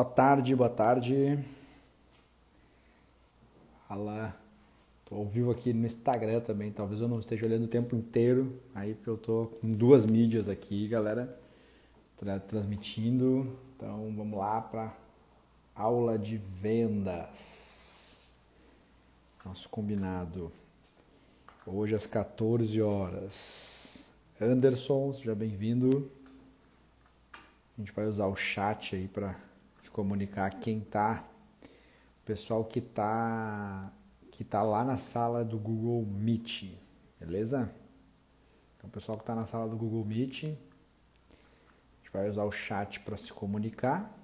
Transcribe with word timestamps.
Boa 0.00 0.08
tarde, 0.08 0.56
boa 0.56 0.70
tarde. 0.70 1.38
Fala. 3.86 4.34
Tô 5.04 5.16
ao 5.16 5.26
vivo 5.26 5.50
aqui 5.50 5.74
no 5.74 5.84
Instagram 5.84 6.40
também. 6.40 6.72
Talvez 6.72 7.02
eu 7.02 7.06
não 7.06 7.20
esteja 7.20 7.44
olhando 7.44 7.64
o 7.64 7.68
tempo 7.68 7.94
inteiro 7.94 8.58
aí, 8.74 8.94
porque 8.94 9.10
eu 9.10 9.18
tô 9.18 9.48
com 9.60 9.70
duas 9.70 10.06
mídias 10.06 10.48
aqui, 10.48 10.88
galera, 10.88 11.38
tra 12.16 12.40
transmitindo. 12.40 13.54
Então 13.76 14.10
vamos 14.16 14.38
lá 14.38 14.62
para 14.62 14.96
aula 15.74 16.18
de 16.18 16.38
vendas. 16.38 18.38
Nosso 19.44 19.68
combinado. 19.68 20.50
Hoje 21.66 21.94
às 21.94 22.06
14 22.06 22.80
horas. 22.80 24.10
Anderson, 24.40 25.12
seja 25.12 25.34
bem-vindo. 25.34 26.10
A 27.34 27.82
gente 27.82 27.92
vai 27.92 28.06
usar 28.06 28.28
o 28.28 28.34
chat 28.34 28.96
aí 28.96 29.06
para 29.06 29.49
se 29.80 29.90
comunicar 29.90 30.50
quem 30.60 30.80
tá, 30.80 31.24
o 32.22 32.26
pessoal 32.26 32.64
que 32.64 32.80
tá 32.80 33.92
que 34.30 34.44
tá 34.44 34.62
lá 34.62 34.84
na 34.84 34.96
sala 34.96 35.44
do 35.44 35.58
Google 35.58 36.06
Meet, 36.06 36.72
beleza? 37.18 37.70
Então, 38.76 38.88
o 38.88 38.90
pessoal 38.90 39.18
que 39.18 39.22
está 39.22 39.34
na 39.34 39.44
sala 39.44 39.68
do 39.68 39.76
Google 39.76 40.02
Meet, 40.04 40.44
a 40.44 40.46
gente 40.46 42.10
vai 42.10 42.30
usar 42.30 42.44
o 42.44 42.52
chat 42.52 43.00
para 43.00 43.18
se 43.18 43.32
comunicar, 43.32 44.18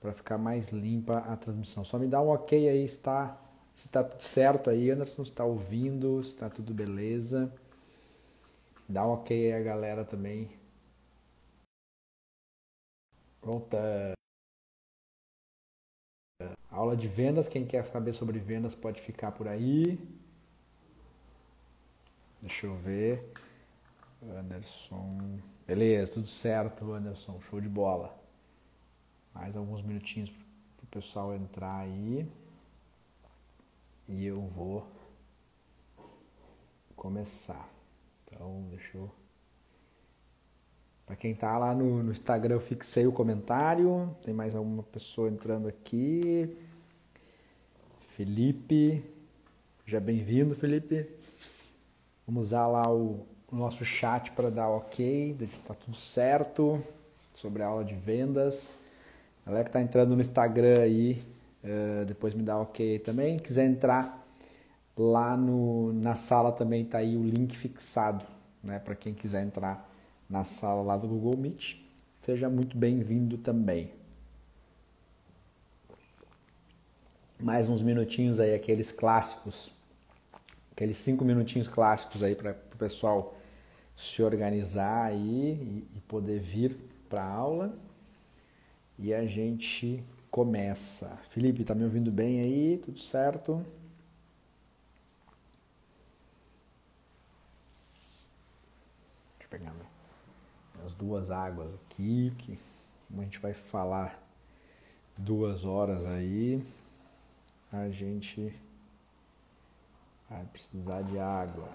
para 0.00 0.14
ficar 0.14 0.38
mais 0.38 0.68
limpa 0.68 1.18
a 1.18 1.36
transmissão. 1.36 1.84
Só 1.84 1.98
me 1.98 2.06
dá 2.06 2.22
um 2.22 2.28
ok 2.28 2.68
aí, 2.68 2.84
está, 2.84 3.36
se 3.74 3.88
está 3.88 4.02
tudo 4.02 4.22
certo 4.22 4.70
aí, 4.70 4.90
Anderson, 4.90 5.22
está 5.22 5.44
ouvindo, 5.44 6.22
se 6.22 6.30
está 6.30 6.48
tudo 6.48 6.72
beleza. 6.72 7.52
Dá 8.88 9.06
um 9.06 9.10
ok 9.10 9.52
aí 9.52 9.60
a 9.60 9.62
galera 9.62 10.06
também 10.06 10.57
Volta. 13.42 14.12
Aula 16.70 16.96
de 16.96 17.08
vendas, 17.08 17.48
quem 17.48 17.66
quer 17.66 17.84
saber 17.86 18.12
sobre 18.12 18.38
vendas 18.38 18.74
pode 18.74 19.00
ficar 19.00 19.32
por 19.32 19.48
aí. 19.48 19.98
Deixa 22.40 22.66
eu 22.66 22.76
ver. 22.76 23.32
Anderson. 24.22 25.40
Beleza, 25.66 26.14
tudo 26.14 26.26
certo, 26.26 26.92
Anderson. 26.92 27.40
Show 27.40 27.60
de 27.60 27.68
bola. 27.68 28.18
Mais 29.34 29.56
alguns 29.56 29.82
minutinhos 29.82 30.30
para 30.30 30.84
o 30.84 30.86
pessoal 30.88 31.34
entrar 31.34 31.80
aí. 31.80 32.28
E 34.08 34.24
eu 34.24 34.40
vou 34.40 34.86
começar. 36.96 37.68
Então, 38.24 38.66
deixa 38.70 38.96
eu 38.96 39.10
para 41.08 41.16
quem 41.16 41.34
tá 41.34 41.56
lá 41.56 41.74
no, 41.74 42.02
no, 42.02 42.12
Instagram, 42.12 42.56
eu 42.56 42.60
fixei 42.60 43.06
o 43.06 43.12
comentário. 43.12 44.14
Tem 44.22 44.34
mais 44.34 44.54
alguma 44.54 44.82
pessoa 44.82 45.30
entrando 45.30 45.66
aqui. 45.66 46.54
Felipe. 48.10 49.02
Já 49.86 49.98
bem-vindo, 50.00 50.54
Felipe. 50.54 51.08
Vamos 52.26 52.48
usar 52.48 52.66
lá 52.66 52.92
o, 52.92 53.26
o 53.50 53.56
nosso 53.56 53.86
chat 53.86 54.32
para 54.32 54.50
dar 54.50 54.68
ok, 54.68 55.34
tá 55.66 55.72
tudo 55.72 55.96
certo 55.96 56.78
sobre 57.34 57.62
a 57.62 57.68
aula 57.68 57.86
de 57.86 57.94
vendas. 57.94 58.76
Galera 59.46 59.64
que 59.64 59.70
tá 59.70 59.80
entrando 59.80 60.14
no 60.14 60.20
Instagram 60.20 60.82
aí, 60.82 61.22
uh, 61.64 62.04
depois 62.04 62.34
me 62.34 62.42
dá 62.42 62.58
ok 62.58 62.98
também. 62.98 63.38
Quiser 63.38 63.64
entrar 63.64 64.22
lá 64.94 65.38
no, 65.38 65.90
na 65.94 66.14
sala 66.14 66.52
também 66.52 66.84
tá 66.84 66.98
aí 66.98 67.16
o 67.16 67.22
link 67.22 67.56
fixado, 67.56 68.26
né, 68.62 68.78
para 68.78 68.94
quem 68.94 69.14
quiser 69.14 69.42
entrar 69.42 69.87
na 70.28 70.44
sala 70.44 70.82
lá 70.82 70.96
do 70.96 71.08
Google 71.08 71.36
Meet. 71.36 71.76
Seja 72.20 72.48
muito 72.48 72.76
bem-vindo 72.76 73.38
também. 73.38 73.92
Mais 77.40 77.68
uns 77.68 77.82
minutinhos 77.82 78.40
aí, 78.40 78.52
aqueles 78.52 78.90
clássicos, 78.90 79.70
aqueles 80.72 80.96
cinco 80.96 81.24
minutinhos 81.24 81.68
clássicos 81.68 82.22
aí 82.22 82.34
para 82.34 82.50
o 82.74 82.76
pessoal 82.76 83.36
se 83.96 84.22
organizar 84.22 85.04
aí 85.04 85.86
e, 85.92 85.96
e 85.96 86.00
poder 86.06 86.40
vir 86.40 86.76
para 87.08 87.22
a 87.22 87.32
aula. 87.32 87.78
E 88.98 89.14
a 89.14 89.24
gente 89.24 90.04
começa. 90.30 91.16
Felipe, 91.30 91.64
tá 91.64 91.74
me 91.74 91.84
ouvindo 91.84 92.10
bem 92.10 92.40
aí? 92.40 92.78
Tudo 92.78 92.98
certo? 93.00 93.64
Deixa 99.38 99.44
eu 99.44 99.48
pegar 99.48 99.87
as 100.88 100.94
duas 100.94 101.30
águas 101.30 101.68
aqui, 101.74 102.32
que 102.38 102.58
a 103.16 103.22
gente 103.22 103.38
vai 103.38 103.52
falar 103.52 104.18
duas 105.16 105.64
horas 105.64 106.06
aí, 106.06 106.64
a 107.70 107.90
gente 107.90 108.54
vai 110.30 110.44
precisar 110.46 111.02
de 111.02 111.18
água. 111.18 111.68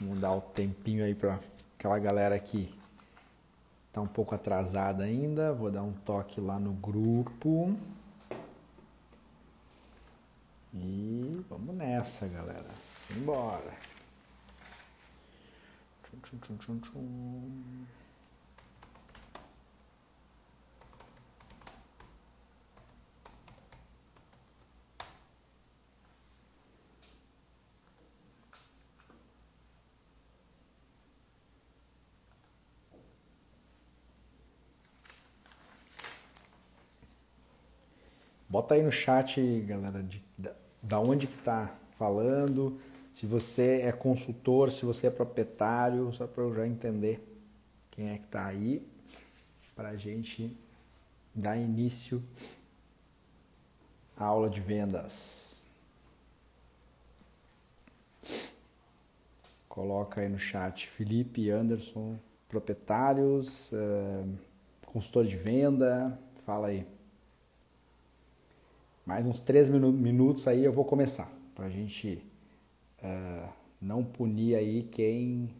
Vamos 0.00 0.20
dar 0.20 0.34
o 0.34 0.40
tempinho 0.40 1.04
aí 1.04 1.14
para 1.14 1.40
aquela 1.76 1.98
galera 1.98 2.38
que 2.38 2.72
tá 3.92 4.00
um 4.00 4.06
pouco 4.06 4.34
atrasada 4.34 5.04
ainda. 5.04 5.52
Vou 5.52 5.70
dar 5.70 5.82
um 5.82 5.92
toque 5.92 6.40
lá 6.40 6.58
no 6.58 6.72
grupo. 6.72 7.76
E 10.74 11.44
vamos 11.48 11.74
nessa, 11.76 12.26
galera. 12.26 12.68
Simbora. 12.82 13.93
Tchum, 16.22 16.38
tchum, 16.38 16.56
tchum, 16.56 16.80
tchum. 16.80 17.86
Bota 38.48 38.74
aí 38.74 38.82
no 38.82 38.92
chat, 38.92 39.40
galera, 39.66 40.02
de, 40.02 40.22
da, 40.38 40.54
da 40.80 41.00
onde 41.00 41.26
que 41.26 41.36
tá 41.38 41.74
falando 41.98 42.78
se 43.14 43.26
você 43.26 43.82
é 43.82 43.92
consultor, 43.92 44.72
se 44.72 44.84
você 44.84 45.06
é 45.06 45.10
proprietário, 45.10 46.12
só 46.12 46.26
para 46.26 46.42
eu 46.42 46.52
já 46.52 46.66
entender 46.66 47.24
quem 47.92 48.10
é 48.10 48.18
que 48.18 48.24
está 48.24 48.44
aí, 48.44 48.84
para 49.76 49.90
a 49.90 49.96
gente 49.96 50.52
dar 51.32 51.56
início 51.56 52.20
à 54.16 54.24
aula 54.24 54.50
de 54.50 54.60
vendas. 54.60 55.64
Coloca 59.68 60.20
aí 60.20 60.28
no 60.28 60.38
chat 60.38 60.88
Felipe 60.88 61.48
Anderson, 61.50 62.18
proprietários, 62.48 63.70
uh, 63.70 64.28
consultor 64.86 65.24
de 65.24 65.36
venda, 65.36 66.18
fala 66.44 66.66
aí. 66.66 66.84
Mais 69.06 69.24
uns 69.24 69.38
três 69.38 69.68
minutos 69.68 70.48
aí 70.48 70.64
eu 70.64 70.72
vou 70.72 70.84
começar 70.84 71.30
para 71.54 71.66
a 71.66 71.70
gente 71.70 72.33
uh, 73.04 73.52
não 73.80 74.02
punir 74.04 74.56
aí 74.56 74.82
quem, 74.84 75.54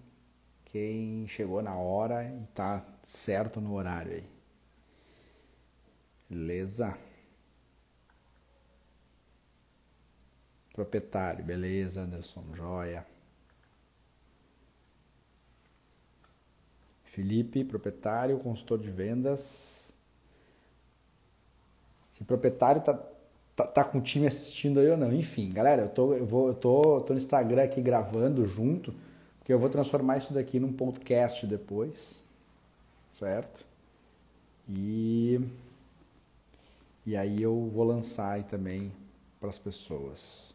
quem 0.65 1.27
chegou 1.29 1.63
na 1.63 1.77
hora 1.77 2.25
e 2.25 2.47
tá 2.55 2.85
certo 3.07 3.61
no 3.61 3.75
horário 3.75 4.13
aí. 4.13 4.29
Beleza? 6.29 6.99
Proprietário, 10.73 11.45
beleza, 11.45 12.01
Anderson, 12.01 12.45
joia. 12.55 13.07
Felipe, 17.05 17.65
proprietário, 17.65 18.41
consultor 18.41 18.81
de 18.81 18.91
vendas. 18.91 19.95
Se 22.11 22.25
proprietário 22.25 22.83
tá, 22.83 23.01
tá, 23.57 23.65
tá 23.67 23.85
com 23.85 23.99
o 23.99 24.03
time 24.03 24.27
assistindo 24.27 24.81
aí 24.81 24.89
ou 24.89 24.97
não. 24.97 25.13
Enfim, 25.13 25.51
galera, 25.51 25.83
eu 25.83 25.89
tô, 25.89 26.15
eu 26.15 26.27
vou, 26.27 26.49
eu 26.49 26.55
tô, 26.55 27.01
tô 27.01 27.13
no 27.13 27.19
Instagram 27.19 27.63
aqui 27.63 27.81
gravando 27.81 28.47
junto, 28.47 28.95
porque 29.39 29.53
eu 29.53 29.59
vou 29.59 29.69
transformar 29.69 30.19
isso 30.19 30.33
daqui 30.33 30.59
num 30.59 30.73
podcast 30.73 31.47
depois, 31.47 32.23
certo? 33.13 33.65
E 34.69 35.41
e 37.07 37.17
aí 37.17 37.43
eu 37.43 37.71
vou 37.73 37.85
lançar 37.85 38.33
aí 38.33 38.45
também 38.45 38.91
para 39.39 39.51
as 39.51 39.59
pessoas. 39.59 40.55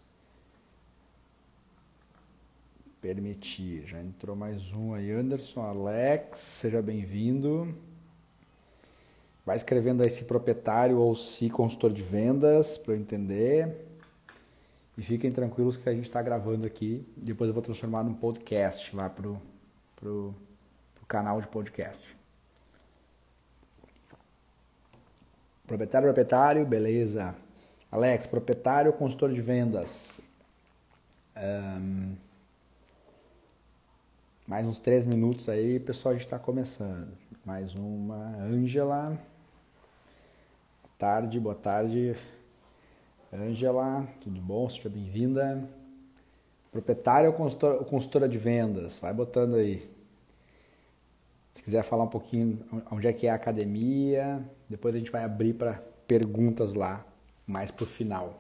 Permitir. 3.00 3.86
Já 3.86 4.02
entrou 4.02 4.36
mais 4.36 4.74
um 4.74 4.94
aí, 4.96 5.12
Anderson, 5.12 5.62
Alex, 5.62 6.40
seja 6.40 6.82
bem-vindo. 6.82 7.78
Vai 9.46 9.58
escrevendo 9.58 10.04
aí 10.04 10.10
se 10.10 10.26
proprietário 10.26 11.00
ou 11.00 11.16
se 11.16 11.50
consultor 11.50 11.92
de 11.92 12.04
vendas 12.04 12.78
para 12.78 12.94
eu 12.94 13.00
entender. 13.00 13.88
E 14.98 15.02
fiquem 15.02 15.32
tranquilos 15.32 15.78
que 15.78 15.88
a 15.88 15.94
gente 15.94 16.06
está 16.06 16.22
gravando 16.22 16.68
aqui. 16.68 17.08
Depois 17.16 17.48
eu 17.48 17.54
vou 17.54 17.64
transformar 17.64 18.04
num 18.04 18.14
podcast 18.14 18.96
lá 18.96 19.10
pro, 19.10 19.42
pro, 19.96 20.36
pro 20.94 21.06
canal 21.08 21.42
de 21.42 21.48
podcast. 21.48 22.18
Proprietário, 25.66 26.08
proprietário, 26.08 26.66
beleza. 26.66 27.36
Alex, 27.92 28.28
proprietário, 28.28 28.92
consultor 28.92 29.32
de 29.32 29.42
vendas. 29.42 30.20
Um, 31.38 32.16
mais 34.46 34.66
uns 34.66 34.80
três 34.80 35.06
minutos 35.06 35.48
aí, 35.48 35.80
pessoal, 35.80 36.12
a 36.12 36.16
gente 36.16 36.26
está 36.26 36.38
começando. 36.38 37.16
Mais 37.46 37.74
uma. 37.76 38.36
Ângela. 38.42 39.18
Tarde, 41.00 41.40
boa 41.40 41.56
tarde. 41.56 42.14
Ângela, 43.32 44.06
tudo 44.20 44.42
bom? 44.42 44.68
Seja 44.68 44.90
bem-vinda. 44.90 45.64
Proprietário 46.74 47.30
ou 47.30 47.36
consultora, 47.38 47.86
consultora 47.86 48.28
de 48.28 48.38
vendas? 48.38 49.00
Vai 49.00 49.14
botando 49.14 49.56
aí. 49.56 49.90
Se 51.54 51.64
quiser 51.64 51.84
falar 51.84 52.04
um 52.04 52.10
pouquinho 52.10 52.60
onde 52.92 53.08
é 53.08 53.14
que 53.14 53.28
é 53.28 53.30
a 53.30 53.36
academia, 53.36 54.44
depois 54.68 54.94
a 54.94 54.98
gente 54.98 55.10
vai 55.10 55.24
abrir 55.24 55.54
para 55.54 55.82
perguntas 56.06 56.74
lá, 56.74 57.06
mais 57.48 57.72
pro 57.72 57.86
final. 57.86 58.38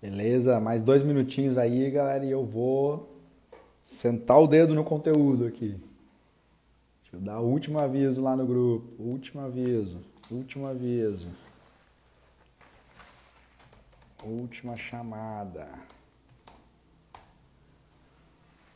Beleza? 0.00 0.60
Mais 0.60 0.80
dois 0.80 1.02
minutinhos 1.02 1.58
aí, 1.58 1.90
galera, 1.90 2.24
e 2.24 2.30
eu 2.30 2.46
vou 2.46 3.12
sentar 3.82 4.40
o 4.40 4.46
dedo 4.46 4.76
no 4.76 4.84
conteúdo 4.84 5.44
aqui. 5.44 5.76
Dar 7.20 7.40
o 7.40 7.46
último 7.46 7.78
aviso 7.78 8.22
lá 8.22 8.36
no 8.36 8.46
grupo. 8.46 9.02
Último 9.02 9.40
aviso. 9.40 10.00
Último 10.30 10.66
aviso. 10.66 11.28
Última 14.22 14.76
chamada. 14.76 15.68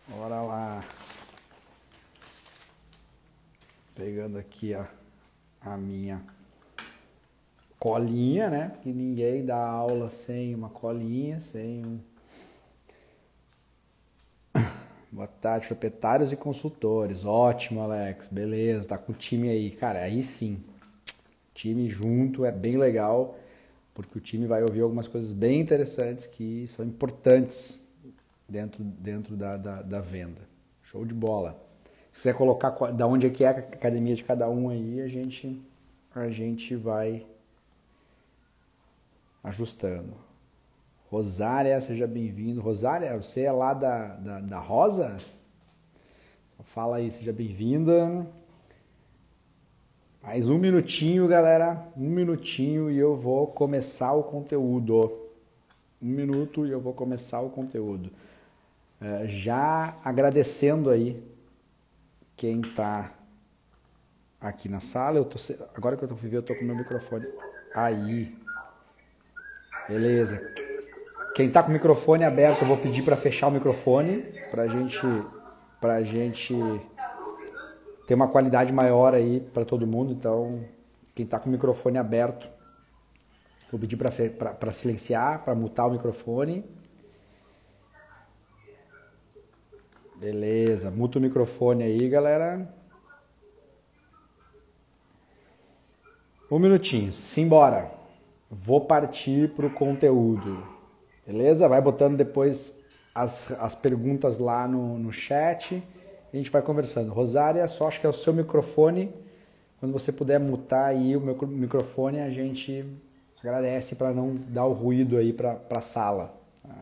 Bora 0.08 0.42
lá. 0.42 0.84
Pegando 3.94 4.38
aqui 4.38 4.74
a, 4.74 4.88
a 5.60 5.76
minha 5.76 6.22
colinha, 7.78 8.50
né? 8.50 8.68
Porque 8.68 8.90
ninguém 8.90 9.44
dá 9.44 9.58
aula 9.58 10.10
sem 10.10 10.54
uma 10.54 10.68
colinha, 10.68 11.40
sem 11.40 11.84
um. 11.84 12.00
Boa 15.18 15.26
tarde, 15.26 15.66
proprietários 15.66 16.30
e 16.30 16.36
consultores. 16.36 17.24
Ótimo, 17.24 17.80
Alex. 17.80 18.28
Beleza, 18.28 18.90
tá 18.90 18.96
com 18.96 19.10
o 19.10 19.14
time 19.16 19.48
aí. 19.48 19.72
Cara, 19.72 19.98
aí 19.98 20.22
sim. 20.22 20.62
Time 21.52 21.88
junto 21.88 22.44
é 22.44 22.52
bem 22.52 22.76
legal, 22.76 23.36
porque 23.92 24.16
o 24.16 24.20
time 24.20 24.46
vai 24.46 24.62
ouvir 24.62 24.80
algumas 24.80 25.08
coisas 25.08 25.32
bem 25.32 25.58
interessantes 25.58 26.24
que 26.24 26.68
são 26.68 26.84
importantes 26.84 27.84
dentro, 28.48 28.84
dentro 28.84 29.36
da, 29.36 29.56
da, 29.56 29.82
da 29.82 30.00
venda. 30.00 30.42
Show 30.84 31.04
de 31.04 31.16
bola. 31.16 31.60
Se 32.12 32.20
quiser 32.20 32.34
colocar 32.34 32.70
da 32.92 33.04
onde 33.04 33.26
é 33.26 33.30
que 33.30 33.42
é 33.42 33.48
a 33.48 33.58
academia 33.58 34.14
de 34.14 34.22
cada 34.22 34.48
um 34.48 34.68
aí, 34.68 35.00
a 35.00 35.08
gente, 35.08 35.60
a 36.14 36.28
gente 36.28 36.76
vai 36.76 37.26
ajustando. 39.42 40.27
Rosária, 41.10 41.80
seja 41.80 42.06
bem-vindo. 42.06 42.60
Rosária, 42.60 43.16
você 43.16 43.42
é 43.42 43.52
lá 43.52 43.72
da, 43.72 44.08
da, 44.16 44.40
da 44.40 44.58
Rosa? 44.58 45.16
fala 46.64 46.96
aí, 46.96 47.10
seja 47.10 47.32
bem-vinda. 47.32 48.26
Mais 50.22 50.50
um 50.50 50.58
minutinho, 50.58 51.26
galera. 51.26 51.82
Um 51.96 52.10
minutinho 52.10 52.90
e 52.90 52.98
eu 52.98 53.16
vou 53.16 53.46
começar 53.46 54.12
o 54.12 54.22
conteúdo. 54.22 55.10
Um 56.00 56.08
minuto 56.08 56.66
e 56.66 56.70
eu 56.70 56.80
vou 56.80 56.92
começar 56.92 57.40
o 57.40 57.48
conteúdo. 57.48 58.10
É, 59.00 59.26
já 59.26 59.96
agradecendo 60.04 60.90
aí 60.90 61.22
quem 62.36 62.60
está 62.60 63.14
aqui 64.38 64.68
na 64.68 64.80
sala. 64.80 65.16
Eu 65.16 65.24
tô, 65.24 65.38
agora 65.74 65.96
que 65.96 66.04
eu 66.04 66.08
tô 66.08 66.14
ver, 66.14 66.36
eu 66.36 66.42
tô 66.42 66.54
com 66.54 66.66
meu 66.66 66.76
microfone 66.76 67.26
aí. 67.74 68.36
Beleza. 69.88 70.38
Quem 71.38 71.48
tá 71.48 71.62
com 71.62 71.70
o 71.70 71.72
microfone 71.72 72.24
aberto, 72.24 72.62
eu 72.62 72.66
vou 72.66 72.76
pedir 72.76 73.04
para 73.04 73.16
fechar 73.16 73.46
o 73.46 73.52
microfone 73.52 74.22
pra 74.50 74.66
gente 74.66 75.06
pra 75.80 76.02
gente 76.02 76.52
ter 78.08 78.14
uma 78.14 78.26
qualidade 78.26 78.72
maior 78.72 79.14
aí 79.14 79.38
para 79.38 79.64
todo 79.64 79.86
mundo. 79.86 80.12
Então, 80.12 80.64
quem 81.14 81.24
tá 81.24 81.38
com 81.38 81.48
o 81.48 81.52
microfone 81.52 81.96
aberto, 81.96 82.48
vou 83.70 83.78
pedir 83.78 83.96
para 83.96 84.72
silenciar, 84.72 85.44
para 85.44 85.54
mutar 85.54 85.86
o 85.86 85.92
microfone. 85.92 86.64
Beleza, 90.16 90.90
muta 90.90 91.20
o 91.20 91.22
microfone 91.22 91.84
aí, 91.84 92.08
galera. 92.08 92.68
Um 96.50 96.58
minutinho, 96.58 97.12
simbora. 97.12 97.92
Vou 98.50 98.80
partir 98.80 99.54
para 99.54 99.66
o 99.66 99.70
conteúdo. 99.70 100.76
Beleza? 101.28 101.68
Vai 101.68 101.82
botando 101.82 102.16
depois 102.16 102.80
as, 103.14 103.52
as 103.60 103.74
perguntas 103.74 104.38
lá 104.38 104.66
no, 104.66 104.98
no 104.98 105.12
chat. 105.12 105.82
a 106.32 106.36
gente 106.36 106.50
vai 106.50 106.62
conversando. 106.62 107.12
Rosária, 107.12 107.68
só 107.68 107.86
acho 107.86 108.00
que 108.00 108.06
é 108.06 108.08
o 108.08 108.14
seu 108.14 108.32
microfone. 108.32 109.14
Quando 109.78 109.92
você 109.92 110.10
puder 110.10 110.40
mutar 110.40 110.86
aí 110.86 111.14
o 111.14 111.20
meu 111.20 111.36
microfone, 111.46 112.20
a 112.20 112.30
gente 112.30 112.82
agradece 113.40 113.94
para 113.94 114.10
não 114.10 114.34
dar 114.34 114.64
o 114.64 114.72
ruído 114.72 115.18
aí 115.18 115.30
para 115.34 115.60
a 115.70 115.82
sala. 115.82 116.34
Tá? 116.62 116.74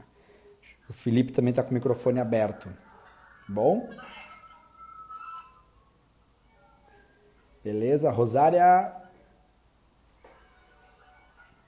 O 0.88 0.92
Felipe 0.92 1.32
também 1.32 1.50
está 1.50 1.64
com 1.64 1.72
o 1.72 1.74
microfone 1.74 2.20
aberto. 2.20 2.68
Bom? 3.48 3.88
Beleza? 7.64 8.12
Rosária 8.12 8.94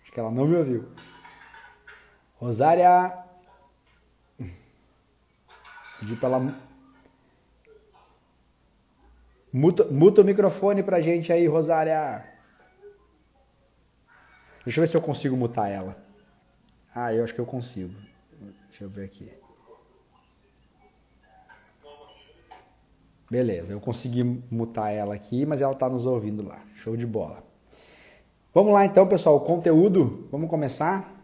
Acho 0.01 0.13
que 0.13 0.21
ela 0.21 0.31
não 0.31 0.47
me 0.47 0.57
ouviu. 0.57 0.89
Rosária. 2.39 3.19
Pedi 5.99 6.15
pra 6.17 6.29
ela. 6.29 6.55
Muta, 9.53 9.85
muta 9.87 10.21
o 10.21 10.25
microfone 10.25 10.83
pra 10.83 11.01
gente 11.01 11.33
aí, 11.33 11.47
Rosária. 11.47 12.25
Deixa 14.65 14.79
eu 14.79 14.83
ver 14.83 14.89
se 14.89 14.97
eu 14.97 15.03
consigo 15.03 15.37
mutar 15.37 15.69
ela. 15.69 15.97
Ah, 16.95 17.13
eu 17.13 17.25
acho 17.25 17.35
que 17.35 17.41
eu 17.41 17.47
consigo. 17.47 17.95
Deixa 18.69 18.85
eu 18.85 18.89
ver 18.89 19.05
aqui. 19.05 19.33
Beleza, 23.31 23.73
eu 23.73 23.81
consegui 23.81 24.23
mutar 24.51 24.91
ela 24.91 25.15
aqui, 25.15 25.45
mas 25.45 25.61
ela 25.61 25.75
tá 25.75 25.89
nos 25.89 26.07
ouvindo 26.07 26.47
lá. 26.47 26.61
Show 26.75 26.97
de 26.97 27.07
bola. 27.07 27.43
Vamos 28.55 28.73
lá 28.73 28.85
então, 28.85 29.07
pessoal, 29.07 29.37
o 29.37 29.41
conteúdo, 29.41 30.29
vamos 30.31 30.49
começar? 30.49 31.15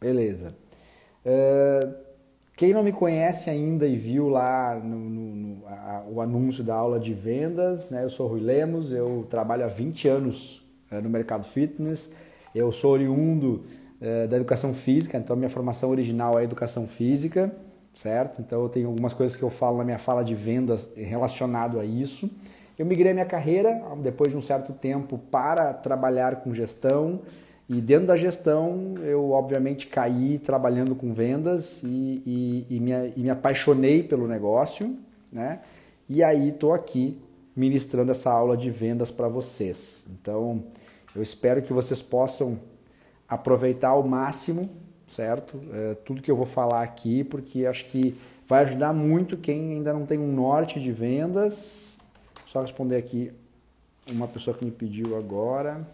Beleza. 0.00 0.54
Uh, 1.24 1.94
quem 2.56 2.72
não 2.72 2.82
me 2.82 2.92
conhece 2.92 3.50
ainda 3.50 3.86
e 3.86 3.96
viu 3.96 4.28
lá 4.28 4.76
no, 4.76 4.96
no, 4.96 5.34
no, 5.34 5.66
a, 5.66 6.04
o 6.08 6.20
anúncio 6.20 6.62
da 6.62 6.74
aula 6.74 7.00
de 7.00 7.12
vendas, 7.12 7.90
né? 7.90 8.04
eu 8.04 8.10
sou 8.10 8.28
Rui 8.28 8.40
Lemos, 8.40 8.92
eu 8.92 9.26
trabalho 9.28 9.64
há 9.64 9.68
20 9.68 10.06
anos 10.06 10.62
uh, 10.92 11.00
no 11.02 11.10
mercado 11.10 11.44
fitness, 11.44 12.12
eu 12.54 12.70
sou 12.70 12.92
oriundo 12.92 13.64
uh, 14.00 14.28
da 14.28 14.36
educação 14.36 14.72
física, 14.72 15.18
então 15.18 15.34
minha 15.34 15.48
formação 15.48 15.90
original 15.90 16.38
é 16.38 16.44
educação 16.44 16.86
física, 16.86 17.52
certo? 17.92 18.40
Então 18.40 18.62
eu 18.62 18.68
tenho 18.68 18.88
algumas 18.88 19.14
coisas 19.14 19.36
que 19.36 19.42
eu 19.42 19.50
falo 19.50 19.78
na 19.78 19.84
minha 19.84 19.98
fala 19.98 20.22
de 20.22 20.34
vendas 20.34 20.90
relacionado 20.94 21.80
a 21.80 21.84
isso. 21.84 22.30
Eu 22.78 22.84
migrei 22.84 23.12
minha 23.12 23.24
carreira, 23.24 23.80
depois 24.02 24.30
de 24.30 24.36
um 24.36 24.42
certo 24.42 24.72
tempo, 24.72 25.16
para 25.16 25.72
trabalhar 25.72 26.36
com 26.36 26.52
gestão. 26.52 27.20
E 27.68 27.80
dentro 27.80 28.08
da 28.08 28.16
gestão, 28.16 28.94
eu 29.02 29.30
obviamente 29.30 29.86
caí 29.86 30.38
trabalhando 30.38 30.94
com 30.94 31.14
vendas 31.14 31.82
e, 31.82 32.22
e, 32.26 32.66
e, 32.76 32.80
me, 32.80 32.92
e 33.16 33.20
me, 33.20 33.30
apaixonei 33.30 34.02
pelo 34.02 34.28
negócio. 34.28 34.96
Né? 35.32 35.60
E 36.08 36.22
aí 36.22 36.50
estou 36.50 36.74
aqui 36.74 37.18
ministrando 37.56 38.10
essa 38.10 38.30
aula 38.30 38.56
de 38.56 38.70
vendas 38.70 39.10
para 39.10 39.28
vocês. 39.28 40.06
Então, 40.10 40.64
eu 41.16 41.22
espero 41.22 41.62
que 41.62 41.72
vocês 41.72 42.02
possam 42.02 42.58
aproveitar 43.26 43.88
ao 43.88 44.02
máximo, 44.02 44.68
certo? 45.08 45.58
É, 45.72 45.94
tudo 46.04 46.20
que 46.20 46.30
eu 46.30 46.36
vou 46.36 46.46
falar 46.46 46.82
aqui, 46.82 47.24
porque 47.24 47.64
acho 47.64 47.86
que 47.86 48.14
vai 48.46 48.64
ajudar 48.64 48.92
muito 48.92 49.38
quem 49.38 49.72
ainda 49.72 49.92
não 49.92 50.04
tem 50.04 50.18
um 50.18 50.30
norte 50.30 50.78
de 50.78 50.92
vendas 50.92 51.98
só 52.54 52.60
responder 52.60 52.94
aqui 52.94 53.32
uma 54.12 54.28
pessoa 54.28 54.56
que 54.56 54.64
me 54.64 54.70
pediu 54.70 55.18
agora 55.18 55.84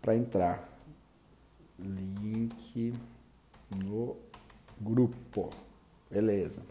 para 0.00 0.16
entrar. 0.16 0.68
Link 1.78 2.92
no 3.76 4.16
grupo. 4.80 5.50
Beleza. 6.10 6.62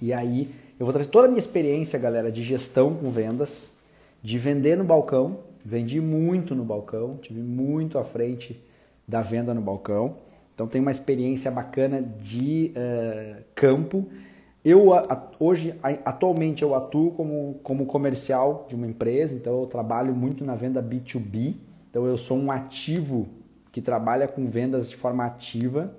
E 0.00 0.12
aí, 0.12 0.54
eu 0.78 0.86
vou 0.86 0.92
trazer 0.92 1.08
toda 1.08 1.26
a 1.26 1.28
minha 1.28 1.40
experiência, 1.40 1.98
galera, 1.98 2.30
de 2.30 2.42
gestão 2.44 2.94
com 2.94 3.10
vendas, 3.10 3.74
de 4.22 4.38
vender 4.38 4.76
no 4.76 4.84
balcão. 4.84 5.40
Vendi 5.64 6.00
muito 6.00 6.54
no 6.54 6.64
balcão, 6.64 7.16
tive 7.20 7.40
muito 7.40 7.98
à 7.98 8.04
frente 8.04 8.62
da 9.06 9.22
venda 9.22 9.52
no 9.52 9.60
balcão. 9.60 10.16
Então, 10.54 10.66
tenho 10.66 10.82
uma 10.82 10.90
experiência 10.90 11.50
bacana 11.50 12.00
de 12.02 12.72
uh, 12.76 13.42
campo 13.54 14.08
Eu 14.64 14.88
hoje, 15.38 15.74
atualmente, 16.04 16.62
eu 16.62 16.74
atuo 16.74 17.12
como, 17.12 17.60
como 17.62 17.86
comercial 17.86 18.66
de 18.68 18.74
uma 18.74 18.86
empresa, 18.86 19.34
então 19.34 19.60
eu 19.60 19.66
trabalho 19.66 20.14
muito 20.14 20.44
na 20.44 20.54
venda 20.54 20.82
B2B. 20.82 21.54
Então 21.90 22.06
eu 22.06 22.16
sou 22.16 22.38
um 22.38 22.50
ativo 22.50 23.28
que 23.72 23.80
trabalha 23.80 24.26
com 24.26 24.46
vendas 24.46 24.90
de 24.90 24.96
forma 24.96 25.24
ativa 25.24 25.94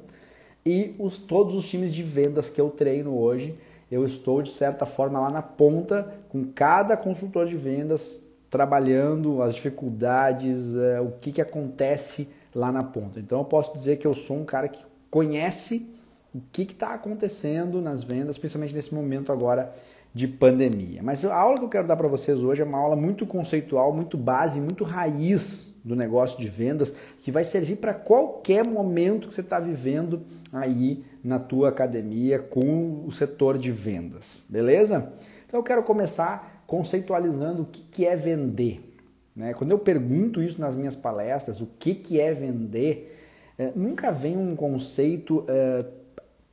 e 0.66 0.96
os, 1.00 1.20
todos 1.20 1.56
os 1.56 1.68
times 1.68 1.94
de 1.94 2.04
vendas 2.04 2.50
que 2.50 2.60
eu 2.60 2.70
treino 2.70 3.18
hoje, 3.18 3.58
eu 3.92 4.06
estou 4.06 4.42
de 4.42 4.52
certa 4.52 4.86
forma 4.86 5.20
lá 5.20 5.30
na 5.30 5.42
ponta 5.42 6.14
com 6.30 6.46
cada 6.46 6.96
consultor 6.96 7.48
de 7.48 7.56
vendas 7.56 8.22
trabalhando 8.50 9.42
as 9.42 9.56
dificuldades, 9.56 10.76
é, 10.76 11.00
o 11.00 11.12
que, 11.12 11.32
que 11.32 11.42
acontece 11.42 12.28
lá 12.54 12.72
na 12.72 12.84
ponta. 12.84 13.20
Então 13.20 13.40
eu 13.40 13.46
posso 13.46 13.74
dizer 13.78 13.98
que 13.98 14.08
eu 14.08 14.14
sou 14.14 14.38
um 14.38 14.46
cara 14.46 14.68
que 14.68 14.84
conhece 15.10 15.88
o 16.34 16.40
que 16.52 16.64
está 16.64 16.94
acontecendo 16.94 17.82
nas 17.82 18.04
vendas, 18.04 18.38
principalmente 18.38 18.74
nesse 18.74 18.94
momento 18.94 19.32
agora 19.32 19.74
de 20.14 20.28
pandemia. 20.28 21.02
Mas 21.04 21.24
a 21.24 21.36
aula 21.36 21.60
que 21.60 21.66
eu 21.66 21.70
quero 21.70 21.88
dar 21.88 21.96
para 21.96 22.08
vocês 22.08 22.42
hoje 22.42 22.62
é 22.62 22.66
uma 22.66 22.78
aula 22.78 22.96
muito 22.96 23.26
conceitual, 23.26 23.94
muito 23.94 24.18
base, 24.18 24.60
muito 24.60 24.84
raiz 24.84 25.74
do 25.84 25.96
negócio 25.96 26.40
de 26.40 26.48
vendas, 26.48 26.94
que 27.20 27.32
vai 27.32 27.44
servir 27.44 27.78
para 27.78 27.94
qualquer 27.94 28.66
momento 28.66 29.28
que 29.28 29.34
você 29.34 29.42
está 29.42 29.60
vivendo 29.60 30.24
aí 30.52 31.04
na 31.24 31.40
tua 31.40 31.70
academia 31.70 32.40
com 32.40 33.06
o 33.06 33.12
setor 33.12 33.58
de 33.58 33.72
vendas, 33.72 34.46
beleza? 34.50 35.12
Então 35.48 35.60
eu 35.60 35.64
quero 35.64 35.84
começar 35.84 36.64
conceitualizando 36.68 37.64
o 37.64 37.66
que, 37.66 37.82
que 37.84 38.06
é 38.06 38.16
vender. 38.16 38.98
Né? 39.36 39.54
Quando 39.54 39.72
eu 39.72 39.80
pergunto 39.80 40.42
isso 40.44 40.60
nas 40.60 40.76
minhas 40.76 40.96
palestras, 40.96 41.62
o 41.62 41.68
que, 41.80 41.96
que 41.96 42.20
é 42.20 42.34
vender, 42.34 43.18
é, 43.58 43.72
nunca 43.76 44.12
vem 44.12 44.38
um 44.38 44.56
conceito 44.56 45.46
é, 45.48 45.86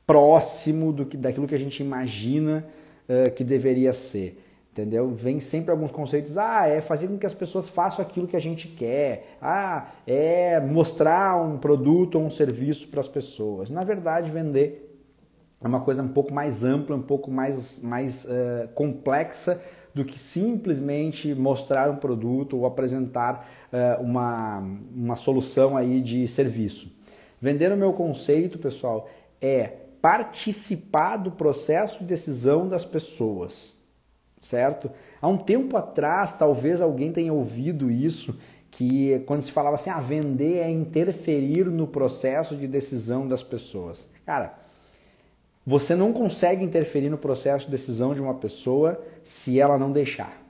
próximo 0.05 0.93
do 0.93 1.05
que, 1.05 1.17
daquilo 1.17 1.47
que 1.47 1.55
a 1.55 1.59
gente 1.59 1.81
imagina 1.83 2.65
que 3.35 3.43
deveria 3.43 3.93
ser. 3.93 4.43
Entendeu? 4.71 5.07
Vem 5.09 5.39
sempre 5.39 5.71
alguns 5.71 5.89
conceitos. 5.89 6.37
Ah, 6.37 6.67
é 6.67 6.81
fazer 6.81 7.07
com 7.07 7.17
que 7.17 7.25
as 7.25 7.33
pessoas 7.33 7.67
façam 7.67 8.05
aquilo 8.05 8.27
que 8.27 8.35
a 8.35 8.39
gente 8.39 8.67
quer. 8.67 9.37
Ah, 9.41 9.87
é 10.05 10.59
mostrar 10.59 11.41
um 11.41 11.57
produto 11.57 12.15
ou 12.15 12.25
um 12.25 12.29
serviço 12.29 12.87
para 12.89 12.99
as 12.99 13.07
pessoas. 13.07 13.71
Na 13.71 13.81
verdade, 13.81 14.29
vender 14.29 14.87
é 15.59 15.67
uma 15.67 15.81
coisa 15.81 16.03
um 16.03 16.07
pouco 16.07 16.33
mais 16.33 16.63
ampla, 16.63 16.95
um 16.95 17.01
pouco 17.01 17.31
mais, 17.31 17.79
mais 17.81 18.25
uh, 18.25 18.67
complexa 18.75 19.59
do 19.93 20.05
que 20.05 20.17
simplesmente 20.17 21.33
mostrar 21.33 21.89
um 21.89 21.95
produto 21.95 22.57
ou 22.57 22.65
apresentar 22.67 23.49
uh, 23.73 24.03
uma, 24.03 24.59
uma 24.95 25.15
solução 25.15 25.75
aí 25.75 25.99
de 25.99 26.27
serviço. 26.27 26.91
Vender 27.41 27.71
o 27.71 27.77
meu 27.77 27.93
conceito, 27.93 28.59
pessoal, 28.59 29.09
é 29.41 29.71
participar 30.01 31.17
do 31.17 31.31
processo 31.31 31.99
de 31.99 32.05
decisão 32.05 32.67
das 32.67 32.85
pessoas, 32.85 33.75
certo? 34.39 34.91
Há 35.21 35.27
um 35.27 35.37
tempo 35.37 35.75
atrás, 35.75 36.33
talvez 36.33 36.81
alguém 36.81 37.11
tenha 37.11 37.33
ouvido 37.33 37.89
isso, 37.89 38.37
que 38.69 39.23
quando 39.25 39.41
se 39.41 39.51
falava 39.51 39.75
assim, 39.75 39.89
ah, 39.89 39.99
vender 39.99 40.57
é 40.57 40.69
interferir 40.69 41.65
no 41.65 41.87
processo 41.87 42.55
de 42.55 42.67
decisão 42.67 43.27
das 43.27 43.41
pessoas. 43.41 44.07
Cara, 44.25 44.53
você 45.65 45.95
não 45.95 46.13
consegue 46.13 46.63
interferir 46.63 47.09
no 47.09 47.17
processo 47.17 47.65
de 47.65 47.71
decisão 47.71 48.13
de 48.13 48.21
uma 48.21 48.35
pessoa 48.35 49.01
se 49.23 49.59
ela 49.59 49.77
não 49.77 49.91
deixar. 49.91 50.41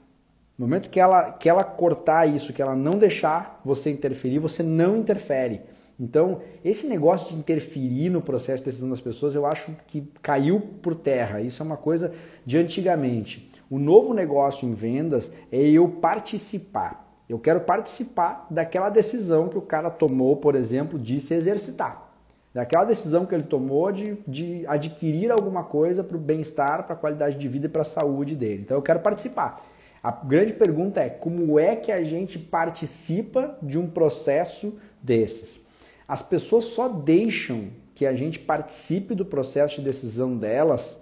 No 0.56 0.66
momento 0.66 0.90
que 0.90 1.00
ela, 1.00 1.32
que 1.32 1.48
ela 1.48 1.64
cortar 1.64 2.26
isso, 2.26 2.52
que 2.52 2.60
ela 2.60 2.76
não 2.76 2.98
deixar 2.98 3.60
você 3.64 3.90
interferir, 3.90 4.38
você 4.40 4.62
não 4.62 4.96
interfere. 4.96 5.60
Então, 6.00 6.40
esse 6.64 6.86
negócio 6.86 7.30
de 7.30 7.36
interferir 7.36 8.08
no 8.08 8.22
processo 8.22 8.58
de 8.58 8.66
decisão 8.66 8.88
das 8.88 9.00
pessoas, 9.00 9.34
eu 9.34 9.44
acho 9.44 9.72
que 9.86 10.08
caiu 10.22 10.60
por 10.60 10.94
terra. 10.94 11.40
Isso 11.40 11.60
é 11.60 11.66
uma 11.66 11.76
coisa 11.76 12.12
de 12.46 12.56
antigamente. 12.56 13.50
O 13.68 13.78
novo 13.78 14.14
negócio 14.14 14.68
em 14.68 14.74
vendas 14.74 15.30
é 15.50 15.60
eu 15.60 15.88
participar. 15.88 17.06
Eu 17.28 17.38
quero 17.38 17.60
participar 17.60 18.46
daquela 18.48 18.88
decisão 18.88 19.48
que 19.48 19.58
o 19.58 19.62
cara 19.62 19.90
tomou, 19.90 20.36
por 20.36 20.54
exemplo, 20.54 20.98
de 20.98 21.20
se 21.20 21.34
exercitar. 21.34 22.08
Daquela 22.54 22.84
decisão 22.84 23.26
que 23.26 23.34
ele 23.34 23.44
tomou 23.44 23.92
de, 23.92 24.16
de 24.26 24.64
adquirir 24.66 25.30
alguma 25.30 25.62
coisa 25.62 26.02
para 26.02 26.16
o 26.16 26.20
bem-estar, 26.20 26.84
para 26.84 26.94
a 26.94 26.98
qualidade 26.98 27.36
de 27.36 27.48
vida 27.48 27.66
e 27.66 27.68
para 27.68 27.82
a 27.82 27.84
saúde 27.84 28.34
dele. 28.34 28.62
Então 28.62 28.76
eu 28.76 28.82
quero 28.82 29.00
participar. 29.00 29.62
A 30.02 30.10
grande 30.10 30.52
pergunta 30.54 31.00
é 31.00 31.10
como 31.10 31.58
é 31.58 31.76
que 31.76 31.92
a 31.92 32.02
gente 32.02 32.38
participa 32.38 33.58
de 33.60 33.78
um 33.78 33.90
processo 33.90 34.78
desses? 35.02 35.67
As 36.08 36.22
pessoas 36.22 36.64
só 36.64 36.88
deixam 36.88 37.68
que 37.94 38.06
a 38.06 38.16
gente 38.16 38.38
participe 38.38 39.14
do 39.14 39.26
processo 39.26 39.76
de 39.76 39.82
decisão 39.82 40.36
delas, 40.36 40.98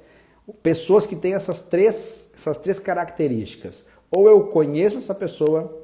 pessoas 0.63 1.07
que 1.07 1.15
têm 1.15 1.35
essas 1.35 1.63
três, 1.63 2.31
essas 2.35 2.59
três 2.59 2.81
características. 2.81 3.85
Ou 4.11 4.29
eu 4.29 4.49
conheço 4.49 4.99
essa 4.99 5.15
pessoa, 5.15 5.83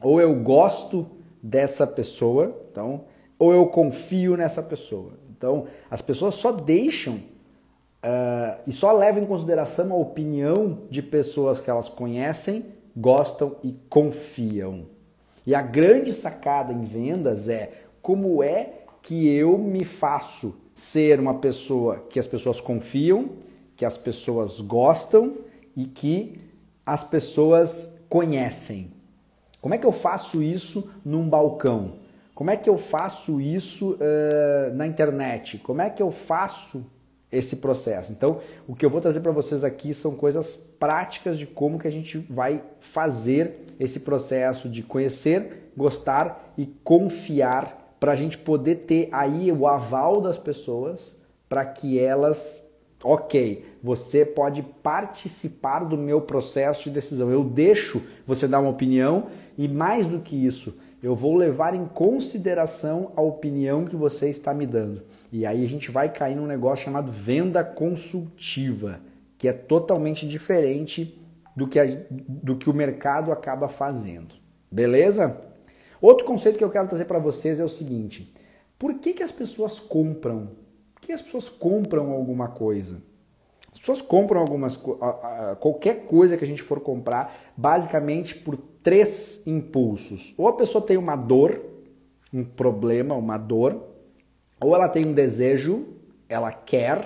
ou 0.00 0.20
eu 0.20 0.34
gosto 0.34 1.06
dessa 1.42 1.86
pessoa, 1.86 2.66
então, 2.70 3.04
ou 3.38 3.52
eu 3.52 3.66
confio 3.66 4.36
nessa 4.36 4.62
pessoa. 4.62 5.12
Então, 5.36 5.66
as 5.90 6.02
pessoas 6.02 6.34
só 6.34 6.50
deixam 6.50 7.14
uh, 7.14 8.58
e 8.66 8.72
só 8.72 8.92
levam 8.92 9.22
em 9.22 9.26
consideração 9.26 9.92
a 9.92 9.96
opinião 9.96 10.80
de 10.90 11.02
pessoas 11.02 11.60
que 11.60 11.70
elas 11.70 11.88
conhecem, 11.88 12.64
gostam 12.96 13.56
e 13.62 13.76
confiam. 13.88 14.86
E 15.46 15.54
a 15.54 15.62
grande 15.62 16.12
sacada 16.12 16.72
em 16.72 16.84
vendas 16.84 17.48
é 17.48 17.85
como 18.06 18.40
é 18.40 18.84
que 19.02 19.26
eu 19.26 19.58
me 19.58 19.84
faço 19.84 20.56
ser 20.76 21.18
uma 21.18 21.34
pessoa 21.34 22.06
que 22.08 22.20
as 22.20 22.26
pessoas 22.28 22.60
confiam, 22.60 23.30
que 23.74 23.84
as 23.84 23.98
pessoas 23.98 24.60
gostam 24.60 25.38
e 25.74 25.86
que 25.86 26.38
as 26.86 27.02
pessoas 27.02 27.98
conhecem. 28.08 28.92
Como 29.60 29.74
é 29.74 29.78
que 29.78 29.84
eu 29.84 29.90
faço 29.90 30.40
isso 30.40 30.88
num 31.04 31.28
balcão? 31.28 31.94
Como 32.32 32.48
é 32.48 32.56
que 32.56 32.70
eu 32.70 32.78
faço 32.78 33.40
isso 33.40 33.94
uh, 33.94 34.72
na 34.76 34.86
internet? 34.86 35.58
Como 35.58 35.82
é 35.82 35.90
que 35.90 36.00
eu 36.00 36.12
faço 36.12 36.86
esse 37.32 37.56
processo? 37.56 38.12
Então, 38.12 38.38
o 38.68 38.76
que 38.76 38.86
eu 38.86 38.90
vou 38.90 39.00
trazer 39.00 39.18
para 39.18 39.32
vocês 39.32 39.64
aqui 39.64 39.92
são 39.92 40.14
coisas 40.14 40.54
práticas 40.54 41.36
de 41.36 41.44
como 41.44 41.76
que 41.76 41.88
a 41.88 41.92
gente 41.92 42.18
vai 42.18 42.62
fazer 42.78 43.66
esse 43.80 43.98
processo 43.98 44.68
de 44.68 44.84
conhecer, 44.84 45.72
gostar 45.76 46.52
e 46.56 46.66
confiar 46.84 47.82
para 47.98 48.12
a 48.12 48.16
gente 48.16 48.38
poder 48.38 48.76
ter 48.86 49.08
aí 49.12 49.50
o 49.50 49.66
aval 49.66 50.20
das 50.20 50.38
pessoas 50.38 51.16
para 51.48 51.64
que 51.64 51.98
elas, 51.98 52.62
ok, 53.02 53.64
você 53.82 54.24
pode 54.24 54.62
participar 54.82 55.84
do 55.84 55.96
meu 55.96 56.20
processo 56.20 56.84
de 56.84 56.90
decisão. 56.90 57.30
Eu 57.30 57.44
deixo 57.44 58.02
você 58.26 58.46
dar 58.48 58.60
uma 58.60 58.70
opinião 58.70 59.26
e 59.56 59.68
mais 59.68 60.06
do 60.06 60.20
que 60.20 60.36
isso, 60.36 60.76
eu 61.02 61.14
vou 61.14 61.36
levar 61.36 61.74
em 61.74 61.86
consideração 61.86 63.12
a 63.14 63.20
opinião 63.20 63.84
que 63.84 63.94
você 63.94 64.28
está 64.28 64.52
me 64.52 64.66
dando. 64.66 65.02
E 65.32 65.46
aí 65.46 65.62
a 65.62 65.68
gente 65.68 65.90
vai 65.90 66.12
cair 66.12 66.34
num 66.34 66.46
negócio 66.46 66.84
chamado 66.84 67.12
venda 67.12 67.62
consultiva, 67.62 69.00
que 69.38 69.46
é 69.46 69.52
totalmente 69.52 70.26
diferente 70.26 71.16
do 71.54 71.66
que, 71.66 71.78
a, 71.78 71.84
do 72.10 72.56
que 72.56 72.68
o 72.68 72.74
mercado 72.74 73.30
acaba 73.30 73.68
fazendo. 73.68 74.34
Beleza? 74.70 75.40
Outro 76.00 76.24
conceito 76.26 76.58
que 76.58 76.64
eu 76.64 76.70
quero 76.70 76.88
trazer 76.88 77.04
para 77.04 77.18
vocês 77.18 77.60
é 77.60 77.64
o 77.64 77.68
seguinte: 77.68 78.32
por 78.78 78.94
que, 78.94 79.14
que 79.14 79.22
as 79.22 79.32
pessoas 79.32 79.78
compram? 79.78 80.50
Por 80.94 81.02
que 81.02 81.12
as 81.12 81.22
pessoas 81.22 81.48
compram 81.48 82.10
alguma 82.10 82.48
coisa? 82.48 83.02
As 83.72 83.78
pessoas 83.78 84.00
compram 84.00 84.40
algumas 84.40 84.78
qualquer 85.60 86.06
coisa 86.06 86.36
que 86.36 86.44
a 86.44 86.46
gente 86.46 86.62
for 86.62 86.80
comprar, 86.80 87.52
basicamente 87.54 88.34
por 88.34 88.56
três 88.56 89.42
impulsos. 89.46 90.34
Ou 90.38 90.48
a 90.48 90.54
pessoa 90.54 90.84
tem 90.84 90.96
uma 90.96 91.14
dor, 91.14 91.60
um 92.32 92.42
problema, 92.42 93.14
uma 93.14 93.36
dor, 93.36 93.82
ou 94.58 94.74
ela 94.74 94.88
tem 94.88 95.06
um 95.06 95.12
desejo, 95.12 95.86
ela 96.26 96.50
quer, 96.50 97.04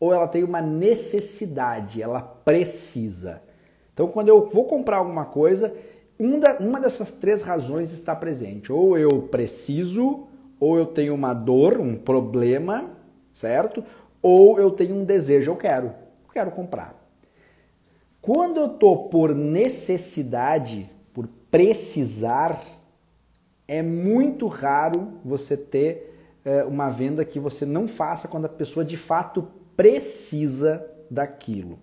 ou 0.00 0.12
ela 0.12 0.26
tem 0.26 0.42
uma 0.42 0.60
necessidade, 0.60 2.02
ela 2.02 2.20
precisa. 2.20 3.40
Então, 3.92 4.08
quando 4.08 4.28
eu 4.28 4.48
vou 4.48 4.64
comprar 4.64 4.96
alguma 4.96 5.24
coisa, 5.24 5.72
uma 6.18 6.80
dessas 6.80 7.10
três 7.12 7.42
razões 7.42 7.92
está 7.92 8.14
presente. 8.14 8.72
Ou 8.72 8.96
eu 8.96 9.22
preciso, 9.22 10.26
ou 10.60 10.78
eu 10.78 10.86
tenho 10.86 11.14
uma 11.14 11.34
dor, 11.34 11.80
um 11.80 11.96
problema, 11.96 12.90
certo? 13.32 13.84
Ou 14.22 14.58
eu 14.58 14.70
tenho 14.70 14.94
um 14.94 15.04
desejo, 15.04 15.50
eu 15.50 15.56
quero, 15.56 15.92
quero 16.32 16.50
comprar. 16.50 16.94
Quando 18.20 18.58
eu 18.58 18.66
estou 18.66 19.08
por 19.08 19.34
necessidade, 19.34 20.90
por 21.12 21.28
precisar, 21.50 22.62
é 23.68 23.82
muito 23.82 24.46
raro 24.46 25.14
você 25.24 25.56
ter 25.56 26.38
é, 26.44 26.64
uma 26.64 26.88
venda 26.88 27.24
que 27.24 27.38
você 27.38 27.66
não 27.66 27.86
faça 27.86 28.26
quando 28.26 28.46
a 28.46 28.48
pessoa 28.48 28.84
de 28.84 28.96
fato 28.96 29.46
precisa 29.76 30.84
daquilo. 31.10 31.78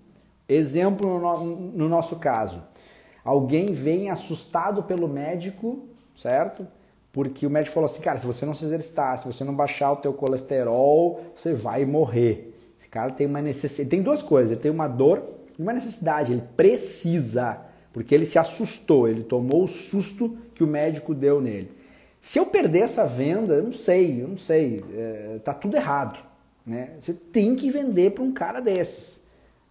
Exemplo 0.50 1.19
no, 1.19 1.45
no 1.45 1.89
nosso 1.89 2.15
caso 2.17 2.63
alguém 3.24 3.68
vem 3.74 4.10
assustado 4.10 4.84
pelo 4.84 5.08
médico, 5.08 5.80
certo? 6.16 6.68
Porque 7.12 7.46
o 7.46 7.50
médico 7.50 7.74
falou 7.74 7.90
assim, 7.90 8.01
cara, 8.01 8.18
se 8.18 8.25
você 8.25 8.46
não 8.46 8.54
se 8.54 8.63
exercitar, 8.66 9.18
se 9.18 9.25
você 9.25 9.44
não 9.44 9.54
baixar 9.54 9.92
o 9.92 9.98
teu 9.98 10.13
colesterol, 10.13 11.22
você 11.36 11.54
vai 11.54 11.86
morrer. 11.86 12.54
Esse 12.78 12.88
cara 12.88 13.12
tem 13.12 13.28
uma 13.28 13.42
necessidade, 13.42 13.90
tem 13.90 14.01
duas 14.01 14.24
coisas, 14.24 14.51
ele 14.51 14.62
tem 14.62 14.72
uma 14.72 14.88
dor 14.88 15.24
e 15.58 15.62
uma 15.62 15.74
necessidade, 15.74 16.32
ele 16.32 16.44
precisa, 16.58 17.62
porque 17.94 18.16
ele 18.16 18.25
se 18.25 18.40
assustou, 18.40 19.08
ele 19.08 19.24
tomou 19.24 19.66
o 19.66 19.68
susto 19.68 20.38
que 20.56 20.63
o 20.63 20.68
médico 20.68 21.13
deu 21.13 21.40
nele. 21.42 21.72
Se 22.20 22.40
eu 22.40 22.46
perder 22.46 22.80
essa 22.80 23.06
venda, 23.06 23.56
eu 23.56 23.63
não 23.63 23.72
sei, 23.72 24.22
eu 24.22 24.28
não 24.28 24.38
sei, 24.38 24.84
é, 24.94 25.40
tá 25.44 25.54
tudo 25.54 25.75
errado, 25.75 26.20
né? 26.66 26.92
Você 27.00 27.13
tem 27.13 27.56
que 27.56 27.70
vender 27.70 28.12
para 28.12 28.24
um 28.24 28.32
cara 28.32 28.60
desses, 28.60 29.21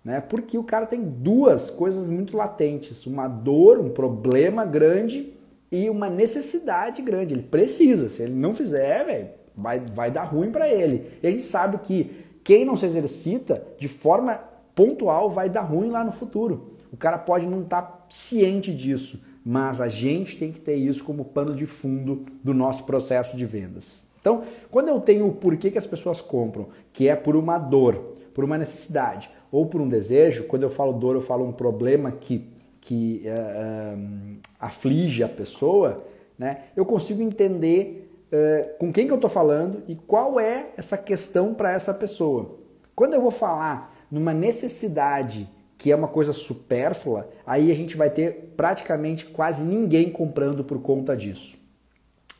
né? 0.04 0.20
Porque 0.20 0.56
o 0.56 0.64
cara 0.64 0.86
tem 0.86 1.02
duas 1.02 1.70
coisas 1.70 2.08
muito 2.08 2.36
latentes, 2.36 3.06
uma 3.06 3.28
dor, 3.28 3.78
um 3.78 3.90
problema 3.90 4.64
grande 4.64 5.32
e 5.70 5.88
uma 5.90 6.08
necessidade 6.08 7.02
grande. 7.02 7.34
Ele 7.34 7.42
precisa. 7.42 8.08
Se 8.08 8.22
ele 8.22 8.34
não 8.34 8.54
fizer, 8.54 9.38
vai, 9.56 9.80
vai 9.80 10.10
dar 10.10 10.24
ruim 10.24 10.50
para 10.50 10.68
ele. 10.68 11.06
E 11.22 11.26
a 11.26 11.30
gente 11.30 11.42
sabe 11.42 11.78
que 11.78 12.10
quem 12.42 12.64
não 12.64 12.76
se 12.76 12.86
exercita 12.86 13.62
de 13.78 13.88
forma 13.88 14.40
pontual 14.74 15.30
vai 15.30 15.48
dar 15.48 15.62
ruim 15.62 15.90
lá 15.90 16.02
no 16.02 16.12
futuro. 16.12 16.76
O 16.92 16.96
cara 16.96 17.18
pode 17.18 17.46
não 17.46 17.62
estar 17.62 17.82
tá 17.82 18.06
ciente 18.08 18.74
disso, 18.74 19.22
mas 19.44 19.80
a 19.80 19.88
gente 19.88 20.38
tem 20.38 20.50
que 20.50 20.60
ter 20.60 20.74
isso 20.74 21.04
como 21.04 21.24
pano 21.24 21.54
de 21.54 21.66
fundo 21.66 22.24
do 22.42 22.52
nosso 22.54 22.84
processo 22.84 23.36
de 23.36 23.44
vendas. 23.44 24.04
Então, 24.20 24.42
quando 24.70 24.88
eu 24.88 25.00
tenho 25.00 25.26
o 25.26 25.32
porquê 25.32 25.70
que 25.70 25.78
as 25.78 25.86
pessoas 25.86 26.20
compram, 26.20 26.68
que 26.92 27.08
é 27.08 27.14
por 27.16 27.36
uma 27.36 27.58
dor, 27.58 27.94
por 28.34 28.44
uma 28.44 28.58
necessidade 28.58 29.30
ou 29.50 29.66
por 29.66 29.80
um 29.80 29.88
desejo, 29.88 30.44
quando 30.44 30.62
eu 30.62 30.70
falo 30.70 30.92
dor, 30.92 31.16
eu 31.16 31.22
falo 31.22 31.46
um 31.46 31.52
problema 31.52 32.10
que 32.10 32.48
que 32.80 33.22
uh, 33.26 34.38
aflige 34.58 35.22
a 35.22 35.28
pessoa, 35.28 36.04
né, 36.38 36.62
eu 36.74 36.84
consigo 36.86 37.22
entender 37.22 38.10
uh, 38.32 38.78
com 38.78 38.92
quem 38.92 39.06
que 39.06 39.12
eu 39.12 39.16
estou 39.16 39.30
falando 39.30 39.82
e 39.86 39.94
qual 39.94 40.40
é 40.40 40.68
essa 40.76 40.96
questão 40.96 41.52
para 41.52 41.72
essa 41.72 41.92
pessoa. 41.92 42.58
Quando 42.96 43.14
eu 43.14 43.20
vou 43.20 43.30
falar 43.30 43.94
numa 44.10 44.32
necessidade 44.32 45.48
que 45.76 45.92
é 45.92 45.96
uma 45.96 46.08
coisa 46.08 46.32
supérflua, 46.32 47.28
aí 47.46 47.70
a 47.70 47.74
gente 47.74 47.96
vai 47.96 48.10
ter 48.10 48.52
praticamente 48.56 49.26
quase 49.26 49.62
ninguém 49.62 50.10
comprando 50.10 50.64
por 50.64 50.80
conta 50.80 51.16
disso. 51.16 51.58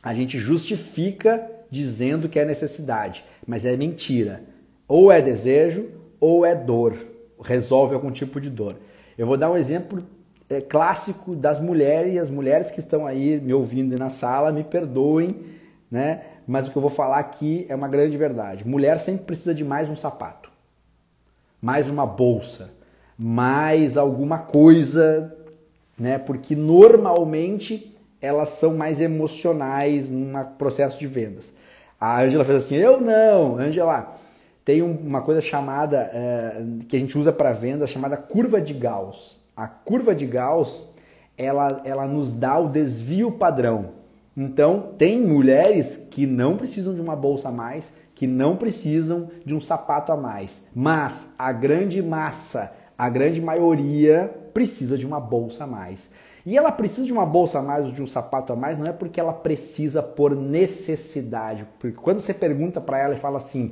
A 0.03 0.13
gente 0.13 0.37
justifica 0.37 1.49
dizendo 1.69 2.29
que 2.29 2.39
é 2.39 2.45
necessidade, 2.45 3.23
mas 3.45 3.65
é 3.65 3.75
mentira. 3.75 4.43
Ou 4.87 5.11
é 5.11 5.21
desejo 5.21 5.89
ou 6.21 6.45
é 6.45 6.53
dor, 6.53 6.95
resolve 7.43 7.95
algum 7.95 8.11
tipo 8.11 8.39
de 8.39 8.49
dor. 8.49 8.75
Eu 9.17 9.25
vou 9.25 9.35
dar 9.35 9.49
um 9.49 9.57
exemplo 9.57 10.03
é, 10.47 10.61
clássico 10.61 11.35
das 11.35 11.59
mulheres, 11.59 12.13
e 12.13 12.19
as 12.19 12.29
mulheres 12.29 12.69
que 12.69 12.79
estão 12.79 13.07
aí 13.07 13.41
me 13.41 13.53
ouvindo 13.53 13.97
na 13.97 14.09
sala, 14.09 14.51
me 14.51 14.63
perdoem, 14.63 15.35
né? 15.89 16.21
Mas 16.47 16.67
o 16.67 16.71
que 16.71 16.77
eu 16.77 16.81
vou 16.81 16.91
falar 16.91 17.17
aqui 17.17 17.65
é 17.67 17.75
uma 17.75 17.87
grande 17.87 18.15
verdade. 18.17 18.67
Mulher 18.67 18.99
sempre 18.99 19.25
precisa 19.25 19.53
de 19.53 19.63
mais 19.63 19.89
um 19.89 19.95
sapato, 19.95 20.51
mais 21.59 21.89
uma 21.89 22.05
bolsa, 22.05 22.69
mais 23.17 23.97
alguma 23.97 24.39
coisa, 24.39 25.35
né? 25.97 26.19
Porque 26.19 26.55
normalmente 26.55 27.95
elas 28.21 28.49
são 28.49 28.75
mais 28.75 29.01
emocionais 29.01 30.11
num 30.11 30.33
processo 30.57 30.99
de 30.99 31.07
vendas. 31.07 31.53
A 31.99 32.21
Angela 32.21 32.45
fez 32.45 32.65
assim: 32.65 32.75
eu 32.75 33.01
não, 33.01 33.57
Angela. 33.57 34.19
Tem 34.63 34.81
uma 34.81 35.21
coisa 35.21 35.41
chamada, 35.41 36.09
é, 36.13 36.63
que 36.87 36.95
a 36.95 36.99
gente 36.99 37.17
usa 37.17 37.31
para 37.33 37.51
venda, 37.51 37.87
chamada 37.87 38.15
curva 38.15 38.61
de 38.61 38.73
Gauss. 38.73 39.39
A 39.55 39.67
curva 39.67 40.13
de 40.13 40.25
Gauss, 40.25 40.89
ela, 41.37 41.81
ela 41.83 42.07
nos 42.07 42.33
dá 42.33 42.59
o 42.59 42.69
desvio 42.69 43.31
padrão. 43.31 43.89
Então, 44.37 44.93
tem 44.97 45.19
mulheres 45.19 46.07
que 46.09 46.25
não 46.25 46.55
precisam 46.57 46.93
de 46.93 47.01
uma 47.01 47.15
bolsa 47.15 47.49
a 47.49 47.51
mais, 47.51 47.91
que 48.13 48.27
não 48.27 48.55
precisam 48.55 49.29
de 49.43 49.53
um 49.53 49.59
sapato 49.59 50.11
a 50.11 50.17
mais. 50.17 50.63
Mas 50.73 51.33
a 51.37 51.51
grande 51.51 52.01
massa, 52.01 52.71
a 52.97 53.09
grande 53.09 53.41
maioria 53.41 54.31
precisa 54.53 54.97
de 54.97 55.05
uma 55.05 55.19
bolsa 55.19 55.63
a 55.63 55.67
mais. 55.67 56.09
E 56.45 56.57
ela 56.57 56.71
precisa 56.71 57.05
de 57.05 57.13
uma 57.13 57.25
bolsa 57.25 57.59
a 57.59 57.61
mais 57.61 57.85
ou 57.85 57.91
de 57.91 58.01
um 58.01 58.07
sapato 58.07 58.53
a 58.53 58.55
mais, 58.55 58.77
não 58.77 58.85
é 58.85 58.93
porque 58.93 59.19
ela 59.19 59.33
precisa 59.33 60.01
por 60.01 60.35
necessidade. 60.35 61.67
Porque 61.79 61.97
quando 61.97 62.19
você 62.19 62.33
pergunta 62.33 62.79
para 62.79 62.99
ela 62.99 63.13
e 63.13 63.17
fala 63.17 63.37
assim, 63.37 63.71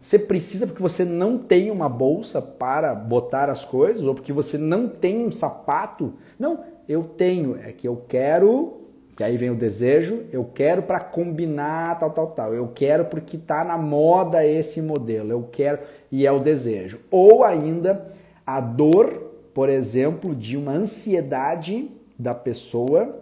você 0.00 0.18
precisa 0.18 0.66
porque 0.66 0.82
você 0.82 1.04
não 1.04 1.36
tem 1.36 1.70
uma 1.70 1.88
bolsa 1.88 2.40
para 2.40 2.94
botar 2.94 3.50
as 3.50 3.64
coisas 3.64 4.06
ou 4.06 4.14
porque 4.14 4.32
você 4.32 4.56
não 4.56 4.88
tem 4.88 5.26
um 5.26 5.30
sapato. 5.30 6.14
Não, 6.38 6.64
eu 6.88 7.04
tenho, 7.04 7.58
é 7.62 7.70
que 7.70 7.86
eu 7.86 8.02
quero, 8.08 8.80
que 9.14 9.22
aí 9.22 9.36
vem 9.36 9.50
o 9.50 9.54
desejo, 9.54 10.24
eu 10.32 10.44
quero 10.54 10.82
para 10.82 11.00
combinar 11.00 11.98
tal, 11.98 12.10
tal, 12.10 12.28
tal. 12.28 12.54
Eu 12.54 12.68
quero 12.74 13.04
porque 13.04 13.36
está 13.36 13.62
na 13.62 13.76
moda 13.76 14.46
esse 14.46 14.80
modelo, 14.80 15.30
eu 15.30 15.48
quero 15.52 15.80
e 16.10 16.26
é 16.26 16.32
o 16.32 16.40
desejo. 16.40 17.00
Ou 17.10 17.44
ainda 17.44 18.06
a 18.46 18.58
dor, 18.58 19.32
por 19.52 19.68
exemplo, 19.68 20.34
de 20.34 20.56
uma 20.56 20.72
ansiedade 20.72 21.90
da 22.18 22.34
pessoa 22.34 23.20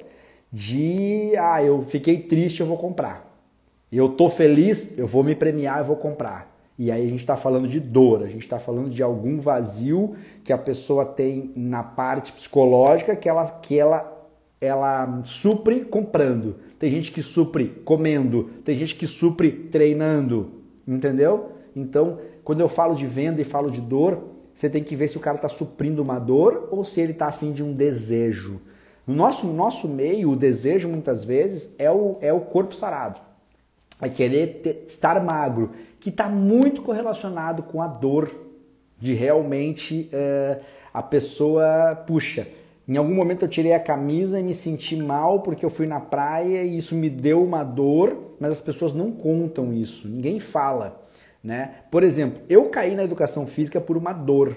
de, 0.50 1.32
ah, 1.36 1.62
eu 1.62 1.82
fiquei 1.82 2.20
triste, 2.20 2.60
eu 2.60 2.66
vou 2.66 2.78
comprar 2.78 3.27
eu 3.96 4.10
tô 4.10 4.28
feliz, 4.28 4.98
eu 4.98 5.06
vou 5.06 5.24
me 5.24 5.34
premiar, 5.34 5.78
eu 5.78 5.84
vou 5.84 5.96
comprar. 5.96 6.58
E 6.78 6.92
aí 6.92 7.06
a 7.06 7.10
gente 7.10 7.20
está 7.20 7.36
falando 7.36 7.66
de 7.66 7.80
dor, 7.80 8.22
a 8.22 8.26
gente 8.26 8.42
está 8.42 8.58
falando 8.58 8.90
de 8.90 9.02
algum 9.02 9.40
vazio 9.40 10.14
que 10.44 10.52
a 10.52 10.58
pessoa 10.58 11.04
tem 11.04 11.50
na 11.56 11.82
parte 11.82 12.32
psicológica 12.32 13.16
que 13.16 13.28
ela, 13.28 13.50
que 13.50 13.78
ela, 13.78 14.28
ela 14.60 15.20
supre 15.24 15.80
comprando. 15.80 16.56
Tem 16.78 16.88
gente 16.90 17.10
que 17.10 17.22
supre 17.22 17.82
comendo, 17.84 18.44
tem 18.64 18.76
gente 18.76 18.94
que 18.94 19.06
supre 19.08 19.50
treinando, 19.50 20.52
entendeu? 20.86 21.52
Então, 21.74 22.18
quando 22.44 22.60
eu 22.60 22.68
falo 22.68 22.94
de 22.94 23.06
venda 23.06 23.40
e 23.40 23.44
falo 23.44 23.70
de 23.70 23.80
dor, 23.80 24.22
você 24.54 24.70
tem 24.70 24.84
que 24.84 24.94
ver 24.94 25.08
se 25.08 25.16
o 25.16 25.20
cara 25.20 25.36
está 25.36 25.48
suprindo 25.48 26.02
uma 26.02 26.18
dor 26.18 26.68
ou 26.70 26.84
se 26.84 27.00
ele 27.00 27.12
está 27.12 27.26
afim 27.26 27.52
de 27.52 27.64
um 27.64 27.72
desejo. 27.72 28.60
No 29.04 29.14
nosso, 29.14 29.46
no 29.46 29.54
nosso 29.54 29.88
meio, 29.88 30.30
o 30.30 30.36
desejo 30.36 30.88
muitas 30.88 31.24
vezes 31.24 31.74
é 31.78 31.90
o, 31.90 32.18
é 32.20 32.32
o 32.32 32.40
corpo 32.40 32.74
sarado 32.74 33.27
a 34.00 34.08
querer 34.08 34.60
ter, 34.62 34.84
estar 34.86 35.22
magro, 35.22 35.72
que 36.00 36.10
está 36.10 36.28
muito 36.28 36.82
correlacionado 36.82 37.62
com 37.62 37.82
a 37.82 37.86
dor 37.86 38.30
de 38.98 39.14
realmente 39.14 40.08
é, 40.12 40.60
a 40.92 41.02
pessoa, 41.02 41.94
puxa, 42.06 42.46
em 42.86 42.96
algum 42.96 43.14
momento 43.14 43.44
eu 43.44 43.48
tirei 43.48 43.74
a 43.74 43.80
camisa 43.80 44.40
e 44.40 44.42
me 44.42 44.54
senti 44.54 44.96
mal 44.96 45.40
porque 45.40 45.64
eu 45.64 45.70
fui 45.70 45.86
na 45.86 46.00
praia 46.00 46.64
e 46.64 46.78
isso 46.78 46.94
me 46.94 47.10
deu 47.10 47.44
uma 47.44 47.62
dor, 47.62 48.34
mas 48.40 48.52
as 48.52 48.60
pessoas 48.60 48.92
não 48.92 49.12
contam 49.12 49.72
isso, 49.72 50.08
ninguém 50.08 50.40
fala. 50.40 51.04
Né? 51.42 51.70
Por 51.90 52.02
exemplo, 52.02 52.42
eu 52.48 52.64
caí 52.70 52.94
na 52.94 53.04
educação 53.04 53.46
física 53.46 53.80
por 53.80 53.96
uma 53.96 54.12
dor, 54.12 54.56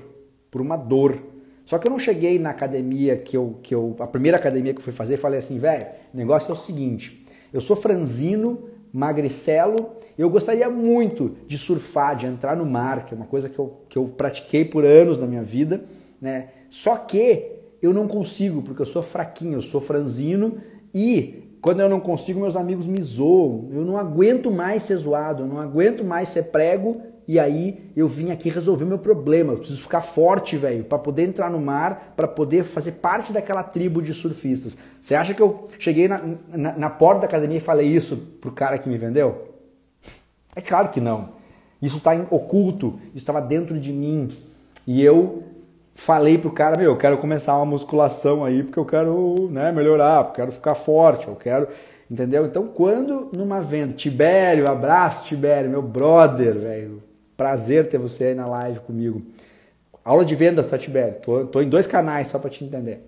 por 0.49 0.61
uma 0.61 0.75
dor. 0.75 1.17
Só 1.65 1.77
que 1.77 1.87
eu 1.87 1.91
não 1.91 1.99
cheguei 1.99 2.39
na 2.39 2.49
academia 2.49 3.15
que 3.17 3.37
eu, 3.37 3.59
que 3.61 3.75
eu 3.75 3.95
a 3.99 4.07
primeira 4.07 4.37
academia 4.37 4.73
que 4.73 4.79
eu 4.79 4.83
fui 4.83 4.93
fazer, 4.93 5.17
falei 5.17 5.39
assim, 5.39 5.59
velho, 5.59 5.85
o 6.13 6.17
negócio 6.17 6.49
é 6.49 6.53
o 6.53 6.57
seguinte, 6.57 7.25
eu 7.53 7.61
sou 7.61 7.75
franzino, 7.75 8.69
magricelo. 8.93 9.97
Eu 10.17 10.29
gostaria 10.29 10.69
muito 10.69 11.35
de 11.47 11.57
surfar, 11.57 12.15
de 12.15 12.25
entrar 12.25 12.55
no 12.55 12.65
mar, 12.65 13.05
que 13.05 13.13
é 13.13 13.17
uma 13.17 13.25
coisa 13.25 13.49
que 13.49 13.57
eu, 13.57 13.81
que 13.87 13.97
eu 13.97 14.05
pratiquei 14.05 14.65
por 14.65 14.85
anos 14.85 15.17
na 15.17 15.25
minha 15.25 15.43
vida, 15.43 15.83
né? 16.19 16.49
Só 16.69 16.95
que 16.95 17.51
eu 17.81 17.93
não 17.93 18.07
consigo, 18.07 18.61
porque 18.61 18.81
eu 18.81 18.85
sou 18.85 19.01
fraquinho, 19.01 19.53
eu 19.53 19.61
sou 19.61 19.81
franzino 19.81 20.57
e 20.93 21.57
quando 21.61 21.79
eu 21.79 21.89
não 21.89 21.99
consigo, 21.99 22.39
meus 22.39 22.55
amigos 22.55 22.87
me 22.87 23.01
zoam. 23.01 23.69
Eu 23.71 23.85
não 23.85 23.97
aguento 23.97 24.49
mais 24.49 24.83
ser 24.83 24.97
zoado, 24.97 25.43
eu 25.43 25.47
não 25.47 25.59
aguento 25.59 26.03
mais 26.03 26.29
ser 26.29 26.45
prego 26.45 27.01
e 27.31 27.39
aí 27.39 27.89
eu 27.95 28.09
vim 28.09 28.29
aqui 28.29 28.49
resolver 28.49 28.83
meu 28.83 28.99
problema. 28.99 29.53
Eu 29.53 29.59
preciso 29.59 29.81
ficar 29.81 30.01
forte, 30.01 30.57
velho, 30.57 30.83
para 30.83 30.99
poder 30.99 31.23
entrar 31.23 31.49
no 31.49 31.61
mar, 31.61 32.11
para 32.13 32.27
poder 32.27 32.65
fazer 32.65 32.91
parte 32.91 33.31
daquela 33.31 33.63
tribo 33.63 34.01
de 34.01 34.13
surfistas. 34.13 34.75
Você 35.01 35.15
acha 35.15 35.33
que 35.33 35.41
eu 35.41 35.69
cheguei 35.79 36.09
na, 36.09 36.21
na, 36.49 36.73
na, 36.73 36.89
porta 36.89 37.21
da 37.21 37.27
academia 37.27 37.55
e 37.55 37.61
falei 37.61 37.87
isso 37.87 38.17
pro 38.41 38.51
cara 38.51 38.77
que 38.77 38.89
me 38.89 38.97
vendeu? 38.97 39.47
É 40.53 40.59
claro 40.59 40.89
que 40.89 40.99
não. 40.99 41.29
Isso 41.81 41.99
está 41.99 42.11
oculto, 42.29 42.99
isso 43.15 43.19
estava 43.19 43.39
dentro 43.39 43.79
de 43.79 43.93
mim. 43.93 44.27
E 44.85 45.01
eu 45.01 45.41
falei 45.95 46.37
pro 46.37 46.51
cara, 46.51 46.77
meu, 46.77 46.91
eu 46.91 46.97
quero 46.97 47.17
começar 47.17 47.55
uma 47.55 47.65
musculação 47.65 48.43
aí 48.43 48.61
porque 48.61 48.77
eu 48.77 48.85
quero 48.85 49.47
né, 49.49 49.71
melhorar, 49.71 50.25
eu 50.25 50.31
quero 50.31 50.51
ficar 50.51 50.75
forte, 50.75 51.29
eu 51.29 51.35
quero. 51.37 51.69
Entendeu? 52.09 52.45
Então, 52.45 52.67
quando 52.67 53.29
numa 53.33 53.61
venda, 53.61 53.93
Tibério, 53.93 54.69
abraço, 54.69 55.23
Tibério, 55.23 55.69
meu 55.69 55.81
brother, 55.81 56.59
velho, 56.59 57.10
Prazer 57.41 57.89
ter 57.89 57.97
você 57.97 58.25
aí 58.25 58.35
na 58.35 58.45
live 58.45 58.81
comigo. 58.81 59.19
Aula 60.05 60.23
de 60.23 60.35
vendas, 60.35 60.67
tá, 60.67 60.77
Tibério? 60.77 61.15
Tô, 61.23 61.43
tô 61.47 61.59
em 61.59 61.67
dois 61.67 61.87
canais 61.87 62.27
só 62.27 62.37
para 62.37 62.51
te 62.51 62.63
entender. 62.63 63.01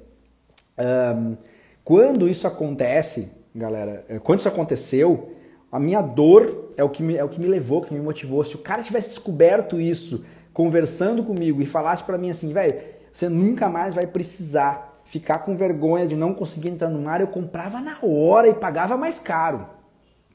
Um, 0.76 1.38
quando 1.84 2.28
isso 2.28 2.48
acontece, 2.48 3.30
galera, 3.54 4.04
é, 4.10 4.18
quando 4.18 4.40
isso 4.40 4.48
aconteceu, 4.48 5.34
a 5.72 5.80
minha 5.80 6.02
dor 6.02 6.72
é 6.76 6.84
o 6.84 6.90
que 6.90 7.04
me, 7.04 7.16
é 7.16 7.24
o 7.24 7.30
que 7.30 7.40
me 7.40 7.46
levou, 7.46 7.84
que 7.84 7.94
me 7.94 8.00
motivou. 8.00 8.44
Se 8.44 8.56
o 8.56 8.58
cara 8.58 8.82
tivesse 8.82 9.10
descoberto 9.10 9.80
isso, 9.80 10.26
conversando 10.52 11.24
comigo 11.24 11.62
e 11.62 11.66
falasse 11.68 12.04
para 12.04 12.18
mim 12.18 12.32
assim, 12.32 12.52
velho, 12.52 12.74
você 13.14 13.30
nunca 13.30 13.70
mais 13.70 13.94
vai 13.94 14.08
precisar 14.08 15.00
ficar 15.06 15.44
com 15.46 15.56
vergonha 15.56 16.08
de 16.08 16.16
não 16.16 16.34
conseguir 16.34 16.70
entrar 16.70 16.90
no 16.90 17.00
mar, 17.00 17.22
eu 17.22 17.28
comprava 17.28 17.80
na 17.80 18.00
hora 18.02 18.48
e 18.48 18.56
pagava 18.56 18.98
mais 18.98 19.20
caro. 19.20 19.68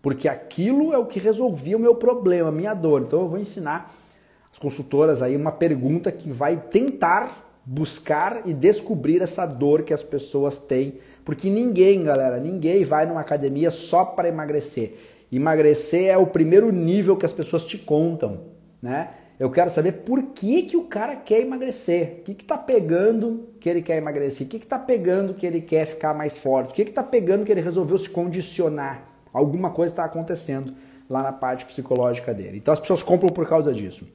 Porque 0.08 0.26
aquilo 0.26 0.94
é 0.94 0.96
o 0.96 1.04
que 1.04 1.18
resolvia 1.18 1.76
o 1.76 1.80
meu 1.80 1.94
problema, 1.94 2.48
a 2.48 2.50
minha 2.50 2.72
dor. 2.72 3.02
Então 3.02 3.20
eu 3.20 3.28
vou 3.28 3.38
ensinar 3.38 3.94
as 4.50 4.58
consultoras 4.58 5.20
aí 5.20 5.36
uma 5.36 5.52
pergunta 5.52 6.10
que 6.10 6.30
vai 6.30 6.56
tentar 6.56 7.60
buscar 7.62 8.40
e 8.46 8.54
descobrir 8.54 9.20
essa 9.20 9.44
dor 9.44 9.82
que 9.82 9.92
as 9.92 10.02
pessoas 10.02 10.56
têm, 10.56 10.94
porque 11.26 11.50
ninguém, 11.50 12.04
galera, 12.04 12.40
ninguém 12.40 12.84
vai 12.84 13.04
numa 13.04 13.20
academia 13.20 13.70
só 13.70 14.02
para 14.02 14.28
emagrecer. 14.28 14.94
Emagrecer 15.30 16.06
é 16.06 16.16
o 16.16 16.26
primeiro 16.26 16.72
nível 16.72 17.14
que 17.14 17.26
as 17.26 17.32
pessoas 17.34 17.66
te 17.66 17.76
contam, 17.76 18.44
né? 18.80 19.10
Eu 19.38 19.50
quero 19.50 19.68
saber 19.68 19.92
por 19.92 20.22
que, 20.28 20.62
que 20.62 20.76
o 20.78 20.84
cara 20.84 21.16
quer 21.16 21.42
emagrecer. 21.42 22.20
O 22.20 22.22
que 22.22 22.32
está 22.32 22.56
pegando 22.56 23.50
que 23.60 23.68
ele 23.68 23.82
quer 23.82 23.98
emagrecer? 23.98 24.46
O 24.46 24.48
que 24.48 24.56
está 24.56 24.78
pegando 24.78 25.34
que 25.34 25.46
ele 25.46 25.60
quer 25.60 25.84
ficar 25.84 26.14
mais 26.14 26.38
forte? 26.38 26.70
O 26.70 26.74
que 26.74 26.80
está 26.80 27.02
pegando 27.02 27.44
que 27.44 27.52
ele 27.52 27.60
resolveu 27.60 27.98
se 27.98 28.08
condicionar? 28.08 29.07
Alguma 29.32 29.70
coisa 29.70 29.92
está 29.92 30.04
acontecendo 30.04 30.74
lá 31.08 31.22
na 31.22 31.32
parte 31.32 31.64
psicológica 31.66 32.34
dele. 32.34 32.58
Então 32.58 32.72
as 32.72 32.80
pessoas 32.80 33.02
compram 33.02 33.28
por 33.30 33.46
causa 33.48 33.72
disso. 33.72 34.06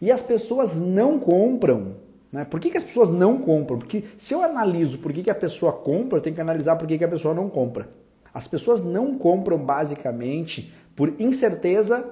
E 0.00 0.10
as 0.10 0.22
pessoas 0.22 0.76
não 0.76 1.18
compram. 1.18 1.96
Né? 2.32 2.44
Por 2.44 2.60
que, 2.60 2.70
que 2.70 2.78
as 2.78 2.84
pessoas 2.84 3.10
não 3.10 3.38
compram? 3.38 3.78
Porque 3.78 4.04
se 4.16 4.34
eu 4.34 4.42
analiso 4.42 4.98
por 4.98 5.12
que, 5.12 5.22
que 5.22 5.30
a 5.30 5.34
pessoa 5.34 5.72
compra, 5.72 6.18
eu 6.18 6.22
tenho 6.22 6.34
que 6.34 6.40
analisar 6.40 6.76
por 6.76 6.86
que, 6.86 6.98
que 6.98 7.04
a 7.04 7.08
pessoa 7.08 7.34
não 7.34 7.48
compra. 7.48 7.88
As 8.32 8.46
pessoas 8.46 8.84
não 8.84 9.18
compram 9.18 9.58
basicamente 9.58 10.72
por 10.94 11.14
incerteza 11.18 12.08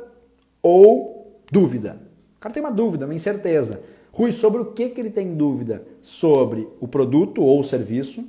ou 0.63 1.41
dúvida. 1.51 2.01
O 2.37 2.41
cara 2.41 2.53
tem 2.53 2.63
uma 2.63 2.73
dúvida, 2.73 3.05
uma 3.05 3.15
incerteza. 3.15 3.81
Rui, 4.13 4.33
sobre 4.33 4.63
o 4.63 4.73
que, 4.73 4.89
que 4.89 5.01
ele 5.01 5.11
tem 5.11 5.35
dúvida? 5.35 5.87
Sobre 6.01 6.67
o 6.81 6.89
produto 6.89 7.43
ou 7.43 7.61
o 7.61 7.65
serviço. 7.65 8.25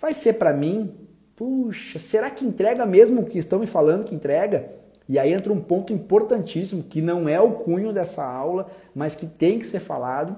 Vai 0.00 0.14
ser 0.14 0.34
para 0.34 0.54
mim? 0.54 0.90
Puxa, 1.38 2.00
será 2.00 2.28
que 2.30 2.44
entrega 2.44 2.84
mesmo 2.84 3.20
o 3.20 3.24
que 3.24 3.38
estão 3.38 3.60
me 3.60 3.66
falando 3.68 4.04
que 4.04 4.12
entrega? 4.12 4.72
E 5.08 5.16
aí 5.20 5.32
entra 5.32 5.52
um 5.52 5.60
ponto 5.60 5.92
importantíssimo 5.92 6.82
que 6.82 7.00
não 7.00 7.28
é 7.28 7.40
o 7.40 7.52
cunho 7.52 7.92
dessa 7.92 8.24
aula, 8.24 8.68
mas 8.92 9.14
que 9.14 9.24
tem 9.24 9.56
que 9.56 9.64
ser 9.64 9.78
falado. 9.78 10.36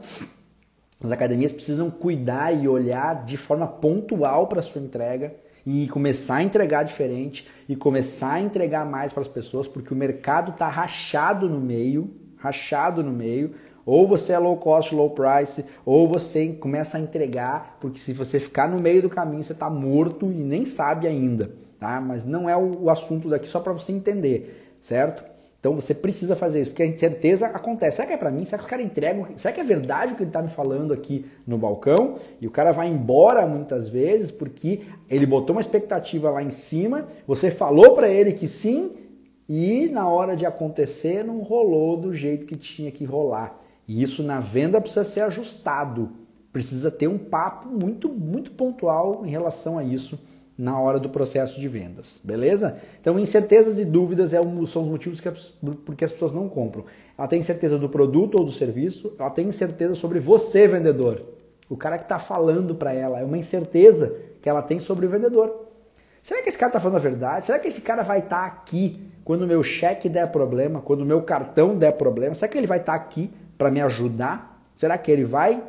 As 1.03 1.11
academias 1.11 1.55
precisam 1.55 1.91
cuidar 1.91 2.53
e 2.53 2.69
olhar 2.69 3.25
de 3.25 3.39
forma 3.39 3.67
pontual 3.67 4.47
para 4.47 4.61
a 4.61 4.63
sua 4.63 4.83
entrega 4.83 5.35
e 5.65 5.89
começar 5.89 6.37
a 6.37 6.43
entregar 6.43 6.83
diferente 6.83 7.49
e 7.67 7.75
começar 7.75 8.35
a 8.35 8.41
entregar 8.41 8.85
mais 8.85 9.11
para 9.11 9.23
as 9.23 9.29
pessoas, 9.29 9.67
porque 9.67 9.95
o 9.95 9.97
mercado 9.97 10.51
está 10.51 10.69
rachado 10.69 11.49
no 11.49 11.63
meio, 11.63 12.11
rachado 12.37 13.03
no 13.03 13.11
meio. 13.11 13.55
Ou 13.91 14.07
você 14.07 14.33
é 14.33 14.39
low 14.39 14.57
cost, 14.57 14.95
low 14.95 15.11
price, 15.11 15.65
ou 15.85 16.07
você 16.07 16.47
começa 16.47 16.97
a 16.97 17.01
entregar, 17.01 17.77
porque 17.81 17.99
se 17.99 18.13
você 18.13 18.39
ficar 18.39 18.69
no 18.69 18.79
meio 18.79 19.03
do 19.03 19.11
caminho, 19.11 19.43
você 19.43 19.53
está 19.53 19.69
morto 19.69 20.27
e 20.27 20.45
nem 20.45 20.65
sabe 20.65 21.09
ainda, 21.09 21.51
tá? 21.81 22.01
Mas 22.01 22.25
não 22.25 22.49
é 22.49 22.57
o 22.57 22.89
assunto 22.89 23.29
daqui 23.29 23.49
só 23.49 23.59
para 23.59 23.73
você 23.73 23.91
entender, 23.91 24.77
certo? 24.81 25.25
Então 25.59 25.75
você 25.75 25.93
precisa 25.93 26.37
fazer 26.37 26.61
isso, 26.61 26.71
porque 26.71 26.85
a 26.85 26.87
incerteza 26.87 27.49
acontece. 27.49 27.97
Será 27.97 28.07
que 28.07 28.15
é 28.15 28.17
para 28.17 28.31
mim? 28.31 28.45
Será 28.45 28.59
que 28.59 28.65
os 28.65 28.71
caras 28.71 28.87
entregam? 28.87 29.27
Será 29.35 29.53
que 29.53 29.61
é 29.61 29.65
verdade 29.65 30.13
o 30.13 30.17
que 30.17 30.23
ele 30.23 30.31
está 30.31 30.41
me 30.41 30.51
falando 30.51 30.93
aqui 30.93 31.27
no 31.45 31.59
balcão? 31.59 32.15
E 32.41 32.47
o 32.47 32.51
cara 32.53 32.71
vai 32.71 32.87
embora 32.87 33.45
muitas 33.45 33.89
vezes 33.89 34.31
porque 34.31 34.83
ele 35.09 35.27
botou 35.27 35.57
uma 35.57 35.61
expectativa 35.61 36.31
lá 36.31 36.45
em 36.45 36.51
cima, 36.51 37.09
você 37.27 37.51
falou 37.51 37.93
para 37.97 38.09
ele 38.09 38.35
que 38.35 38.47
sim, 38.47 38.93
e 39.49 39.89
na 39.89 40.09
hora 40.09 40.37
de 40.37 40.47
acontecer 40.47 41.25
não 41.25 41.41
rolou 41.41 41.97
do 41.97 42.15
jeito 42.15 42.47
que 42.47 42.55
tinha 42.55 42.93
que 42.93 43.05
rolar. 43.05 43.59
E 43.91 44.05
isso 44.05 44.23
na 44.23 44.39
venda 44.39 44.81
precisa 44.81 45.05
ser 45.05 45.23
ajustado. 45.23 46.13
Precisa 46.53 46.93
ter 46.93 47.09
um 47.09 47.19
papo 47.19 47.69
muito, 47.69 48.09
muito 48.09 48.53
pontual 48.53 49.27
em 49.27 49.31
relação 49.31 49.77
a 49.77 49.83
isso 49.83 50.17
na 50.57 50.79
hora 50.79 50.97
do 51.01 51.09
processo 51.09 51.61
de 51.61 51.67
vendas, 51.67 52.21
beleza? 52.23 52.79
Então, 53.01 53.19
incertezas 53.19 53.81
e 53.81 53.85
dúvidas 53.85 54.33
é 54.33 54.41
são 54.69 54.85
os 54.85 54.89
motivos 54.89 55.21
que 55.21 55.29
porque 55.85 56.05
as 56.05 56.13
pessoas 56.13 56.33
não 56.33 56.49
compram. 56.49 56.85
Ela 57.19 57.27
tem 57.27 57.43
certeza 57.43 57.77
do 57.77 57.89
produto 57.89 58.37
ou 58.37 58.45
do 58.45 58.53
serviço, 58.53 59.13
ela 59.19 59.31
tem 59.31 59.49
incerteza 59.49 59.97
sobre 59.97 60.21
você, 60.21 60.69
vendedor. 60.69 61.25
O 61.69 61.77
cara 61.77 61.99
que 61.99 62.05
está 62.05 62.19
falando 62.21 62.77
para 62.77 62.93
ela 62.93 63.19
é 63.19 63.25
uma 63.25 63.39
incerteza 63.39 64.17
que 64.41 64.49
ela 64.49 64.63
tem 64.63 64.79
sobre 64.79 65.05
o 65.05 65.11
vendedor. 65.11 65.67
Será 66.23 66.41
que 66.45 66.49
esse 66.49 66.59
cara 66.59 66.71
está 66.71 66.79
falando 66.79 66.99
a 66.99 67.01
verdade? 67.01 67.47
Será 67.47 67.59
que 67.59 67.67
esse 67.67 67.81
cara 67.81 68.05
vai 68.05 68.21
estar 68.21 68.43
tá 68.43 68.47
aqui 68.47 69.01
quando 69.25 69.43
o 69.43 69.49
meu 69.49 69.65
cheque 69.65 70.09
der 70.09 70.31
problema, 70.31 70.81
quando 70.81 71.01
o 71.01 71.07
meu 71.07 71.23
cartão 71.23 71.77
der 71.77 71.95
problema? 71.95 72.37
Será 72.37 72.47
que 72.47 72.57
ele 72.57 72.69
vai 72.69 72.79
estar 72.79 72.97
tá 72.97 73.05
aqui 73.05 73.33
para 73.61 73.71
me 73.71 73.83
ajudar? 73.83 74.59
Será 74.75 74.97
que 74.97 75.11
ele 75.13 75.23
vai? 75.23 75.63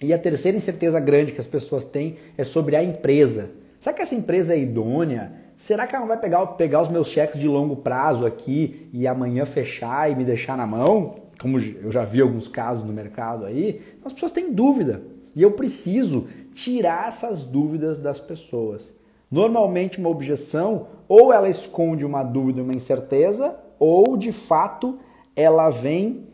E 0.00 0.14
a 0.14 0.18
terceira 0.18 0.56
incerteza 0.56 0.98
grande 0.98 1.32
que 1.32 1.40
as 1.40 1.46
pessoas 1.46 1.84
têm 1.84 2.16
é 2.38 2.42
sobre 2.42 2.76
a 2.76 2.82
empresa. 2.82 3.50
Será 3.78 3.94
que 3.94 4.00
essa 4.00 4.14
empresa 4.14 4.54
é 4.54 4.58
idônea? 4.58 5.30
Será 5.54 5.86
que 5.86 5.94
ela 5.94 6.00
não 6.00 6.08
vai 6.08 6.18
pegar, 6.18 6.46
pegar 6.46 6.80
os 6.80 6.88
meus 6.88 7.08
cheques 7.08 7.38
de 7.38 7.46
longo 7.46 7.76
prazo 7.76 8.24
aqui 8.24 8.88
e 8.90 9.06
amanhã 9.06 9.44
fechar 9.44 10.10
e 10.10 10.14
me 10.14 10.24
deixar 10.24 10.56
na 10.56 10.66
mão? 10.66 11.16
Como 11.38 11.58
eu 11.58 11.92
já 11.92 12.06
vi 12.06 12.22
alguns 12.22 12.48
casos 12.48 12.82
no 12.84 12.92
mercado 12.92 13.44
aí, 13.44 13.82
as 14.02 14.14
pessoas 14.14 14.32
têm 14.32 14.50
dúvida. 14.50 15.02
E 15.36 15.42
eu 15.42 15.50
preciso 15.50 16.26
tirar 16.54 17.08
essas 17.08 17.44
dúvidas 17.44 17.98
das 17.98 18.18
pessoas. 18.18 18.94
Normalmente, 19.30 19.98
uma 19.98 20.08
objeção 20.08 20.86
ou 21.06 21.34
ela 21.34 21.50
esconde 21.50 22.06
uma 22.06 22.22
dúvida, 22.22 22.62
uma 22.62 22.72
incerteza, 22.72 23.54
ou 23.78 24.16
de 24.16 24.32
fato 24.32 24.98
ela 25.36 25.68
vem, 25.68 26.32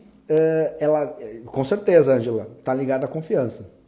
ela, 0.79 1.15
com 1.45 1.63
certeza, 1.63 2.13
Angela, 2.15 2.47
está 2.59 2.73
ligada 2.73 3.05
à 3.05 3.09
confiança 3.09 3.81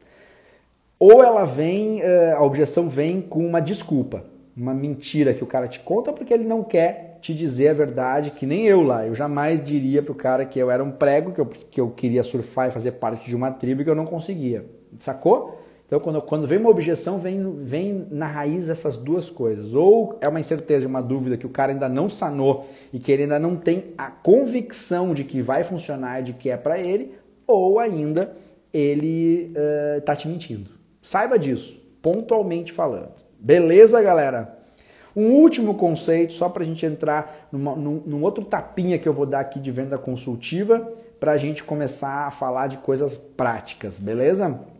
ou 1.05 1.21
ela 1.21 1.43
vem, 1.43 2.01
eh, 2.01 2.31
a 2.31 2.41
objeção 2.41 2.87
vem 2.87 3.19
com 3.19 3.45
uma 3.45 3.59
desculpa, 3.59 4.23
uma 4.55 4.73
mentira 4.73 5.33
que 5.33 5.43
o 5.43 5.45
cara 5.45 5.67
te 5.67 5.81
conta 5.81 6.13
porque 6.13 6.33
ele 6.33 6.45
não 6.45 6.63
quer 6.63 7.17
te 7.19 7.33
dizer 7.33 7.67
a 7.67 7.73
verdade, 7.73 8.31
que 8.31 8.45
nem 8.45 8.65
eu 8.65 8.81
lá. 8.81 9.05
Eu 9.05 9.13
jamais 9.13 9.61
diria 9.61 10.01
pro 10.01 10.15
cara 10.15 10.45
que 10.45 10.57
eu 10.57 10.71
era 10.71 10.81
um 10.81 10.91
prego, 10.91 11.33
que 11.33 11.41
eu, 11.41 11.45
que 11.45 11.81
eu 11.81 11.89
queria 11.89 12.23
surfar 12.23 12.69
e 12.69 12.71
fazer 12.71 12.93
parte 12.93 13.25
de 13.25 13.35
uma 13.35 13.51
tribo 13.51 13.81
e 13.81 13.83
que 13.83 13.89
eu 13.89 13.95
não 13.95 14.05
conseguia. 14.05 14.65
Sacou? 14.97 15.61
Então, 15.93 16.01
quando, 16.01 16.21
quando 16.23 16.47
vem 16.47 16.57
uma 16.57 16.71
objeção, 16.71 17.19
vem, 17.19 17.39
vem 17.61 18.07
na 18.09 18.25
raiz 18.25 18.67
essas 18.67 18.97
duas 18.97 19.29
coisas. 19.29 19.75
Ou 19.75 20.17
é 20.21 20.27
uma 20.27 20.39
incerteza, 20.39 20.87
uma 20.87 21.03
dúvida 21.03 21.37
que 21.37 21.45
o 21.45 21.49
cara 21.49 21.71
ainda 21.71 21.87
não 21.87 22.09
sanou 22.09 22.67
e 22.91 22.97
que 22.97 23.11
ele 23.11 23.23
ainda 23.23 23.37
não 23.37 23.55
tem 23.55 23.93
a 23.95 24.09
convicção 24.09 25.13
de 25.13 25.23
que 25.23 25.39
vai 25.39 25.63
funcionar, 25.63 26.23
de 26.23 26.33
que 26.33 26.49
é 26.49 26.57
para 26.57 26.79
ele, 26.79 27.13
ou 27.45 27.77
ainda 27.77 28.35
ele 28.73 29.53
está 29.99 30.13
uh, 30.13 30.15
te 30.15 30.27
mentindo. 30.27 30.71
Saiba 30.99 31.37
disso, 31.37 31.79
pontualmente 32.01 32.71
falando. 32.71 33.13
Beleza, 33.39 34.01
galera? 34.01 34.57
Um 35.15 35.33
último 35.33 35.75
conceito, 35.75 36.33
só 36.33 36.49
para 36.49 36.63
a 36.63 36.65
gente 36.65 36.83
entrar 36.83 37.47
numa, 37.51 37.75
num, 37.75 38.01
num, 38.03 38.23
outro 38.23 38.43
tapinha 38.43 38.97
que 38.97 39.07
eu 39.07 39.13
vou 39.13 39.27
dar 39.27 39.41
aqui 39.41 39.59
de 39.59 39.69
venda 39.69 39.99
consultiva, 39.99 40.91
para 41.19 41.33
a 41.33 41.37
gente 41.37 41.63
começar 41.63 42.25
a 42.25 42.31
falar 42.31 42.65
de 42.65 42.77
coisas 42.77 43.15
práticas, 43.15 43.99
beleza? 43.99 44.72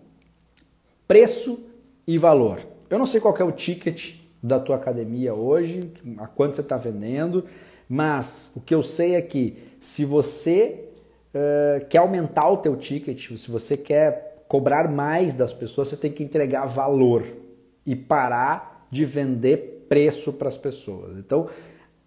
Preço 1.08 1.60
e 2.08 2.18
valor. 2.18 2.60
Eu 2.89 2.98
não 2.98 3.06
sei 3.06 3.20
qual 3.20 3.36
é 3.38 3.44
o 3.44 3.52
ticket 3.52 4.16
da 4.42 4.60
tua 4.60 4.76
academia 4.76 5.34
hoje, 5.34 5.92
a 6.18 6.28
quanto 6.28 6.56
você 6.56 6.62
está 6.62 6.78
vendendo, 6.78 7.46
mas 7.88 8.52
o 8.56 8.62
que 8.62 8.74
eu 8.74 8.82
sei 8.82 9.16
é 9.16 9.22
que 9.22 9.58
se 9.80 10.06
você 10.06 10.89
uh, 11.34 11.86
quer 11.88 12.00
aumentar 12.00 12.50
o 12.50 12.58
teu 12.58 12.76
ticket, 12.76 13.38
se 13.38 13.52
você 13.52 13.76
quer 13.76 14.46
cobrar 14.48 14.89
mais 14.92 15.34
das 15.34 15.52
pessoas, 15.52 15.89
você 15.89 15.98
tem 15.98 16.12
que 16.12 16.24
entregar 16.24 16.66
valor 16.66 17.26
e 17.86 17.96
parar 17.96 18.88
de 18.89 19.06
vender 19.06 19.86
preço 19.89 20.34
para 20.34 20.48
as 20.48 20.58
pessoas. 20.58 21.18
Então, 21.18 21.50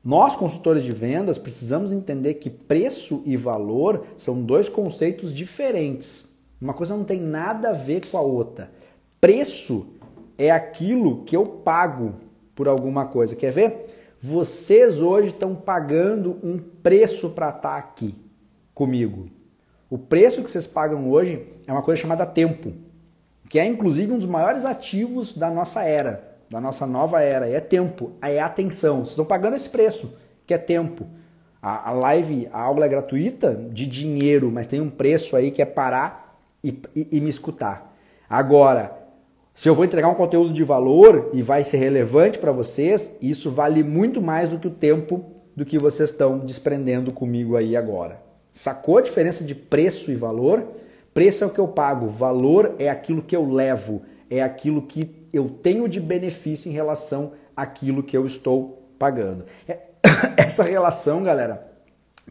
nós 0.04 0.36
consultores 0.36 0.84
de 0.84 0.92
vendas 0.92 1.36
precisamos 1.36 1.90
entender 1.90 2.34
que 2.34 2.48
preço 2.48 3.22
e 3.26 3.36
valor 3.36 4.06
são 4.16 4.40
dois 4.40 4.68
conceitos 4.68 5.34
diferentes. 5.34 6.28
Uma 6.60 6.72
coisa 6.72 6.96
não 6.96 7.04
tem 7.04 7.18
nada 7.18 7.70
a 7.70 7.72
ver 7.72 8.06
com 8.06 8.16
a 8.16 8.20
outra. 8.20 8.70
Preço 9.26 9.88
é 10.38 10.52
aquilo 10.52 11.24
que 11.24 11.36
eu 11.36 11.44
pago 11.44 12.14
por 12.54 12.68
alguma 12.68 13.06
coisa. 13.06 13.34
Quer 13.34 13.50
ver? 13.50 14.14
Vocês 14.22 15.02
hoje 15.02 15.30
estão 15.30 15.52
pagando 15.52 16.38
um 16.44 16.56
preço 16.58 17.30
para 17.30 17.48
estar 17.48 17.60
tá 17.60 17.76
aqui 17.76 18.14
comigo. 18.72 19.28
O 19.90 19.98
preço 19.98 20.44
que 20.44 20.48
vocês 20.48 20.64
pagam 20.64 21.10
hoje 21.10 21.44
é 21.66 21.72
uma 21.72 21.82
coisa 21.82 22.00
chamada 22.00 22.24
tempo, 22.24 22.72
que 23.50 23.58
é 23.58 23.66
inclusive 23.66 24.12
um 24.12 24.18
dos 24.18 24.28
maiores 24.28 24.64
ativos 24.64 25.36
da 25.36 25.50
nossa 25.50 25.82
era, 25.82 26.36
da 26.48 26.60
nossa 26.60 26.86
nova 26.86 27.20
era. 27.20 27.48
É 27.48 27.58
tempo, 27.58 28.12
é 28.22 28.38
atenção. 28.38 28.98
Vocês 28.98 29.08
estão 29.08 29.24
pagando 29.24 29.56
esse 29.56 29.68
preço, 29.68 30.16
que 30.46 30.54
é 30.54 30.58
tempo. 30.58 31.04
A, 31.60 31.90
a 31.90 31.92
live, 31.92 32.48
a 32.52 32.60
aula 32.62 32.86
é 32.86 32.88
gratuita 32.88 33.56
de 33.72 33.88
dinheiro, 33.88 34.52
mas 34.52 34.68
tem 34.68 34.80
um 34.80 34.88
preço 34.88 35.34
aí 35.34 35.50
que 35.50 35.60
é 35.60 35.66
parar 35.66 36.38
e, 36.62 36.80
e, 36.94 37.08
e 37.10 37.20
me 37.20 37.28
escutar. 37.28 37.92
Agora, 38.30 39.05
se 39.56 39.70
eu 39.70 39.74
vou 39.74 39.86
entregar 39.86 40.08
um 40.08 40.14
conteúdo 40.14 40.52
de 40.52 40.62
valor 40.62 41.30
e 41.32 41.40
vai 41.40 41.64
ser 41.64 41.78
relevante 41.78 42.38
para 42.38 42.52
vocês, 42.52 43.16
isso 43.22 43.50
vale 43.50 43.82
muito 43.82 44.20
mais 44.20 44.50
do 44.50 44.58
que 44.58 44.68
o 44.68 44.70
tempo 44.70 45.24
do 45.56 45.64
que 45.64 45.78
vocês 45.78 46.10
estão 46.10 46.38
desprendendo 46.38 47.10
comigo 47.10 47.56
aí 47.56 47.74
agora. 47.74 48.20
Sacou 48.52 48.98
a 48.98 49.00
diferença 49.00 49.42
de 49.42 49.54
preço 49.54 50.12
e 50.12 50.14
valor? 50.14 50.62
Preço 51.14 51.42
é 51.42 51.46
o 51.46 51.50
que 51.50 51.58
eu 51.58 51.66
pago, 51.66 52.06
valor 52.06 52.74
é 52.78 52.90
aquilo 52.90 53.22
que 53.22 53.34
eu 53.34 53.50
levo, 53.50 54.02
é 54.28 54.42
aquilo 54.42 54.82
que 54.82 55.26
eu 55.32 55.48
tenho 55.48 55.88
de 55.88 56.00
benefício 56.00 56.68
em 56.68 56.74
relação 56.74 57.32
àquilo 57.56 58.02
que 58.02 58.14
eu 58.14 58.26
estou 58.26 58.86
pagando. 58.98 59.46
É, 59.66 59.78
essa 60.36 60.64
relação, 60.64 61.22
galera, 61.22 61.66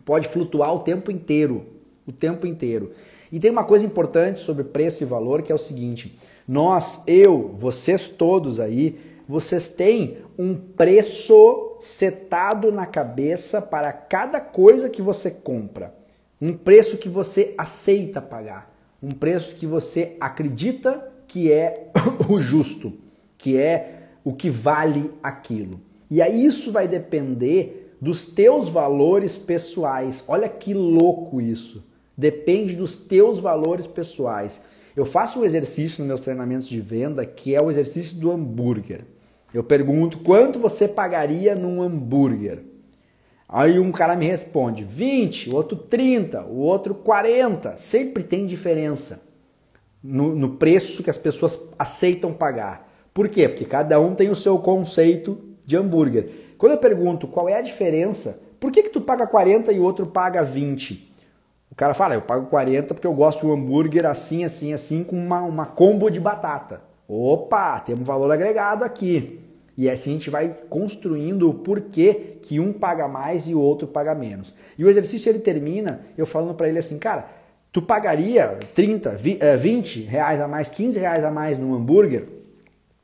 pode 0.06 0.28
flutuar 0.28 0.72
o 0.76 0.80
tempo 0.80 1.10
inteiro. 1.10 1.66
o 2.06 2.12
tempo 2.12 2.46
inteiro. 2.46 2.92
E 3.32 3.40
tem 3.40 3.50
uma 3.50 3.64
coisa 3.64 3.84
importante 3.84 4.38
sobre 4.38 4.64
preço 4.64 5.02
e 5.02 5.08
valor 5.08 5.42
que 5.42 5.52
é 5.52 5.56
o 5.56 5.58
seguinte: 5.58 6.16
nós, 6.48 7.02
eu, 7.08 7.54
vocês 7.58 8.08
todos 8.08 8.60
aí, 8.60 8.98
vocês 9.28 9.68
têm 9.68 10.18
um 10.38 10.56
preço 10.56 11.78
setado 11.80 12.72
na 12.72 12.86
cabeça 12.86 13.62
para 13.62 13.92
cada 13.92 14.40
coisa 14.40 14.90
que 14.90 15.02
você 15.02 15.32
compra. 15.32 15.94
Um 16.40 16.54
preço 16.54 16.98
que 16.98 17.10
você 17.10 17.54
aceita 17.58 18.22
pagar. 18.22 18.74
Um 19.02 19.10
preço 19.10 19.56
que 19.56 19.66
você 19.66 20.16
acredita 20.20 21.12
que 21.28 21.52
é 21.52 21.90
o 22.30 22.40
justo, 22.40 22.94
que 23.38 23.58
é 23.58 24.04
o 24.24 24.34
que 24.34 24.50
vale 24.50 25.12
aquilo. 25.24 25.80
E 26.10 26.22
aí 26.22 26.46
isso 26.46 26.72
vai 26.72 26.88
depender 26.88 27.96
dos 28.00 28.28
teus 28.28 28.70
valores 28.70 29.36
pessoais. 29.36 30.24
Olha 30.28 30.48
que 30.48 30.74
louco 30.74 31.42
isso. 31.42 31.84
Depende 32.18 32.76
dos 32.76 32.98
teus 32.98 33.40
valores 33.40 33.88
pessoais. 33.88 34.62
Eu 34.96 35.06
faço 35.06 35.40
um 35.40 35.44
exercício 35.44 36.00
nos 36.00 36.08
meus 36.08 36.22
treinamentos 36.22 36.70
de 36.70 36.80
venda 36.80 37.26
que 37.26 37.54
é 37.54 37.62
o 37.62 37.70
exercício 37.70 38.16
do 38.16 38.32
hambúrguer. 38.32 39.02
Eu 39.54 39.64
pergunto 39.64 40.20
quanto 40.20 40.58
você 40.58 40.88
pagaria 40.88 41.56
num 41.56 41.82
hambúrguer. 41.82 42.60
Aí 43.48 43.78
um 43.78 43.92
cara 43.92 44.16
me 44.16 44.26
responde 44.26 44.84
20, 44.84 45.50
o 45.50 45.56
outro 45.56 45.78
30, 45.78 46.46
o 46.46 46.58
outro 46.58 46.96
40. 46.96 47.76
Sempre 47.78 48.24
tem 48.24 48.46
diferença 48.46 49.22
no, 50.02 50.34
no 50.34 50.52
preço 50.52 51.04
que 51.04 51.10
as 51.10 51.18
pessoas 51.18 51.60
aceitam 51.78 52.34
pagar. 52.34 52.92
Por 53.14 53.28
quê? 53.28 53.48
Porque 53.48 53.66
cada 53.66 54.00
um 54.00 54.16
tem 54.16 54.30
o 54.30 54.36
seu 54.36 54.58
conceito 54.60 55.40
de 55.66 55.76
hambúrguer. 55.76 56.30
Quando 56.58 56.74
eu 56.74 56.78
pergunto 56.78 57.28
qual 57.28 57.50
é 57.50 57.56
a 57.56 57.62
diferença, 57.62 58.42
por 58.60 58.72
que, 58.72 58.84
que 58.84 58.90
tu 58.90 59.02
paga 59.02 59.28
40 59.28 59.72
e 59.74 59.80
o 59.80 59.84
outro 59.84 60.06
paga 60.06 60.42
20? 60.42 61.15
O 61.76 61.78
cara 61.78 61.94
fala, 61.94 62.14
eu 62.14 62.22
pago 62.22 62.46
40 62.46 62.94
porque 62.94 63.06
eu 63.06 63.14
gosto 63.14 63.42
de 63.42 63.48
um 63.48 63.52
hambúrguer 63.52 64.06
assim, 64.06 64.46
assim, 64.46 64.72
assim, 64.72 65.04
com 65.04 65.18
uma, 65.18 65.42
uma 65.42 65.66
combo 65.66 66.10
de 66.10 66.22
batata. 66.22 66.82
Opa, 67.06 67.82
tem 67.82 67.94
um 67.94 68.02
valor 68.02 68.32
agregado 68.32 68.86
aqui. 68.86 69.42
E 69.78 69.90
assim 69.90 70.12
a 70.12 70.14
gente 70.14 70.30
vai 70.30 70.56
construindo 70.70 71.50
o 71.50 71.54
porquê 71.54 72.38
que 72.42 72.62
um 72.62 72.72
paga 72.72 73.10
mais 73.10 73.46
e 73.46 73.54
o 73.54 73.60
outro 73.60 73.90
paga 73.90 74.16
menos. 74.16 74.56
E 74.78 74.86
o 74.86 74.90
exercício 74.90 75.30
ele 75.30 75.40
termina 75.40 76.00
eu 76.18 76.26
falando 76.26 76.56
para 76.56 76.70
ele 76.70 76.80
assim, 76.80 76.98
cara, 76.98 77.28
tu 77.74 77.82
pagaria 77.82 78.58
30, 78.74 79.18
20 79.60 80.00
reais 80.04 80.40
a 80.40 80.48
mais, 80.48 80.70
15 80.70 80.98
reais 80.98 81.26
a 81.26 81.30
mais 81.30 81.60
num 81.60 81.76
hambúrguer? 81.76 82.26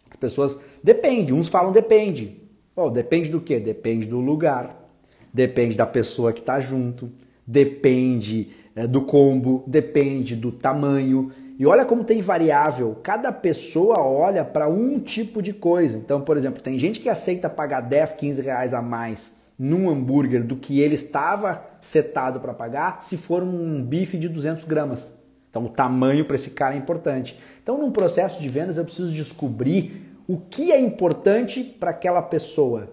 As 0.10 0.16
pessoas, 0.16 0.58
depende, 0.82 1.34
uns 1.34 1.50
falam 1.50 1.74
depende. 1.74 2.40
Oh, 2.74 2.90
depende 2.90 3.30
do 3.30 3.42
quê? 3.42 3.60
Depende 3.60 4.08
do 4.08 4.22
lugar, 4.22 4.90
depende 5.34 5.76
da 5.76 5.86
pessoa 5.86 6.32
que 6.32 6.40
está 6.40 6.62
junto, 6.62 7.12
depende 7.46 8.61
do 8.88 9.02
combo, 9.02 9.64
depende 9.68 10.36
do 10.36 10.52
tamanho. 10.52 11.32
E 11.60 11.66
olha 11.66 11.86
como 11.86 12.04
tem 12.04 12.22
variável. 12.22 12.98
Cada 13.04 13.32
pessoa 13.32 14.00
olha 14.00 14.44
para 14.44 14.68
um 14.68 15.00
tipo 15.00 15.42
de 15.42 15.54
coisa. 15.54 15.98
Então, 15.98 16.22
por 16.22 16.38
exemplo, 16.38 16.62
tem 16.62 16.80
gente 16.80 17.00
que 17.00 17.10
aceita 17.10 17.50
pagar 17.50 17.82
10, 17.82 18.14
15 18.14 18.42
reais 18.42 18.74
a 18.74 18.82
mais 18.82 19.34
num 19.60 19.90
hambúrguer 19.90 20.44
do 20.44 20.56
que 20.56 20.80
ele 20.80 20.96
estava 20.96 21.64
setado 21.80 22.40
para 22.40 22.52
pagar 22.52 23.04
se 23.04 23.16
for 23.16 23.44
um 23.44 23.84
bife 23.84 24.18
de 24.18 24.28
200 24.28 24.64
gramas. 24.64 25.12
Então, 25.52 25.66
o 25.66 25.70
tamanho 25.70 26.26
para 26.26 26.36
esse 26.36 26.52
cara 26.52 26.74
é 26.74 26.78
importante. 26.78 27.38
Então, 27.62 27.78
num 27.78 27.92
processo 27.92 28.42
de 28.42 28.50
vendas, 28.50 28.78
eu 28.78 28.86
preciso 28.86 29.12
descobrir 29.12 30.16
o 30.28 30.38
que 30.38 30.72
é 30.72 30.80
importante 30.80 31.62
para 31.62 31.92
aquela 31.92 32.22
pessoa 32.22 32.90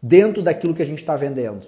dentro 0.00 0.42
daquilo 0.42 0.74
que 0.74 0.82
a 0.82 0.86
gente 0.86 1.00
está 1.00 1.16
vendendo. 1.16 1.66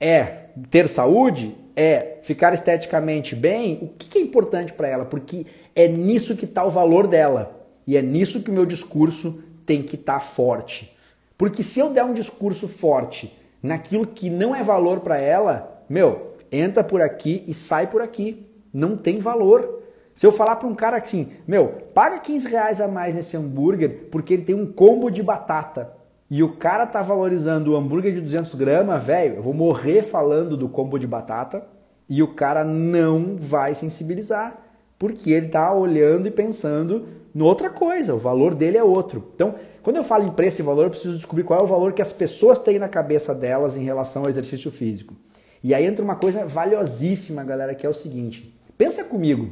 É 0.00 0.45
ter 0.70 0.88
saúde? 0.88 1.56
É 1.74 2.18
ficar 2.22 2.54
esteticamente 2.54 3.34
bem? 3.36 3.78
O 3.82 3.88
que 3.88 4.18
é 4.18 4.22
importante 4.22 4.72
para 4.72 4.88
ela? 4.88 5.04
Porque 5.04 5.44
é 5.74 5.86
nisso 5.86 6.36
que 6.36 6.46
está 6.46 6.64
o 6.64 6.70
valor 6.70 7.06
dela. 7.06 7.68
E 7.86 7.96
é 7.96 8.02
nisso 8.02 8.42
que 8.42 8.50
o 8.50 8.54
meu 8.54 8.64
discurso 8.64 9.42
tem 9.64 9.82
que 9.82 9.96
estar 9.96 10.14
tá 10.14 10.20
forte. 10.20 10.96
Porque 11.36 11.62
se 11.62 11.78
eu 11.78 11.90
der 11.90 12.04
um 12.04 12.14
discurso 12.14 12.66
forte 12.66 13.36
naquilo 13.62 14.06
que 14.06 14.30
não 14.30 14.54
é 14.54 14.62
valor 14.62 15.00
para 15.00 15.18
ela, 15.18 15.84
meu, 15.88 16.34
entra 16.50 16.82
por 16.82 17.02
aqui 17.02 17.44
e 17.46 17.52
sai 17.52 17.88
por 17.88 18.00
aqui. 18.00 18.46
Não 18.72 18.96
tem 18.96 19.18
valor. 19.18 19.82
Se 20.14 20.26
eu 20.26 20.32
falar 20.32 20.56
para 20.56 20.68
um 20.68 20.74
cara 20.74 20.96
assim, 20.96 21.28
meu, 21.46 21.74
paga 21.92 22.18
15 22.18 22.48
reais 22.48 22.80
a 22.80 22.88
mais 22.88 23.14
nesse 23.14 23.36
hambúrguer 23.36 24.08
porque 24.10 24.32
ele 24.32 24.44
tem 24.44 24.54
um 24.54 24.72
combo 24.72 25.10
de 25.10 25.22
batata 25.22 25.95
e 26.30 26.42
o 26.42 26.48
cara 26.56 26.86
tá 26.86 27.02
valorizando 27.02 27.72
o 27.72 27.76
hambúrguer 27.76 28.12
de 28.12 28.20
200 28.20 28.54
gramas, 28.54 29.02
velho, 29.02 29.36
eu 29.36 29.42
vou 29.42 29.54
morrer 29.54 30.02
falando 30.02 30.56
do 30.56 30.68
combo 30.68 30.98
de 30.98 31.06
batata 31.06 31.64
e 32.08 32.22
o 32.22 32.28
cara 32.28 32.64
não 32.64 33.36
vai 33.38 33.74
sensibilizar, 33.74 34.56
porque 34.98 35.30
ele 35.30 35.48
tá 35.48 35.72
olhando 35.72 36.26
e 36.26 36.30
pensando 36.30 37.06
em 37.34 37.42
outra 37.42 37.70
coisa, 37.70 38.14
o 38.14 38.18
valor 38.18 38.54
dele 38.54 38.78
é 38.78 38.82
outro. 38.82 39.30
Então, 39.34 39.54
quando 39.82 39.96
eu 39.96 40.04
falo 40.04 40.24
em 40.24 40.30
preço 40.30 40.60
e 40.60 40.64
valor, 40.64 40.84
eu 40.84 40.90
preciso 40.90 41.14
descobrir 41.14 41.44
qual 41.44 41.60
é 41.60 41.62
o 41.62 41.66
valor 41.66 41.92
que 41.92 42.02
as 42.02 42.12
pessoas 42.12 42.58
têm 42.58 42.78
na 42.78 42.88
cabeça 42.88 43.34
delas 43.34 43.76
em 43.76 43.84
relação 43.84 44.22
ao 44.22 44.28
exercício 44.28 44.70
físico. 44.70 45.14
E 45.62 45.74
aí 45.74 45.84
entra 45.84 46.04
uma 46.04 46.16
coisa 46.16 46.44
valiosíssima, 46.44 47.44
galera, 47.44 47.74
que 47.74 47.86
é 47.86 47.88
o 47.88 47.94
seguinte: 47.94 48.58
pensa 48.76 49.04
comigo, 49.04 49.50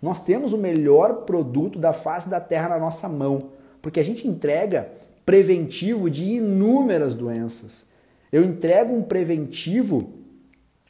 nós 0.00 0.24
temos 0.24 0.52
o 0.52 0.58
melhor 0.58 1.24
produto 1.26 1.78
da 1.78 1.92
face 1.92 2.28
da 2.28 2.40
Terra 2.40 2.70
na 2.70 2.78
nossa 2.78 3.08
mão, 3.08 3.50
porque 3.82 4.00
a 4.00 4.04
gente 4.04 4.26
entrega 4.26 4.88
preventivo 5.28 6.08
de 6.08 6.24
inúmeras 6.24 7.14
doenças. 7.14 7.84
Eu 8.32 8.42
entrego 8.42 8.94
um 8.94 9.02
preventivo 9.02 10.14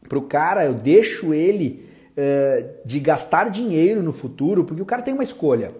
para 0.09 0.17
o 0.17 0.23
cara, 0.23 0.65
eu 0.65 0.75
deixo 0.75 1.35
ele 1.35 1.85
uh, 2.13 2.69
de 2.85 3.01
gastar 3.01 3.51
dinheiro 3.51 4.01
no 4.01 4.13
futuro, 4.13 4.63
porque 4.63 4.81
o 4.81 4.87
cara 4.87 5.03
tem 5.03 5.13
uma 5.13 5.25
escolha. 5.25 5.73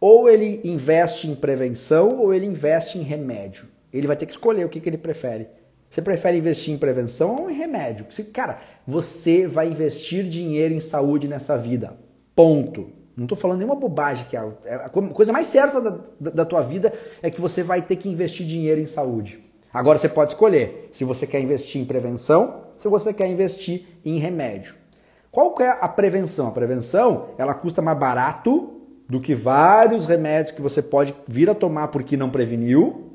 Ou 0.00 0.30
ele 0.30 0.60
investe 0.62 1.26
em 1.26 1.34
prevenção 1.34 2.20
ou 2.20 2.32
ele 2.32 2.46
investe 2.46 2.98
em 2.98 3.02
remédio. 3.02 3.64
Ele 3.92 4.06
vai 4.06 4.14
ter 4.14 4.26
que 4.26 4.32
escolher 4.32 4.64
o 4.64 4.68
que, 4.68 4.78
que 4.78 4.88
ele 4.88 4.96
prefere. 4.96 5.48
Você 5.90 6.00
prefere 6.00 6.38
investir 6.38 6.72
em 6.72 6.78
prevenção 6.78 7.34
ou 7.34 7.50
em 7.50 7.54
remédio? 7.54 8.06
Cara, 8.32 8.60
você 8.86 9.44
vai 9.44 9.66
investir 9.66 10.22
dinheiro 10.22 10.72
em 10.72 10.78
saúde 10.78 11.26
nessa 11.26 11.58
vida. 11.58 11.96
Ponto. 12.32 12.90
Não 13.16 13.24
estou 13.24 13.38
falando 13.38 13.58
nenhuma 13.58 13.76
bobagem, 13.76 14.26
que 14.28 14.36
é, 14.36 14.44
é 14.64 14.74
a 14.74 14.88
coisa 14.88 15.32
mais 15.32 15.46
certa 15.46 15.80
da, 15.80 16.30
da, 16.30 16.44
tua 16.44 16.62
vida 16.62 16.92
é 17.22 17.30
que 17.30 17.40
você 17.40 17.62
vai 17.62 17.80
ter 17.80 17.96
que 17.96 18.08
investir 18.08 18.44
dinheiro 18.44 18.80
em 18.80 18.86
saúde. 18.86 19.44
Agora 19.72 19.98
você 19.98 20.08
pode 20.08 20.32
escolher 20.32 20.88
se 20.92 21.04
você 21.04 21.26
quer 21.26 21.40
investir 21.40 21.80
em 21.80 21.84
prevenção, 21.84 22.62
se 22.76 22.88
você 22.88 23.12
quer 23.12 23.28
investir 23.28 23.86
em 24.04 24.18
remédio. 24.18 24.74
Qual 25.30 25.54
é 25.60 25.68
a 25.68 25.88
prevenção? 25.88 26.48
A 26.48 26.52
prevenção 26.52 27.26
ela 27.38 27.54
custa 27.54 27.80
mais 27.80 27.98
barato 27.98 28.80
do 29.08 29.20
que 29.20 29.34
vários 29.34 30.06
remédios 30.06 30.54
que 30.54 30.62
você 30.62 30.82
pode 30.82 31.14
vir 31.28 31.48
a 31.48 31.54
tomar 31.54 31.88
porque 31.88 32.16
não 32.16 32.30
preveniu, 32.30 33.12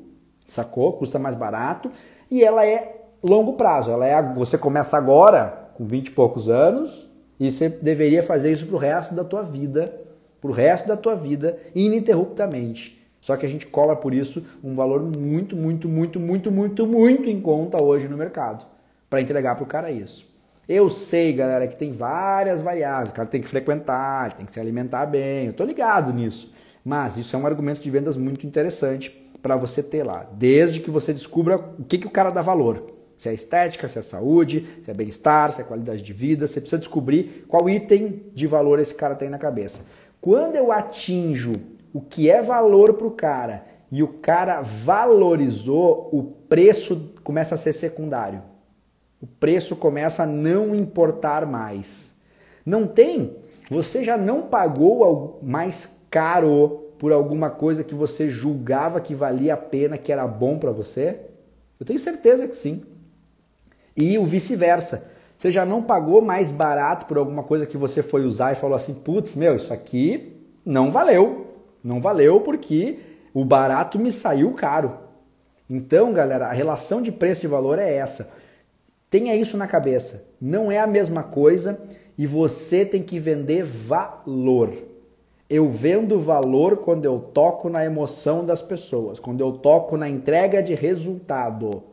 sacou? 0.47 0.93
Custa 0.93 1.19
mais 1.19 1.35
barato 1.35 1.91
e 2.31 2.43
ela 2.43 2.65
é 2.65 3.01
longo 3.21 3.53
prazo. 3.53 3.91
Ela 3.91 4.05
é 4.05 4.33
você 4.33 4.57
começa 4.57 4.97
agora 4.97 5.71
com 5.75 5.85
20 5.85 6.07
e 6.07 6.11
poucos 6.11 6.49
anos 6.49 7.08
e 7.39 7.51
você 7.51 7.69
deveria 7.69 8.21
fazer 8.21 8.51
isso 8.51 8.65
para 8.65 8.75
o 8.75 8.79
resto 8.79 9.15
da 9.15 9.23
tua 9.23 9.41
vida, 9.41 9.93
para 10.41 10.49
o 10.49 10.53
resto 10.53 10.87
da 10.87 10.97
tua 10.97 11.15
vida, 11.15 11.57
ininterruptamente. 11.73 12.99
Só 13.21 13.35
que 13.35 13.45
a 13.45 13.49
gente 13.49 13.67
cobra 13.67 13.95
por 13.95 14.13
isso 14.13 14.43
um 14.63 14.73
valor 14.73 15.01
muito, 15.01 15.55
muito, 15.55 15.87
muito, 15.87 16.19
muito, 16.19 16.51
muito, 16.51 16.87
muito 16.87 17.29
em 17.29 17.39
conta 17.39 17.81
hoje 17.81 18.07
no 18.07 18.17
mercado 18.17 18.65
para 19.09 19.21
entregar 19.21 19.55
para 19.55 19.63
o 19.63 19.67
cara 19.67 19.91
isso. 19.91 20.27
Eu 20.67 20.89
sei, 20.89 21.33
galera, 21.33 21.67
que 21.67 21.75
tem 21.75 21.91
várias 21.91 22.61
variáveis. 22.61 23.09
O 23.09 23.13
cara 23.13 23.27
tem 23.27 23.41
que 23.41 23.47
frequentar, 23.47 24.33
tem 24.33 24.45
que 24.45 24.53
se 24.53 24.59
alimentar 24.59 25.05
bem. 25.07 25.47
Eu 25.47 25.53
tô 25.53 25.63
ligado 25.63 26.13
nisso. 26.13 26.53
Mas 26.85 27.17
isso 27.17 27.35
é 27.35 27.39
um 27.39 27.45
argumento 27.45 27.81
de 27.81 27.89
vendas 27.89 28.15
muito 28.15 28.45
interessante 28.45 29.09
para 29.41 29.55
você 29.55 29.81
ter 29.81 30.03
lá. 30.03 30.27
Desde 30.31 30.79
que 30.79 30.91
você 30.91 31.11
descubra 31.11 31.57
o 31.57 31.83
que, 31.83 31.97
que 31.97 32.07
o 32.07 32.11
cara 32.11 32.29
dá 32.29 32.41
valor. 32.41 32.98
Se 33.19 33.27
é 33.27 33.33
estética, 33.33 33.85
se 33.89 33.99
é 33.99 34.01
saúde, 34.01 34.65
se 34.81 34.89
é 34.89 34.93
bem-estar, 34.93 35.51
se 35.51 35.59
é 35.59 35.65
qualidade 35.65 36.01
de 36.01 36.13
vida, 36.13 36.47
você 36.47 36.61
precisa 36.61 36.79
descobrir 36.79 37.43
qual 37.49 37.69
item 37.69 38.23
de 38.33 38.47
valor 38.47 38.79
esse 38.79 38.95
cara 38.95 39.13
tem 39.13 39.29
na 39.29 39.37
cabeça. 39.37 39.81
Quando 40.21 40.55
eu 40.55 40.71
atinjo 40.71 41.51
o 41.93 41.99
que 41.99 42.29
é 42.29 42.41
valor 42.41 42.93
para 42.93 43.07
o 43.07 43.11
cara 43.11 43.65
e 43.91 44.01
o 44.01 44.07
cara 44.07 44.61
valorizou, 44.61 46.09
o 46.13 46.23
preço 46.23 47.13
começa 47.21 47.55
a 47.55 47.57
ser 47.57 47.73
secundário. 47.73 48.41
O 49.21 49.27
preço 49.27 49.75
começa 49.75 50.23
a 50.23 50.25
não 50.25 50.73
importar 50.73 51.45
mais. 51.45 52.15
Não 52.65 52.87
tem? 52.87 53.35
Você 53.69 54.01
já 54.01 54.15
não 54.15 54.43
pagou 54.43 55.41
mais 55.43 56.03
caro 56.09 56.85
por 56.97 57.11
alguma 57.11 57.49
coisa 57.49 57.83
que 57.83 57.93
você 57.93 58.29
julgava 58.29 59.01
que 59.01 59.13
valia 59.13 59.55
a 59.55 59.57
pena, 59.57 59.97
que 59.97 60.09
era 60.09 60.25
bom 60.25 60.57
para 60.57 60.71
você? 60.71 61.19
Eu 61.77 61.85
tenho 61.85 61.99
certeza 61.99 62.47
que 62.47 62.55
sim. 62.55 62.81
E 63.99 64.17
o 64.17 64.23
vice-versa. 64.23 65.11
Você 65.37 65.51
já 65.51 65.65
não 65.65 65.83
pagou 65.83 66.21
mais 66.21 66.51
barato 66.51 67.05
por 67.05 67.17
alguma 67.17 67.43
coisa 67.43 67.65
que 67.65 67.77
você 67.77 68.01
foi 68.01 68.25
usar 68.25 68.53
e 68.53 68.55
falou 68.55 68.77
assim: 68.77 68.93
putz, 68.93 69.35
meu, 69.35 69.57
isso 69.57 69.73
aqui 69.73 70.41
não 70.65 70.89
valeu. 70.89 71.47
Não 71.83 71.99
valeu 71.99 72.39
porque 72.39 72.99
o 73.33 73.43
barato 73.43 73.99
me 73.99 74.11
saiu 74.11 74.53
caro. 74.53 74.97
Então, 75.69 76.13
galera, 76.13 76.47
a 76.47 76.53
relação 76.53 77.01
de 77.01 77.11
preço 77.11 77.45
e 77.45 77.49
valor 77.49 77.77
é 77.77 77.93
essa. 77.93 78.31
Tenha 79.09 79.35
isso 79.35 79.57
na 79.57 79.67
cabeça. 79.67 80.23
Não 80.39 80.71
é 80.71 80.79
a 80.79 80.87
mesma 80.87 81.23
coisa 81.23 81.79
e 82.17 82.25
você 82.25 82.85
tem 82.85 83.03
que 83.03 83.19
vender 83.19 83.63
valor. 83.63 84.73
Eu 85.49 85.69
vendo 85.69 86.19
valor 86.19 86.77
quando 86.77 87.05
eu 87.05 87.19
toco 87.19 87.69
na 87.69 87.83
emoção 87.83 88.45
das 88.45 88.61
pessoas, 88.61 89.19
quando 89.19 89.41
eu 89.41 89.53
toco 89.53 89.97
na 89.97 90.07
entrega 90.07 90.61
de 90.61 90.75
resultado. 90.75 91.83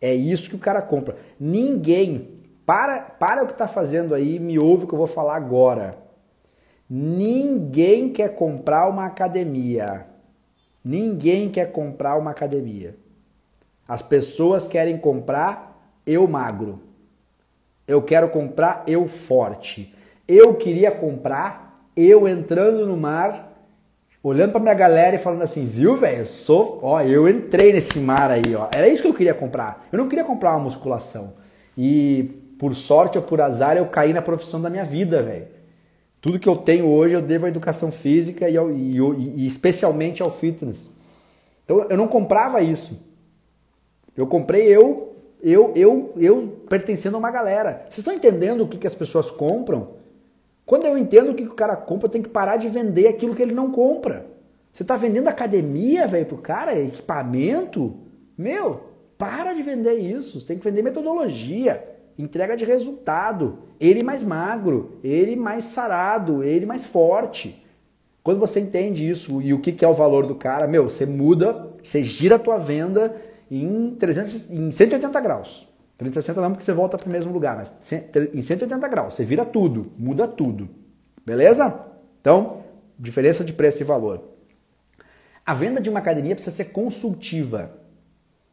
É 0.00 0.14
isso 0.14 0.48
que 0.48 0.56
o 0.56 0.60
cara 0.60 0.80
compra. 0.80 1.16
Ninguém, 1.38 2.40
para, 2.64 3.00
para 3.00 3.42
o 3.42 3.46
que 3.46 3.52
está 3.52 3.68
fazendo 3.68 4.14
aí, 4.14 4.38
me 4.38 4.58
ouve 4.58 4.84
o 4.84 4.86
que 4.86 4.94
eu 4.94 4.98
vou 4.98 5.06
falar 5.06 5.36
agora. 5.36 5.98
Ninguém 6.88 8.08
quer 8.08 8.34
comprar 8.34 8.88
uma 8.88 9.06
academia. 9.06 10.06
Ninguém 10.82 11.50
quer 11.50 11.70
comprar 11.70 12.16
uma 12.16 12.30
academia. 12.30 12.96
As 13.86 14.00
pessoas 14.02 14.66
querem 14.66 14.98
comprar 14.98 15.70
eu 16.06 16.26
magro. 16.26 16.80
Eu 17.86 18.02
quero 18.02 18.28
comprar 18.30 18.84
eu 18.86 19.06
forte. 19.06 19.94
Eu 20.26 20.54
queria 20.54 20.90
comprar 20.90 21.90
eu 21.96 22.26
entrando 22.26 22.86
no 22.86 22.96
mar, 22.96 23.49
olhando 24.22 24.52
para 24.52 24.60
minha 24.60 24.74
galera 24.74 25.16
e 25.16 25.18
falando 25.18 25.42
assim, 25.42 25.66
viu, 25.66 25.96
velho? 25.96 26.26
Sou, 26.26 26.80
ó, 26.82 27.00
eu 27.02 27.28
entrei 27.28 27.72
nesse 27.72 27.98
mar 27.98 28.30
aí, 28.30 28.54
ó. 28.54 28.68
Era 28.72 28.88
isso 28.88 29.02
que 29.02 29.08
eu 29.08 29.14
queria 29.14 29.34
comprar. 29.34 29.86
Eu 29.90 29.98
não 29.98 30.08
queria 30.08 30.24
comprar 30.24 30.50
uma 30.52 30.64
musculação. 30.64 31.32
E 31.76 32.30
por 32.58 32.74
sorte 32.74 33.16
ou 33.16 33.24
por 33.24 33.40
azar 33.40 33.76
eu 33.76 33.86
caí 33.86 34.12
na 34.12 34.20
profissão 34.20 34.60
da 34.60 34.68
minha 34.68 34.84
vida, 34.84 35.22
velho. 35.22 35.46
Tudo 36.20 36.38
que 36.38 36.48
eu 36.48 36.56
tenho 36.56 36.86
hoje 36.86 37.14
eu 37.14 37.22
devo 37.22 37.46
à 37.46 37.48
educação 37.48 37.90
física 37.90 38.48
e, 38.48 38.56
ao, 38.56 38.70
e, 38.70 38.98
e, 38.98 39.46
especialmente 39.46 40.22
ao 40.22 40.30
fitness. 40.30 40.90
Então 41.64 41.86
eu 41.88 41.96
não 41.96 42.06
comprava 42.06 42.60
isso. 42.60 43.00
Eu 44.14 44.26
comprei 44.26 44.66
eu, 44.66 45.14
eu, 45.42 45.72
eu, 45.74 46.12
eu 46.18 46.58
pertencendo 46.68 47.14
a 47.14 47.18
uma 47.18 47.30
galera. 47.30 47.86
Vocês 47.88 47.98
estão 47.98 48.12
entendendo 48.12 48.62
o 48.62 48.68
que, 48.68 48.76
que 48.76 48.86
as 48.86 48.94
pessoas 48.94 49.30
compram? 49.30 49.99
Quando 50.70 50.86
eu 50.86 50.96
entendo 50.96 51.34
que, 51.34 51.42
o 51.42 51.52
cara 51.52 51.74
compra, 51.74 52.08
tenho 52.08 52.22
que 52.22 52.30
parar 52.30 52.56
de 52.56 52.68
vender 52.68 53.08
aquilo 53.08 53.34
que 53.34 53.42
ele 53.42 53.52
não 53.52 53.72
compra. 53.72 54.26
Você 54.72 54.84
está 54.84 54.96
vendendo 54.96 55.26
academia, 55.26 56.06
velho, 56.06 56.26
pro 56.26 56.38
cara, 56.38 56.78
equipamento? 56.78 57.96
Meu, 58.38 58.80
para 59.18 59.52
de 59.52 59.62
vender 59.62 59.94
isso. 59.94 60.38
Você 60.38 60.46
tem 60.46 60.58
que 60.58 60.62
vender 60.62 60.82
metodologia, 60.82 61.84
entrega 62.16 62.56
de 62.56 62.64
resultado. 62.64 63.58
Ele 63.80 64.04
mais 64.04 64.22
magro, 64.22 65.00
ele 65.02 65.34
mais 65.34 65.64
sarado, 65.64 66.44
ele 66.44 66.66
mais 66.66 66.86
forte. 66.86 67.66
Quando 68.22 68.38
você 68.38 68.60
entende 68.60 69.10
isso 69.10 69.42
e 69.42 69.52
o 69.52 69.58
que 69.58 69.84
é 69.84 69.88
o 69.88 69.92
valor 69.92 70.24
do 70.24 70.36
cara, 70.36 70.68
meu, 70.68 70.84
você 70.88 71.04
muda, 71.04 71.68
você 71.82 72.04
gira 72.04 72.36
a 72.36 72.38
tua 72.38 72.58
venda 72.58 73.16
em, 73.50 73.96
300, 73.98 74.48
em 74.48 74.70
180 74.70 75.20
graus. 75.20 75.68
360 76.00 76.40
não 76.40 76.52
porque 76.52 76.64
você 76.64 76.72
volta 76.72 76.96
para 76.96 77.06
o 77.06 77.12
mesmo 77.12 77.30
lugar, 77.30 77.56
mas 77.56 77.74
em 78.32 78.40
180 78.40 78.88
graus, 78.88 79.14
você 79.14 79.22
vira 79.24 79.44
tudo, 79.44 79.92
muda 79.98 80.26
tudo. 80.26 80.66
Beleza? 81.26 81.78
Então, 82.22 82.64
diferença 82.98 83.44
de 83.44 83.52
preço 83.52 83.82
e 83.82 83.84
valor. 83.84 84.24
A 85.44 85.52
venda 85.52 85.78
de 85.78 85.90
uma 85.90 85.98
academia 85.98 86.34
precisa 86.34 86.56
ser 86.56 86.66
consultiva. 86.66 87.72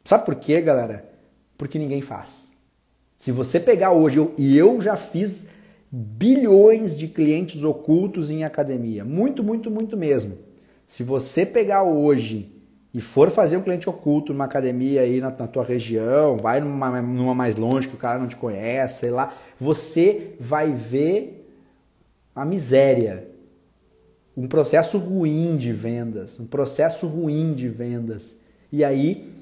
Sabe 0.03 0.25
por 0.25 0.35
quê, 0.35 0.59
galera? 0.59 1.09
Porque 1.57 1.79
ninguém 1.79 2.01
faz. 2.01 2.51
Se 3.15 3.31
você 3.31 3.61
pegar 3.61 3.91
hoje, 3.91 4.17
eu, 4.17 4.33
e 4.37 4.57
eu 4.57 4.81
já 4.81 4.97
fiz 4.97 5.47
bilhões 5.89 6.97
de 6.97 7.07
clientes 7.07 7.63
ocultos 7.63 8.29
em 8.29 8.43
academia, 8.43 9.05
muito, 9.05 9.41
muito, 9.41 9.71
muito 9.71 9.95
mesmo. 9.95 10.37
Se 10.85 11.01
você 11.01 11.45
pegar 11.45 11.83
hoje 11.83 12.56
e 12.93 13.01
for 13.01 13.29
fazer 13.29 13.57
um 13.57 13.61
cliente 13.61 13.89
oculto 13.89 14.33
numa 14.33 14.45
academia 14.45 15.01
aí 15.01 15.19
na, 15.19 15.29
na 15.29 15.47
tua 15.47 15.63
região, 15.63 16.37
vai 16.37 16.59
numa, 16.59 17.01
numa, 17.01 17.35
mais 17.35 17.55
longe 17.55 17.87
que 17.87 17.95
o 17.95 17.97
cara 17.97 18.17
não 18.17 18.27
te 18.27 18.35
conhece, 18.35 19.01
sei 19.01 19.11
lá, 19.11 19.33
você 19.59 20.35
vai 20.39 20.71
ver 20.71 21.47
a 22.33 22.45
miséria. 22.45 23.27
Um 24.35 24.47
processo 24.47 24.97
ruim 24.97 25.57
de 25.57 25.73
vendas, 25.73 26.39
um 26.39 26.45
processo 26.45 27.07
ruim 27.07 27.53
de 27.53 27.67
vendas. 27.67 28.35
E 28.71 28.83
aí 28.83 29.33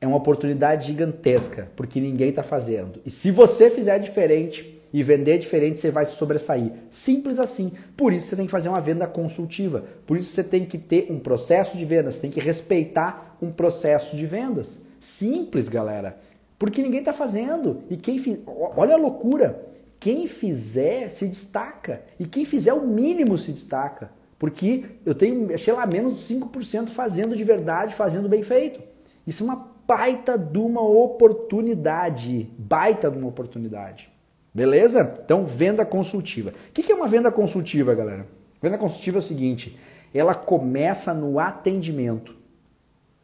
é 0.00 0.06
uma 0.06 0.16
oportunidade 0.16 0.86
gigantesca, 0.86 1.68
porque 1.74 2.00
ninguém 2.00 2.28
está 2.28 2.42
fazendo. 2.42 3.00
E 3.04 3.10
se 3.10 3.30
você 3.30 3.70
fizer 3.70 3.98
diferente, 3.98 4.77
e 4.92 5.02
vender 5.02 5.38
diferente, 5.38 5.78
você 5.78 5.90
vai 5.90 6.06
se 6.06 6.12
sobressair. 6.12 6.72
Simples 6.90 7.38
assim. 7.38 7.72
Por 7.96 8.12
isso 8.12 8.28
você 8.28 8.36
tem 8.36 8.46
que 8.46 8.50
fazer 8.50 8.68
uma 8.68 8.80
venda 8.80 9.06
consultiva. 9.06 9.84
Por 10.06 10.16
isso 10.16 10.32
você 10.32 10.42
tem 10.42 10.64
que 10.64 10.78
ter 10.78 11.08
um 11.10 11.18
processo 11.18 11.76
de 11.76 11.84
vendas, 11.84 12.14
você 12.14 12.22
tem 12.22 12.30
que 12.30 12.40
respeitar 12.40 13.36
um 13.40 13.50
processo 13.50 14.16
de 14.16 14.26
vendas. 14.26 14.80
Simples, 14.98 15.68
galera. 15.68 16.18
Porque 16.58 16.82
ninguém 16.82 17.00
está 17.00 17.12
fazendo. 17.12 17.82
E 17.88 17.96
quem 17.96 18.18
fiz... 18.18 18.38
olha 18.46 18.94
a 18.94 18.98
loucura. 18.98 19.66
Quem 20.00 20.26
fizer 20.26 21.08
se 21.10 21.26
destaca. 21.28 22.02
E 22.18 22.26
quem 22.26 22.44
fizer 22.44 22.72
o 22.72 22.86
mínimo 22.86 23.36
se 23.36 23.52
destaca. 23.52 24.10
Porque 24.38 24.84
eu 25.04 25.14
tenho, 25.14 25.56
sei 25.58 25.72
lá, 25.72 25.86
menos 25.86 26.18
de 26.18 26.34
5% 26.34 26.88
fazendo 26.88 27.36
de 27.36 27.44
verdade, 27.44 27.94
fazendo 27.94 28.28
bem 28.28 28.42
feito. 28.42 28.80
Isso 29.26 29.42
é 29.42 29.46
uma 29.46 29.68
baita 29.86 30.38
de 30.38 30.58
uma 30.58 30.82
oportunidade. 30.82 32.50
Baita 32.56 33.10
de 33.10 33.18
uma 33.18 33.28
oportunidade. 33.28 34.10
Beleza? 34.58 35.20
Então, 35.24 35.46
venda 35.46 35.86
consultiva. 35.86 36.50
O 36.50 36.72
que 36.72 36.90
é 36.90 36.94
uma 36.94 37.06
venda 37.06 37.30
consultiva, 37.30 37.94
galera? 37.94 38.26
Venda 38.60 38.76
consultiva 38.76 39.18
é 39.18 39.20
o 39.20 39.22
seguinte: 39.22 39.78
ela 40.12 40.34
começa 40.34 41.14
no 41.14 41.38
atendimento. 41.38 42.34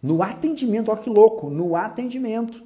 No 0.01 0.23
atendimento, 0.23 0.93
olha 0.93 1.01
que 1.01 1.11
louco, 1.11 1.51
no 1.51 1.75
atendimento. 1.75 2.63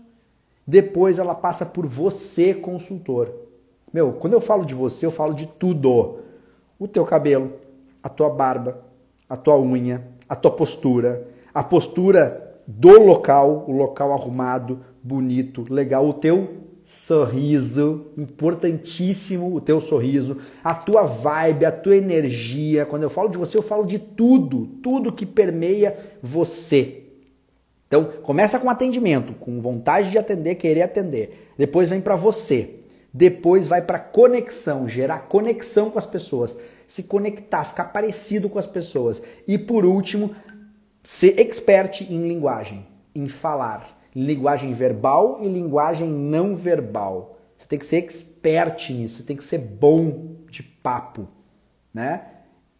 Depois 0.66 1.18
ela 1.18 1.34
passa 1.34 1.64
por 1.64 1.86
você, 1.86 2.52
consultor. 2.52 3.32
Meu, 3.90 4.12
quando 4.12 4.34
eu 4.34 4.40
falo 4.40 4.66
de 4.66 4.74
você, 4.74 5.06
eu 5.06 5.10
falo 5.10 5.32
de 5.32 5.46
tudo. 5.46 6.18
O 6.78 6.86
teu 6.86 7.06
cabelo, 7.06 7.54
a 8.02 8.08
tua 8.10 8.28
barba, 8.28 8.82
a 9.26 9.34
tua 9.34 9.58
unha, 9.58 10.06
a 10.28 10.36
tua 10.36 10.50
postura, 10.50 11.26
a 11.54 11.62
postura 11.62 12.60
do 12.66 13.02
local, 13.02 13.64
o 13.66 13.72
local 13.72 14.12
arrumado, 14.12 14.80
bonito, 15.02 15.64
legal, 15.72 16.06
o 16.06 16.12
teu 16.12 16.67
sorriso, 16.88 18.06
importantíssimo 18.16 19.54
o 19.54 19.60
teu 19.60 19.78
sorriso, 19.78 20.38
a 20.64 20.72
tua 20.74 21.02
vibe, 21.02 21.66
a 21.66 21.70
tua 21.70 21.94
energia. 21.94 22.86
Quando 22.86 23.02
eu 23.02 23.10
falo 23.10 23.28
de 23.28 23.36
você, 23.36 23.58
eu 23.58 23.62
falo 23.62 23.86
de 23.86 23.98
tudo, 23.98 24.66
tudo 24.82 25.12
que 25.12 25.26
permeia 25.26 25.94
você. 26.22 27.02
Então, 27.86 28.04
começa 28.22 28.58
com 28.58 28.70
atendimento, 28.70 29.34
com 29.34 29.60
vontade 29.60 30.10
de 30.10 30.16
atender, 30.16 30.54
querer 30.54 30.80
atender. 30.80 31.52
Depois 31.58 31.90
vem 31.90 32.00
para 32.00 32.16
você. 32.16 32.76
Depois 33.12 33.68
vai 33.68 33.82
para 33.82 33.98
conexão, 33.98 34.88
gerar 34.88 35.28
conexão 35.28 35.90
com 35.90 35.98
as 35.98 36.06
pessoas, 36.06 36.56
se 36.86 37.02
conectar, 37.02 37.64
ficar 37.64 37.84
parecido 37.84 38.48
com 38.48 38.58
as 38.58 38.66
pessoas. 38.66 39.20
E 39.46 39.58
por 39.58 39.84
último, 39.84 40.34
ser 41.02 41.38
expert 41.38 42.00
em 42.10 42.26
linguagem, 42.26 42.86
em 43.14 43.28
falar 43.28 43.97
linguagem 44.14 44.72
verbal 44.72 45.38
e 45.42 45.48
linguagem 45.48 46.08
não 46.08 46.56
verbal. 46.56 47.38
Você 47.56 47.66
tem 47.66 47.78
que 47.78 47.86
ser 47.86 47.96
expert 47.96 48.90
nisso, 48.90 49.16
você 49.16 49.22
tem 49.24 49.36
que 49.36 49.44
ser 49.44 49.58
bom 49.58 50.36
de 50.48 50.62
papo, 50.62 51.28
né? 51.92 52.26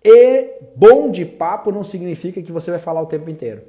E 0.05 0.61
bom 0.77 1.11
de 1.11 1.25
papo 1.25 1.73
não 1.73 1.83
significa 1.83 2.41
que 2.41 2.53
você 2.53 2.71
vai 2.71 2.81
falar 2.81 3.03
o 3.03 3.07
tempo 3.07 3.29
inteiro. 3.29 3.62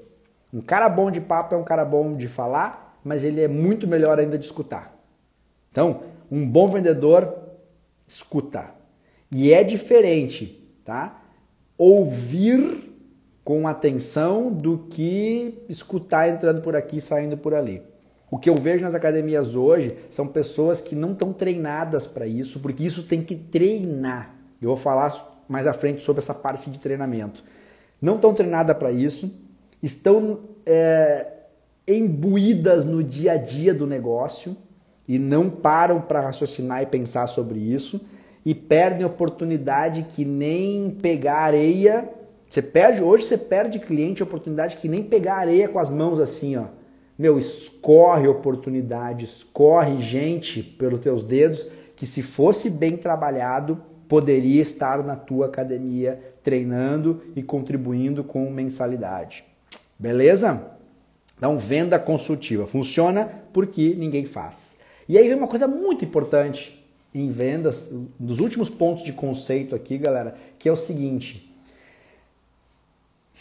Um 0.54 0.62
cara 0.62 0.88
bom 0.88 1.12
de 1.12 1.20
papo 1.20 1.56
é 1.56 1.58
um 1.58 1.64
cara 1.64 1.84
bom 1.84 2.16
de 2.16 2.28
falar, 2.28 3.00
mas 3.04 3.24
ele 3.24 3.42
é 3.42 3.48
muito 3.48 3.88
melhor 3.88 4.20
ainda 4.20 4.38
de 4.38 4.46
escutar. 4.46 4.96
Então, 5.72 6.02
um 6.32 6.48
bom 6.48 6.68
vendedor 6.68 7.36
escuta. 8.08 8.72
E 9.32 9.54
é 9.54 9.64
diferente, 9.64 10.70
tá? 10.84 11.22
Ouvir 11.78 12.89
com 13.50 13.68
atenção 13.68 14.54
do 14.54 14.78
que 14.92 15.64
escutar 15.68 16.30
entrando 16.30 16.62
por 16.62 16.76
aqui 16.76 16.98
e 16.98 17.02
saindo 17.02 17.36
por 17.36 17.56
ali. 17.56 17.82
O 18.30 18.38
que 18.38 18.48
eu 18.48 18.54
vejo 18.54 18.84
nas 18.84 18.94
academias 18.94 19.56
hoje 19.56 19.98
são 20.08 20.28
pessoas 20.28 20.82
que 20.82 20.94
não 20.94 21.14
estão 21.14 21.34
treinadas 21.34 22.06
para 22.06 22.28
isso, 22.28 22.60
porque 22.60 22.84
isso 22.84 23.02
tem 23.02 23.24
que 23.24 23.36
treinar. 23.36 24.36
Eu 24.62 24.68
vou 24.68 24.78
falar 24.78 25.44
mais 25.48 25.66
à 25.66 25.74
frente 25.74 26.04
sobre 26.04 26.22
essa 26.22 26.32
parte 26.36 26.70
de 26.70 26.78
treinamento. 26.78 27.44
Não 28.00 28.18
estão 28.18 28.36
treinadas 28.36 28.78
para 28.78 28.92
isso, 28.92 29.34
estão 29.82 30.42
é, 30.64 31.26
imbuídas 31.88 32.86
no 32.86 33.04
dia 33.04 33.32
a 33.32 33.38
dia 33.38 33.74
do 33.74 33.88
negócio 33.88 34.56
e 35.08 35.18
não 35.18 35.50
param 35.50 36.00
para 36.02 36.22
raciocinar 36.22 36.84
e 36.84 36.86
pensar 36.86 37.26
sobre 37.26 37.58
isso 37.58 38.00
e 38.46 38.54
perdem 38.54 39.08
oportunidade 39.08 40.06
que 40.08 40.24
nem 40.24 40.92
pegar 40.92 41.38
areia 41.38 42.19
você 42.50 42.62
perde, 42.62 43.04
hoje 43.04 43.26
você 43.26 43.38
perde 43.38 43.80
cliente 43.80 44.24
oportunidade 44.24 44.78
que 44.78 44.88
nem 44.88 45.04
pegar 45.04 45.36
areia 45.36 45.70
com 45.70 45.80
as 45.80 45.90
mãos 45.90 46.20
assim, 46.20 46.58
ó. 46.58 46.66
Meu, 47.18 47.38
escorre 47.38 48.28
oportunidade, 48.28 49.26
escorre 49.26 50.02
gente 50.02 50.64
pelos 50.64 51.02
teus 51.02 51.24
dedos 51.24 51.68
que 51.96 52.08
se 52.08 52.24
fosse 52.24 52.70
bem 52.70 52.96
trabalhado, 52.96 53.82
poderia 54.08 54.62
estar 54.62 55.04
na 55.04 55.18
tua 55.18 55.48
academia 55.48 56.18
treinando 56.42 57.22
e 57.36 57.44
contribuindo 57.44 58.24
com 58.24 58.50
mensalidade. 58.50 59.44
Beleza? 60.00 60.78
Então, 61.38 61.60
venda 61.60 62.00
consultiva 62.00 62.66
funciona 62.66 63.30
porque 63.52 63.94
ninguém 63.98 64.26
faz. 64.26 64.78
E 65.08 65.18
aí 65.18 65.28
vem 65.28 65.38
uma 65.38 65.48
coisa 65.48 65.68
muito 65.68 66.06
importante 66.06 66.84
em 67.14 67.30
vendas, 67.30 67.92
um 67.92 68.08
dos 68.18 68.40
últimos 68.40 68.70
pontos 68.70 69.04
de 69.04 69.12
conceito 69.12 69.76
aqui, 69.76 69.98
galera, 69.98 70.36
que 70.58 70.70
é 70.70 70.72
o 70.72 70.78
seguinte: 70.78 71.49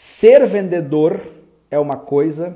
ser 0.01 0.47
vendedor 0.47 1.19
é 1.69 1.77
uma 1.77 1.97
coisa, 1.97 2.55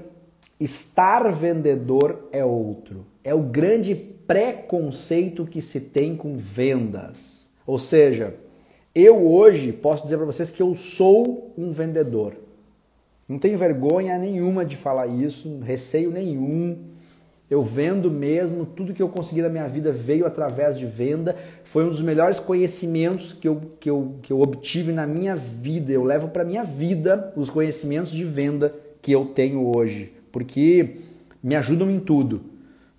estar 0.58 1.30
vendedor 1.30 2.30
é 2.32 2.46
outro. 2.46 3.06
É 3.22 3.36
o 3.36 3.42
grande 3.42 3.94
preconceito 3.94 5.46
que 5.46 5.62
se 5.62 5.82
tem 5.82 6.16
com 6.16 6.38
vendas. 6.38 7.50
Ou 7.68 7.78
seja, 7.78 8.34
eu 8.96 9.30
hoje 9.30 9.74
posso 9.74 10.04
dizer 10.04 10.16
para 10.16 10.26
vocês 10.26 10.52
que 10.52 10.62
eu 10.62 10.74
sou 10.74 11.54
um 11.58 11.74
vendedor. 11.74 12.38
Não 13.28 13.38
tenho 13.38 13.58
vergonha 13.58 14.18
nenhuma 14.18 14.64
de 14.64 14.78
falar 14.78 15.08
isso, 15.08 15.60
receio 15.66 16.12
nenhum. 16.12 16.93
Eu 17.54 17.64
vendo 17.64 18.10
mesmo, 18.10 18.66
tudo 18.66 18.96
que 18.96 19.04
eu 19.04 19.08
consegui 19.08 19.44
na 19.44 19.48
minha 19.48 19.68
vida 19.68 19.92
veio 19.92 20.26
através 20.26 20.76
de 20.76 20.88
venda. 20.88 21.36
Foi 21.64 21.86
um 21.86 21.90
dos 21.90 22.02
melhores 22.02 22.40
conhecimentos 22.40 23.32
que 23.32 23.48
eu, 23.48 23.62
que 23.80 23.88
eu, 23.88 24.16
que 24.24 24.34
eu 24.34 24.42
obtive 24.42 24.92
na 24.92 25.06
minha 25.06 25.36
vida. 25.36 25.92
Eu 25.92 26.04
levo 26.04 26.30
para 26.30 26.44
minha 26.44 26.64
vida 26.64 27.32
os 27.36 27.52
conhecimentos 27.52 28.12
de 28.12 28.24
venda 28.24 28.74
que 29.04 29.12
eu 29.12 29.26
tenho 29.26 29.72
hoje, 29.78 30.14
porque 30.32 31.02
me 31.44 31.56
ajudam 31.56 31.92
em 31.92 32.00
tudo. 32.00 32.42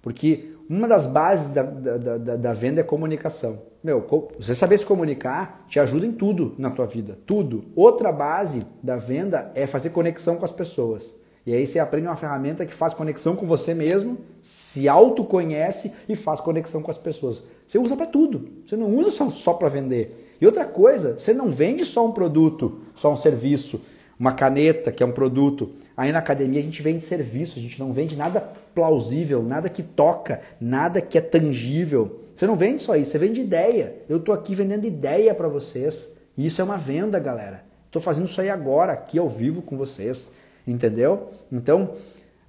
Porque 0.00 0.52
uma 0.70 0.86
das 0.86 1.05
bases 1.05 1.48
da, 1.48 1.62
da, 1.64 1.96
da, 2.16 2.36
da 2.36 2.52
venda 2.52 2.80
é 2.80 2.84
comunicação. 2.84 3.61
Meu, 3.82 4.07
você 4.38 4.55
saber 4.55 4.78
se 4.78 4.86
comunicar 4.86 5.66
te 5.68 5.80
ajuda 5.80 6.07
em 6.07 6.12
tudo 6.12 6.55
na 6.57 6.70
tua 6.70 6.86
vida, 6.86 7.18
tudo. 7.26 7.64
Outra 7.74 8.12
base 8.12 8.64
da 8.80 8.94
venda 8.94 9.50
é 9.57 9.66
fazer 9.66 9.90
conexão 9.90 10.36
com 10.36 10.44
as 10.44 10.52
pessoas. 10.52 11.24
E 11.47 11.55
aí 11.55 11.66
você 11.66 11.78
aprende 11.78 12.07
uma 12.07 12.16
ferramenta 12.16 12.64
que 12.64 12.72
faz 12.72 12.95
conexão 12.95 13.36
com 13.36 13.47
você 13.47 13.74
mesmo, 13.74 14.18
se 14.40 14.88
autoconhece 14.88 15.92
e 16.09 16.16
faz 16.16 16.40
conexão 16.40 16.82
com 16.82 16.90
as 16.90 16.97
pessoas. 16.97 17.42
Você 17.66 17.78
usa 17.78 17.97
para 17.97 18.07
tudo. 18.07 18.49
Você 18.66 18.76
não 18.76 18.88
usa 18.88 19.11
só, 19.11 19.30
só 19.30 19.53
para 19.55 19.68
vender. 19.68 20.36
E 20.40 20.47
outra 20.47 20.64
coisa, 20.64 21.18
você 21.18 21.34
não 21.34 21.51
vende 21.51 21.84
só 21.84 22.07
um 22.07 22.12
produto, 22.12 22.80
só 22.95 23.12
um 23.12 23.16
serviço, 23.16 23.80
uma 24.18 24.32
caneta 24.32 24.90
que 24.90 25.03
é 25.03 25.07
um 25.07 25.12
produto. 25.12 25.70
Aí 25.97 26.11
na 26.12 26.18
academia 26.18 26.61
a 26.61 26.62
gente 26.62 26.82
vende 26.82 27.03
serviço, 27.03 27.59
a 27.59 27.62
gente 27.62 27.78
não 27.78 27.92
vende 27.92 28.16
nada 28.16 28.40
plausível, 28.74 29.42
nada 29.42 29.68
que 29.68 29.82
toca, 29.82 30.40
nada 30.61 31.01
que 31.01 31.18
é 31.18 31.20
tangível. 31.20 32.20
Você 32.34 32.47
não 32.47 32.57
vende 32.57 32.82
só 32.82 32.97
isso, 32.97 33.12
você 33.12 33.18
vende 33.18 33.40
ideia. 33.40 33.95
Eu 34.09 34.16
estou 34.16 34.34
aqui 34.34 34.55
vendendo 34.55 34.86
ideia 34.86 35.34
para 35.34 35.47
vocês. 35.47 36.09
E 36.36 36.47
isso 36.47 36.61
é 36.61 36.64
uma 36.64 36.78
venda, 36.78 37.18
galera. 37.18 37.64
Estou 37.86 38.03
fazendo 38.03 38.26
isso 38.26 38.40
aí 38.40 38.51
agora, 38.51 38.92
aqui 38.92 39.18
ao 39.18 39.28
vivo 39.28 39.62
com 39.62 39.76
vocês. 39.76 40.32
Entendeu? 40.66 41.30
Então, 41.52 41.94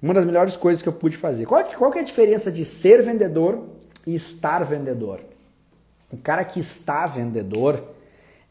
uma 0.02 0.14
das 0.14 0.24
melhores 0.24 0.56
coisas 0.56 0.82
que 0.82 0.88
eu 0.88 0.92
pude 0.92 1.16
fazer. 1.16 1.46
Qual, 1.46 1.62
qual 1.64 1.92
é 1.94 2.00
a 2.00 2.02
diferença 2.02 2.50
de 2.50 2.64
ser 2.64 3.02
vendedor 3.02 3.64
e 4.06 4.14
estar 4.14 4.64
vendedor? 4.64 5.20
O 6.10 6.16
cara 6.16 6.44
que 6.44 6.60
está 6.60 7.06
vendedor, 7.06 7.82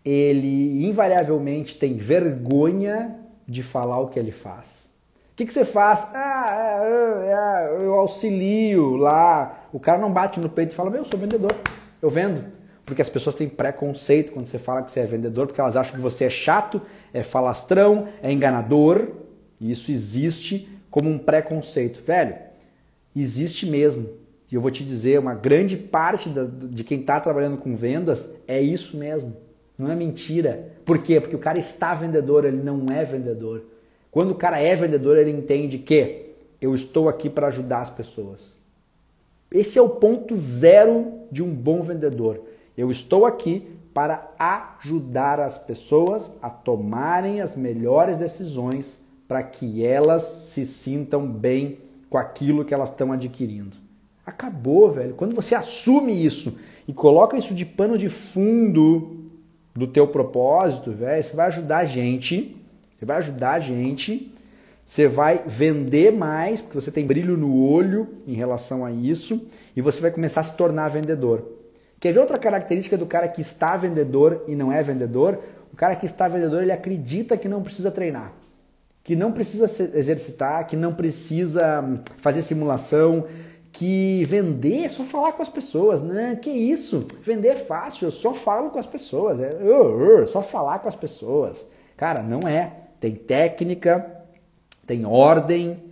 ele 0.03 0.85
invariavelmente 0.85 1.77
tem 1.77 1.95
vergonha 1.95 3.15
de 3.47 3.63
falar 3.63 3.99
o 3.99 4.07
que 4.07 4.19
ele 4.19 4.31
faz. 4.31 4.85
O 5.31 5.35
que, 5.35 5.45
que 5.45 5.53
você 5.53 5.65
faz? 5.65 6.07
Ah, 6.13 6.79
é, 6.81 7.77
é, 7.81 7.85
eu 7.85 7.93
auxilio 7.95 8.95
lá. 8.95 9.67
O 9.73 9.79
cara 9.79 9.97
não 9.97 10.11
bate 10.11 10.39
no 10.39 10.49
peito 10.49 10.71
e 10.71 10.75
fala: 10.75 10.89
Meu, 10.89 11.01
eu 11.01 11.05
sou 11.05 11.19
vendedor, 11.19 11.53
eu 12.01 12.09
vendo. 12.09 12.45
Porque 12.85 13.01
as 13.01 13.09
pessoas 13.09 13.35
têm 13.35 13.49
preconceito 13.49 14.31
quando 14.31 14.45
você 14.45 14.59
fala 14.59 14.83
que 14.83 14.91
você 14.91 14.99
é 14.99 15.05
vendedor, 15.05 15.47
porque 15.47 15.59
elas 15.59 15.75
acham 15.75 15.95
que 15.95 16.01
você 16.01 16.25
é 16.25 16.29
chato, 16.29 16.81
é 17.13 17.23
falastrão, 17.23 18.07
é 18.21 18.31
enganador. 18.31 19.07
E 19.65 19.71
isso 19.71 19.91
existe 19.91 20.69
como 20.91 21.09
um 21.09 21.17
preconceito. 21.17 21.99
Velho, 22.05 22.35
existe 23.15 23.65
mesmo. 23.65 24.07
E 24.51 24.53
eu 24.53 24.61
vou 24.61 24.69
te 24.69 24.83
dizer, 24.83 25.19
uma 25.19 25.33
grande 25.33 25.75
parte 25.75 26.29
da, 26.29 26.45
de 26.45 26.83
quem 26.83 26.99
está 26.99 27.19
trabalhando 27.19 27.57
com 27.57 27.75
vendas 27.75 28.29
é 28.47 28.61
isso 28.61 28.95
mesmo. 28.95 29.35
Não 29.75 29.91
é 29.91 29.95
mentira. 29.95 30.71
Por 30.85 30.99
quê? 30.99 31.19
Porque 31.19 31.35
o 31.35 31.39
cara 31.39 31.57
está 31.57 31.95
vendedor, 31.95 32.45
ele 32.45 32.61
não 32.61 32.85
é 32.91 33.03
vendedor. 33.03 33.63
Quando 34.11 34.31
o 34.31 34.35
cara 34.35 34.59
é 34.59 34.75
vendedor, 34.75 35.17
ele 35.17 35.31
entende 35.31 35.79
que 35.79 36.33
eu 36.61 36.75
estou 36.75 37.09
aqui 37.09 37.27
para 37.27 37.47
ajudar 37.47 37.81
as 37.81 37.89
pessoas. 37.89 38.55
Esse 39.51 39.79
é 39.79 39.81
o 39.81 39.89
ponto 39.89 40.35
zero 40.35 41.21
de 41.31 41.41
um 41.41 41.51
bom 41.51 41.81
vendedor. 41.81 42.39
Eu 42.77 42.91
estou 42.91 43.25
aqui 43.25 43.67
para 43.95 44.31
ajudar 44.37 45.39
as 45.39 45.57
pessoas 45.57 46.33
a 46.39 46.51
tomarem 46.51 47.41
as 47.41 47.55
melhores 47.55 48.17
decisões 48.17 49.04
para 49.27 49.41
que 49.43 49.85
elas 49.85 50.23
se 50.23 50.65
sintam 50.65 51.25
bem 51.27 51.79
com 52.09 52.17
aquilo 52.17 52.63
que 52.63 52.73
elas 52.73 52.89
estão 52.89 53.11
adquirindo. 53.11 53.77
Acabou, 54.25 54.91
velho. 54.91 55.15
Quando 55.15 55.35
você 55.35 55.55
assume 55.55 56.25
isso 56.25 56.57
e 56.87 56.93
coloca 56.93 57.37
isso 57.37 57.53
de 57.53 57.65
pano 57.65 57.97
de 57.97 58.09
fundo 58.09 59.29
do 59.73 59.87
teu 59.87 60.07
propósito, 60.07 60.91
velho, 60.91 61.23
você 61.23 61.35
vai 61.35 61.47
ajudar 61.47 61.79
a 61.79 61.85
gente, 61.85 62.55
você 62.97 63.05
vai 63.05 63.17
ajudar 63.17 63.53
a 63.53 63.59
gente, 63.59 64.31
você 64.85 65.07
vai 65.07 65.43
vender 65.45 66.11
mais, 66.11 66.61
porque 66.61 66.79
você 66.79 66.91
tem 66.91 67.05
brilho 67.05 67.35
no 67.35 67.59
olho 67.59 68.07
em 68.27 68.33
relação 68.33 68.85
a 68.85 68.91
isso, 68.91 69.47
e 69.75 69.81
você 69.81 69.99
vai 69.99 70.11
começar 70.11 70.41
a 70.41 70.43
se 70.43 70.55
tornar 70.55 70.89
vendedor. 70.89 71.43
Quer 71.99 72.13
ver 72.13 72.19
outra 72.19 72.37
característica 72.37 72.97
do 72.97 73.05
cara 73.05 73.27
que 73.27 73.41
está 73.41 73.75
vendedor 73.75 74.43
e 74.47 74.55
não 74.55 74.71
é 74.71 74.81
vendedor? 74.83 75.39
O 75.73 75.75
cara 75.75 75.95
que 75.95 76.05
está 76.05 76.27
vendedor, 76.27 76.61
ele 76.61 76.71
acredita 76.71 77.35
que 77.35 77.49
não 77.49 77.63
precisa 77.63 77.91
treinar 77.91 78.31
que 79.05 79.15
não 79.15 79.31
precisa 79.31 79.65
exercitar, 79.95 80.65
que 80.65 80.75
não 80.75 80.91
precisa 80.91 81.79
hum, 81.79 81.99
fazer 82.17 82.41
simulação, 82.41 83.25
que 83.71 84.23
vender 84.25 84.85
é 84.85 84.89
só 84.89 85.03
falar 85.03 85.33
com 85.33 85.43
as 85.43 85.49
pessoas, 85.49 86.01
né? 86.01 86.39
Que 86.41 86.49
isso? 86.49 87.05
Vender 87.23 87.49
é 87.49 87.55
fácil, 87.55 88.07
eu 88.07 88.11
só 88.11 88.33
falo 88.33 88.71
com 88.71 88.79
as 88.79 88.87
pessoas, 88.87 89.39
é 89.39 89.49
uh, 89.61 90.23
uh, 90.23 90.27
só 90.27 90.41
falar 90.41 90.79
com 90.79 90.89
as 90.89 90.95
pessoas. 90.95 91.63
Cara, 91.95 92.23
não 92.23 92.49
é. 92.49 92.71
Tem 92.99 93.13
técnica, 93.13 94.23
tem 94.87 95.05
ordem, 95.05 95.83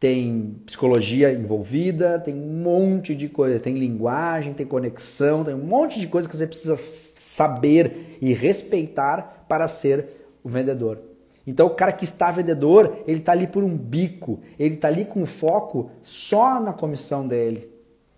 tem 0.00 0.56
psicologia 0.64 1.30
envolvida, 1.32 2.18
tem 2.18 2.34
um 2.34 2.62
monte 2.62 3.14
de 3.14 3.28
coisa, 3.28 3.60
tem 3.60 3.74
linguagem, 3.74 4.54
tem 4.54 4.64
conexão, 4.64 5.44
tem 5.44 5.54
um 5.54 5.58
monte 5.58 6.00
de 6.00 6.06
coisa 6.06 6.26
que 6.26 6.34
você 6.34 6.46
precisa 6.46 6.78
saber 7.14 8.16
e 8.18 8.32
respeitar 8.32 9.44
para 9.46 9.68
ser 9.68 10.08
o 10.42 10.48
vendedor. 10.48 10.98
Então 11.46 11.66
o 11.66 11.70
cara 11.70 11.92
que 11.92 12.04
está 12.04 12.30
vendedor, 12.30 13.04
ele 13.06 13.20
está 13.20 13.32
ali 13.32 13.46
por 13.46 13.62
um 13.62 13.76
bico, 13.76 14.40
ele 14.58 14.74
está 14.74 14.88
ali 14.88 15.04
com 15.04 15.24
foco 15.24 15.90
só 16.02 16.60
na 16.60 16.72
comissão 16.72 17.26
dele. 17.26 17.70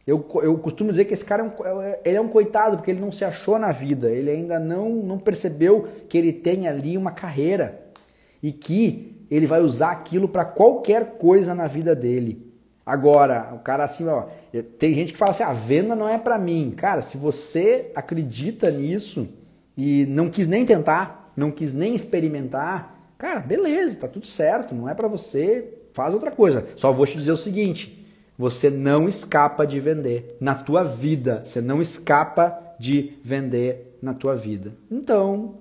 Eu, 0.06 0.26
eu 0.42 0.56
costumo 0.56 0.90
dizer 0.90 1.04
que 1.04 1.12
esse 1.12 1.24
cara 1.24 1.42
é 1.42 1.46
um, 1.46 1.82
é, 1.82 2.00
ele 2.02 2.16
é 2.16 2.20
um 2.20 2.28
coitado 2.28 2.78
porque 2.78 2.90
ele 2.90 3.00
não 3.00 3.12
se 3.12 3.26
achou 3.26 3.58
na 3.58 3.70
vida, 3.72 4.10
ele 4.10 4.30
ainda 4.30 4.58
não, 4.58 4.88
não 4.88 5.18
percebeu 5.18 5.86
que 6.08 6.16
ele 6.16 6.32
tem 6.32 6.66
ali 6.66 6.96
uma 6.96 7.10
carreira 7.10 7.82
e 8.42 8.50
que 8.50 9.26
ele 9.30 9.46
vai 9.46 9.60
usar 9.60 9.90
aquilo 9.90 10.26
para 10.26 10.46
qualquer 10.46 11.18
coisa 11.18 11.54
na 11.54 11.66
vida 11.66 11.94
dele. 11.94 12.48
Agora, 12.86 13.50
o 13.54 13.58
cara 13.58 13.84
assim, 13.84 14.08
ó, 14.08 14.24
tem 14.78 14.94
gente 14.94 15.12
que 15.12 15.18
fala 15.18 15.32
assim: 15.32 15.42
a 15.42 15.52
venda 15.52 15.94
não 15.94 16.08
é 16.08 16.16
para 16.16 16.38
mim. 16.38 16.72
Cara, 16.74 17.02
se 17.02 17.18
você 17.18 17.92
acredita 17.94 18.70
nisso 18.70 19.28
e 19.76 20.06
não 20.06 20.30
quis 20.30 20.46
nem 20.46 20.64
tentar, 20.64 21.30
não 21.36 21.50
quis 21.50 21.74
nem 21.74 21.94
experimentar, 21.94 22.97
Cara, 23.18 23.40
beleza, 23.40 23.98
tá 23.98 24.08
tudo 24.08 24.26
certo, 24.26 24.74
não 24.74 24.88
é 24.88 24.94
para 24.94 25.08
você, 25.08 25.74
faz 25.92 26.14
outra 26.14 26.30
coisa. 26.30 26.64
Só 26.76 26.92
vou 26.92 27.04
te 27.04 27.18
dizer 27.18 27.32
o 27.32 27.36
seguinte, 27.36 28.08
você 28.38 28.70
não 28.70 29.08
escapa 29.08 29.66
de 29.66 29.80
vender 29.80 30.36
na 30.40 30.54
tua 30.54 30.84
vida, 30.84 31.42
você 31.44 31.60
não 31.60 31.82
escapa 31.82 32.56
de 32.78 33.14
vender 33.24 33.98
na 34.00 34.14
tua 34.14 34.36
vida. 34.36 34.72
Então, 34.88 35.58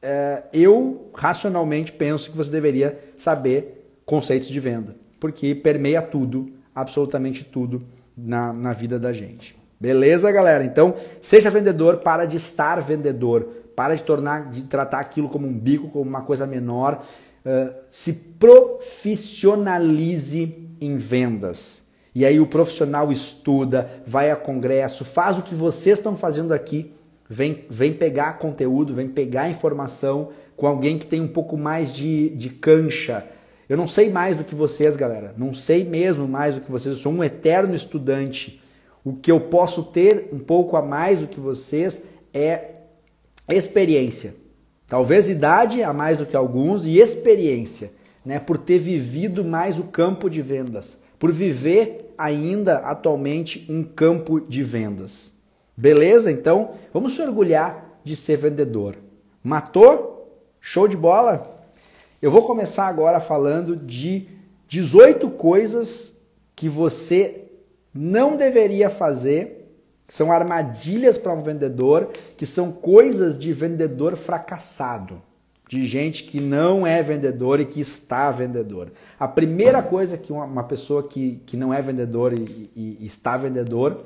é, 0.00 0.44
eu 0.54 1.10
racionalmente 1.14 1.92
penso 1.92 2.30
que 2.30 2.36
você 2.36 2.50
deveria 2.50 2.98
saber 3.16 4.00
conceitos 4.06 4.48
de 4.48 4.58
venda, 4.58 4.96
porque 5.20 5.54
permeia 5.54 6.00
tudo, 6.00 6.50
absolutamente 6.74 7.44
tudo 7.44 7.82
na, 8.16 8.54
na 8.54 8.72
vida 8.72 8.98
da 8.98 9.12
gente. 9.12 9.54
Beleza, 9.78 10.32
galera? 10.32 10.64
Então, 10.64 10.94
seja 11.20 11.50
vendedor, 11.50 11.98
para 11.98 12.24
de 12.24 12.38
estar 12.38 12.80
vendedor. 12.80 13.48
Para 13.80 13.94
de 13.94 14.02
tornar, 14.02 14.50
de 14.50 14.64
tratar 14.64 15.00
aquilo 15.00 15.30
como 15.30 15.48
um 15.48 15.58
bico, 15.58 15.88
como 15.88 16.04
uma 16.04 16.20
coisa 16.20 16.46
menor. 16.46 17.02
Uh, 17.42 17.72
se 17.88 18.12
profissionalize 18.12 20.68
em 20.78 20.98
vendas. 20.98 21.82
E 22.14 22.26
aí 22.26 22.38
o 22.38 22.46
profissional 22.46 23.10
estuda, 23.10 23.90
vai 24.06 24.30
a 24.30 24.36
congresso, 24.36 25.02
faz 25.02 25.38
o 25.38 25.42
que 25.42 25.54
vocês 25.54 25.98
estão 25.98 26.14
fazendo 26.14 26.52
aqui, 26.52 26.92
vem, 27.26 27.64
vem 27.70 27.94
pegar 27.94 28.34
conteúdo, 28.34 28.92
vem 28.92 29.08
pegar 29.08 29.48
informação 29.48 30.28
com 30.58 30.66
alguém 30.66 30.98
que 30.98 31.06
tem 31.06 31.22
um 31.22 31.28
pouco 31.28 31.56
mais 31.56 31.90
de, 31.90 32.28
de 32.36 32.50
cancha. 32.50 33.24
Eu 33.66 33.78
não 33.78 33.88
sei 33.88 34.10
mais 34.10 34.36
do 34.36 34.44
que 34.44 34.54
vocês, 34.54 34.94
galera. 34.94 35.32
Não 35.38 35.54
sei 35.54 35.84
mesmo 35.84 36.28
mais 36.28 36.54
do 36.54 36.60
que 36.60 36.70
vocês. 36.70 36.96
Eu 36.96 37.00
sou 37.00 37.12
um 37.12 37.24
eterno 37.24 37.74
estudante. 37.74 38.60
O 39.02 39.14
que 39.14 39.32
eu 39.32 39.40
posso 39.40 39.84
ter 39.84 40.28
um 40.34 40.38
pouco 40.38 40.76
a 40.76 40.82
mais 40.82 41.20
do 41.20 41.26
que 41.26 41.40
vocês 41.40 42.02
é 42.34 42.79
experiência. 43.52 44.34
Talvez 44.86 45.28
idade 45.28 45.82
a 45.82 45.92
mais 45.92 46.18
do 46.18 46.26
que 46.26 46.36
alguns 46.36 46.84
e 46.84 46.98
experiência, 46.98 47.92
né? 48.24 48.38
Por 48.38 48.58
ter 48.58 48.78
vivido 48.78 49.44
mais 49.44 49.78
o 49.78 49.84
campo 49.84 50.28
de 50.28 50.42
vendas, 50.42 50.98
por 51.18 51.32
viver 51.32 52.12
ainda 52.18 52.78
atualmente 52.78 53.64
um 53.68 53.84
campo 53.84 54.40
de 54.40 54.62
vendas. 54.62 55.32
Beleza? 55.76 56.30
Então, 56.30 56.72
vamos 56.92 57.14
se 57.14 57.22
orgulhar 57.22 58.00
de 58.04 58.16
ser 58.16 58.36
vendedor. 58.36 58.96
Matou? 59.42 60.44
Show 60.60 60.86
de 60.86 60.96
bola? 60.96 61.58
Eu 62.20 62.30
vou 62.30 62.42
começar 62.42 62.86
agora 62.86 63.18
falando 63.18 63.74
de 63.74 64.28
18 64.68 65.30
coisas 65.30 66.16
que 66.54 66.68
você 66.68 67.44
não 67.94 68.36
deveria 68.36 68.90
fazer, 68.90 69.59
são 70.10 70.32
armadilhas 70.32 71.16
para 71.16 71.32
um 71.32 71.40
vendedor, 71.40 72.10
que 72.36 72.44
são 72.44 72.72
coisas 72.72 73.38
de 73.38 73.52
vendedor 73.52 74.16
fracassado, 74.16 75.22
de 75.68 75.86
gente 75.86 76.24
que 76.24 76.40
não 76.40 76.84
é 76.84 77.00
vendedor 77.00 77.60
e 77.60 77.64
que 77.64 77.80
está 77.80 78.28
vendedor. 78.32 78.90
A 79.20 79.28
primeira 79.28 79.80
coisa 79.80 80.18
que 80.18 80.32
uma, 80.32 80.44
uma 80.44 80.64
pessoa 80.64 81.04
que, 81.04 81.40
que 81.46 81.56
não 81.56 81.72
é 81.72 81.80
vendedor 81.80 82.32
e, 82.32 82.70
e, 82.74 82.98
e 83.00 83.06
está 83.06 83.36
vendedor 83.36 84.04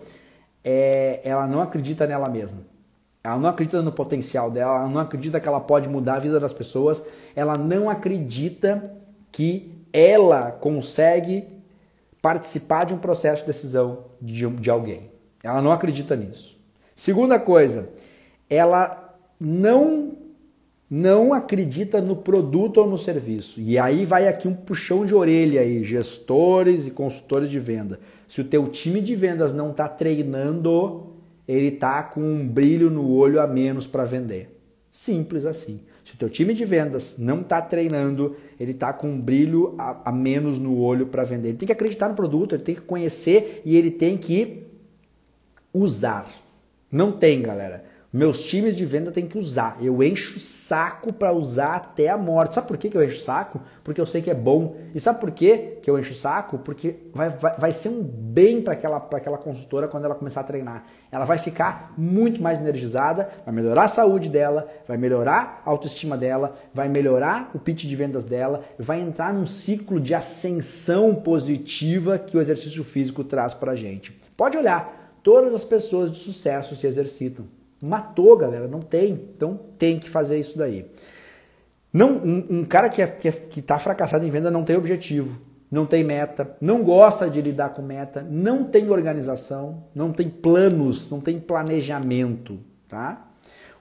é 0.62 1.22
ela 1.24 1.46
não 1.46 1.62
acredita 1.62 2.06
nela 2.06 2.28
mesma. 2.28 2.58
Ela 3.24 3.38
não 3.38 3.48
acredita 3.48 3.80
no 3.80 3.90
potencial 3.90 4.50
dela, 4.50 4.80
ela 4.80 4.90
não 4.90 5.00
acredita 5.00 5.40
que 5.40 5.48
ela 5.48 5.60
pode 5.60 5.88
mudar 5.88 6.16
a 6.16 6.18
vida 6.18 6.38
das 6.38 6.52
pessoas, 6.52 7.02
ela 7.34 7.56
não 7.56 7.88
acredita 7.88 8.92
que 9.32 9.72
ela 9.90 10.50
consegue 10.52 11.48
participar 12.20 12.84
de 12.84 12.92
um 12.92 12.98
processo 12.98 13.40
de 13.40 13.46
decisão 13.46 14.04
de, 14.20 14.46
de 14.46 14.68
alguém. 14.68 15.13
Ela 15.44 15.60
não 15.60 15.70
acredita 15.70 16.16
nisso. 16.16 16.58
Segunda 16.96 17.38
coisa, 17.38 17.90
ela 18.48 19.14
não 19.38 20.16
não 20.88 21.32
acredita 21.32 22.00
no 22.00 22.14
produto 22.14 22.78
ou 22.78 22.88
no 22.88 22.96
serviço. 22.96 23.60
E 23.60 23.76
aí 23.78 24.04
vai 24.04 24.28
aqui 24.28 24.46
um 24.46 24.54
puxão 24.54 25.04
de 25.04 25.14
orelha 25.14 25.60
aí, 25.60 25.82
gestores 25.82 26.86
e 26.86 26.90
consultores 26.90 27.50
de 27.50 27.58
venda. 27.58 27.98
Se 28.28 28.40
o 28.40 28.44
teu 28.44 28.66
time 28.68 29.00
de 29.00 29.16
vendas 29.16 29.52
não 29.52 29.70
está 29.70 29.88
treinando, 29.88 31.14
ele 31.48 31.72
tá 31.72 32.02
com 32.02 32.20
um 32.20 32.46
brilho 32.46 32.90
no 32.90 33.10
olho 33.10 33.40
a 33.40 33.46
menos 33.46 33.86
para 33.86 34.04
vender. 34.04 34.56
Simples 34.90 35.44
assim. 35.44 35.80
Se 36.04 36.14
o 36.14 36.16
teu 36.16 36.28
time 36.28 36.54
de 36.54 36.64
vendas 36.64 37.16
não 37.18 37.40
está 37.40 37.60
treinando, 37.60 38.36
ele 38.60 38.72
está 38.72 38.92
com 38.92 39.08
um 39.08 39.20
brilho 39.20 39.74
a, 39.76 40.10
a 40.10 40.12
menos 40.12 40.58
no 40.58 40.78
olho 40.78 41.06
para 41.06 41.24
vender. 41.24 41.48
Ele 41.48 41.58
tem 41.58 41.66
que 41.66 41.72
acreditar 41.72 42.08
no 42.08 42.14
produto, 42.14 42.54
ele 42.54 42.62
tem 42.62 42.74
que 42.74 42.82
conhecer 42.82 43.62
e 43.64 43.76
ele 43.76 43.90
tem 43.90 44.16
que 44.16 44.63
usar. 45.74 46.26
Não 46.90 47.12
tem, 47.12 47.42
galera. 47.42 47.84
Meus 48.16 48.44
times 48.44 48.76
de 48.76 48.84
venda 48.84 49.10
têm 49.10 49.26
que 49.26 49.36
usar. 49.36 49.76
Eu 49.82 50.00
encho 50.00 50.36
o 50.36 50.40
saco 50.40 51.12
para 51.12 51.32
usar 51.32 51.74
até 51.74 52.08
a 52.08 52.16
morte. 52.16 52.54
Sabe 52.54 52.68
por 52.68 52.76
que 52.76 52.96
eu 52.96 53.02
encho 53.02 53.20
o 53.20 53.24
saco? 53.24 53.60
Porque 53.82 54.00
eu 54.00 54.06
sei 54.06 54.22
que 54.22 54.30
é 54.30 54.34
bom. 54.34 54.76
E 54.94 55.00
sabe 55.00 55.18
por 55.18 55.32
que 55.32 55.80
eu 55.84 55.98
encho 55.98 56.12
o 56.12 56.16
saco? 56.16 56.58
Porque 56.58 56.94
vai, 57.12 57.30
vai, 57.30 57.56
vai 57.58 57.72
ser 57.72 57.88
um 57.88 58.04
bem 58.04 58.62
para 58.62 58.74
aquela, 58.74 58.98
aquela 58.98 59.36
consultora 59.36 59.88
quando 59.88 60.04
ela 60.04 60.14
começar 60.14 60.42
a 60.42 60.44
treinar. 60.44 60.84
Ela 61.10 61.24
vai 61.24 61.38
ficar 61.38 61.92
muito 61.98 62.40
mais 62.40 62.60
energizada, 62.60 63.28
vai 63.44 63.52
melhorar 63.52 63.82
a 63.82 63.88
saúde 63.88 64.28
dela, 64.28 64.68
vai 64.86 64.96
melhorar 64.96 65.60
a 65.66 65.70
autoestima 65.70 66.16
dela, 66.16 66.52
vai 66.72 66.88
melhorar 66.88 67.50
o 67.52 67.58
pitch 67.58 67.82
de 67.82 67.96
vendas 67.96 68.22
dela, 68.22 68.62
vai 68.78 69.00
entrar 69.00 69.34
num 69.34 69.44
ciclo 69.44 69.98
de 69.98 70.14
ascensão 70.14 71.16
positiva 71.16 72.16
que 72.16 72.36
o 72.36 72.40
exercício 72.40 72.84
físico 72.84 73.24
traz 73.24 73.54
para 73.54 73.72
a 73.72 73.76
gente. 73.76 74.12
Pode 74.36 74.56
olhar, 74.56 75.03
todas 75.24 75.54
as 75.54 75.64
pessoas 75.64 76.12
de 76.12 76.18
sucesso 76.18 76.76
se 76.76 76.86
exercitam. 76.86 77.46
Matou, 77.80 78.36
galera, 78.36 78.68
não 78.68 78.80
tem. 78.80 79.12
Então 79.12 79.58
tem 79.78 79.98
que 79.98 80.08
fazer 80.08 80.38
isso 80.38 80.56
daí. 80.56 80.86
Não, 81.92 82.12
um, 82.18 82.46
um 82.50 82.64
cara 82.64 82.88
que, 82.88 83.00
é, 83.00 83.06
que, 83.06 83.28
é, 83.28 83.32
que 83.32 83.62
tá 83.62 83.78
fracassado 83.78 84.24
em 84.24 84.30
venda 84.30 84.50
não 84.50 84.64
tem 84.64 84.76
objetivo, 84.76 85.40
não 85.70 85.86
tem 85.86 86.02
meta, 86.04 86.56
não 86.60 86.82
gosta 86.82 87.30
de 87.30 87.40
lidar 87.40 87.70
com 87.70 87.82
meta, 87.82 88.26
não 88.28 88.64
tem 88.64 88.90
organização, 88.90 89.84
não 89.94 90.12
tem 90.12 90.28
planos, 90.28 91.08
não 91.08 91.20
tem 91.20 91.38
planejamento, 91.38 92.58
tá? 92.88 93.28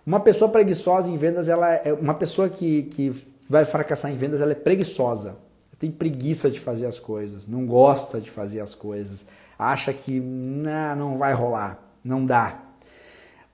Uma 0.06 0.20
pessoa 0.20 0.52
preguiçosa 0.52 1.10
em 1.10 1.18
vendas, 1.18 1.50
ela 1.50 1.74
é 1.74 1.92
uma 1.92 2.14
pessoa 2.14 2.48
que, 2.50 2.84
que 2.84 3.12
vai 3.50 3.66
fracassar 3.66 4.12
em 4.12 4.16
vendas, 4.16 4.42
ela 4.42 4.52
é 4.52 4.56
preguiçosa. 4.56 5.36
Tem 5.80 5.90
preguiça 5.92 6.50
de 6.50 6.60
fazer 6.60 6.86
as 6.86 7.00
coisas, 7.00 7.48
não 7.48 7.66
gosta 7.66 8.22
de 8.22 8.30
fazer 8.30 8.60
as 8.60 8.76
coisas, 8.76 9.26
acha 9.72 9.94
que 9.94 10.20
não 10.20 11.18
vai 11.18 11.34
rolar, 11.34 11.80
não 12.04 12.26
dá. 12.26 12.60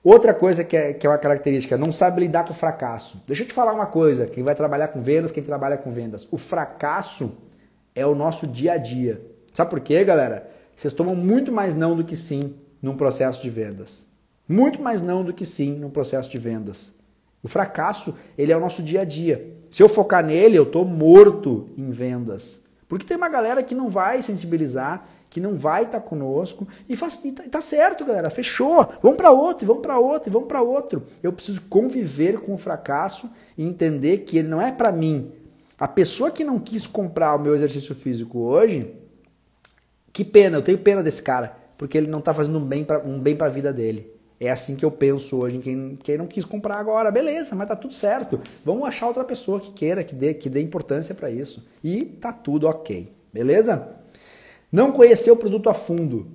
Outra 0.02 0.32
coisa 0.32 0.64
que 0.64 0.76
é, 0.76 0.92
que 0.94 1.06
é 1.06 1.10
uma 1.10 1.18
característica, 1.18 1.76
não 1.76 1.92
sabe 1.92 2.20
lidar 2.20 2.44
com 2.44 2.52
o 2.52 2.56
fracasso. 2.56 3.22
Deixa 3.26 3.42
eu 3.42 3.46
te 3.46 3.52
falar 3.52 3.72
uma 3.72 3.86
coisa, 3.86 4.26
quem 4.26 4.42
vai 4.42 4.54
trabalhar 4.54 4.88
com 4.88 5.02
vendas, 5.02 5.30
quem 5.30 5.42
trabalha 5.42 5.76
com 5.76 5.92
vendas. 5.92 6.26
O 6.30 6.38
fracasso 6.38 7.36
é 7.94 8.06
o 8.06 8.14
nosso 8.14 8.46
dia 8.46 8.72
a 8.72 8.76
dia. 8.78 9.20
Sabe 9.52 9.70
por 9.70 9.80
quê, 9.80 10.02
galera? 10.02 10.50
Vocês 10.74 10.94
tomam 10.94 11.14
muito 11.14 11.52
mais 11.52 11.74
não 11.74 11.94
do 11.94 12.02
que 12.02 12.16
sim 12.16 12.54
num 12.80 12.96
processo 12.96 13.42
de 13.42 13.50
vendas. 13.50 14.06
Muito 14.48 14.80
mais 14.80 15.02
não 15.02 15.22
do 15.22 15.34
que 15.34 15.44
sim 15.44 15.72
num 15.74 15.90
processo 15.90 16.30
de 16.30 16.38
vendas. 16.38 16.94
O 17.42 17.48
fracasso, 17.48 18.16
ele 18.36 18.52
é 18.52 18.56
o 18.56 18.60
nosso 18.60 18.82
dia 18.82 19.02
a 19.02 19.04
dia. 19.04 19.54
Se 19.70 19.82
eu 19.82 19.88
focar 19.88 20.24
nele, 20.24 20.56
eu 20.56 20.62
estou 20.62 20.84
morto 20.84 21.68
em 21.76 21.90
vendas. 21.90 22.62
Porque 22.88 23.06
tem 23.06 23.16
uma 23.16 23.28
galera 23.28 23.62
que 23.62 23.74
não 23.74 23.88
vai 23.88 24.22
sensibilizar 24.22 25.06
que 25.30 25.40
não 25.40 25.54
vai 25.54 25.84
estar 25.84 26.00
tá 26.00 26.06
conosco 26.06 26.66
e 26.88 26.96
faz 26.96 27.24
e 27.24 27.30
tá, 27.30 27.44
tá, 27.48 27.60
certo, 27.60 28.04
galera, 28.04 28.28
fechou. 28.28 28.92
Vamos 29.00 29.16
para 29.16 29.30
outro, 29.30 29.64
vamos 29.66 29.80
para 29.80 29.98
outro, 29.98 30.30
vamos 30.30 30.48
para 30.48 30.60
outro. 30.60 31.04
Eu 31.22 31.32
preciso 31.32 31.62
conviver 31.62 32.40
com 32.40 32.52
o 32.52 32.58
fracasso 32.58 33.30
e 33.56 33.64
entender 33.64 34.18
que 34.18 34.38
ele 34.38 34.48
não 34.48 34.60
é 34.60 34.72
para 34.72 34.90
mim. 34.90 35.30
A 35.78 35.86
pessoa 35.86 36.32
que 36.32 36.44
não 36.44 36.58
quis 36.58 36.86
comprar 36.86 37.36
o 37.36 37.38
meu 37.38 37.54
exercício 37.54 37.94
físico 37.94 38.40
hoje, 38.40 38.92
que 40.12 40.24
pena, 40.24 40.58
eu 40.58 40.62
tenho 40.62 40.78
pena 40.78 41.02
desse 41.02 41.22
cara, 41.22 41.56
porque 41.78 41.96
ele 41.96 42.08
não 42.08 42.18
está 42.18 42.34
fazendo 42.34 42.58
um 42.58 42.64
bem 42.64 42.84
para 42.84 42.98
um 42.98 43.18
bem 43.18 43.36
a 43.40 43.48
vida 43.48 43.72
dele. 43.72 44.12
É 44.40 44.50
assim 44.50 44.74
que 44.74 44.84
eu 44.84 44.90
penso 44.90 45.36
hoje 45.36 45.58
em 45.58 45.60
quem, 45.60 45.98
quem 46.02 46.18
não 46.18 46.26
quis 46.26 46.44
comprar 46.44 46.78
agora. 46.78 47.10
Beleza, 47.10 47.54
mas 47.54 47.68
tá 47.68 47.76
tudo 47.76 47.92
certo. 47.94 48.40
Vamos 48.64 48.88
achar 48.88 49.06
outra 49.06 49.22
pessoa 49.22 49.60
que 49.60 49.70
queira, 49.70 50.02
que 50.02 50.14
dê, 50.14 50.32
que 50.32 50.48
dê 50.48 50.62
importância 50.62 51.14
para 51.14 51.30
isso. 51.30 51.66
E 51.84 52.04
tá 52.04 52.32
tudo 52.32 52.66
ok. 52.66 53.12
Beleza? 53.32 53.99
Não 54.70 54.92
conhecer 54.92 55.30
o 55.30 55.36
produto 55.36 55.68
a 55.68 55.74
fundo, 55.74 56.26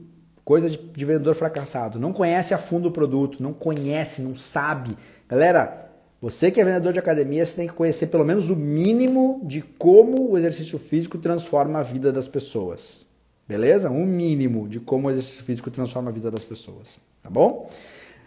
coisa 0.44 0.70
de, 0.70 0.78
de, 0.78 1.06
vendedor 1.06 1.36
fracassado. 1.36 2.00
Não 2.00 2.12
conhece 2.12 2.54
a 2.54 2.58
fundo 2.58 2.90
o 2.90 2.92
produto, 2.92 3.42
não 3.42 3.54
conhece, 3.54 4.22
não 4.22 4.36
sabe. 4.36 4.96
Galera, 5.28 5.90
você 6.22 6.52
que 6.52 6.60
é 6.60 6.64
vendedor 6.64 6.94
de 6.94 7.00
academia, 7.00 7.46
você 7.46 7.56
tem 7.56 7.68
que 7.68 7.74
conhecer 7.74 8.08
pelo 8.08 8.26
menos 8.26 8.50
o 8.50 8.56
mínimo 8.56 9.42
de 9.44 9.62
como 9.62 10.32
o 10.32 10.38
exercício 10.38 10.78
físico 10.78 11.18
transforma 11.18 11.80
a 11.80 11.84
vida 11.84 12.12
das 12.12 12.28
pessoas. 12.28 13.06
Beleza? 13.48 13.90
Um 13.90 14.06
mínimo 14.06 14.68
de 14.68 14.80
como 14.80 15.08
o 15.08 15.12
exercício 15.12 15.44
físico 15.44 15.70
transforma 15.70 16.10
a 16.10 16.14
vida 16.14 16.32
das 16.32 16.44
pessoas. 16.44 16.98
Tá 17.22 17.30
bom? 17.30 17.70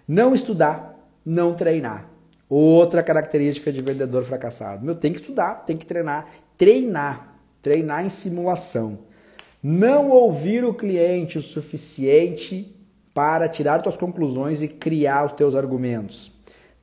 Não 0.06 0.34
estudar, 0.34 0.96
não 1.24 1.54
treinar. 1.54 2.09
Outra 2.48 3.02
característica 3.02 3.70
de 3.70 3.82
vendedor 3.82 4.24
fracassado. 4.24 4.84
Meu, 4.84 4.94
tem 4.94 5.12
que 5.12 5.20
estudar, 5.20 5.66
tem 5.66 5.76
que 5.76 5.84
treinar. 5.84 6.28
Treinar. 6.56 7.36
Treinar 7.61 8.04
em 8.04 8.09
simulação. 8.09 9.00
Não 9.62 10.11
ouvir 10.11 10.64
o 10.64 10.72
cliente 10.72 11.38
o 11.38 11.42
suficiente 11.42 12.74
para 13.12 13.48
tirar 13.48 13.82
suas 13.82 13.96
conclusões 13.96 14.62
e 14.62 14.68
criar 14.68 15.26
os 15.26 15.32
teus 15.32 15.56
argumentos. 15.56 16.32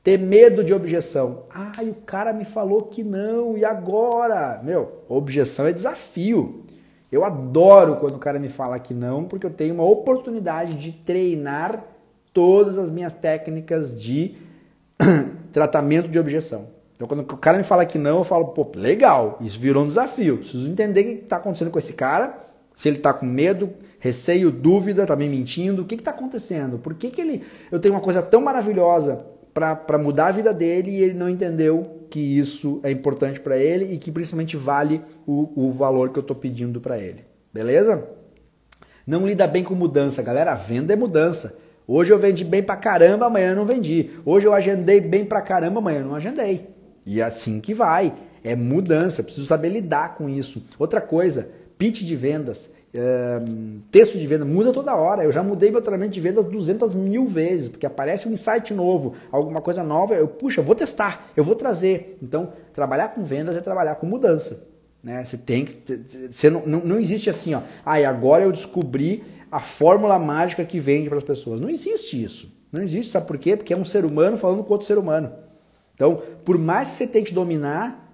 Ter 0.04 0.20
medo 0.20 0.62
de 0.62 0.74
objeção. 0.74 1.44
Ah, 1.50 1.72
o 1.82 1.94
cara 1.94 2.34
me 2.34 2.44
falou 2.44 2.82
que 2.82 3.02
não, 3.02 3.58
e 3.58 3.64
agora? 3.64 4.62
Meu, 4.62 5.04
objeção 5.08 5.66
é 5.66 5.72
desafio. 5.72 6.66
Eu 7.10 7.24
adoro 7.24 7.96
quando 7.96 8.16
o 8.16 8.20
cara 8.20 8.38
me 8.38 8.50
fala 8.50 8.78
que 8.78 8.94
não, 8.94 9.24
porque 9.24 9.46
eu 9.46 9.52
tenho 9.52 9.74
uma 9.74 9.86
oportunidade 9.86 10.74
de 10.74 10.92
treinar 10.92 11.82
todas 12.34 12.78
as 12.78 12.92
minhas 12.92 13.14
técnicas 13.14 13.98
de 13.98 14.36
tratamento 15.54 16.10
de 16.10 16.20
objeção. 16.20 16.68
Então, 16.96 17.08
quando 17.08 17.22
o 17.22 17.38
cara 17.38 17.58
me 17.58 17.64
fala 17.64 17.86
que 17.86 17.98
não, 17.98 18.18
eu 18.18 18.24
falo, 18.26 18.48
pô, 18.48 18.70
legal, 18.76 19.38
isso 19.40 19.58
virou 19.58 19.86
um 19.86 19.88
desafio. 19.88 20.40
Preciso 20.40 20.70
entender 20.70 21.02
o 21.02 21.04
que 21.04 21.24
está 21.24 21.38
acontecendo 21.38 21.72
com 21.72 21.80
esse 21.80 21.94
cara 21.94 22.45
se 22.76 22.90
ele 22.90 22.98
está 22.98 23.14
com 23.14 23.26
medo, 23.26 23.72
receio, 24.00 24.52
dúvida, 24.52 25.04
está 25.04 25.16
me 25.16 25.28
mentindo, 25.28 25.82
o 25.82 25.86
que 25.86 25.96
está 25.96 26.12
acontecendo? 26.12 26.78
Por 26.78 26.94
que, 26.94 27.10
que 27.10 27.22
ele. 27.22 27.44
Eu 27.72 27.80
tenho 27.80 27.94
uma 27.94 28.02
coisa 28.02 28.22
tão 28.22 28.42
maravilhosa 28.42 29.26
para 29.54 29.98
mudar 29.98 30.28
a 30.28 30.32
vida 30.32 30.54
dele 30.54 30.92
e 30.92 31.02
ele 31.02 31.14
não 31.14 31.30
entendeu 31.30 32.06
que 32.10 32.20
isso 32.20 32.82
é 32.84 32.92
importante 32.92 33.40
para 33.40 33.58
ele 33.58 33.94
e 33.94 33.98
que 33.98 34.12
principalmente 34.12 34.58
vale 34.58 35.02
o, 35.26 35.68
o 35.68 35.72
valor 35.72 36.10
que 36.10 36.20
eu 36.20 36.22
estou 36.22 36.36
pedindo 36.36 36.82
para 36.82 37.00
ele. 37.00 37.24
Beleza? 37.54 38.06
Não 39.08 39.26
lida 39.26 39.48
bem 39.48 39.64
com 39.64 39.74
mudança, 39.74 40.22
galera. 40.22 40.54
Venda 40.56 40.92
é 40.92 40.96
mudança. 40.96 41.58
Hoje 41.88 42.12
eu 42.12 42.18
vendi 42.18 42.44
bem 42.44 42.64
pra 42.64 42.76
caramba, 42.76 43.28
amanhã 43.28 43.52
eu 43.52 43.56
não 43.56 43.66
vendi. 43.66 44.10
Hoje 44.26 44.48
eu 44.48 44.54
agendei 44.54 45.00
bem 45.00 45.24
pra 45.24 45.42
caramba, 45.42 45.80
amanhã 45.80 46.00
eu 46.00 46.06
não 46.06 46.16
agendei. 46.16 46.68
E 47.06 47.22
é 47.22 47.24
assim 47.24 47.60
que 47.60 47.74
vai. 47.74 48.14
É 48.44 48.56
mudança. 48.56 49.24
Preciso 49.24 49.46
saber 49.46 49.70
lidar 49.70 50.16
com 50.16 50.28
isso. 50.28 50.66
Outra 50.78 51.00
coisa, 51.00 51.50
pitch 51.78 52.02
de 52.02 52.16
vendas, 52.16 52.70
é, 52.94 53.40
texto 53.92 54.18
de 54.18 54.26
venda, 54.26 54.46
muda 54.46 54.72
toda 54.72 54.96
hora. 54.96 55.24
Eu 55.24 55.32
já 55.32 55.44
mudei 55.44 55.70
meu 55.70 55.82
treinamento 55.82 56.14
de 56.14 56.20
vendas 56.22 56.46
200 56.46 56.96
mil 56.96 57.28
vezes, 57.28 57.68
porque 57.68 57.86
aparece 57.86 58.28
um 58.28 58.32
insight 58.32 58.74
novo, 58.74 59.16
alguma 59.32 59.62
coisa 59.62 59.84
nova, 59.84 60.14
eu, 60.14 60.28
puxa, 60.28 60.62
vou 60.62 60.76
testar, 60.76 61.30
eu 61.36 61.44
vou 61.44 61.56
trazer. 61.56 62.18
Então, 62.22 62.54
trabalhar 62.74 63.10
com 63.10 63.24
vendas 63.24 63.56
é 63.56 63.62
trabalhar 63.62 63.96
com 63.96 64.06
mudança. 64.06 64.66
Né? 65.04 65.24
Você 65.24 65.38
tem 65.38 65.66
que. 65.66 65.76
Você 66.32 66.50
não, 66.50 66.66
não, 66.66 66.80
não 66.80 67.00
existe 67.00 67.30
assim, 67.30 67.54
ó. 67.54 67.62
Ah, 67.86 68.00
e 68.00 68.06
agora 68.06 68.44
eu 68.44 68.52
descobri 68.52 69.24
a 69.52 69.62
fórmula 69.62 70.18
mágica 70.18 70.66
que 70.66 70.80
vende 70.80 71.10
para 71.10 71.18
as 71.18 71.24
pessoas. 71.24 71.62
Não 71.62 71.70
existe 71.70 72.22
isso. 72.24 72.54
Não 72.72 72.82
existe, 72.82 73.12
sabe 73.12 73.28
por 73.28 73.38
quê? 73.38 73.56
Porque 73.56 73.74
é 73.74 73.78
um 73.78 73.86
ser 73.86 74.04
humano 74.04 74.38
falando 74.38 74.64
com 74.64 74.74
outro 74.74 74.88
ser 74.88 74.98
humano. 74.98 75.32
Então, 75.94 76.22
por 76.44 76.58
mais 76.58 76.90
que 76.90 76.96
você 76.96 77.08
tente 77.08 77.34
dominar, 77.34 78.05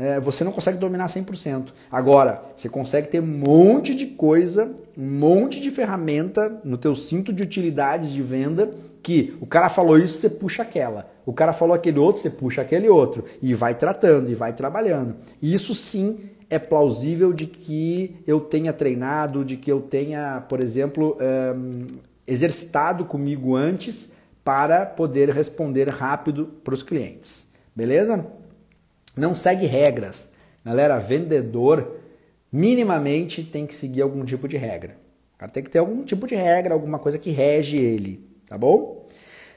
é, 0.00 0.18
você 0.18 0.42
não 0.42 0.50
consegue 0.50 0.78
dominar 0.78 1.08
100%. 1.08 1.68
Agora, 1.92 2.42
você 2.56 2.70
consegue 2.70 3.08
ter 3.08 3.20
um 3.20 3.26
monte 3.26 3.94
de 3.94 4.06
coisa, 4.06 4.72
um 4.96 5.18
monte 5.18 5.60
de 5.60 5.70
ferramenta 5.70 6.58
no 6.64 6.78
teu 6.78 6.94
cinto 6.94 7.34
de 7.34 7.42
utilidades 7.42 8.10
de 8.10 8.22
venda 8.22 8.72
que 9.02 9.36
o 9.40 9.46
cara 9.46 9.68
falou 9.68 9.98
isso, 9.98 10.18
você 10.18 10.30
puxa 10.30 10.62
aquela. 10.62 11.10
O 11.26 11.32
cara 11.34 11.52
falou 11.52 11.74
aquele 11.74 11.98
outro, 11.98 12.22
você 12.22 12.30
puxa 12.30 12.62
aquele 12.62 12.88
outro. 12.88 13.24
E 13.42 13.54
vai 13.54 13.74
tratando, 13.74 14.30
e 14.30 14.34
vai 14.34 14.54
trabalhando. 14.54 15.16
E 15.40 15.52
isso 15.54 15.74
sim 15.74 16.18
é 16.48 16.58
plausível 16.58 17.32
de 17.32 17.46
que 17.46 18.16
eu 18.26 18.40
tenha 18.40 18.72
treinado, 18.72 19.44
de 19.44 19.56
que 19.56 19.70
eu 19.70 19.82
tenha, 19.82 20.42
por 20.48 20.60
exemplo, 20.60 21.16
um, 21.20 21.86
exercitado 22.26 23.04
comigo 23.04 23.54
antes 23.54 24.12
para 24.42 24.86
poder 24.86 25.28
responder 25.28 25.88
rápido 25.88 26.46
para 26.64 26.74
os 26.74 26.82
clientes. 26.82 27.46
Beleza? 27.76 28.26
Não 29.16 29.34
segue 29.34 29.66
regras. 29.66 30.28
Galera, 30.64 30.98
vendedor 30.98 31.96
minimamente 32.52 33.42
tem 33.42 33.66
que 33.66 33.74
seguir 33.74 34.02
algum 34.02 34.24
tipo 34.24 34.48
de 34.48 34.56
regra. 34.56 34.96
Tem 35.52 35.62
que 35.62 35.70
ter 35.70 35.78
algum 35.78 36.04
tipo 36.04 36.26
de 36.26 36.34
regra, 36.34 36.74
alguma 36.74 36.98
coisa 36.98 37.18
que 37.18 37.30
rege 37.30 37.78
ele, 37.78 38.28
tá 38.46 38.58
bom? 38.58 39.06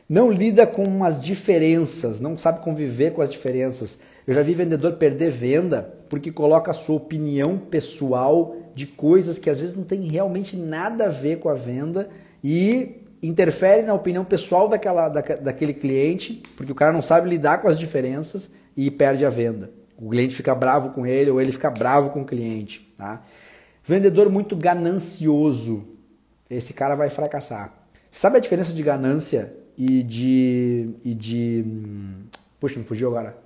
Não 0.08 0.32
lida 0.32 0.66
com 0.66 1.04
as 1.04 1.22
diferenças, 1.22 2.20
não 2.20 2.38
sabe 2.38 2.64
conviver 2.64 3.12
com 3.12 3.22
as 3.22 3.30
diferenças. 3.30 4.00
Eu 4.26 4.34
já 4.34 4.42
vi 4.42 4.54
vendedor 4.54 4.94
perder 4.94 5.32
venda 5.32 5.94
porque 6.10 6.32
coloca 6.32 6.72
a 6.72 6.74
sua 6.74 6.96
opinião 6.96 7.58
pessoal 7.58 8.56
de 8.74 8.86
coisas 8.86 9.38
que 9.38 9.50
às 9.50 9.60
vezes 9.60 9.76
não 9.76 9.84
tem 9.84 10.02
realmente 10.08 10.56
nada 10.56 11.06
a 11.06 11.10
ver 11.10 11.40
com 11.40 11.50
a 11.50 11.54
venda 11.54 12.10
e 12.44 13.02
interfere 13.22 13.84
na 13.84 13.94
opinião 13.94 14.24
pessoal 14.24 14.68
daquela, 14.68 15.10
daquele 15.10 15.74
cliente, 15.74 16.42
porque 16.56 16.72
o 16.72 16.76
cara 16.76 16.92
não 16.92 17.02
sabe 17.02 17.30
lidar 17.30 17.62
com 17.62 17.68
as 17.68 17.78
diferenças 17.78 18.50
e 18.76 18.90
perde 18.92 19.26
a 19.26 19.30
venda. 19.30 19.72
O 19.98 20.10
cliente 20.10 20.36
fica 20.36 20.54
bravo 20.54 20.90
com 20.90 21.06
ele 21.06 21.30
ou 21.30 21.40
ele 21.40 21.52
fica 21.52 21.70
bravo 21.70 22.10
com 22.10 22.22
o 22.22 22.26
cliente. 22.26 22.94
Tá? 22.98 23.24
Vendedor 23.84 24.30
muito 24.30 24.56
ganancioso, 24.56 25.88
esse 26.50 26.74
cara 26.74 26.96
vai 26.96 27.10
fracassar. 27.10 27.74
Sabe 28.10 28.38
a 28.38 28.40
diferença 28.40 28.74
de 28.74 28.84
ganância 28.84 29.54
e 29.78 30.04
de. 30.04 30.90
e 31.04 31.14
de. 31.14 31.64
Hum, 31.66 32.26
puxa, 32.60 32.80
me 32.80 32.86
fugiu 32.86 33.10
agora. 33.10 33.38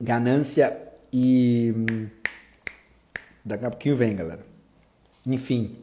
Ganância 0.00 0.76
e. 1.12 1.74
Hum, 1.76 2.08
daqui 3.44 3.66
a 3.66 3.70
pouquinho 3.70 3.96
vem, 3.96 4.16
galera. 4.16 4.44
Enfim, 5.26 5.76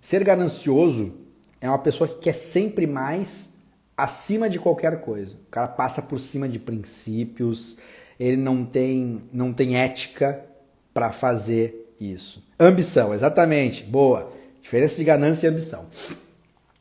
ser 0.00 0.22
ganancioso 0.24 1.14
é 1.60 1.68
uma 1.68 1.78
pessoa 1.78 2.08
que 2.08 2.18
quer 2.18 2.34
sempre 2.34 2.86
mais 2.86 3.54
acima 4.02 4.48
de 4.48 4.58
qualquer 4.58 5.00
coisa. 5.00 5.36
O 5.36 5.50
cara 5.50 5.68
passa 5.68 6.00
por 6.00 6.18
cima 6.18 6.48
de 6.48 6.58
princípios, 6.58 7.76
ele 8.18 8.36
não 8.36 8.64
tem, 8.64 9.22
não 9.32 9.52
tem 9.52 9.76
ética 9.76 10.44
para 10.92 11.10
fazer 11.10 11.94
isso. 12.00 12.42
Ambição, 12.58 13.14
exatamente, 13.14 13.84
boa. 13.84 14.32
Diferença 14.62 14.96
de 14.96 15.04
ganância 15.04 15.46
e 15.46 15.50
ambição. 15.50 15.86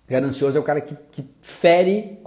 Ganancioso 0.07 0.57
é 0.57 0.59
o 0.59 0.63
cara 0.63 0.81
que, 0.81 0.95
que 1.11 1.23
fere 1.41 2.19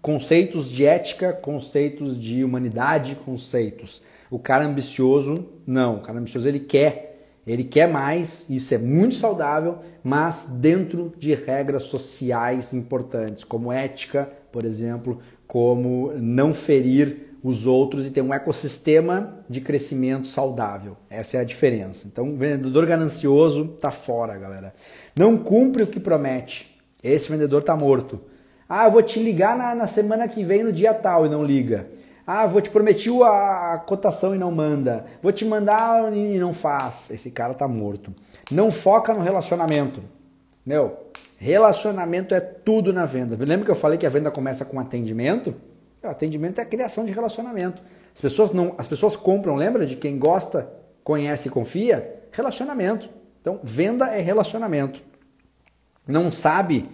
conceitos 0.00 0.70
de 0.70 0.86
ética, 0.86 1.32
conceitos 1.32 2.18
de 2.18 2.42
humanidade, 2.42 3.14
conceitos. 3.14 4.02
O 4.30 4.38
cara 4.38 4.64
ambicioso, 4.64 5.46
não. 5.66 5.96
O 5.96 6.00
cara 6.00 6.18
ambicioso 6.18 6.48
ele 6.48 6.60
quer 6.60 7.09
ele 7.50 7.64
quer 7.64 7.88
mais, 7.88 8.44
isso 8.48 8.74
é 8.74 8.78
muito 8.78 9.14
saudável, 9.14 9.78
mas 10.04 10.46
dentro 10.48 11.12
de 11.18 11.34
regras 11.34 11.84
sociais 11.84 12.72
importantes, 12.72 13.44
como 13.44 13.72
ética, 13.72 14.30
por 14.52 14.64
exemplo, 14.64 15.18
como 15.46 16.12
não 16.16 16.54
ferir 16.54 17.30
os 17.42 17.66
outros 17.66 18.06
e 18.06 18.10
ter 18.10 18.20
um 18.20 18.34
ecossistema 18.34 19.38
de 19.48 19.60
crescimento 19.60 20.28
saudável. 20.28 20.96
Essa 21.08 21.38
é 21.38 21.40
a 21.40 21.44
diferença. 21.44 22.06
Então, 22.06 22.36
vendedor 22.36 22.86
ganancioso 22.86 23.76
tá 23.80 23.90
fora, 23.90 24.36
galera. 24.36 24.74
Não 25.16 25.38
cumpre 25.38 25.82
o 25.82 25.86
que 25.86 25.98
promete. 25.98 26.78
Esse 27.02 27.30
vendedor 27.30 27.64
tá 27.64 27.74
morto. 27.74 28.20
Ah, 28.68 28.84
eu 28.84 28.92
vou 28.92 29.02
te 29.02 29.18
ligar 29.18 29.56
na, 29.56 29.74
na 29.74 29.86
semana 29.86 30.28
que 30.28 30.44
vem 30.44 30.62
no 30.62 30.72
dia 30.72 30.92
tal 30.92 31.26
e 31.26 31.28
não 31.28 31.44
liga. 31.44 31.88
Ah, 32.26 32.46
vou 32.46 32.60
te 32.60 32.70
prometer 32.70 33.10
a 33.22 33.82
cotação 33.84 34.34
e 34.34 34.38
não 34.38 34.50
manda. 34.50 35.06
Vou 35.22 35.32
te 35.32 35.44
mandar 35.44 36.12
e 36.12 36.38
não 36.38 36.52
faz. 36.52 37.10
Esse 37.10 37.30
cara 37.30 37.54
tá 37.54 37.66
morto. 37.66 38.14
Não 38.50 38.70
foca 38.70 39.12
no 39.12 39.20
relacionamento. 39.20 40.02
Meu, 40.64 40.96
relacionamento 41.38 42.34
é 42.34 42.40
tudo 42.40 42.92
na 42.92 43.06
venda. 43.06 43.36
Lembra 43.38 43.64
que 43.64 43.70
eu 43.70 43.76
falei 43.76 43.98
que 43.98 44.06
a 44.06 44.10
venda 44.10 44.30
começa 44.30 44.64
com 44.64 44.78
atendimento? 44.78 45.54
O 46.02 46.06
atendimento 46.06 46.58
é 46.58 46.62
a 46.62 46.66
criação 46.66 47.04
de 47.04 47.12
relacionamento. 47.12 47.82
As 48.14 48.20
pessoas 48.20 48.52
não, 48.52 48.74
as 48.78 48.86
pessoas 48.86 49.16
compram, 49.16 49.56
lembra 49.56 49.86
de 49.86 49.96
quem 49.96 50.18
gosta, 50.18 50.70
conhece 51.02 51.48
e 51.48 51.50
confia? 51.50 52.22
Relacionamento. 52.32 53.08
Então, 53.40 53.58
venda 53.62 54.08
é 54.08 54.20
relacionamento. 54.20 55.00
Não 56.06 56.30
sabe, 56.30 56.88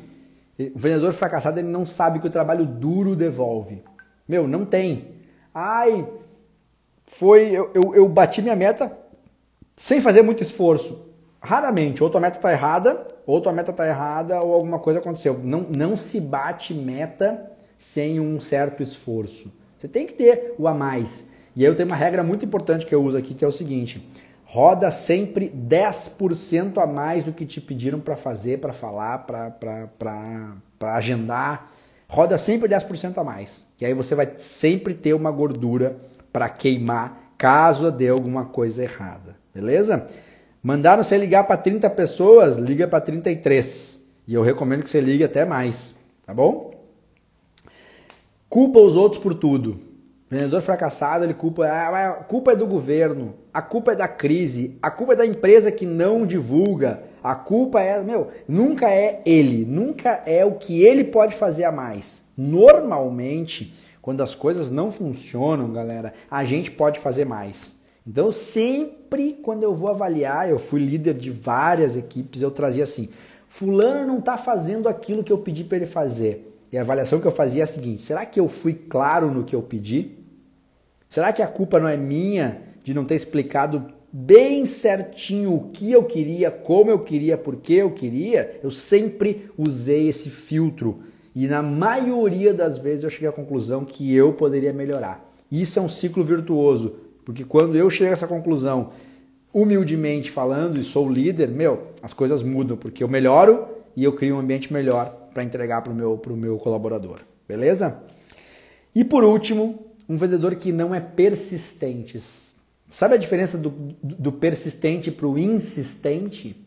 o 0.58 0.78
vendedor 0.78 1.12
fracassado 1.12 1.58
ele 1.58 1.68
não 1.68 1.84
sabe 1.84 2.18
que 2.18 2.26
o 2.26 2.30
trabalho 2.30 2.64
duro 2.64 3.16
devolve. 3.16 3.82
Meu, 4.28 4.46
não 4.46 4.64
tem. 4.64 5.15
Ai, 5.58 6.06
foi. 7.06 7.50
Eu, 7.50 7.70
eu, 7.74 7.94
eu 7.94 8.06
bati 8.06 8.42
minha 8.42 8.54
meta 8.54 8.92
sem 9.74 10.02
fazer 10.02 10.20
muito 10.20 10.42
esforço. 10.42 11.06
Raramente, 11.40 12.04
ou 12.04 12.10
tua 12.10 12.20
meta 12.20 12.36
está 12.36 12.52
errada, 12.52 13.06
ou 13.26 13.40
tua 13.40 13.52
meta 13.52 13.70
está 13.70 13.86
errada, 13.86 14.38
ou 14.42 14.52
alguma 14.52 14.78
coisa 14.78 14.98
aconteceu. 14.98 15.40
Não, 15.42 15.62
não 15.62 15.96
se 15.96 16.20
bate 16.20 16.74
meta 16.74 17.50
sem 17.78 18.20
um 18.20 18.38
certo 18.38 18.82
esforço. 18.82 19.50
Você 19.78 19.88
tem 19.88 20.06
que 20.06 20.12
ter 20.12 20.54
o 20.58 20.68
a 20.68 20.74
mais. 20.74 21.26
E 21.54 21.64
aí 21.64 21.70
eu 21.70 21.74
tenho 21.74 21.88
uma 21.88 21.96
regra 21.96 22.22
muito 22.22 22.44
importante 22.44 22.84
que 22.84 22.94
eu 22.94 23.02
uso 23.02 23.16
aqui, 23.16 23.32
que 23.32 23.42
é 23.42 23.48
o 23.48 23.52
seguinte: 23.52 24.06
roda 24.44 24.90
sempre 24.90 25.48
10% 25.48 26.76
a 26.76 26.86
mais 26.86 27.24
do 27.24 27.32
que 27.32 27.46
te 27.46 27.62
pediram 27.62 27.98
para 27.98 28.16
fazer, 28.16 28.58
para 28.58 28.74
falar, 28.74 29.20
para 29.20 30.94
agendar 30.94 31.72
roda 32.08 32.38
sempre 32.38 32.68
10% 32.68 33.18
a 33.18 33.24
mais. 33.24 33.66
E 33.80 33.86
aí 33.86 33.94
você 33.94 34.14
vai 34.14 34.32
sempre 34.36 34.94
ter 34.94 35.14
uma 35.14 35.30
gordura 35.30 35.96
para 36.32 36.48
queimar 36.48 37.32
caso 37.38 37.90
dê 37.90 38.08
alguma 38.08 38.46
coisa 38.46 38.82
errada. 38.82 39.36
Beleza? 39.54 40.06
Mandaram 40.62 41.04
você 41.04 41.16
ligar 41.16 41.44
para 41.44 41.56
30 41.56 41.88
pessoas, 41.90 42.56
liga 42.56 42.88
para 42.88 43.00
33. 43.00 44.00
E 44.26 44.34
eu 44.34 44.42
recomendo 44.42 44.82
que 44.82 44.90
você 44.90 45.00
ligue 45.00 45.22
até 45.22 45.44
mais, 45.44 45.94
tá 46.24 46.34
bom? 46.34 46.74
Culpa 48.48 48.80
os 48.80 48.96
outros 48.96 49.22
por 49.22 49.34
tudo. 49.34 49.78
Vendedor 50.28 50.60
fracassado, 50.60 51.24
ele 51.24 51.34
culpa, 51.34 51.66
ah, 51.66 52.08
a 52.08 52.12
culpa 52.14 52.50
é 52.50 52.56
do 52.56 52.66
governo, 52.66 53.34
a 53.54 53.62
culpa 53.62 53.92
é 53.92 53.94
da 53.94 54.08
crise, 54.08 54.76
a 54.82 54.90
culpa 54.90 55.12
é 55.12 55.16
da 55.16 55.26
empresa 55.26 55.70
que 55.70 55.86
não 55.86 56.26
divulga, 56.26 57.04
a 57.26 57.34
culpa 57.34 57.80
é, 57.80 58.00
meu, 58.00 58.28
nunca 58.46 58.88
é 58.88 59.20
ele, 59.26 59.64
nunca 59.64 60.22
é 60.26 60.44
o 60.44 60.52
que 60.52 60.84
ele 60.84 61.02
pode 61.02 61.34
fazer 61.34 61.64
a 61.64 61.72
mais. 61.72 62.22
Normalmente, 62.36 63.74
quando 64.00 64.22
as 64.22 64.32
coisas 64.32 64.70
não 64.70 64.92
funcionam, 64.92 65.72
galera, 65.72 66.14
a 66.30 66.44
gente 66.44 66.70
pode 66.70 67.00
fazer 67.00 67.24
mais. 67.24 67.74
Então, 68.06 68.30
sempre 68.30 69.32
quando 69.42 69.64
eu 69.64 69.74
vou 69.74 69.90
avaliar, 69.90 70.48
eu 70.48 70.60
fui 70.60 70.78
líder 70.78 71.14
de 71.14 71.32
várias 71.32 71.96
equipes, 71.96 72.40
eu 72.40 72.52
trazia 72.52 72.84
assim: 72.84 73.08
Fulano 73.48 74.06
não 74.06 74.18
está 74.20 74.38
fazendo 74.38 74.88
aquilo 74.88 75.24
que 75.24 75.32
eu 75.32 75.38
pedi 75.38 75.64
para 75.64 75.78
ele 75.78 75.86
fazer. 75.86 76.56
E 76.70 76.78
a 76.78 76.82
avaliação 76.82 77.20
que 77.20 77.26
eu 77.26 77.32
fazia 77.32 77.62
é 77.62 77.64
a 77.64 77.66
seguinte: 77.66 78.02
será 78.02 78.24
que 78.24 78.38
eu 78.38 78.46
fui 78.46 78.72
claro 78.72 79.32
no 79.32 79.42
que 79.42 79.56
eu 79.56 79.62
pedi? 79.62 80.12
Será 81.08 81.32
que 81.32 81.42
a 81.42 81.48
culpa 81.48 81.80
não 81.80 81.88
é 81.88 81.96
minha 81.96 82.62
de 82.84 82.94
não 82.94 83.04
ter 83.04 83.16
explicado 83.16 83.95
bem 84.12 84.64
certinho 84.64 85.54
o 85.54 85.68
que 85.70 85.90
eu 85.90 86.04
queria, 86.04 86.50
como 86.50 86.90
eu 86.90 86.98
queria, 87.00 87.36
por 87.36 87.56
que 87.56 87.74
eu 87.74 87.90
queria, 87.90 88.58
eu 88.62 88.70
sempre 88.70 89.50
usei 89.56 90.08
esse 90.08 90.30
filtro. 90.30 91.00
E 91.34 91.46
na 91.46 91.62
maioria 91.62 92.54
das 92.54 92.78
vezes 92.78 93.04
eu 93.04 93.10
cheguei 93.10 93.28
à 93.28 93.32
conclusão 93.32 93.84
que 93.84 94.14
eu 94.14 94.32
poderia 94.32 94.72
melhorar. 94.72 95.22
Isso 95.50 95.78
é 95.78 95.82
um 95.82 95.88
ciclo 95.88 96.24
virtuoso, 96.24 96.96
porque 97.24 97.44
quando 97.44 97.76
eu 97.76 97.90
chego 97.90 98.10
a 98.10 98.12
essa 98.12 98.26
conclusão, 98.26 98.90
humildemente 99.52 100.30
falando, 100.30 100.78
e 100.78 100.84
sou 100.84 101.10
líder, 101.10 101.48
meu, 101.48 101.88
as 102.02 102.12
coisas 102.12 102.42
mudam, 102.42 102.76
porque 102.76 103.02
eu 103.02 103.08
melhoro 103.08 103.66
e 103.94 104.04
eu 104.04 104.12
crio 104.12 104.36
um 104.36 104.38
ambiente 104.38 104.72
melhor 104.72 105.28
para 105.32 105.42
entregar 105.42 105.82
para 105.82 105.92
o 105.92 105.96
meu, 105.96 106.20
meu 106.30 106.58
colaborador. 106.58 107.20
Beleza? 107.46 108.02
E 108.94 109.04
por 109.04 109.24
último, 109.24 109.86
um 110.08 110.16
vendedor 110.16 110.54
que 110.54 110.72
não 110.72 110.94
é 110.94 111.00
persistente 111.00 112.18
Sabe 112.96 113.14
a 113.14 113.18
diferença 113.18 113.58
do, 113.58 113.68
do 114.02 114.32
persistente 114.32 115.10
para 115.10 115.26
o 115.26 115.38
insistente? 115.38 116.66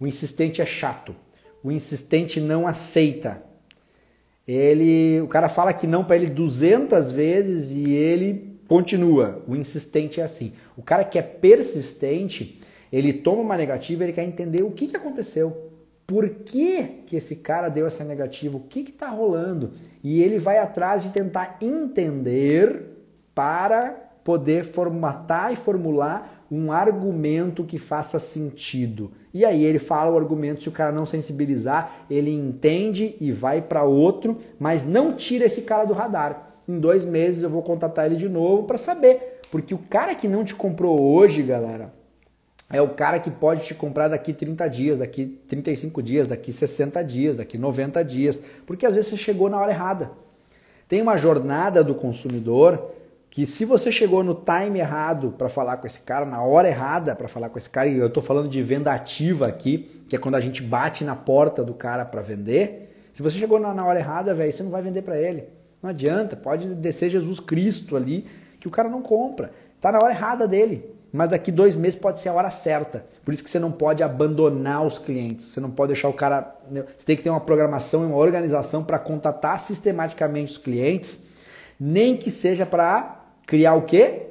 O 0.00 0.08
insistente 0.08 0.60
é 0.60 0.66
chato. 0.66 1.14
O 1.62 1.70
insistente 1.70 2.40
não 2.40 2.66
aceita. 2.66 3.40
Ele, 4.44 5.20
o 5.20 5.28
cara 5.28 5.48
fala 5.48 5.72
que 5.72 5.86
não 5.86 6.02
para 6.02 6.16
ele 6.16 6.26
200 6.26 7.12
vezes 7.12 7.70
e 7.70 7.92
ele 7.92 8.58
continua. 8.66 9.44
O 9.46 9.54
insistente 9.54 10.20
é 10.20 10.24
assim. 10.24 10.52
O 10.76 10.82
cara 10.82 11.04
que 11.04 11.16
é 11.16 11.22
persistente, 11.22 12.60
ele 12.92 13.12
toma 13.12 13.42
uma 13.42 13.56
negativa, 13.56 14.02
ele 14.02 14.12
quer 14.12 14.24
entender 14.24 14.64
o 14.64 14.72
que, 14.72 14.88
que 14.88 14.96
aconteceu. 14.96 15.70
Por 16.04 16.28
que, 16.28 17.04
que 17.06 17.14
esse 17.14 17.36
cara 17.36 17.68
deu 17.68 17.86
essa 17.86 18.02
negativa? 18.02 18.56
O 18.56 18.62
que 18.62 18.80
está 18.80 19.10
rolando? 19.10 19.70
E 20.02 20.24
ele 20.24 20.40
vai 20.40 20.58
atrás 20.58 21.04
de 21.04 21.10
tentar 21.10 21.58
entender 21.62 22.82
para 23.32 24.11
poder 24.24 24.64
formatar 24.64 25.52
e 25.52 25.56
formular 25.56 26.46
um 26.50 26.70
argumento 26.70 27.64
que 27.64 27.78
faça 27.78 28.18
sentido. 28.18 29.10
E 29.32 29.44
aí 29.44 29.64
ele 29.64 29.78
fala 29.78 30.10
o 30.10 30.18
argumento, 30.18 30.62
se 30.62 30.68
o 30.68 30.72
cara 30.72 30.92
não 30.92 31.06
sensibilizar, 31.06 32.04
ele 32.10 32.30
entende 32.30 33.16
e 33.18 33.32
vai 33.32 33.62
para 33.62 33.84
outro, 33.84 34.36
mas 34.58 34.84
não 34.84 35.14
tira 35.14 35.46
esse 35.46 35.62
cara 35.62 35.84
do 35.84 35.94
radar. 35.94 36.50
Em 36.68 36.78
dois 36.78 37.04
meses 37.04 37.42
eu 37.42 37.50
vou 37.50 37.62
contatar 37.62 38.06
ele 38.06 38.16
de 38.16 38.28
novo 38.28 38.64
para 38.64 38.76
saber. 38.76 39.40
Porque 39.50 39.74
o 39.74 39.78
cara 39.78 40.14
que 40.14 40.28
não 40.28 40.44
te 40.44 40.54
comprou 40.54 41.00
hoje, 41.00 41.42
galera, 41.42 41.92
é 42.70 42.80
o 42.80 42.88
cara 42.88 43.18
que 43.18 43.30
pode 43.30 43.66
te 43.66 43.74
comprar 43.74 44.08
daqui 44.08 44.32
30 44.32 44.68
dias, 44.68 44.98
daqui 44.98 45.26
35 45.46 46.02
dias, 46.02 46.26
daqui 46.26 46.52
60 46.52 47.02
dias, 47.02 47.36
daqui 47.36 47.58
90 47.58 48.02
dias. 48.02 48.40
Porque 48.66 48.86
às 48.86 48.94
vezes 48.94 49.10
você 49.10 49.16
chegou 49.16 49.50
na 49.50 49.58
hora 49.58 49.72
errada. 49.72 50.10
Tem 50.88 51.00
uma 51.00 51.16
jornada 51.16 51.82
do 51.82 51.94
consumidor 51.94 52.90
que 53.32 53.46
se 53.46 53.64
você 53.64 53.90
chegou 53.90 54.22
no 54.22 54.34
time 54.34 54.78
errado 54.78 55.34
para 55.38 55.48
falar 55.48 55.78
com 55.78 55.86
esse 55.86 56.02
cara, 56.02 56.26
na 56.26 56.42
hora 56.42 56.68
errada 56.68 57.16
para 57.16 57.26
falar 57.28 57.48
com 57.48 57.56
esse 57.56 57.70
cara, 57.70 57.88
e 57.88 57.96
eu 57.96 58.08
estou 58.08 58.22
falando 58.22 58.46
de 58.46 58.62
venda 58.62 58.92
ativa 58.92 59.48
aqui, 59.48 60.04
que 60.06 60.14
é 60.14 60.18
quando 60.18 60.34
a 60.34 60.40
gente 60.40 60.62
bate 60.62 61.02
na 61.02 61.16
porta 61.16 61.64
do 61.64 61.72
cara 61.72 62.04
para 62.04 62.20
vender, 62.20 62.94
se 63.10 63.22
você 63.22 63.38
chegou 63.38 63.58
na 63.58 63.86
hora 63.86 63.98
errada, 63.98 64.34
velho, 64.34 64.52
você 64.52 64.62
não 64.62 64.70
vai 64.70 64.82
vender 64.82 65.00
para 65.00 65.18
ele. 65.18 65.44
Não 65.82 65.88
adianta, 65.88 66.36
pode 66.36 66.74
descer 66.74 67.08
Jesus 67.08 67.40
Cristo 67.40 67.96
ali, 67.96 68.26
que 68.60 68.68
o 68.68 68.70
cara 68.70 68.90
não 68.90 69.00
compra. 69.00 69.50
Tá 69.80 69.90
na 69.90 69.98
hora 69.98 70.12
errada 70.12 70.46
dele. 70.46 70.94
Mas 71.10 71.30
daqui 71.30 71.50
dois 71.50 71.74
meses 71.74 71.98
pode 71.98 72.20
ser 72.20 72.28
a 72.28 72.34
hora 72.34 72.50
certa. 72.50 73.06
Por 73.24 73.32
isso 73.32 73.42
que 73.42 73.48
você 73.48 73.58
não 73.58 73.72
pode 73.72 74.02
abandonar 74.02 74.84
os 74.84 74.98
clientes. 74.98 75.46
Você 75.46 75.60
não 75.60 75.70
pode 75.70 75.94
deixar 75.94 76.10
o 76.10 76.12
cara. 76.12 76.54
Né, 76.70 76.84
você 76.98 77.06
tem 77.06 77.16
que 77.16 77.22
ter 77.22 77.30
uma 77.30 77.40
programação 77.40 78.02
e 78.02 78.06
uma 78.06 78.16
organização 78.16 78.84
para 78.84 78.98
contatar 78.98 79.58
sistematicamente 79.58 80.52
os 80.52 80.58
clientes, 80.58 81.24
nem 81.80 82.14
que 82.14 82.30
seja 82.30 82.66
para 82.66 83.21
criar 83.52 83.74
o 83.74 83.82
quê? 83.82 84.28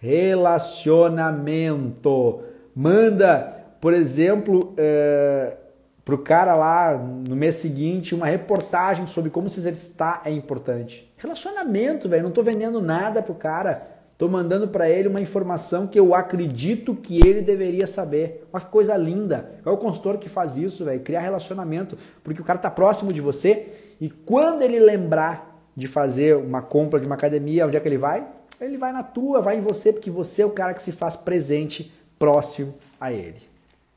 Relacionamento. 0.00 2.40
Manda, 2.74 3.66
por 3.78 3.92
exemplo, 3.92 4.72
é, 4.78 5.58
para 6.02 6.14
o 6.14 6.18
cara 6.18 6.54
lá 6.54 6.96
no 6.96 7.36
mês 7.36 7.56
seguinte 7.56 8.14
uma 8.14 8.24
reportagem 8.24 9.06
sobre 9.06 9.30
como 9.30 9.50
se 9.50 9.60
exercitar 9.60 10.22
é 10.24 10.30
importante. 10.30 11.12
Relacionamento, 11.18 12.08
velho. 12.08 12.22
Não 12.22 12.30
estou 12.30 12.42
vendendo 12.42 12.80
nada 12.80 13.20
pro 13.20 13.34
cara. 13.34 13.86
Estou 14.10 14.30
mandando 14.30 14.66
para 14.66 14.88
ele 14.88 15.08
uma 15.08 15.20
informação 15.20 15.86
que 15.86 16.00
eu 16.00 16.14
acredito 16.14 16.94
que 16.94 17.18
ele 17.18 17.42
deveria 17.42 17.86
saber. 17.86 18.48
Olha 18.50 18.64
que 18.64 18.70
coisa 18.70 18.96
linda. 18.96 19.50
É 19.62 19.68
o 19.68 19.76
consultor 19.76 20.16
que 20.16 20.30
faz 20.30 20.56
isso, 20.56 20.86
velho? 20.86 21.00
Criar 21.00 21.20
relacionamento. 21.20 21.98
Porque 22.24 22.40
o 22.40 22.44
cara 22.44 22.58
está 22.58 22.70
próximo 22.70 23.12
de 23.12 23.20
você 23.20 23.66
e 24.00 24.08
quando 24.08 24.62
ele 24.62 24.80
lembrar 24.80 25.51
de 25.76 25.86
fazer 25.86 26.36
uma 26.36 26.60
compra 26.60 27.00
de 27.00 27.06
uma 27.06 27.14
academia, 27.14 27.66
onde 27.66 27.76
é 27.76 27.80
que 27.80 27.88
ele 27.88 27.98
vai? 27.98 28.26
Ele 28.60 28.76
vai 28.76 28.92
na 28.92 29.02
tua, 29.02 29.40
vai 29.40 29.56
em 29.56 29.60
você, 29.60 29.92
porque 29.92 30.10
você 30.10 30.42
é 30.42 30.46
o 30.46 30.50
cara 30.50 30.74
que 30.74 30.82
se 30.82 30.92
faz 30.92 31.16
presente 31.16 31.92
próximo 32.18 32.74
a 33.00 33.12
ele. 33.12 33.40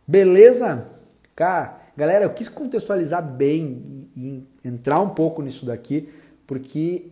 Beleza? 0.07 0.87
Cara, 1.35 1.77
galera, 1.95 2.25
eu 2.25 2.29
quis 2.31 2.49
contextualizar 2.49 3.21
bem 3.21 4.09
e, 4.15 4.43
e 4.63 4.67
entrar 4.67 4.99
um 5.01 5.09
pouco 5.09 5.41
nisso 5.41 5.65
daqui, 5.65 6.09
porque 6.47 7.07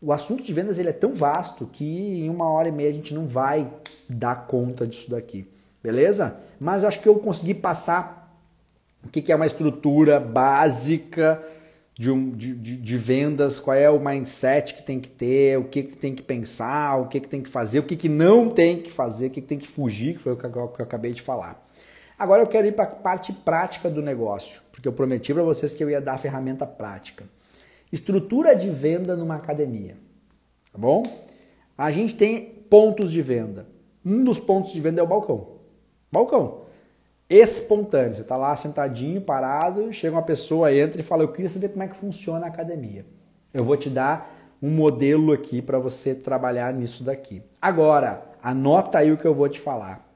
o 0.00 0.12
assunto 0.12 0.42
de 0.42 0.52
vendas 0.52 0.78
ele 0.78 0.88
é 0.88 0.92
tão 0.92 1.14
vasto 1.14 1.66
que 1.66 1.84
em 2.24 2.30
uma 2.30 2.48
hora 2.48 2.68
e 2.68 2.72
meia 2.72 2.88
a 2.88 2.92
gente 2.92 3.14
não 3.14 3.26
vai 3.26 3.70
dar 4.08 4.46
conta 4.46 4.86
disso 4.86 5.10
daqui. 5.10 5.48
Beleza? 5.82 6.36
Mas 6.58 6.82
eu 6.82 6.88
acho 6.88 7.00
que 7.00 7.08
eu 7.08 7.16
consegui 7.16 7.54
passar 7.54 8.26
o 9.04 9.08
que 9.08 9.30
é 9.30 9.36
uma 9.36 9.46
estrutura 9.46 10.18
básica 10.18 11.42
de, 11.98 12.10
um, 12.10 12.30
de, 12.30 12.54
de, 12.54 12.76
de, 12.76 12.98
vendas, 12.98 13.58
qual 13.58 13.74
é 13.74 13.88
o 13.88 13.98
mindset 13.98 14.74
que 14.74 14.82
tem 14.82 15.00
que 15.00 15.08
ter, 15.08 15.58
o 15.58 15.64
que, 15.64 15.82
que 15.82 15.96
tem 15.96 16.14
que 16.14 16.22
pensar, 16.22 16.96
o 16.96 17.08
que, 17.08 17.18
que 17.20 17.28
tem 17.28 17.40
que 17.40 17.48
fazer, 17.48 17.78
o 17.78 17.82
que, 17.82 17.96
que 17.96 18.08
não 18.08 18.50
tem 18.50 18.82
que 18.82 18.90
fazer, 18.90 19.28
o 19.28 19.30
que, 19.30 19.40
que 19.40 19.46
tem 19.46 19.58
que 19.58 19.66
fugir, 19.66 20.16
que 20.16 20.20
foi 20.20 20.32
o 20.34 20.36
que 20.36 20.44
eu, 20.44 20.68
que 20.68 20.80
eu 20.80 20.84
acabei 20.84 21.14
de 21.14 21.22
falar. 21.22 21.66
Agora 22.18 22.42
eu 22.42 22.46
quero 22.46 22.66
ir 22.66 22.72
para 22.72 22.84
a 22.84 22.88
parte 22.88 23.32
prática 23.32 23.88
do 23.88 24.02
negócio, 24.02 24.60
porque 24.70 24.86
eu 24.86 24.92
prometi 24.92 25.32
para 25.32 25.42
vocês 25.42 25.72
que 25.72 25.82
eu 25.82 25.88
ia 25.88 26.00
dar 26.00 26.14
a 26.14 26.18
ferramenta 26.18 26.66
prática. 26.66 27.24
Estrutura 27.90 28.54
de 28.54 28.68
venda 28.68 29.16
numa 29.16 29.36
academia, 29.36 29.96
tá 30.70 30.78
bom? 30.78 31.02
A 31.78 31.90
gente 31.90 32.14
tem 32.14 32.44
pontos 32.68 33.10
de 33.10 33.22
venda. 33.22 33.66
Um 34.04 34.22
dos 34.22 34.38
pontos 34.38 34.72
de 34.72 34.80
venda 34.82 35.00
é 35.00 35.04
o 35.04 35.06
balcão. 35.06 35.56
Balcão 36.12 36.65
espontâneo. 37.28 38.14
Você 38.14 38.22
está 38.22 38.36
lá 38.36 38.54
sentadinho, 38.56 39.20
parado, 39.20 39.92
chega 39.92 40.16
uma 40.16 40.22
pessoa, 40.22 40.74
entra 40.74 41.00
e 41.00 41.04
fala: 41.04 41.22
Eu 41.22 41.32
queria 41.32 41.48
saber 41.48 41.68
como 41.68 41.82
é 41.82 41.88
que 41.88 41.96
funciona 41.96 42.46
a 42.46 42.48
academia. 42.48 43.04
Eu 43.52 43.64
vou 43.64 43.76
te 43.76 43.90
dar 43.90 44.34
um 44.62 44.70
modelo 44.70 45.32
aqui 45.32 45.60
para 45.60 45.78
você 45.78 46.14
trabalhar 46.14 46.72
nisso 46.72 47.04
daqui. 47.04 47.42
Agora, 47.60 48.22
anota 48.42 48.98
aí 48.98 49.12
o 49.12 49.18
que 49.18 49.26
eu 49.26 49.34
vou 49.34 49.48
te 49.48 49.60
falar. 49.60 50.06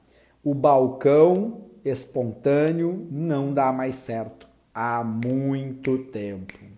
O 0.43 0.53
balcão 0.53 1.61
espontâneo 1.83 3.07
não 3.11 3.53
dá 3.53 3.71
mais 3.71 3.95
certo 3.95 4.47
há 4.73 5.03
muito 5.03 5.97
tempo. 6.05 6.71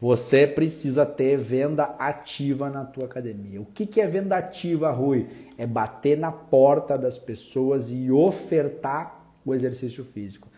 Você 0.00 0.48
precisa 0.48 1.06
ter 1.06 1.36
venda 1.36 1.94
ativa 1.96 2.68
na 2.68 2.84
tua 2.84 3.04
academia. 3.04 3.60
O 3.60 3.66
que 3.66 4.00
é 4.00 4.06
venda 4.06 4.36
ativa, 4.36 4.90
Rui? 4.90 5.28
É 5.56 5.64
bater 5.64 6.18
na 6.18 6.32
porta 6.32 6.98
das 6.98 7.18
pessoas 7.18 7.88
e 7.88 8.10
ofertar 8.10 9.21
o 9.44 9.54
exercício 9.54 10.04
físico. 10.04 10.48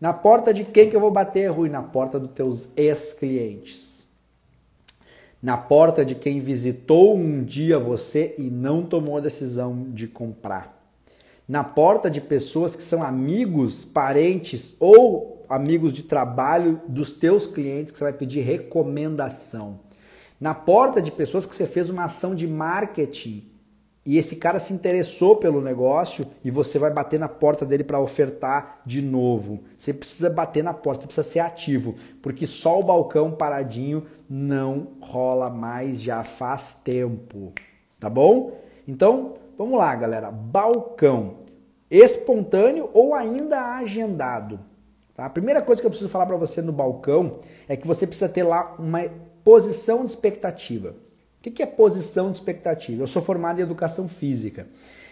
Na 0.00 0.12
porta 0.12 0.52
de 0.52 0.64
quem 0.64 0.90
que 0.90 0.96
eu 0.96 1.00
vou 1.00 1.10
bater, 1.10 1.50
Rui? 1.50 1.68
Na 1.68 1.82
porta 1.82 2.18
dos 2.18 2.32
teus 2.32 2.68
ex-clientes. 2.76 4.06
Na 5.42 5.56
porta 5.56 6.04
de 6.04 6.14
quem 6.14 6.40
visitou 6.40 7.16
um 7.16 7.42
dia 7.42 7.78
você 7.78 8.34
e 8.38 8.50
não 8.50 8.84
tomou 8.84 9.16
a 9.16 9.20
decisão 9.20 9.86
de 9.90 10.06
comprar. 10.06 10.80
Na 11.48 11.64
porta 11.64 12.10
de 12.10 12.20
pessoas 12.20 12.76
que 12.76 12.82
são 12.82 13.02
amigos, 13.02 13.84
parentes 13.84 14.76
ou 14.78 15.44
amigos 15.48 15.92
de 15.92 16.04
trabalho 16.04 16.80
dos 16.88 17.12
teus 17.12 17.46
clientes 17.46 17.92
que 17.92 17.98
você 17.98 18.04
vai 18.04 18.12
pedir 18.12 18.40
recomendação. 18.40 19.80
Na 20.40 20.54
porta 20.54 21.02
de 21.02 21.12
pessoas 21.12 21.44
que 21.44 21.54
você 21.54 21.66
fez 21.66 21.90
uma 21.90 22.04
ação 22.04 22.34
de 22.34 22.48
marketing 22.48 23.51
e 24.04 24.18
esse 24.18 24.36
cara 24.36 24.58
se 24.58 24.72
interessou 24.72 25.36
pelo 25.36 25.60
negócio 25.60 26.26
e 26.44 26.50
você 26.50 26.78
vai 26.78 26.90
bater 26.90 27.20
na 27.20 27.28
porta 27.28 27.64
dele 27.64 27.84
para 27.84 28.00
ofertar 28.00 28.80
de 28.84 29.00
novo. 29.00 29.62
Você 29.78 29.92
precisa 29.92 30.28
bater 30.28 30.64
na 30.64 30.74
porta, 30.74 31.02
você 31.02 31.06
precisa 31.06 31.28
ser 31.28 31.40
ativo, 31.40 31.94
porque 32.20 32.46
só 32.46 32.80
o 32.80 32.82
balcão 32.82 33.30
paradinho 33.30 34.06
não 34.28 34.88
rola 35.00 35.48
mais 35.48 36.00
já 36.00 36.24
faz 36.24 36.74
tempo, 36.82 37.52
tá 38.00 38.10
bom? 38.10 38.58
Então, 38.88 39.34
vamos 39.56 39.78
lá, 39.78 39.94
galera. 39.94 40.30
Balcão 40.30 41.42
espontâneo 41.92 42.88
ou 42.94 43.14
ainda 43.14 43.76
agendado. 43.76 44.58
Tá? 45.14 45.26
A 45.26 45.30
primeira 45.30 45.60
coisa 45.60 45.80
que 45.80 45.86
eu 45.86 45.90
preciso 45.90 46.10
falar 46.10 46.24
para 46.24 46.38
você 46.38 46.62
no 46.62 46.72
balcão 46.72 47.38
é 47.68 47.76
que 47.76 47.86
você 47.86 48.06
precisa 48.06 48.30
ter 48.30 48.42
lá 48.42 48.74
uma 48.78 49.02
posição 49.44 50.04
de 50.04 50.10
expectativa. 50.10 50.94
O 51.44 51.50
que 51.50 51.60
é 51.62 51.66
posição 51.66 52.30
de 52.30 52.36
expectativa? 52.36 53.02
Eu 53.02 53.06
sou 53.08 53.20
formado 53.20 53.58
em 53.58 53.62
educação 53.62 54.08
física 54.08 54.68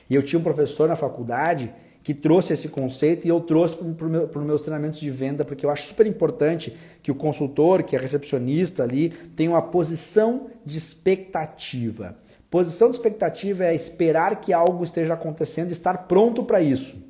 e 0.09 0.15
eu 0.15 0.23
tinha 0.23 0.39
um 0.39 0.43
professor 0.43 0.89
na 0.89 0.95
faculdade 0.95 1.75
que 2.05 2.15
trouxe 2.15 2.53
esse 2.53 2.69
conceito 2.69 3.27
e 3.27 3.29
eu 3.29 3.41
trouxe 3.41 3.77
para 3.77 4.07
meu, 4.07 4.31
os 4.33 4.43
meus 4.43 4.63
treinamentos 4.63 5.01
de 5.01 5.11
venda, 5.11 5.45
porque 5.45 5.67
eu 5.67 5.71
acho 5.71 5.89
super 5.89 6.07
importante 6.07 6.77
que 7.03 7.11
o 7.11 7.17
consultor, 7.17 7.83
que 7.83 7.97
é 7.97 7.99
recepcionista 7.99 8.85
ali, 8.85 9.11
tenha 9.37 9.51
uma 9.51 9.61
posição 9.61 10.47
de 10.65 10.79
expectativa. 10.79 12.17
Posição 12.49 12.91
de 12.91 12.97
expectativa 12.97 13.65
é 13.65 13.75
esperar 13.75 14.41
que 14.41 14.53
algo 14.53 14.85
esteja 14.85 15.15
acontecendo 15.15 15.71
e 15.71 15.73
estar 15.73 16.07
pronto 16.07 16.45
para 16.45 16.61
isso. 16.61 17.03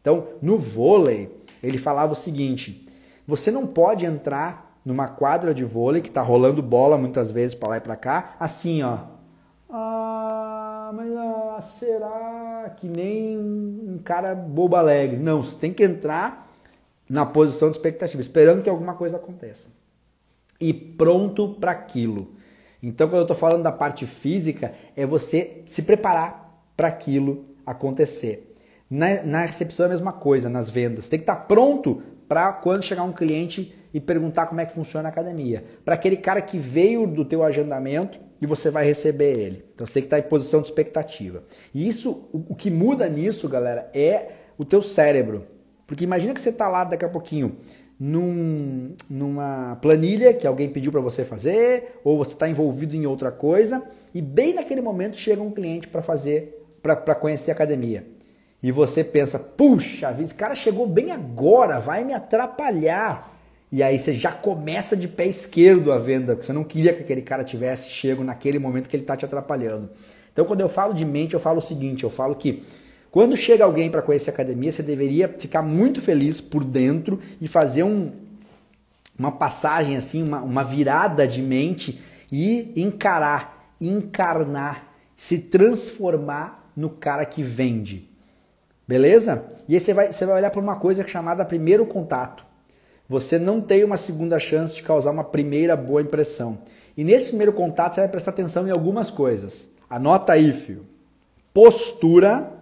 Então, 0.00 0.26
no 0.42 0.58
vôlei, 0.58 1.30
ele 1.62 1.78
falava 1.78 2.12
o 2.12 2.16
seguinte: 2.16 2.86
você 3.26 3.50
não 3.50 3.66
pode 3.66 4.04
entrar 4.04 4.73
numa 4.84 5.08
quadra 5.08 5.54
de 5.54 5.64
vôlei 5.64 6.02
que 6.02 6.10
tá 6.10 6.20
rolando 6.20 6.62
bola 6.62 6.98
muitas 6.98 7.32
vezes 7.32 7.54
para 7.54 7.70
lá 7.70 7.76
e 7.78 7.80
para 7.80 7.96
cá, 7.96 8.36
assim, 8.38 8.82
ó. 8.82 8.98
Ah, 9.70 10.92
mas 10.94 11.10
ah, 11.16 11.60
será 11.62 12.74
que 12.76 12.86
nem 12.86 13.38
um 13.38 13.98
cara 14.04 14.34
bobo 14.34 14.76
alegre? 14.76 15.16
Não, 15.16 15.42
você 15.42 15.56
tem 15.56 15.72
que 15.72 15.82
entrar 15.82 16.52
na 17.08 17.24
posição 17.24 17.70
de 17.70 17.76
expectativa, 17.76 18.20
esperando 18.20 18.62
que 18.62 18.70
alguma 18.70 18.94
coisa 18.94 19.16
aconteça. 19.16 19.68
E 20.60 20.72
pronto 20.72 21.54
para 21.54 21.72
aquilo. 21.72 22.34
Então, 22.82 23.08
quando 23.08 23.18
eu 23.18 23.22
estou 23.22 23.36
falando 23.36 23.62
da 23.62 23.72
parte 23.72 24.06
física, 24.06 24.74
é 24.94 25.06
você 25.06 25.62
se 25.66 25.82
preparar 25.82 26.62
para 26.76 26.88
aquilo 26.88 27.46
acontecer. 27.64 28.54
Na, 28.90 29.22
na 29.22 29.40
recepção 29.40 29.86
é 29.86 29.88
a 29.88 29.92
mesma 29.92 30.12
coisa, 30.12 30.48
nas 30.48 30.68
vendas. 30.68 31.08
Tem 31.08 31.18
que 31.18 31.22
estar 31.22 31.36
tá 31.36 31.42
pronto 31.42 32.02
para 32.28 32.52
quando 32.52 32.82
chegar 32.82 33.02
um 33.02 33.12
cliente 33.12 33.74
e 33.94 34.00
perguntar 34.00 34.46
como 34.46 34.60
é 34.60 34.66
que 34.66 34.74
funciona 34.74 35.08
a 35.08 35.12
academia. 35.12 35.64
Para 35.84 35.94
aquele 35.94 36.16
cara 36.16 36.42
que 36.42 36.58
veio 36.58 37.06
do 37.06 37.24
teu 37.24 37.44
agendamento 37.44 38.18
e 38.42 38.46
você 38.46 38.68
vai 38.68 38.84
receber 38.84 39.38
ele. 39.38 39.64
Então 39.72 39.86
você 39.86 39.94
tem 39.94 40.02
que 40.02 40.08
estar 40.08 40.18
em 40.18 40.28
posição 40.28 40.60
de 40.60 40.66
expectativa. 40.66 41.44
E 41.72 41.86
isso, 41.86 42.28
o 42.32 42.56
que 42.56 42.70
muda 42.70 43.08
nisso, 43.08 43.48
galera, 43.48 43.88
é 43.94 44.30
o 44.58 44.64
teu 44.64 44.82
cérebro. 44.82 45.46
Porque 45.86 46.02
imagina 46.02 46.34
que 46.34 46.40
você 46.40 46.48
está 46.48 46.68
lá 46.68 46.82
daqui 46.82 47.04
a 47.04 47.08
pouquinho 47.08 47.56
num, 47.98 48.94
numa 49.08 49.76
planilha 49.80 50.34
que 50.34 50.46
alguém 50.46 50.68
pediu 50.68 50.90
para 50.90 51.00
você 51.00 51.24
fazer, 51.24 52.00
ou 52.02 52.18
você 52.18 52.32
está 52.32 52.48
envolvido 52.48 52.96
em 52.96 53.06
outra 53.06 53.30
coisa, 53.30 53.82
e 54.12 54.20
bem 54.20 54.54
naquele 54.54 54.80
momento 54.80 55.16
chega 55.16 55.40
um 55.40 55.50
cliente 55.50 55.86
para 55.86 56.02
fazer, 56.02 56.66
para 56.82 57.14
conhecer 57.14 57.52
a 57.52 57.54
academia. 57.54 58.06
E 58.62 58.72
você 58.72 59.04
pensa, 59.04 59.38
puxa 59.38 60.16
esse 60.18 60.34
cara 60.34 60.54
chegou 60.54 60.86
bem 60.86 61.12
agora, 61.12 61.78
vai 61.78 62.02
me 62.02 62.12
atrapalhar. 62.12 63.33
E 63.74 63.82
aí 63.82 63.98
você 63.98 64.12
já 64.12 64.30
começa 64.30 64.96
de 64.96 65.08
pé 65.08 65.26
esquerdo 65.26 65.90
a 65.90 65.98
venda, 65.98 66.34
porque 66.34 66.46
você 66.46 66.52
não 66.52 66.62
queria 66.62 66.94
que 66.94 67.02
aquele 67.02 67.22
cara 67.22 67.42
tivesse 67.42 67.90
chego 67.90 68.22
naquele 68.22 68.56
momento 68.56 68.88
que 68.88 68.94
ele 68.94 69.02
está 69.02 69.16
te 69.16 69.24
atrapalhando. 69.24 69.90
Então, 70.32 70.44
quando 70.44 70.60
eu 70.60 70.68
falo 70.68 70.94
de 70.94 71.04
mente, 71.04 71.34
eu 71.34 71.40
falo 71.40 71.58
o 71.58 71.60
seguinte: 71.60 72.04
eu 72.04 72.10
falo 72.10 72.36
que 72.36 72.62
quando 73.10 73.36
chega 73.36 73.64
alguém 73.64 73.90
para 73.90 74.00
conhecer 74.00 74.30
a 74.30 74.32
academia, 74.32 74.70
você 74.70 74.80
deveria 74.80 75.26
ficar 75.26 75.60
muito 75.60 76.00
feliz 76.00 76.40
por 76.40 76.62
dentro 76.62 77.18
e 77.40 77.48
fazer 77.48 77.82
um, 77.82 78.12
uma 79.18 79.32
passagem 79.32 79.96
assim, 79.96 80.22
uma, 80.22 80.40
uma 80.40 80.62
virada 80.62 81.26
de 81.26 81.42
mente 81.42 82.00
e 82.30 82.72
encarar, 82.76 83.74
encarnar, 83.80 84.86
se 85.16 85.36
transformar 85.36 86.70
no 86.76 86.90
cara 86.90 87.24
que 87.24 87.42
vende. 87.42 88.08
Beleza? 88.86 89.46
E 89.66 89.74
aí 89.74 89.80
você 89.80 89.92
vai, 89.92 90.12
você 90.12 90.24
vai 90.24 90.36
olhar 90.36 90.50
para 90.50 90.60
uma 90.60 90.76
coisa 90.76 91.04
chamada 91.04 91.44
primeiro 91.44 91.84
contato. 91.84 92.53
Você 93.08 93.38
não 93.38 93.60
tem 93.60 93.84
uma 93.84 93.96
segunda 93.96 94.38
chance 94.38 94.74
de 94.74 94.82
causar 94.82 95.10
uma 95.10 95.24
primeira 95.24 95.76
boa 95.76 96.02
impressão. 96.02 96.58
E 96.96 97.04
nesse 97.04 97.28
primeiro 97.28 97.52
contato 97.52 97.94
você 97.94 98.00
vai 98.00 98.08
prestar 98.08 98.30
atenção 98.30 98.66
em 98.66 98.70
algumas 98.70 99.10
coisas. 99.10 99.68
Anota 99.88 100.32
aí, 100.32 100.52
filho. 100.52 100.86
Postura 101.52 102.54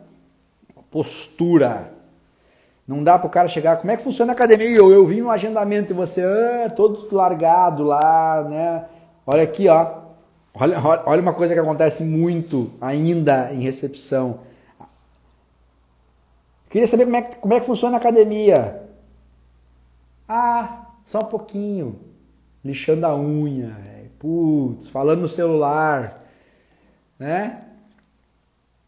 postura. 0.93 1.90
Não 2.86 3.03
dá 3.03 3.18
para 3.18 3.26
o 3.26 3.30
cara 3.30 3.49
chegar, 3.49 3.78
como 3.78 3.90
é 3.90 3.97
que 3.97 4.05
funciona 4.05 4.32
a 4.32 4.34
academia? 4.34 4.68
Eu, 4.68 4.93
eu 4.93 5.07
vim 5.07 5.22
no 5.22 5.30
agendamento 5.30 5.93
e 5.93 5.97
você, 5.97 6.22
ah, 6.22 6.70
todo 6.70 7.09
largado 7.11 7.82
lá, 7.82 8.47
né? 8.49 8.84
Olha 9.26 9.43
aqui, 9.43 9.66
ó. 9.68 10.03
Olha, 10.55 10.76
olha 11.07 11.22
uma 11.22 11.32
coisa 11.32 11.55
que 11.55 11.61
acontece 11.61 12.05
muito 12.05 12.70
ainda 12.78 13.51
em 13.53 13.61
recepção. 13.61 14.40
Queria 16.68 16.86
saber 16.86 17.05
como 17.05 17.16
é, 17.16 17.22
como 17.22 17.55
é 17.55 17.61
que 17.61 17.66
funciona 17.66 17.97
a 17.97 18.01
academia. 18.01 18.82
Ah, 20.34 20.86
só 21.04 21.18
um 21.18 21.26
pouquinho. 21.26 22.00
Lixando 22.64 23.04
a 23.04 23.14
unha, 23.14 23.76
putz, 24.18 24.88
falando 24.88 25.20
no 25.20 25.28
celular, 25.28 26.24
né? 27.18 27.64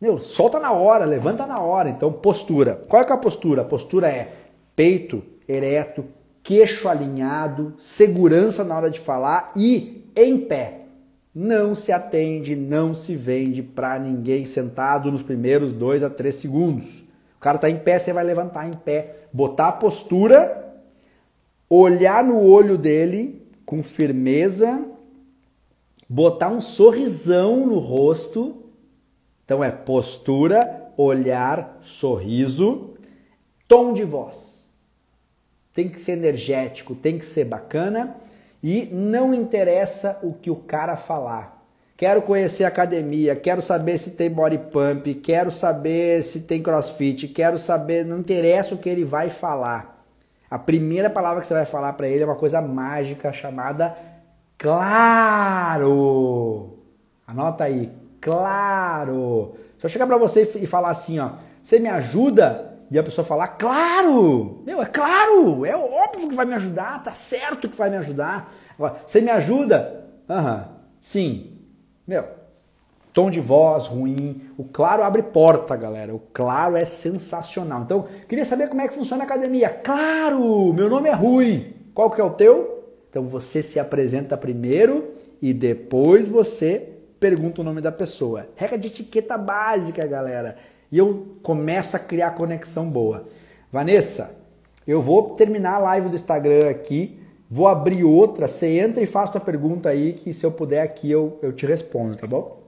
Meu, 0.00 0.16
solta 0.18 0.58
na 0.58 0.72
hora, 0.72 1.04
levanta 1.04 1.46
na 1.46 1.60
hora. 1.60 1.90
Então, 1.90 2.10
postura. 2.10 2.80
Qual 2.88 3.02
é, 3.02 3.06
é 3.06 3.12
a 3.12 3.18
postura? 3.18 3.60
A 3.60 3.64
postura 3.64 4.08
é 4.08 4.32
peito 4.74 5.22
ereto, 5.46 6.06
queixo 6.42 6.88
alinhado, 6.88 7.74
segurança 7.76 8.64
na 8.64 8.74
hora 8.74 8.90
de 8.90 9.00
falar 9.00 9.52
e 9.54 10.10
em 10.16 10.38
pé. 10.38 10.86
Não 11.34 11.74
se 11.74 11.92
atende, 11.92 12.56
não 12.56 12.94
se 12.94 13.14
vende 13.16 13.62
para 13.62 13.98
ninguém 13.98 14.46
sentado 14.46 15.12
nos 15.12 15.22
primeiros 15.22 15.74
dois 15.74 16.02
a 16.02 16.08
três 16.08 16.36
segundos. 16.36 17.00
O 17.36 17.40
cara 17.40 17.58
tá 17.58 17.68
em 17.68 17.76
pé, 17.76 17.98
você 17.98 18.14
vai 18.14 18.24
levantar 18.24 18.66
em 18.66 18.72
pé, 18.72 19.26
botar 19.30 19.68
a 19.68 19.72
postura, 19.72 20.63
olhar 21.68 22.24
no 22.24 22.40
olho 22.40 22.76
dele 22.76 23.42
com 23.64 23.82
firmeza, 23.82 24.84
botar 26.08 26.48
um 26.48 26.60
sorrisão 26.60 27.66
no 27.66 27.78
rosto 27.78 28.64
então 29.44 29.62
é 29.62 29.70
postura, 29.70 30.90
olhar, 30.96 31.78
sorriso, 31.82 32.94
tom 33.68 33.92
de 33.92 34.02
voz. 34.02 34.68
Tem 35.74 35.88
que 35.88 36.00
ser 36.00 36.12
energético, 36.12 36.94
tem 36.94 37.18
que 37.18 37.26
ser 37.26 37.44
bacana 37.44 38.16
e 38.62 38.86
não 38.90 39.34
interessa 39.34 40.18
o 40.22 40.32
que 40.32 40.50
o 40.50 40.56
cara 40.56 40.96
falar. 40.96 41.62
Quero 41.96 42.22
conhecer 42.22 42.64
a 42.64 42.68
academia, 42.68 43.36
quero 43.36 43.60
saber 43.60 43.98
se 43.98 44.12
tem 44.12 44.30
body 44.30 44.58
pump, 44.58 45.14
quero 45.16 45.50
saber 45.50 46.22
se 46.22 46.40
tem 46.40 46.62
crossfit, 46.62 47.28
quero 47.28 47.58
saber, 47.58 48.04
não 48.04 48.18
interessa 48.18 48.74
o 48.74 48.78
que 48.78 48.88
ele 48.88 49.04
vai 49.04 49.28
falar. 49.28 49.93
A 50.54 50.58
primeira 50.58 51.10
palavra 51.10 51.40
que 51.40 51.48
você 51.48 51.54
vai 51.54 51.66
falar 51.66 51.94
para 51.94 52.06
ele 52.06 52.22
é 52.22 52.26
uma 52.26 52.36
coisa 52.36 52.60
mágica 52.60 53.32
chamada 53.32 53.98
claro. 54.56 55.88
Anota 57.26 57.64
aí, 57.64 57.90
Claro! 58.20 59.56
Se 59.78 59.84
eu 59.84 59.90
chegar 59.90 60.06
para 60.06 60.16
você 60.16 60.50
e 60.54 60.66
falar 60.66 60.90
assim, 60.90 61.18
ó, 61.18 61.32
você 61.60 61.80
me 61.80 61.88
ajuda? 61.88 62.78
E 62.88 62.96
a 62.96 63.02
pessoa 63.02 63.24
falar, 63.24 63.48
claro! 63.48 64.62
Meu, 64.64 64.80
é 64.80 64.86
claro! 64.86 65.66
É 65.66 65.76
óbvio 65.76 66.28
que 66.28 66.34
vai 66.36 66.46
me 66.46 66.54
ajudar, 66.54 67.02
tá 67.02 67.10
certo 67.10 67.68
que 67.68 67.76
vai 67.76 67.90
me 67.90 67.96
ajudar. 67.96 68.54
Agora, 68.78 69.02
você 69.04 69.20
me 69.20 69.30
ajuda? 69.30 70.06
Aham, 70.30 70.68
sim. 71.00 71.58
Meu, 72.06 72.26
tom 73.14 73.30
de 73.30 73.40
voz 73.40 73.86
ruim. 73.86 74.42
O 74.58 74.64
claro 74.64 75.04
abre 75.04 75.22
porta, 75.22 75.76
galera. 75.76 76.12
O 76.12 76.18
claro 76.18 76.76
é 76.76 76.84
sensacional. 76.84 77.82
Então, 77.82 78.06
queria 78.28 78.44
saber 78.44 78.68
como 78.68 78.82
é 78.82 78.88
que 78.88 78.94
funciona 78.94 79.22
a 79.22 79.26
academia. 79.26 79.70
Claro! 79.70 80.72
Meu 80.74 80.90
nome 80.90 81.08
é 81.08 81.14
Rui. 81.14 81.74
Qual 81.94 82.10
que 82.10 82.20
é 82.20 82.24
o 82.24 82.30
teu? 82.30 82.84
Então 83.08 83.28
você 83.28 83.62
se 83.62 83.78
apresenta 83.78 84.36
primeiro 84.36 85.12
e 85.40 85.54
depois 85.54 86.26
você 86.26 86.88
pergunta 87.20 87.60
o 87.60 87.64
nome 87.64 87.80
da 87.80 87.92
pessoa. 87.92 88.48
Regra 88.56 88.76
de 88.76 88.88
etiqueta 88.88 89.38
básica, 89.38 90.04
galera. 90.04 90.56
E 90.90 90.98
eu 90.98 91.36
começo 91.40 91.94
a 91.94 92.00
criar 92.00 92.32
conexão 92.32 92.90
boa. 92.90 93.26
Vanessa, 93.70 94.36
eu 94.84 95.00
vou 95.00 95.36
terminar 95.36 95.74
a 95.74 95.78
live 95.78 96.08
do 96.08 96.16
Instagram 96.16 96.68
aqui, 96.68 97.20
vou 97.48 97.68
abrir 97.68 98.02
outra, 98.02 98.48
você 98.48 98.80
entra 98.80 99.00
e 99.00 99.06
faz 99.06 99.30
tua 99.30 99.40
pergunta 99.40 99.88
aí, 99.88 100.14
que 100.14 100.34
se 100.34 100.44
eu 100.44 100.50
puder 100.50 100.82
aqui 100.82 101.08
eu, 101.08 101.38
eu 101.40 101.52
te 101.52 101.64
respondo, 101.64 102.16
tá 102.16 102.26
bom? 102.26 102.63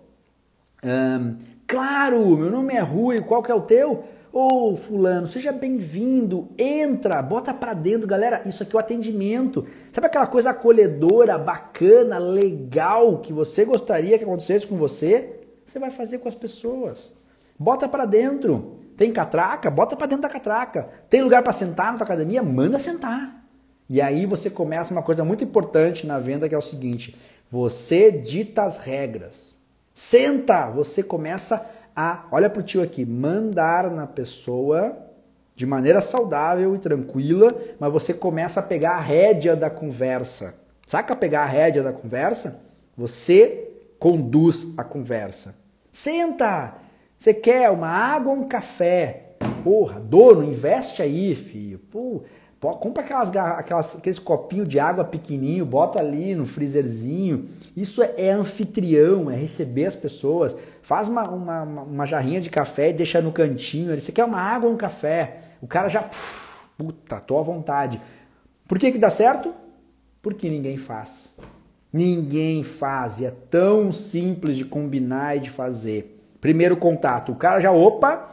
Um, 0.86 1.36
claro, 1.66 2.24
meu 2.36 2.48
nome 2.48 2.72
é 2.72 2.80
Rui, 2.80 3.20
qual 3.20 3.42
que 3.42 3.50
é 3.50 3.54
o 3.54 3.62
teu? 3.62 4.04
Ô, 4.32 4.70
oh, 4.70 4.76
fulano, 4.76 5.26
seja 5.26 5.50
bem-vindo, 5.50 6.48
entra, 6.56 7.20
bota 7.22 7.52
para 7.52 7.74
dentro, 7.74 8.06
galera, 8.06 8.42
isso 8.46 8.62
aqui 8.62 8.76
é 8.76 8.78
o 8.78 8.80
atendimento. 8.80 9.66
Sabe 9.90 10.06
aquela 10.06 10.28
coisa 10.28 10.50
acolhedora, 10.50 11.36
bacana, 11.36 12.18
legal 12.18 13.18
que 13.18 13.32
você 13.32 13.64
gostaria 13.64 14.16
que 14.16 14.22
acontecesse 14.22 14.66
com 14.66 14.76
você? 14.76 15.40
Você 15.66 15.80
vai 15.80 15.90
fazer 15.90 16.18
com 16.18 16.28
as 16.28 16.34
pessoas. 16.36 17.12
Bota 17.58 17.88
para 17.88 18.04
dentro. 18.04 18.76
Tem 18.96 19.10
catraca? 19.10 19.68
Bota 19.70 19.96
para 19.96 20.06
dentro 20.06 20.22
da 20.22 20.28
catraca. 20.28 20.88
Tem 21.10 21.22
lugar 21.22 21.42
para 21.42 21.52
sentar 21.52 21.90
na 21.90 21.98
tua 21.98 22.04
academia? 22.04 22.42
Manda 22.42 22.78
sentar. 22.78 23.44
E 23.88 24.00
aí 24.00 24.24
você 24.24 24.50
começa 24.50 24.92
uma 24.92 25.02
coisa 25.02 25.24
muito 25.24 25.42
importante 25.42 26.06
na 26.06 26.18
venda 26.20 26.48
que 26.48 26.54
é 26.54 26.58
o 26.58 26.62
seguinte: 26.62 27.16
você 27.50 28.12
dita 28.12 28.62
as 28.62 28.78
regras. 28.78 29.55
Senta, 29.98 30.68
você 30.70 31.02
começa 31.02 31.70
a, 31.96 32.26
olha 32.30 32.50
pro 32.50 32.62
tio 32.62 32.82
aqui, 32.82 33.06
mandar 33.06 33.90
na 33.90 34.06
pessoa 34.06 34.94
de 35.54 35.64
maneira 35.64 36.02
saudável 36.02 36.74
e 36.74 36.78
tranquila, 36.78 37.50
mas 37.80 37.90
você 37.90 38.12
começa 38.12 38.60
a 38.60 38.62
pegar 38.62 38.96
a 38.96 39.00
rédea 39.00 39.56
da 39.56 39.70
conversa. 39.70 40.54
Saca 40.86 41.16
pegar 41.16 41.44
a 41.44 41.46
rédea 41.46 41.82
da 41.82 41.94
conversa? 41.94 42.60
Você 42.94 43.70
conduz 43.98 44.66
a 44.76 44.84
conversa. 44.84 45.54
Senta! 45.90 46.74
Você 47.16 47.32
quer 47.32 47.70
uma 47.70 47.88
água 47.88 48.34
ou 48.34 48.40
um 48.40 48.44
café? 48.44 49.30
Porra, 49.64 49.98
dono, 49.98 50.44
investe 50.44 51.00
aí, 51.00 51.34
filho. 51.34 51.78
Pô, 51.78 52.22
compra 52.60 53.02
aquelas, 53.02 53.34
aquelas, 53.36 53.96
aqueles 53.96 54.18
copinhos 54.18 54.68
de 54.68 54.80
água 54.80 55.04
pequenininho, 55.04 55.64
bota 55.64 56.00
ali 56.00 56.34
no 56.34 56.46
freezerzinho. 56.46 57.48
Isso 57.76 58.02
é, 58.02 58.14
é 58.16 58.30
anfitrião, 58.30 59.30
é 59.30 59.36
receber 59.36 59.86
as 59.86 59.94
pessoas. 59.94 60.56
Faz 60.82 61.08
uma, 61.08 61.28
uma, 61.28 61.62
uma 61.62 62.06
jarrinha 62.06 62.40
de 62.40 62.48
café 62.48 62.90
e 62.90 62.92
deixa 62.92 63.20
no 63.20 63.30
cantinho. 63.30 63.98
Você 63.98 64.10
quer 64.10 64.24
uma 64.24 64.40
água 64.40 64.68
ou 64.68 64.74
um 64.74 64.78
café? 64.78 65.40
O 65.60 65.66
cara 65.66 65.88
já, 65.88 66.08
puta, 66.78 67.20
tô 67.20 67.38
à 67.38 67.42
vontade. 67.42 68.00
Por 68.66 68.78
que 68.78 68.90
que 68.90 68.98
dá 68.98 69.10
certo? 69.10 69.54
Porque 70.22 70.48
ninguém 70.48 70.76
faz. 70.76 71.34
Ninguém 71.92 72.62
faz. 72.62 73.20
E 73.20 73.26
é 73.26 73.30
tão 73.30 73.92
simples 73.92 74.56
de 74.56 74.64
combinar 74.64 75.36
e 75.36 75.40
de 75.40 75.50
fazer. 75.50 76.20
Primeiro 76.40 76.76
contato. 76.76 77.32
O 77.32 77.36
cara 77.36 77.60
já, 77.60 77.70
opa, 77.70 78.30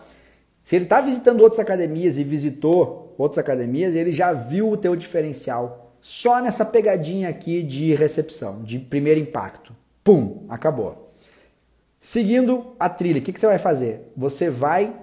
se 0.63 0.75
ele 0.75 0.85
está 0.85 1.01
visitando 1.01 1.41
outras 1.41 1.59
academias 1.59 2.17
e 2.17 2.23
visitou 2.23 3.02
outras 3.17 3.39
academias, 3.39 3.95
ele 3.95 4.13
já 4.13 4.33
viu 4.33 4.69
o 4.69 4.77
teu 4.77 4.95
diferencial 4.95 5.83
só 6.01 6.41
nessa 6.41 6.65
pegadinha 6.65 7.29
aqui 7.29 7.63
de 7.63 7.95
recepção, 7.95 8.61
de 8.61 8.77
primeiro 8.77 9.21
impacto. 9.21 9.73
Pum, 10.03 10.45
acabou. 10.49 11.13
Seguindo 11.97 12.75
a 12.77 12.89
trilha, 12.89 13.19
o 13.19 13.21
que, 13.21 13.31
que 13.31 13.39
você 13.39 13.47
vai 13.47 13.57
fazer? 13.57 14.11
Você 14.17 14.49
vai 14.49 14.93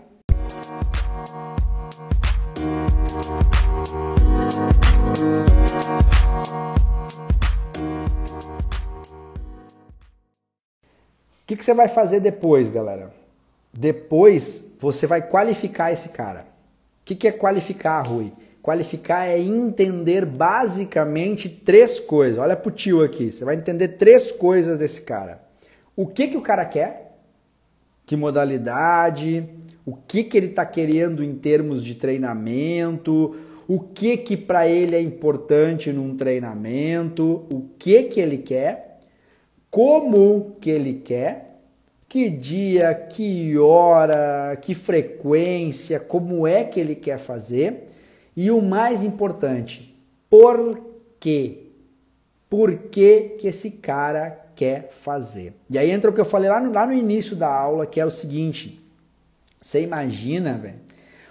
O 11.42 11.46
que, 11.46 11.56
que 11.56 11.64
você 11.64 11.74
vai 11.74 11.88
fazer 11.88 12.20
depois, 12.20 12.68
galera? 12.68 13.12
Depois 13.72 14.66
você 14.78 15.06
vai 15.06 15.22
qualificar 15.22 15.90
esse 15.90 16.10
cara. 16.10 16.49
Que, 17.10 17.16
que 17.16 17.26
é 17.26 17.32
qualificar, 17.32 18.02
Rui? 18.02 18.32
Qualificar 18.62 19.26
é 19.26 19.36
entender 19.36 20.24
basicamente 20.24 21.48
três 21.48 21.98
coisas. 21.98 22.38
Olha 22.38 22.56
pro 22.56 22.70
tio 22.70 23.02
aqui. 23.02 23.32
Você 23.32 23.44
vai 23.44 23.56
entender 23.56 23.88
três 23.88 24.30
coisas 24.30 24.78
desse 24.78 25.00
cara. 25.00 25.42
O 25.96 26.06
que, 26.06 26.28
que 26.28 26.36
o 26.36 26.40
cara 26.40 26.64
quer? 26.64 27.18
Que 28.06 28.14
modalidade? 28.14 29.44
O 29.84 29.96
que, 29.96 30.22
que 30.22 30.36
ele 30.36 30.46
está 30.46 30.64
querendo 30.64 31.24
em 31.24 31.34
termos 31.34 31.82
de 31.82 31.96
treinamento? 31.96 33.34
O 33.66 33.80
que 33.80 34.16
que 34.16 34.36
para 34.36 34.68
ele 34.68 34.94
é 34.94 35.00
importante 35.00 35.90
num 35.90 36.16
treinamento? 36.16 37.44
O 37.52 37.70
que 37.76 38.04
que 38.04 38.20
ele 38.20 38.38
quer? 38.38 39.00
Como 39.68 40.56
que 40.60 40.70
ele 40.70 40.94
quer? 40.94 41.49
Que 42.10 42.28
dia, 42.28 42.92
que 42.92 43.56
hora, 43.56 44.58
que 44.60 44.74
frequência, 44.74 46.00
como 46.00 46.44
é 46.44 46.64
que 46.64 46.80
ele 46.80 46.96
quer 46.96 47.20
fazer? 47.20 47.88
E 48.36 48.50
o 48.50 48.60
mais 48.60 49.04
importante, 49.04 49.96
por 50.28 50.88
quê? 51.20 51.68
Por 52.48 52.76
que, 52.76 53.36
que 53.38 53.46
esse 53.46 53.70
cara 53.70 54.44
quer 54.56 54.90
fazer? 54.90 55.54
E 55.70 55.78
aí 55.78 55.88
entra 55.88 56.10
o 56.10 56.12
que 56.12 56.20
eu 56.20 56.24
falei 56.24 56.50
lá 56.50 56.60
no, 56.60 56.72
lá 56.72 56.84
no 56.84 56.92
início 56.92 57.36
da 57.36 57.46
aula, 57.46 57.86
que 57.86 58.00
é 58.00 58.04
o 58.04 58.10
seguinte: 58.10 58.84
você 59.60 59.80
imagina, 59.80 60.54
velho, 60.54 60.80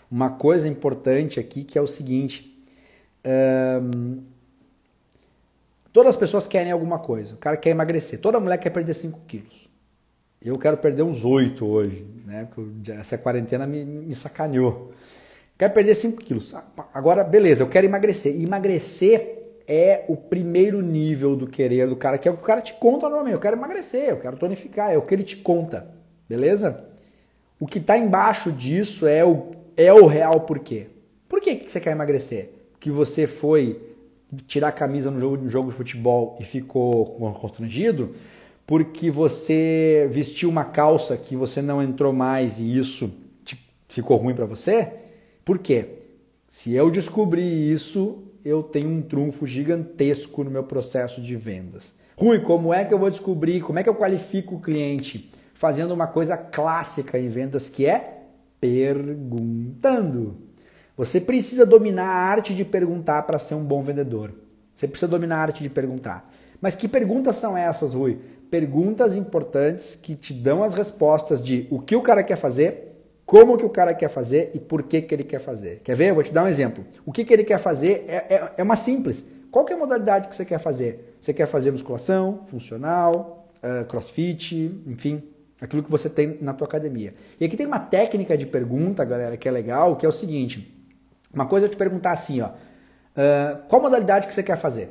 uma 0.10 0.30
coisa 0.30 0.66
importante 0.66 1.42
aqui 1.42 1.66
que 1.66 1.78
é 1.78 1.82
o 1.82 1.88
seguinte: 1.88 2.58
todas 5.92 6.12
as 6.12 6.16
pessoas 6.16 6.48
querem 6.48 6.72
alguma 6.72 7.00
coisa. 7.00 7.34
O 7.34 7.38
cara 7.38 7.58
quer 7.58 7.72
emagrecer, 7.72 8.22
toda 8.22 8.40
mulher 8.40 8.60
quer 8.60 8.70
perder 8.70 8.94
5 8.94 9.20
quilos. 9.28 9.69
Eu 10.42 10.58
quero 10.58 10.78
perder 10.78 11.04
uns 11.04 11.26
8 11.26 11.66
hoje, 11.66 12.06
né? 12.26 12.48
Porque 12.54 12.92
essa 12.92 13.18
quarentena 13.18 13.68
me, 13.68 13.84
me 13.84 14.16
sacaneou. 14.16 14.94
Quero 15.58 15.74
perder 15.74 15.96
5 15.96 16.24
quilos. 16.24 16.56
Agora, 16.94 17.24
beleza, 17.24 17.62
eu 17.64 17.68
quero 17.68 17.86
emagrecer. 17.86 18.40
Emagrecer 18.42 19.40
é 19.68 20.06
o 20.08 20.16
primeiro 20.16 20.82
nível 20.82 21.36
do 21.36 21.46
querer 21.46 21.88
do 21.88 21.96
cara, 21.96 22.18
que 22.18 22.28
é 22.28 22.32
o 22.32 22.36
que 22.36 22.42
o 22.42 22.46
cara 22.46 22.62
te 22.62 22.74
conta 22.74 23.08
normalmente. 23.08 23.34
Eu 23.34 23.40
quero 23.40 23.58
emagrecer, 23.58 24.10
eu 24.10 24.18
quero 24.18 24.38
tonificar, 24.38 24.92
é 24.92 24.98
o 24.98 25.02
que 25.02 25.14
ele 25.14 25.24
te 25.24 25.36
conta. 25.36 25.94
Beleza? 26.28 26.86
O 27.60 27.68
que 27.68 27.80
está 27.80 27.98
embaixo 27.98 28.52
disso 28.52 29.06
é 29.06 29.26
o, 29.26 29.52
é 29.76 29.94
o 29.94 30.08
real 30.08 30.42
porquê. 30.42 30.88
Por 31.28 31.42
que, 31.42 31.56
que 31.56 31.70
você 31.70 31.82
quer 31.82 31.92
emagrecer? 31.92 32.50
Que 32.80 32.90
você 32.90 33.28
foi 33.28 33.82
tirar 34.48 34.70
a 34.70 34.72
camisa 34.72 35.12
no 35.12 35.20
jogo, 35.20 35.38
no 35.38 35.50
jogo 35.50 35.70
de 35.70 35.76
futebol 35.76 36.38
e 36.40 36.46
ficou 36.46 37.06
constrangido? 37.34 38.16
Porque 38.70 39.10
você 39.10 40.08
vestiu 40.12 40.48
uma 40.48 40.64
calça 40.64 41.18
que 41.18 41.36
você 41.36 41.60
não 41.60 41.82
entrou 41.82 42.14
mais 42.14 42.60
e 42.60 42.78
isso 42.78 43.12
ficou 43.88 44.16
ruim 44.18 44.36
para 44.36 44.46
você? 44.46 44.94
Por 45.44 45.58
quê? 45.58 46.04
Se 46.48 46.76
eu 46.76 46.92
descobrir 46.92 47.42
isso, 47.42 48.26
eu 48.46 48.62
tenho 48.62 48.88
um 48.88 49.02
trunfo 49.02 49.48
gigantesco 49.48 50.44
no 50.44 50.52
meu 50.52 50.66
processo 50.66 51.20
de 51.20 51.36
vendas. 51.36 51.96
Rui, 52.16 52.42
como 52.42 52.72
é 52.72 52.86
que 52.86 52.94
eu 52.94 53.00
vou 53.00 53.10
descobrir? 53.10 53.60
Como 53.62 53.80
é 53.80 53.82
que 53.82 53.90
eu 53.90 53.96
qualifico 53.96 54.58
o 54.58 54.62
cliente? 54.62 55.32
Fazendo 55.56 55.92
uma 55.92 56.06
coisa 56.06 56.38
clássica 56.38 57.18
em 57.18 57.28
vendas 57.28 57.70
que 57.70 57.88
é 57.88 58.20
perguntando. 58.62 60.38
Você 60.96 61.20
precisa 61.20 61.66
dominar 61.66 62.06
a 62.06 62.24
arte 62.24 62.54
de 62.54 62.64
perguntar 62.64 63.24
para 63.24 63.40
ser 63.40 63.56
um 63.56 63.64
bom 63.64 63.82
vendedor. 63.82 64.32
Você 64.76 64.88
precisa 64.88 65.10
dominar 65.10 65.38
a 65.38 65.42
arte 65.42 65.64
de 65.64 65.72
perguntar. 65.72 66.32
Mas 66.62 66.76
que 66.76 66.88
perguntas 66.88 67.38
são 67.38 67.58
essas, 67.58 67.94
Rui? 67.94 68.20
Perguntas 68.50 69.16
importantes 69.16 69.96
que 69.96 70.16
te 70.16 70.34
dão 70.34 70.64
as 70.64 70.74
respostas 70.74 71.42
de 71.42 71.68
o 71.70 71.80
que 71.80 71.96
o 71.96 72.02
cara 72.02 72.24
quer 72.24 72.36
fazer, 72.36 72.90
como 73.26 73.58
que 73.58 73.66
o 73.66 73.70
cara 73.70 73.94
quer 73.94 74.10
fazer 74.10 74.52
e 74.56 74.60
por 74.60 74.84
que, 74.84 75.04
que 75.04 75.14
ele 75.14 75.24
quer 75.24 75.40
fazer. 75.40 75.82
Quer 75.84 75.96
ver? 75.96 76.10
Eu 76.10 76.16
vou 76.16 76.24
te 76.24 76.34
dar 76.34 76.44
um 76.44 76.48
exemplo. 76.48 76.84
O 77.06 77.12
que, 77.12 77.24
que 77.24 77.32
ele 77.32 77.44
quer 77.44 77.60
fazer 77.60 78.06
é, 78.08 78.16
é, 78.28 78.52
é 78.58 78.64
uma 78.64 78.76
simples. 78.76 79.24
Qual 79.52 79.64
que 79.64 79.72
é 79.72 79.76
a 79.76 79.80
modalidade 79.80 80.28
que 80.28 80.36
você 80.36 80.44
quer 80.44 80.60
fazer? 80.60 81.16
Você 81.22 81.32
quer 81.32 81.46
fazer 81.46 81.72
musculação, 81.72 82.42
funcional, 82.48 83.48
uh, 83.64 83.86
crossfit, 83.86 84.82
enfim, 84.88 85.24
aquilo 85.62 85.84
que 85.84 85.92
você 85.92 86.10
tem 86.10 86.38
na 86.42 86.54
tua 86.54 86.66
academia. 86.68 87.14
E 87.40 87.46
aqui 87.46 87.56
tem 87.56 87.66
uma 87.66 87.80
técnica 87.80 88.38
de 88.38 88.46
pergunta, 88.46 89.04
galera, 89.06 89.38
que 89.38 89.48
é 89.48 89.52
legal, 89.52 89.96
que 89.96 90.06
é 90.06 90.10
o 90.10 90.12
seguinte. 90.12 90.76
Uma 91.34 91.46
coisa 91.46 91.68
é 91.68 91.70
te 91.70 91.78
perguntar 91.78 92.12
assim, 92.12 92.42
ó, 92.42 92.48
uh, 92.48 93.60
qual 93.68 93.82
modalidade 93.82 94.28
que 94.28 94.34
você 94.34 94.42
quer 94.42 94.58
fazer? 94.58 94.90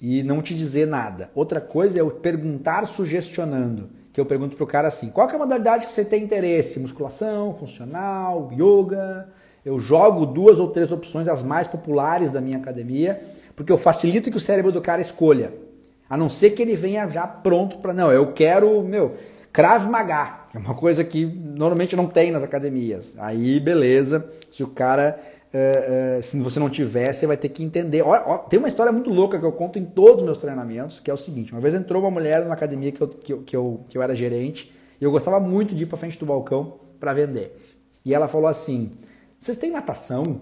E 0.00 0.22
não 0.22 0.40
te 0.40 0.54
dizer 0.54 0.86
nada. 0.86 1.30
Outra 1.34 1.60
coisa 1.60 1.98
é 1.98 2.00
eu 2.00 2.10
perguntar 2.10 2.86
sugestionando 2.86 3.90
que 4.12 4.20
eu 4.20 4.26
pergunto 4.26 4.56
pro 4.56 4.66
cara 4.66 4.88
assim: 4.88 5.08
qual 5.08 5.28
é 5.28 5.34
a 5.34 5.38
modalidade 5.38 5.86
que 5.86 5.92
você 5.92 6.04
tem 6.04 6.22
interesse? 6.22 6.80
Musculação, 6.80 7.54
funcional, 7.54 8.50
yoga? 8.52 9.28
Eu 9.64 9.78
jogo 9.78 10.24
duas 10.24 10.58
ou 10.58 10.68
três 10.68 10.90
opções, 10.90 11.28
as 11.28 11.42
mais 11.42 11.66
populares 11.66 12.30
da 12.30 12.40
minha 12.40 12.56
academia, 12.56 13.20
porque 13.54 13.70
eu 13.70 13.76
facilito 13.76 14.30
que 14.30 14.36
o 14.36 14.40
cérebro 14.40 14.72
do 14.72 14.80
cara 14.80 15.02
escolha. 15.02 15.52
A 16.08 16.16
não 16.16 16.30
ser 16.30 16.50
que 16.50 16.62
ele 16.62 16.74
venha 16.74 17.06
já 17.08 17.26
pronto 17.26 17.78
para. 17.78 17.92
Não, 17.92 18.10
eu 18.10 18.32
quero, 18.32 18.82
meu, 18.82 19.14
Krav 19.52 19.86
Maga, 19.88 20.40
é 20.54 20.58
uma 20.58 20.74
coisa 20.74 21.04
que 21.04 21.24
normalmente 21.24 21.94
não 21.94 22.06
tem 22.06 22.32
nas 22.32 22.42
academias. 22.42 23.14
Aí, 23.18 23.60
beleza, 23.60 24.28
se 24.50 24.64
o 24.64 24.68
cara 24.68 25.20
é, 25.52 26.16
é, 26.18 26.22
se 26.22 26.38
você 26.38 26.60
não 26.60 26.70
tiver, 26.70 27.12
você 27.12 27.26
vai 27.26 27.36
ter 27.36 27.48
que 27.48 27.64
entender. 27.64 28.02
Ó, 28.02 28.10
ó, 28.10 28.38
tem 28.38 28.58
uma 28.58 28.68
história 28.68 28.92
muito 28.92 29.10
louca 29.10 29.38
que 29.38 29.44
eu 29.44 29.50
conto 29.50 29.78
em 29.78 29.84
todos 29.84 30.18
os 30.18 30.22
meus 30.22 30.38
treinamentos, 30.38 31.00
que 31.00 31.10
é 31.10 31.14
o 31.14 31.16
seguinte: 31.16 31.52
uma 31.52 31.60
vez 31.60 31.74
entrou 31.74 32.02
uma 32.02 32.10
mulher 32.10 32.44
na 32.44 32.54
academia 32.54 32.92
que 32.92 33.00
eu, 33.00 33.08
que 33.08 33.32
eu, 33.32 33.42
que 33.42 33.56
eu, 33.56 33.80
que 33.88 33.98
eu 33.98 34.02
era 34.02 34.14
gerente, 34.14 34.72
e 35.00 35.04
eu 35.04 35.10
gostava 35.10 35.40
muito 35.40 35.74
de 35.74 35.82
ir 35.82 35.86
para 35.86 35.98
frente 35.98 36.18
do 36.18 36.26
balcão 36.26 36.74
para 37.00 37.12
vender. 37.12 37.56
E 38.04 38.14
ela 38.14 38.28
falou 38.28 38.46
assim: 38.46 38.92
Vocês 39.38 39.58
têm 39.58 39.72
natação? 39.72 40.40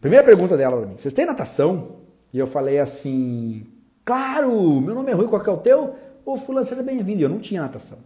Primeira 0.00 0.24
pergunta 0.24 0.56
dela 0.56 0.78
para 0.78 0.86
mim: 0.86 0.96
Vocês 0.96 1.12
têm 1.12 1.26
natação? 1.26 1.96
E 2.32 2.38
eu 2.38 2.46
falei 2.46 2.78
assim: 2.78 3.66
Claro, 4.02 4.80
meu 4.80 4.94
nome 4.94 5.10
é 5.10 5.14
Rui, 5.14 5.28
qual 5.28 5.42
que 5.42 5.50
é 5.50 5.52
o 5.52 5.58
teu? 5.58 5.94
Ô, 6.24 6.36
Fulano, 6.36 6.64
seja 6.64 6.82
bem-vindo. 6.82 7.20
E 7.20 7.22
eu 7.22 7.28
não 7.28 7.38
tinha 7.38 7.60
natação. 7.60 7.98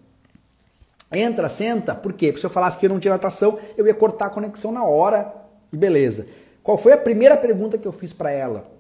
Entra, 1.13 1.49
senta. 1.49 1.95
Por 1.95 2.13
quê? 2.15 2.29
Porque 2.29 2.41
se 2.41 2.47
eu 2.47 2.51
falasse 2.51 2.79
que 2.79 2.87
eu 2.87 2.91
não 2.91 2.99
tinha 2.99 3.13
natação, 3.13 3.61
eu 3.77 3.87
ia 3.87 3.95
cortar 3.95 4.27
a 4.27 4.31
conexão 4.31 4.73
na 4.73 4.83
hora 4.83 5.46
e 5.73 5.77
beleza. 5.77 6.27
Qual 6.63 6.77
foi 6.77 6.93
a 6.93 6.99
primeira 6.99 7.37
pergunta 7.37 7.79
que 7.79 7.87
eu 7.87 7.93
fiz 7.93 8.13
para 8.13 8.31
ela? 8.31 8.71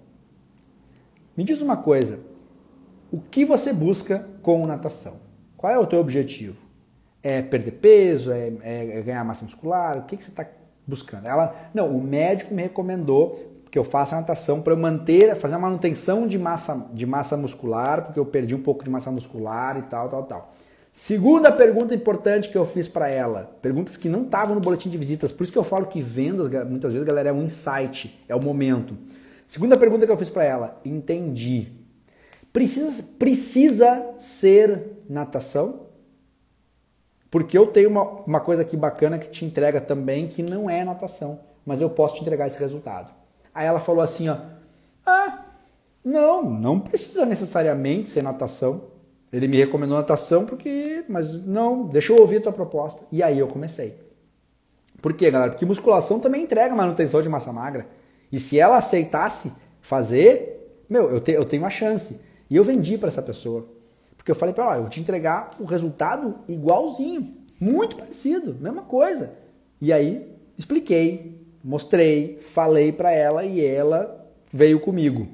Me 1.36 1.44
diz 1.44 1.60
uma 1.60 1.76
coisa. 1.76 2.18
O 3.12 3.20
que 3.20 3.44
você 3.44 3.72
busca 3.72 4.26
com 4.42 4.66
natação? 4.66 5.14
Qual 5.56 5.72
é 5.72 5.78
o 5.78 5.86
teu 5.86 6.00
objetivo? 6.00 6.56
É 7.22 7.42
perder 7.42 7.72
peso? 7.72 8.32
É, 8.32 8.52
é 8.62 9.02
ganhar 9.02 9.24
massa 9.24 9.44
muscular? 9.44 9.98
O 9.98 10.02
que, 10.02 10.16
que 10.16 10.24
você 10.24 10.30
está 10.30 10.46
buscando? 10.86 11.26
Ela, 11.26 11.54
não, 11.72 11.88
o 11.88 12.02
médico 12.02 12.54
me 12.54 12.62
recomendou 12.62 13.56
que 13.70 13.78
eu 13.78 13.84
faça 13.84 14.16
natação 14.16 14.62
para 14.62 14.72
eu 14.72 14.76
manter, 14.76 15.36
fazer 15.36 15.54
a 15.54 15.58
manutenção 15.58 16.26
de 16.26 16.38
massa, 16.38 16.88
de 16.92 17.04
massa 17.04 17.36
muscular, 17.36 18.02
porque 18.02 18.18
eu 18.18 18.24
perdi 18.24 18.54
um 18.54 18.62
pouco 18.62 18.82
de 18.82 18.90
massa 18.90 19.10
muscular 19.10 19.76
e 19.76 19.82
tal, 19.82 20.08
tal, 20.08 20.24
tal. 20.24 20.54
Segunda 20.98 21.52
pergunta 21.52 21.94
importante 21.94 22.48
que 22.48 22.56
eu 22.56 22.64
fiz 22.64 22.88
para 22.88 23.06
ela, 23.06 23.54
perguntas 23.60 23.98
que 23.98 24.08
não 24.08 24.22
estavam 24.22 24.54
no 24.54 24.62
boletim 24.62 24.88
de 24.88 24.96
visitas, 24.96 25.30
por 25.30 25.42
isso 25.42 25.52
que 25.52 25.58
eu 25.58 25.62
falo 25.62 25.84
que 25.84 26.00
vendas, 26.00 26.48
muitas 26.66 26.90
vezes, 26.90 27.06
galera, 27.06 27.28
é 27.28 27.32
um 27.34 27.42
insight, 27.42 28.18
é 28.26 28.34
o 28.34 28.42
momento. 28.42 28.96
Segunda 29.46 29.76
pergunta 29.76 30.06
que 30.06 30.10
eu 30.10 30.16
fiz 30.16 30.30
para 30.30 30.44
ela, 30.44 30.80
entendi. 30.86 31.68
Precisa, 32.50 33.02
precisa 33.18 34.14
ser 34.18 35.02
natação? 35.06 35.82
Porque 37.30 37.58
eu 37.58 37.66
tenho 37.66 37.90
uma, 37.90 38.02
uma 38.02 38.40
coisa 38.40 38.62
aqui 38.62 38.74
bacana 38.74 39.18
que 39.18 39.28
te 39.28 39.44
entrega 39.44 39.82
também, 39.82 40.28
que 40.28 40.42
não 40.42 40.68
é 40.68 40.82
natação, 40.82 41.40
mas 41.66 41.82
eu 41.82 41.90
posso 41.90 42.14
te 42.14 42.22
entregar 42.22 42.46
esse 42.46 42.58
resultado. 42.58 43.12
Aí 43.54 43.66
ela 43.66 43.80
falou 43.80 44.02
assim, 44.02 44.30
ó, 44.30 44.38
ah, 45.04 45.44
não, 46.02 46.42
não 46.42 46.80
precisa 46.80 47.26
necessariamente 47.26 48.08
ser 48.08 48.22
natação. 48.22 48.95
Ele 49.36 49.48
me 49.48 49.56
recomendou 49.56 49.96
natação 49.96 50.46
porque, 50.46 51.04
mas 51.08 51.34
não, 51.46 51.84
deixa 51.84 52.12
eu 52.12 52.20
ouvir 52.20 52.38
a 52.38 52.40
tua 52.42 52.52
proposta. 52.52 53.04
E 53.12 53.22
aí 53.22 53.38
eu 53.38 53.46
comecei. 53.46 53.94
Por 55.02 55.12
quê, 55.12 55.30
galera? 55.30 55.50
Porque 55.50 55.66
musculação 55.66 56.18
também 56.18 56.42
entrega 56.42 56.74
manutenção 56.74 57.20
de 57.20 57.28
massa 57.28 57.52
magra. 57.52 57.86
E 58.32 58.40
se 58.40 58.58
ela 58.58 58.78
aceitasse 58.78 59.52
fazer, 59.80 60.84
meu, 60.88 61.10
eu, 61.10 61.20
te, 61.20 61.32
eu 61.32 61.44
tenho 61.44 61.62
uma 61.62 61.70
chance. 61.70 62.20
E 62.48 62.56
eu 62.56 62.64
vendi 62.64 62.96
para 62.96 63.08
essa 63.08 63.22
pessoa. 63.22 63.66
Porque 64.16 64.30
eu 64.30 64.34
falei 64.34 64.54
para 64.54 64.64
ela, 64.64 64.76
eu 64.76 64.80
vou 64.82 64.90
te 64.90 65.00
entregar 65.00 65.50
o 65.60 65.64
resultado 65.64 66.36
igualzinho, 66.48 67.36
muito 67.60 67.94
parecido, 67.94 68.56
mesma 68.58 68.82
coisa. 68.82 69.34
E 69.80 69.92
aí 69.92 70.34
expliquei, 70.56 71.46
mostrei, 71.62 72.38
falei 72.40 72.90
para 72.90 73.12
ela 73.12 73.44
e 73.44 73.64
ela 73.64 74.26
veio 74.52 74.80
comigo. 74.80 75.28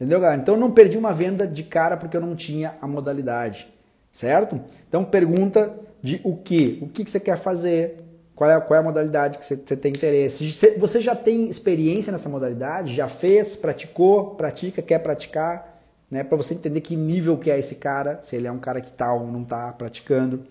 Entendeu, 0.00 0.18
galera? 0.18 0.40
Então 0.40 0.56
não 0.56 0.70
perdi 0.70 0.96
uma 0.96 1.12
venda 1.12 1.46
de 1.46 1.62
cara 1.62 1.96
porque 1.96 2.16
eu 2.16 2.20
não 2.22 2.34
tinha 2.34 2.74
a 2.80 2.86
modalidade, 2.86 3.68
certo? 4.10 4.58
Então 4.88 5.04
pergunta 5.04 5.74
de 6.02 6.20
o 6.24 6.34
que, 6.34 6.78
o 6.80 6.88
que, 6.88 7.04
que 7.04 7.10
você 7.10 7.20
quer 7.20 7.36
fazer, 7.36 7.98
qual 8.34 8.50
é, 8.50 8.58
qual 8.58 8.76
é 8.76 8.80
a 8.80 8.82
modalidade 8.82 9.36
que 9.36 9.44
você, 9.44 9.56
tem 9.56 9.90
interesse. 9.90 10.50
Você 10.78 11.00
já 11.02 11.14
tem 11.14 11.50
experiência 11.50 12.10
nessa 12.10 12.30
modalidade? 12.30 12.94
Já 12.94 13.08
fez, 13.08 13.54
praticou, 13.54 14.30
pratica, 14.36 14.80
quer 14.80 15.00
praticar? 15.00 15.70
né, 16.10 16.24
para 16.24 16.36
você 16.36 16.54
entender 16.54 16.80
que 16.80 16.96
nível 16.96 17.38
que 17.38 17.50
é 17.50 17.58
esse 17.58 17.76
cara, 17.76 18.18
se 18.22 18.34
ele 18.34 18.48
é 18.48 18.52
um 18.52 18.58
cara 18.58 18.80
que 18.80 18.90
tá 18.90 19.12
ou 19.14 19.26
não 19.28 19.44
tá 19.44 19.72
praticando. 19.72 20.42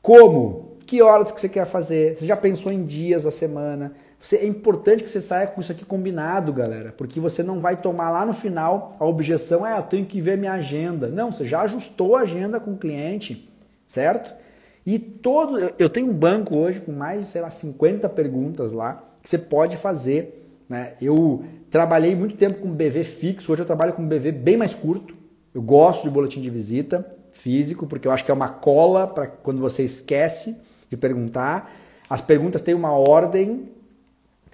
Como? 0.00 0.76
Que 0.86 1.02
horas 1.02 1.30
que 1.30 1.40
você 1.40 1.48
quer 1.48 1.66
fazer? 1.66 2.16
Você 2.16 2.26
já 2.26 2.36
pensou 2.36 2.72
em 2.72 2.84
dias 2.84 3.24
da 3.24 3.30
semana? 3.30 3.92
Você, 4.26 4.38
é 4.38 4.44
importante 4.44 5.04
que 5.04 5.08
você 5.08 5.20
saia 5.20 5.46
com 5.46 5.60
isso 5.60 5.70
aqui 5.70 5.84
combinado, 5.84 6.52
galera, 6.52 6.92
porque 6.98 7.20
você 7.20 7.44
não 7.44 7.60
vai 7.60 7.76
tomar 7.76 8.10
lá 8.10 8.26
no 8.26 8.34
final 8.34 8.96
a 8.98 9.06
objeção, 9.06 9.64
é, 9.64 9.78
eu 9.78 9.82
tenho 9.84 10.04
que 10.04 10.20
ver 10.20 10.36
minha 10.36 10.54
agenda. 10.54 11.06
Não, 11.06 11.30
você 11.30 11.44
já 11.44 11.60
ajustou 11.60 12.16
a 12.16 12.22
agenda 12.22 12.58
com 12.58 12.72
o 12.72 12.76
cliente, 12.76 13.48
certo? 13.86 14.34
E 14.84 14.98
todo, 14.98 15.72
eu 15.78 15.88
tenho 15.88 16.08
um 16.08 16.12
banco 16.12 16.56
hoje 16.56 16.80
com 16.80 16.90
mais, 16.90 17.28
sei 17.28 17.40
lá, 17.40 17.50
50 17.50 18.08
perguntas 18.08 18.72
lá 18.72 19.00
que 19.22 19.28
você 19.28 19.38
pode 19.38 19.76
fazer. 19.76 20.44
Né? 20.68 20.94
Eu 21.00 21.44
trabalhei 21.70 22.16
muito 22.16 22.34
tempo 22.34 22.60
com 22.60 22.68
BV 22.68 23.04
fixo, 23.04 23.52
hoje 23.52 23.62
eu 23.62 23.66
trabalho 23.66 23.92
com 23.92 24.04
BV 24.04 24.32
bem 24.32 24.56
mais 24.56 24.74
curto. 24.74 25.14
Eu 25.54 25.62
gosto 25.62 26.02
de 26.02 26.10
boletim 26.10 26.40
de 26.40 26.50
visita 26.50 27.06
físico, 27.30 27.86
porque 27.86 28.08
eu 28.08 28.12
acho 28.12 28.24
que 28.24 28.32
é 28.32 28.34
uma 28.34 28.48
cola 28.48 29.06
para 29.06 29.28
quando 29.28 29.60
você 29.60 29.84
esquece 29.84 30.60
de 30.90 30.96
perguntar. 30.96 31.72
As 32.10 32.20
perguntas 32.20 32.60
têm 32.60 32.74
uma 32.74 32.90
ordem, 32.90 33.76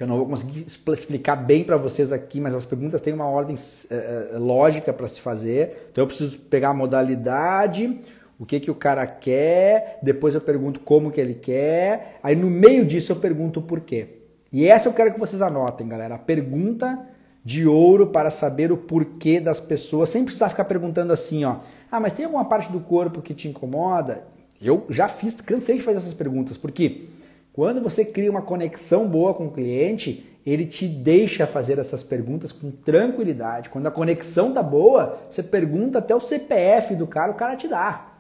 que 0.03 0.05
eu 0.05 0.09
não 0.09 0.17
vou 0.17 0.27
conseguir 0.27 0.67
explicar 0.67 1.37
bem 1.37 1.63
para 1.63 1.77
vocês 1.77 2.13
aqui, 2.13 2.41
mas 2.41 2.57
as 2.57 2.67
perguntas 2.67 3.01
têm 3.01 3.15
uma 3.15 3.29
ordem 3.29 3.55
é, 3.89 4.37
lógica 4.37 4.93
para 4.93 5.07
se 5.07 5.21
fazer. 5.21 5.89
Então 5.93 6.03
eu 6.03 6.09
preciso 6.09 6.41
pegar 6.41 6.71
a 6.71 6.75
modalidade, 6.75 8.01
o 8.37 8.45
que, 8.45 8.59
que 8.59 8.71
o 8.71 8.75
cara 8.75 9.07
quer, 9.07 10.01
depois 10.03 10.35
eu 10.35 10.41
pergunto 10.41 10.81
como 10.81 11.13
que 11.13 11.21
ele 11.21 11.35
quer, 11.35 12.19
aí 12.21 12.35
no 12.35 12.51
meio 12.51 12.85
disso 12.85 13.13
eu 13.13 13.17
pergunto 13.17 13.61
o 13.61 13.63
porquê. 13.63 14.09
E 14.53 14.67
essa 14.67 14.89
eu 14.89 14.93
quero 14.93 15.13
que 15.13 15.21
vocês 15.21 15.41
anotem, 15.41 15.87
galera. 15.87 16.17
A 16.17 16.19
pergunta 16.19 16.99
de 17.45 17.67
ouro 17.67 18.09
para 18.09 18.31
saber 18.31 18.73
o 18.73 18.77
porquê 18.77 19.39
das 19.39 19.61
pessoas, 19.61 20.09
sem 20.09 20.25
precisar 20.25 20.49
ficar 20.49 20.65
perguntando 20.65 21.13
assim, 21.13 21.45
ó. 21.45 21.59
Ah, 21.91 22.01
mas 22.01 22.13
tem 22.13 22.25
alguma 22.25 22.45
parte 22.45 22.73
do 22.73 22.81
corpo 22.81 23.23
que 23.23 23.35
te 23.35 23.47
incomoda? 23.47 24.25
Eu 24.61 24.85
já 24.91 25.07
fiz, 25.07 25.41
cansei 25.41 25.77
de 25.77 25.83
fazer 25.83 25.99
essas 25.99 26.15
perguntas, 26.15 26.57
porque 26.57 27.05
quando 27.53 27.81
você 27.81 28.05
cria 28.05 28.31
uma 28.31 28.43
conexão 28.43 29.07
boa 29.09 29.35
com 29.35 29.47
o 29.47 29.53
cliente, 29.53 30.39
ele 30.45 30.67
te 30.67 30.87
deixa 30.89 31.47
fazer 31.47 31.79
essas 31.79 32.03
perguntas 32.03 32.51
com 32.53 32.71
tranquilidade. 32.71 33.69
Quando 33.69 33.87
a 33.87 33.91
conexão 33.91 34.53
tá 34.53 34.63
boa, 34.63 35.19
você 35.29 35.43
pergunta 35.43 35.99
até 35.99 36.15
o 36.15 36.21
CPF 36.21 36.95
do 36.95 37.07
cara, 37.07 37.31
o 37.31 37.35
cara 37.35 37.57
te 37.57 37.69
dá 37.69 38.13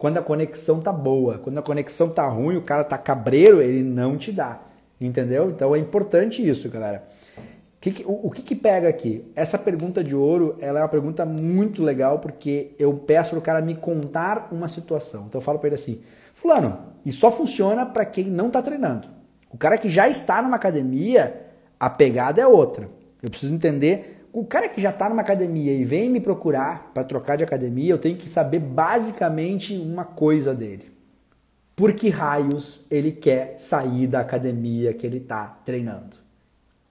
quando 0.00 0.16
a 0.16 0.22
conexão 0.22 0.80
tá 0.80 0.90
boa. 0.90 1.36
Quando 1.36 1.58
a 1.58 1.62
conexão 1.62 2.08
tá 2.08 2.26
ruim, 2.26 2.56
o 2.56 2.62
cara 2.62 2.82
tá 2.82 2.96
cabreiro, 2.96 3.60
ele 3.60 3.82
não 3.82 4.16
te 4.16 4.32
dá. 4.32 4.58
Entendeu? 4.98 5.50
Então 5.50 5.76
é 5.76 5.78
importante 5.78 6.46
isso, 6.46 6.70
galera. 6.70 7.04
O, 8.06 8.28
o 8.28 8.30
que, 8.30 8.40
que 8.40 8.54
pega 8.54 8.88
aqui? 8.88 9.30
Essa 9.36 9.58
pergunta 9.58 10.02
de 10.02 10.16
ouro, 10.16 10.56
ela 10.58 10.80
é 10.80 10.82
uma 10.82 10.88
pergunta 10.88 11.26
muito 11.26 11.82
legal 11.82 12.18
porque 12.18 12.70
eu 12.78 12.94
peço 12.94 13.32
pro 13.32 13.42
cara 13.42 13.60
me 13.60 13.74
contar 13.74 14.48
uma 14.50 14.68
situação. 14.68 15.26
Então 15.28 15.38
eu 15.38 15.44
falo 15.44 15.58
para 15.58 15.68
ele 15.68 15.74
assim, 15.74 16.00
fulano, 16.40 16.78
e 17.04 17.12
só 17.12 17.30
funciona 17.30 17.84
para 17.84 18.04
quem 18.04 18.24
não 18.26 18.48
está 18.48 18.62
treinando. 18.62 19.08
O 19.50 19.58
cara 19.58 19.76
que 19.76 19.90
já 19.90 20.08
está 20.08 20.40
numa 20.40 20.56
academia, 20.56 21.48
a 21.78 21.90
pegada 21.90 22.40
é 22.40 22.46
outra. 22.46 22.88
Eu 23.22 23.30
preciso 23.30 23.54
entender 23.54 24.26
o 24.32 24.44
cara 24.44 24.68
que 24.68 24.80
já 24.80 24.90
está 24.90 25.08
numa 25.08 25.22
academia 25.22 25.72
e 25.72 25.84
vem 25.84 26.08
me 26.08 26.20
procurar 26.20 26.92
para 26.94 27.04
trocar 27.04 27.36
de 27.36 27.44
academia, 27.44 27.92
eu 27.92 27.98
tenho 27.98 28.16
que 28.16 28.28
saber 28.28 28.60
basicamente 28.60 29.74
uma 29.74 30.04
coisa 30.04 30.54
dele. 30.54 30.90
Por 31.74 31.94
que 31.94 32.10
raios 32.10 32.86
ele 32.90 33.10
quer 33.10 33.56
sair 33.58 34.06
da 34.06 34.20
academia 34.20 34.94
que 34.94 35.06
ele 35.06 35.18
está 35.18 35.58
treinando? 35.64 36.16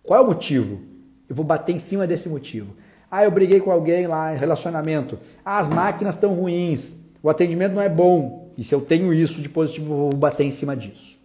Qual 0.04 0.20
é 0.20 0.24
o 0.24 0.28
motivo? 0.28 0.82
Eu 1.30 1.36
vou 1.36 1.46
bater 1.46 1.74
em 1.74 1.80
cima 1.80 2.06
desse 2.06 2.28
motivo. 2.28 2.76
Ah, 3.10 3.24
eu 3.24 3.32
briguei 3.32 3.60
com 3.60 3.72
alguém 3.72 4.06
lá 4.08 4.34
em 4.34 4.38
relacionamento. 4.38 5.18
Ah, 5.46 5.60
as 5.60 5.68
máquinas 5.68 6.16
estão 6.16 6.34
ruins. 6.34 6.96
O 7.24 7.30
atendimento 7.30 7.74
não 7.74 7.82
é 7.82 7.90
bom. 7.90 8.49
E 8.60 8.64
se 8.66 8.76
eu 8.76 8.82
tenho 8.82 9.14
isso 9.14 9.42
de 9.42 9.48
positivo, 9.48 9.94
eu 9.94 9.98
vou 9.98 10.14
bater 10.14 10.44
em 10.44 10.52
cima 10.52 10.76
disso. 10.76 11.18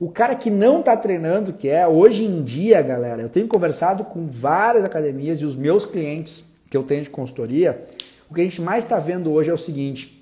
O 0.00 0.10
cara 0.10 0.34
que 0.34 0.50
não 0.50 0.80
está 0.80 0.96
treinando, 0.96 1.52
que 1.52 1.68
é 1.68 1.86
hoje 1.86 2.24
em 2.24 2.42
dia, 2.42 2.82
galera, 2.82 3.22
eu 3.22 3.28
tenho 3.28 3.46
conversado 3.46 4.02
com 4.02 4.26
várias 4.26 4.84
academias 4.84 5.40
e 5.40 5.44
os 5.44 5.54
meus 5.54 5.86
clientes 5.86 6.42
que 6.68 6.76
eu 6.76 6.82
tenho 6.82 7.04
de 7.04 7.10
consultoria, 7.10 7.80
o 8.28 8.34
que 8.34 8.40
a 8.40 8.44
gente 8.44 8.60
mais 8.60 8.82
está 8.82 8.98
vendo 8.98 9.30
hoje 9.30 9.50
é 9.50 9.54
o 9.54 9.56
seguinte: 9.56 10.20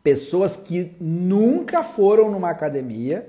pessoas 0.00 0.56
que 0.56 0.92
nunca 1.00 1.82
foram 1.82 2.30
numa 2.30 2.50
academia 2.50 3.28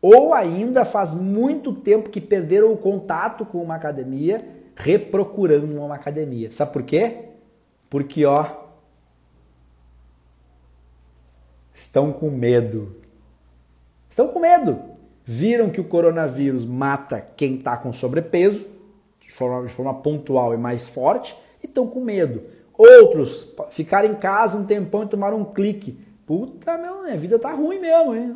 ou 0.00 0.32
ainda 0.32 0.82
faz 0.82 1.12
muito 1.12 1.74
tempo 1.74 2.08
que 2.08 2.22
perderam 2.22 2.72
o 2.72 2.78
contato 2.78 3.44
com 3.44 3.62
uma 3.62 3.74
academia, 3.74 4.42
reprocurando 4.74 5.78
uma 5.78 5.96
academia. 5.96 6.50
Sabe 6.50 6.72
por 6.72 6.84
quê? 6.84 7.16
Porque 7.90 8.24
ó, 8.24 8.65
estão 11.76 12.12
com 12.12 12.30
medo 12.30 13.06
Estão 14.16 14.28
com 14.28 14.40
medo. 14.40 14.78
Viram 15.26 15.68
que 15.68 15.78
o 15.78 15.84
coronavírus 15.84 16.64
mata 16.64 17.20
quem 17.36 17.56
está 17.56 17.76
com 17.76 17.92
sobrepeso, 17.92 18.66
de 19.20 19.30
forma, 19.30 19.66
de 19.66 19.74
forma 19.74 19.92
pontual 19.92 20.54
e 20.54 20.56
mais 20.56 20.88
forte, 20.88 21.36
e 21.62 21.66
estão 21.66 21.86
com 21.86 22.00
medo. 22.00 22.42
Outros 22.78 23.46
ficaram 23.72 24.08
em 24.08 24.14
casa 24.14 24.56
um 24.56 24.64
tempão 24.64 25.02
e 25.02 25.08
tomaram 25.08 25.38
um 25.38 25.44
clique. 25.44 26.00
Puta, 26.24 26.78
meu, 26.78 27.02
minha 27.02 27.18
vida 27.18 27.38
tá 27.38 27.52
ruim 27.52 27.78
mesmo, 27.78 28.14
hein? 28.14 28.32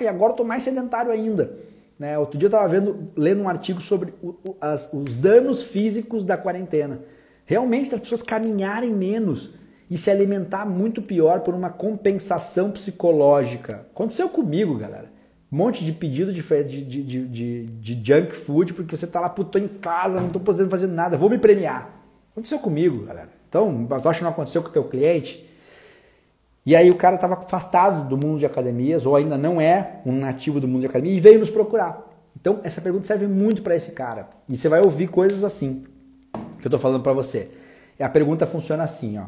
E 0.00 0.06
agora 0.06 0.34
eu 0.34 0.36
tô 0.36 0.44
mais 0.44 0.62
sedentário 0.62 1.10
ainda. 1.10 1.52
Né? 1.98 2.16
Outro 2.16 2.38
dia 2.38 2.46
eu 2.46 2.50
estava 2.50 2.68
vendo, 2.68 3.10
lendo 3.16 3.42
um 3.42 3.48
artigo 3.48 3.80
sobre 3.80 4.14
o, 4.22 4.28
o, 4.28 4.56
as, 4.60 4.88
os 4.92 5.16
danos 5.16 5.64
físicos 5.64 6.24
da 6.24 6.36
quarentena. 6.36 7.00
Realmente, 7.44 7.92
as 7.92 8.00
pessoas 8.00 8.22
caminharem 8.22 8.90
menos 8.92 9.50
e 9.90 9.96
se 9.96 10.10
alimentar 10.10 10.66
muito 10.66 11.00
pior 11.00 11.40
por 11.40 11.54
uma 11.54 11.70
compensação 11.70 12.70
psicológica. 12.70 13.86
Aconteceu 13.94 14.28
comigo, 14.28 14.76
galera. 14.76 15.10
Um 15.50 15.56
monte 15.56 15.84
de 15.84 15.92
pedido 15.92 16.32
de, 16.32 16.42
de, 16.42 16.84
de, 16.84 17.26
de, 17.26 17.64
de 17.64 17.94
junk 18.04 18.34
food 18.36 18.74
porque 18.74 18.96
você 18.96 19.06
tá 19.06 19.18
lá, 19.18 19.30
puto, 19.30 19.58
em 19.58 19.66
casa, 19.66 20.20
não 20.20 20.28
tô 20.28 20.38
podendo 20.38 20.68
fazer 20.68 20.88
nada, 20.88 21.16
vou 21.16 21.30
me 21.30 21.38
premiar. 21.38 21.90
Aconteceu 22.32 22.58
comigo, 22.58 23.06
galera. 23.06 23.30
Então, 23.48 23.86
mas 23.88 24.04
acho 24.04 24.18
que 24.18 24.24
não 24.24 24.30
aconteceu 24.30 24.62
com 24.62 24.68
o 24.68 24.72
teu 24.72 24.84
cliente. 24.84 25.48
E 26.66 26.76
aí 26.76 26.90
o 26.90 26.96
cara 26.96 27.14
estava 27.14 27.34
afastado 27.34 28.06
do 28.06 28.18
mundo 28.18 28.40
de 28.40 28.44
academias, 28.44 29.06
ou 29.06 29.16
ainda 29.16 29.38
não 29.38 29.58
é 29.58 30.02
um 30.04 30.12
nativo 30.12 30.60
do 30.60 30.68
mundo 30.68 30.80
de 30.80 30.86
academia, 30.86 31.16
e 31.16 31.20
veio 31.20 31.38
nos 31.38 31.48
procurar. 31.48 32.06
Então, 32.38 32.60
essa 32.62 32.82
pergunta 32.82 33.06
serve 33.06 33.26
muito 33.26 33.62
para 33.62 33.74
esse 33.74 33.92
cara. 33.92 34.28
E 34.46 34.54
você 34.54 34.68
vai 34.68 34.80
ouvir 34.82 35.08
coisas 35.08 35.42
assim, 35.42 35.84
que 36.60 36.66
eu 36.66 36.70
tô 36.70 36.78
falando 36.78 37.02
para 37.02 37.14
você. 37.14 37.48
E 37.98 38.02
a 38.02 38.08
pergunta 38.08 38.46
funciona 38.46 38.84
assim, 38.84 39.18
ó. 39.18 39.24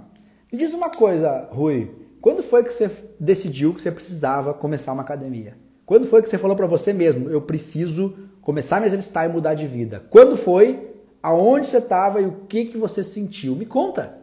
Me 0.52 0.58
diz 0.58 0.74
uma 0.74 0.90
coisa, 0.90 1.48
Rui. 1.52 1.90
Quando 2.20 2.42
foi 2.42 2.64
que 2.64 2.72
você 2.72 2.90
decidiu 3.18 3.72
que 3.72 3.80
você 3.80 3.90
precisava 3.90 4.52
começar 4.52 4.92
uma 4.92 5.02
academia? 5.02 5.56
Quando 5.86 6.06
foi 6.06 6.22
que 6.22 6.28
você 6.28 6.38
falou 6.38 6.56
para 6.56 6.66
você 6.66 6.92
mesmo, 6.92 7.30
eu 7.30 7.40
preciso 7.40 8.14
começar 8.42 8.76
a 8.76 8.80
me 8.80 8.86
exercitar 8.86 9.28
e 9.28 9.32
mudar 9.32 9.54
de 9.54 9.66
vida? 9.66 10.04
Quando 10.10 10.36
foi? 10.36 10.88
Aonde 11.22 11.66
você 11.66 11.78
estava 11.78 12.20
e 12.20 12.26
o 12.26 12.32
que, 12.48 12.66
que 12.66 12.76
você 12.76 13.04
sentiu? 13.04 13.54
Me 13.54 13.66
conta. 13.66 14.18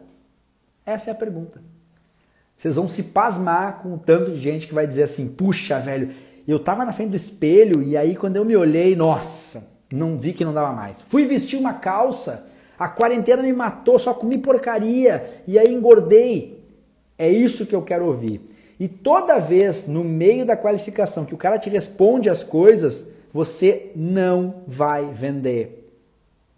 Essa 0.84 1.10
é 1.10 1.12
a 1.12 1.16
pergunta. 1.16 1.62
Vocês 2.56 2.74
vão 2.74 2.88
se 2.88 3.04
pasmar 3.04 3.82
com 3.82 3.94
o 3.94 3.98
tanto 3.98 4.32
de 4.32 4.38
gente 4.38 4.66
que 4.66 4.74
vai 4.74 4.86
dizer 4.86 5.04
assim: 5.04 5.28
puxa, 5.28 5.78
velho, 5.78 6.10
eu 6.46 6.58
tava 6.58 6.84
na 6.84 6.92
frente 6.92 7.10
do 7.10 7.16
espelho 7.16 7.82
e 7.82 7.96
aí 7.96 8.16
quando 8.16 8.36
eu 8.36 8.44
me 8.44 8.56
olhei, 8.56 8.96
nossa, 8.96 9.68
não 9.92 10.18
vi 10.18 10.32
que 10.32 10.44
não 10.44 10.52
dava 10.52 10.72
mais. 10.72 11.00
Fui 11.02 11.24
vestir 11.24 11.58
uma 11.58 11.74
calça 11.74 12.47
a 12.78 12.88
quarentena 12.88 13.42
me 13.42 13.52
matou, 13.52 13.98
só 13.98 14.14
comi 14.14 14.38
porcaria 14.38 15.42
e 15.46 15.58
aí 15.58 15.72
engordei. 15.72 16.62
É 17.18 17.28
isso 17.28 17.66
que 17.66 17.74
eu 17.74 17.82
quero 17.82 18.06
ouvir. 18.06 18.40
E 18.78 18.86
toda 18.86 19.38
vez 19.38 19.88
no 19.88 20.04
meio 20.04 20.46
da 20.46 20.56
qualificação 20.56 21.24
que 21.24 21.34
o 21.34 21.38
cara 21.38 21.58
te 21.58 21.68
responde 21.68 22.30
as 22.30 22.44
coisas, 22.44 23.08
você 23.32 23.90
não 23.96 24.62
vai 24.66 25.06
vender. 25.06 25.78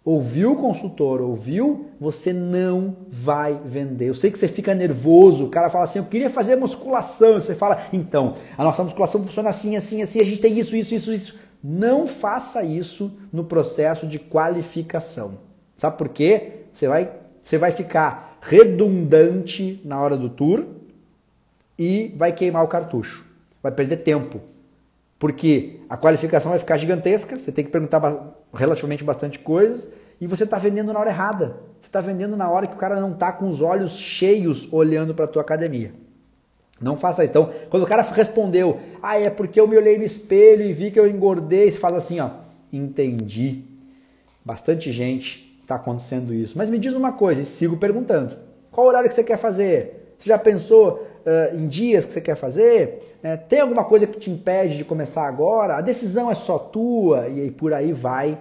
Ouviu 0.03 0.53
o 0.53 0.55
consultor, 0.55 1.21
ouviu? 1.21 1.87
Você 1.99 2.33
não 2.33 2.95
vai 3.07 3.59
vender. 3.63 4.09
Eu 4.09 4.15
sei 4.15 4.31
que 4.31 4.37
você 4.39 4.47
fica 4.47 4.73
nervoso, 4.73 5.45
o 5.45 5.49
cara 5.49 5.69
fala 5.69 5.83
assim, 5.83 5.99
eu 5.99 6.05
queria 6.05 6.29
fazer 6.29 6.55
musculação. 6.55 7.35
Você 7.35 7.53
fala, 7.53 7.83
então, 7.93 8.35
a 8.57 8.63
nossa 8.63 8.83
musculação 8.83 9.23
funciona 9.23 9.49
assim, 9.49 9.75
assim, 9.75 10.01
assim, 10.01 10.19
a 10.19 10.25
gente 10.25 10.41
tem 10.41 10.57
isso, 10.57 10.75
isso, 10.75 10.95
isso, 10.95 11.13
isso. 11.13 11.39
Não 11.63 12.07
faça 12.07 12.63
isso 12.63 13.11
no 13.31 13.43
processo 13.43 14.07
de 14.07 14.17
qualificação. 14.17 15.50
Sabe 15.81 15.97
por 15.97 16.09
quê? 16.09 16.65
Você 16.71 16.87
vai, 16.87 17.09
você 17.41 17.57
vai 17.57 17.71
ficar 17.71 18.37
redundante 18.39 19.81
na 19.83 19.99
hora 19.99 20.15
do 20.15 20.29
tour 20.29 20.63
e 21.75 22.13
vai 22.15 22.31
queimar 22.31 22.63
o 22.63 22.67
cartucho. 22.67 23.25
Vai 23.63 23.71
perder 23.71 23.97
tempo. 23.97 24.41
Porque 25.17 25.79
a 25.89 25.97
qualificação 25.97 26.51
vai 26.51 26.59
ficar 26.59 26.77
gigantesca, 26.77 27.35
você 27.35 27.51
tem 27.51 27.65
que 27.65 27.71
perguntar 27.71 27.99
relativamente 28.53 29.03
bastante 29.03 29.39
coisas 29.39 29.87
e 30.21 30.27
você 30.27 30.43
está 30.43 30.59
vendendo 30.59 30.93
na 30.93 30.99
hora 30.99 31.09
errada. 31.09 31.57
Você 31.81 31.87
está 31.87 31.99
vendendo 31.99 32.37
na 32.37 32.47
hora 32.47 32.67
que 32.67 32.75
o 32.75 32.79
cara 32.79 33.01
não 33.01 33.13
está 33.13 33.31
com 33.31 33.47
os 33.47 33.59
olhos 33.63 33.93
cheios 33.93 34.71
olhando 34.71 35.15
para 35.15 35.25
a 35.25 35.27
tua 35.27 35.41
academia. 35.41 35.93
Não 36.79 36.95
faça 36.95 37.23
isso. 37.23 37.31
Então, 37.31 37.51
quando 37.71 37.81
o 37.81 37.87
cara 37.87 38.03
respondeu, 38.03 38.79
ah, 39.01 39.19
é 39.19 39.31
porque 39.31 39.59
eu 39.59 39.67
me 39.67 39.75
olhei 39.77 39.97
no 39.97 40.03
espelho 40.03 40.61
e 40.61 40.73
vi 40.73 40.91
que 40.91 40.99
eu 40.99 41.09
engordei, 41.09 41.71
você 41.71 41.79
fala 41.79 41.97
assim, 41.97 42.19
ó, 42.19 42.29
entendi. 42.71 43.63
Bastante 44.45 44.91
gente 44.91 45.50
está 45.71 45.75
acontecendo 45.75 46.33
isso. 46.33 46.57
Mas 46.57 46.69
me 46.69 46.77
diz 46.77 46.93
uma 46.93 47.13
coisa, 47.13 47.41
e 47.41 47.45
sigo 47.45 47.77
perguntando. 47.77 48.35
Qual 48.71 48.87
horário 48.87 49.09
que 49.09 49.15
você 49.15 49.23
quer 49.23 49.37
fazer? 49.37 50.13
Você 50.17 50.29
já 50.29 50.37
pensou 50.37 51.07
uh, 51.25 51.55
em 51.55 51.67
dias 51.67 52.05
que 52.05 52.13
você 52.13 52.21
quer 52.21 52.35
fazer? 52.35 53.17
É, 53.23 53.35
tem 53.35 53.59
alguma 53.59 53.83
coisa 53.83 54.05
que 54.05 54.19
te 54.19 54.29
impede 54.29 54.77
de 54.77 54.85
começar 54.85 55.27
agora? 55.27 55.75
A 55.75 55.81
decisão 55.81 56.29
é 56.29 56.35
só 56.35 56.59
tua 56.59 57.27
e 57.27 57.41
aí 57.41 57.51
por 57.51 57.73
aí 57.73 57.91
vai. 57.91 58.37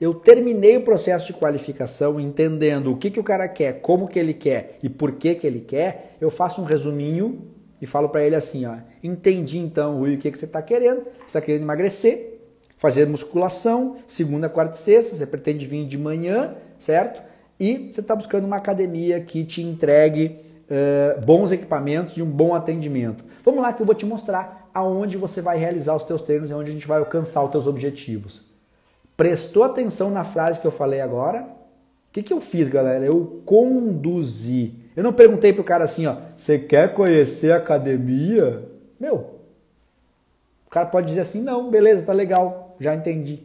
Eu 0.00 0.14
terminei 0.14 0.76
o 0.76 0.82
processo 0.82 1.26
de 1.26 1.32
qualificação 1.32 2.20
entendendo 2.20 2.92
o 2.92 2.96
que, 2.96 3.10
que 3.10 3.18
o 3.18 3.24
cara 3.24 3.48
quer, 3.48 3.80
como 3.80 4.06
que 4.06 4.18
ele 4.18 4.32
quer 4.32 4.78
e 4.82 4.88
por 4.88 5.12
que, 5.12 5.34
que 5.34 5.46
ele 5.46 5.60
quer. 5.60 6.16
Eu 6.20 6.30
faço 6.30 6.62
um 6.62 6.64
resuminho 6.64 7.42
e 7.80 7.86
falo 7.86 8.08
para 8.08 8.24
ele 8.24 8.36
assim, 8.36 8.64
ó, 8.64 8.76
entendi 9.02 9.58
então, 9.58 9.98
Rui, 9.98 10.14
o 10.14 10.18
que, 10.18 10.30
que 10.30 10.38
você 10.38 10.44
está 10.44 10.62
querendo. 10.62 11.02
Você 11.02 11.26
está 11.26 11.40
querendo 11.40 11.62
emagrecer, 11.62 12.38
fazer 12.76 13.06
musculação, 13.06 13.96
segunda, 14.06 14.48
quarta 14.48 14.76
e 14.76 14.78
sexta, 14.78 15.16
você 15.16 15.26
pretende 15.26 15.66
vir 15.66 15.84
de 15.84 15.98
manhã, 15.98 16.54
certo? 16.78 17.22
E 17.58 17.90
você 17.90 18.00
está 18.00 18.14
buscando 18.14 18.44
uma 18.44 18.56
academia 18.56 19.20
que 19.20 19.44
te 19.44 19.62
entregue 19.62 20.38
uh, 20.70 21.20
bons 21.24 21.50
equipamentos 21.50 22.16
e 22.16 22.22
um 22.22 22.30
bom 22.30 22.54
atendimento. 22.54 23.24
Vamos 23.44 23.62
lá 23.62 23.72
que 23.72 23.82
eu 23.82 23.86
vou 23.86 23.94
te 23.94 24.06
mostrar 24.06 24.68
aonde 24.72 25.16
você 25.16 25.40
vai 25.40 25.58
realizar 25.58 25.96
os 25.96 26.04
teus 26.04 26.22
treinos 26.22 26.50
e 26.50 26.54
onde 26.54 26.70
a 26.70 26.72
gente 26.72 26.86
vai 26.86 26.98
alcançar 26.98 27.42
os 27.42 27.50
teus 27.50 27.66
objetivos. 27.66 28.42
Prestou 29.16 29.64
atenção 29.64 30.10
na 30.10 30.22
frase 30.22 30.60
que 30.60 30.66
eu 30.66 30.70
falei 30.70 31.00
agora? 31.00 31.40
O 31.42 32.12
que, 32.12 32.22
que 32.22 32.32
eu 32.32 32.40
fiz, 32.40 32.68
galera? 32.68 33.04
Eu 33.04 33.42
conduzi. 33.44 34.74
Eu 34.94 35.02
não 35.02 35.12
perguntei 35.12 35.52
pro 35.52 35.64
cara 35.64 35.84
assim, 35.84 36.06
ó, 36.06 36.16
você 36.36 36.58
quer 36.58 36.94
conhecer 36.94 37.52
a 37.52 37.56
academia? 37.56 38.64
Meu, 38.98 39.38
o 40.66 40.70
cara 40.70 40.86
pode 40.86 41.08
dizer 41.08 41.20
assim, 41.20 41.42
não, 41.42 41.70
beleza, 41.70 42.06
tá 42.06 42.12
legal, 42.12 42.76
já 42.78 42.94
entendi. 42.94 43.42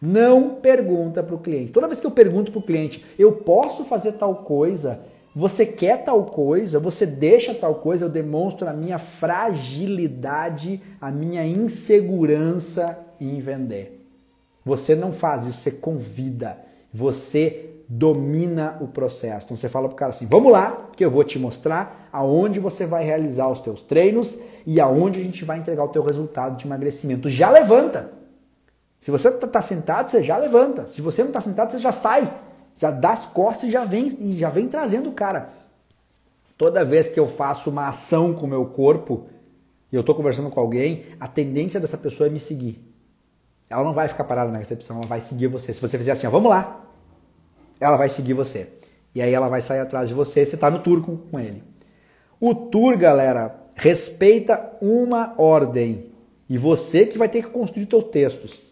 Não 0.00 0.50
pergunta 0.56 1.22
para 1.22 1.34
o 1.34 1.38
cliente. 1.38 1.72
Toda 1.72 1.88
vez 1.88 2.00
que 2.00 2.06
eu 2.06 2.10
pergunto 2.10 2.52
para 2.52 2.60
o 2.60 2.62
cliente, 2.62 3.04
eu 3.18 3.32
posso 3.32 3.84
fazer 3.84 4.12
tal 4.12 4.36
coisa, 4.36 5.00
você 5.34 5.66
quer 5.66 6.04
tal 6.04 6.24
coisa, 6.24 6.78
você 6.78 7.04
deixa 7.04 7.52
tal 7.54 7.76
coisa, 7.76 8.04
eu 8.04 8.08
demonstro 8.08 8.68
a 8.68 8.72
minha 8.72 8.98
fragilidade, 8.98 10.80
a 11.00 11.10
minha 11.10 11.44
insegurança 11.44 12.98
em 13.20 13.40
vender. 13.40 14.06
Você 14.64 14.94
não 14.94 15.12
faz 15.12 15.46
isso, 15.46 15.60
você 15.60 15.70
convida, 15.70 16.58
você 16.92 17.70
domina 17.88 18.76
o 18.80 18.88
processo. 18.88 19.46
Então 19.46 19.56
você 19.56 19.68
fala 19.68 19.88
para 19.88 19.94
o 19.94 19.96
cara 19.96 20.10
assim: 20.10 20.26
vamos 20.26 20.52
lá, 20.52 20.90
que 20.94 21.04
eu 21.04 21.10
vou 21.10 21.24
te 21.24 21.38
mostrar 21.38 22.08
aonde 22.12 22.60
você 22.60 22.84
vai 22.84 23.04
realizar 23.04 23.48
os 23.48 23.60
teus 23.60 23.82
treinos 23.82 24.38
e 24.66 24.80
aonde 24.80 25.20
a 25.20 25.22
gente 25.22 25.44
vai 25.44 25.58
entregar 25.58 25.84
o 25.84 25.88
teu 25.88 26.02
resultado 26.02 26.56
de 26.56 26.66
emagrecimento. 26.66 27.28
Já 27.28 27.50
levanta. 27.50 28.17
Se 29.00 29.10
você 29.10 29.28
está 29.28 29.46
tá 29.46 29.62
sentado, 29.62 30.10
você 30.10 30.22
já 30.22 30.36
levanta. 30.36 30.86
Se 30.86 31.00
você 31.00 31.22
não 31.22 31.28
está 31.28 31.40
sentado, 31.40 31.70
você 31.70 31.78
já 31.78 31.92
sai. 31.92 32.32
Já 32.74 32.90
dá 32.90 33.10
as 33.10 33.24
costas 33.26 33.68
e 33.68 33.72
já 33.72 33.84
vem, 33.84 34.06
e 34.20 34.36
já 34.36 34.50
vem 34.50 34.68
trazendo 34.68 35.10
o 35.10 35.12
cara. 35.12 35.50
Toda 36.56 36.84
vez 36.84 37.08
que 37.08 37.18
eu 37.18 37.28
faço 37.28 37.70
uma 37.70 37.88
ação 37.88 38.34
com 38.34 38.46
o 38.46 38.48
meu 38.48 38.66
corpo 38.66 39.26
e 39.90 39.96
eu 39.96 40.00
estou 40.00 40.14
conversando 40.14 40.50
com 40.50 40.60
alguém, 40.60 41.06
a 41.18 41.26
tendência 41.28 41.80
dessa 41.80 41.96
pessoa 41.96 42.26
é 42.26 42.30
me 42.30 42.40
seguir. 42.40 42.84
Ela 43.70 43.84
não 43.84 43.92
vai 43.92 44.08
ficar 44.08 44.24
parada 44.24 44.50
na 44.50 44.58
recepção, 44.58 44.98
ela 44.98 45.06
vai 45.06 45.20
seguir 45.20 45.46
você. 45.46 45.72
Se 45.72 45.80
você 45.80 45.96
fizer 45.96 46.12
assim, 46.12 46.26
ó, 46.26 46.30
vamos 46.30 46.50
lá, 46.50 46.84
ela 47.80 47.96
vai 47.96 48.08
seguir 48.08 48.34
você. 48.34 48.68
E 49.14 49.22
aí 49.22 49.32
ela 49.32 49.48
vai 49.48 49.60
sair 49.60 49.80
atrás 49.80 50.08
de 50.08 50.14
você, 50.14 50.44
você 50.44 50.54
está 50.54 50.70
no 50.70 50.80
tour 50.80 51.04
com, 51.04 51.16
com 51.16 51.38
ele. 51.38 51.62
O 52.40 52.54
tour, 52.54 52.96
galera, 52.96 53.54
respeita 53.74 54.72
uma 54.80 55.34
ordem. 55.38 56.12
E 56.48 56.56
você 56.56 57.06
que 57.06 57.18
vai 57.18 57.28
ter 57.28 57.42
que 57.42 57.50
construir 57.50 57.86
seus 57.88 58.04
textos. 58.04 58.67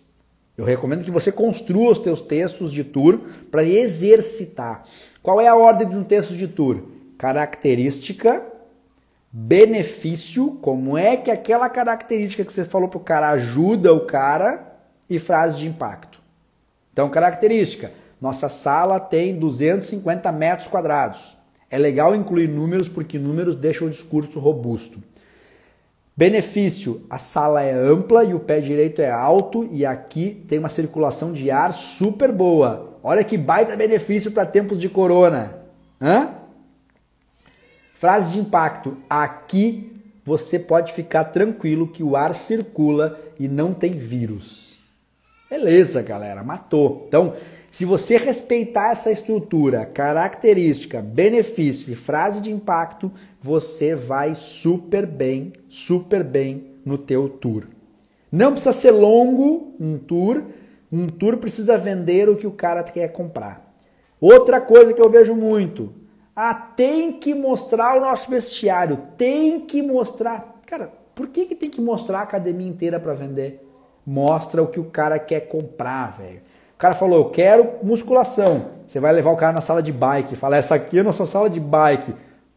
Eu 0.56 0.64
recomendo 0.64 1.04
que 1.04 1.10
você 1.10 1.30
construa 1.30 1.92
os 1.92 1.98
teus 1.98 2.22
textos 2.22 2.72
de 2.72 2.82
tour 2.82 3.20
para 3.50 3.62
exercitar. 3.62 4.84
Qual 5.22 5.40
é 5.40 5.46
a 5.46 5.54
ordem 5.54 5.88
de 5.88 5.96
um 5.96 6.04
texto 6.04 6.34
de 6.34 6.48
tour? 6.48 6.82
Característica, 7.18 8.42
benefício, 9.30 10.52
como 10.62 10.96
é 10.96 11.16
que 11.16 11.30
aquela 11.30 11.68
característica 11.68 12.44
que 12.44 12.52
você 12.52 12.64
falou 12.64 12.88
para 12.88 12.98
o 12.98 13.04
cara 13.04 13.30
ajuda 13.30 13.92
o 13.92 14.06
cara 14.06 14.78
e 15.10 15.18
frase 15.18 15.58
de 15.58 15.66
impacto. 15.66 16.20
Então, 16.92 17.10
característica, 17.10 17.92
nossa 18.20 18.48
sala 18.48 18.98
tem 18.98 19.38
250 19.38 20.32
metros 20.32 20.68
quadrados. 20.68 21.36
É 21.70 21.76
legal 21.76 22.14
incluir 22.14 22.48
números 22.48 22.88
porque 22.88 23.18
números 23.18 23.56
deixam 23.56 23.88
o 23.88 23.90
discurso 23.90 24.38
robusto. 24.38 25.02
Benefício: 26.16 27.04
a 27.10 27.18
sala 27.18 27.62
é 27.62 27.72
ampla 27.72 28.24
e 28.24 28.32
o 28.32 28.40
pé 28.40 28.60
direito 28.60 29.02
é 29.02 29.10
alto 29.10 29.68
e 29.70 29.84
aqui 29.84 30.42
tem 30.48 30.58
uma 30.58 30.68
circulação 30.68 31.32
de 31.32 31.50
ar 31.50 31.74
super 31.74 32.32
boa. 32.32 32.98
Olha 33.02 33.22
que 33.22 33.36
baita 33.36 33.76
benefício 33.76 34.30
para 34.30 34.46
tempos 34.46 34.80
de 34.80 34.88
corona. 34.88 35.58
Hã? 36.00 36.30
Frase 37.94 38.32
de 38.32 38.38
impacto: 38.38 38.96
aqui 39.10 39.92
você 40.24 40.58
pode 40.58 40.92
ficar 40.92 41.24
tranquilo 41.24 41.86
que 41.86 42.02
o 42.02 42.16
ar 42.16 42.34
circula 42.34 43.20
e 43.38 43.46
não 43.46 43.74
tem 43.74 43.92
vírus. 43.92 44.74
Beleza, 45.50 46.02
galera, 46.02 46.42
matou. 46.42 47.04
Então, 47.06 47.34
se 47.76 47.84
você 47.84 48.16
respeitar 48.16 48.92
essa 48.92 49.12
estrutura, 49.12 49.84
característica, 49.84 51.02
benefício 51.02 51.92
e 51.92 51.94
frase 51.94 52.40
de 52.40 52.50
impacto, 52.50 53.12
você 53.42 53.94
vai 53.94 54.34
super 54.34 55.04
bem, 55.04 55.52
super 55.68 56.24
bem 56.24 56.72
no 56.86 56.96
teu 56.96 57.28
tour. 57.28 57.64
Não 58.32 58.52
precisa 58.52 58.72
ser 58.72 58.92
longo 58.92 59.74
um 59.78 59.98
tour, 59.98 60.42
um 60.90 61.06
tour 61.06 61.36
precisa 61.36 61.76
vender 61.76 62.30
o 62.30 62.36
que 62.36 62.46
o 62.46 62.50
cara 62.50 62.82
quer 62.82 63.08
comprar. 63.08 63.70
Outra 64.18 64.58
coisa 64.58 64.94
que 64.94 65.02
eu 65.02 65.10
vejo 65.10 65.34
muito, 65.34 65.92
ah, 66.34 66.54
tem 66.54 67.12
que 67.12 67.34
mostrar 67.34 67.98
o 67.98 68.00
nosso 68.00 68.30
vestiário, 68.30 69.02
tem 69.18 69.60
que 69.60 69.82
mostrar. 69.82 70.62
Cara, 70.64 70.90
por 71.14 71.26
que, 71.26 71.44
que 71.44 71.54
tem 71.54 71.68
que 71.68 71.82
mostrar 71.82 72.20
a 72.20 72.22
academia 72.22 72.68
inteira 72.68 72.98
para 72.98 73.12
vender? 73.12 73.62
Mostra 74.06 74.62
o 74.62 74.66
que 74.66 74.80
o 74.80 74.84
cara 74.84 75.18
quer 75.18 75.40
comprar, 75.40 76.16
velho. 76.16 76.45
O 76.76 76.78
cara 76.78 76.94
falou, 76.94 77.18
eu 77.18 77.30
quero 77.30 77.70
musculação. 77.82 78.66
Você 78.86 79.00
vai 79.00 79.10
levar 79.10 79.30
o 79.30 79.36
cara 79.36 79.54
na 79.54 79.62
sala 79.62 79.82
de 79.82 79.90
bike, 79.90 80.36
fala, 80.36 80.58
essa 80.58 80.74
aqui 80.74 80.98
é 80.98 81.00
a 81.00 81.04
nossa 81.04 81.24
sala 81.24 81.48
de 81.48 81.58
bike. 81.58 82.14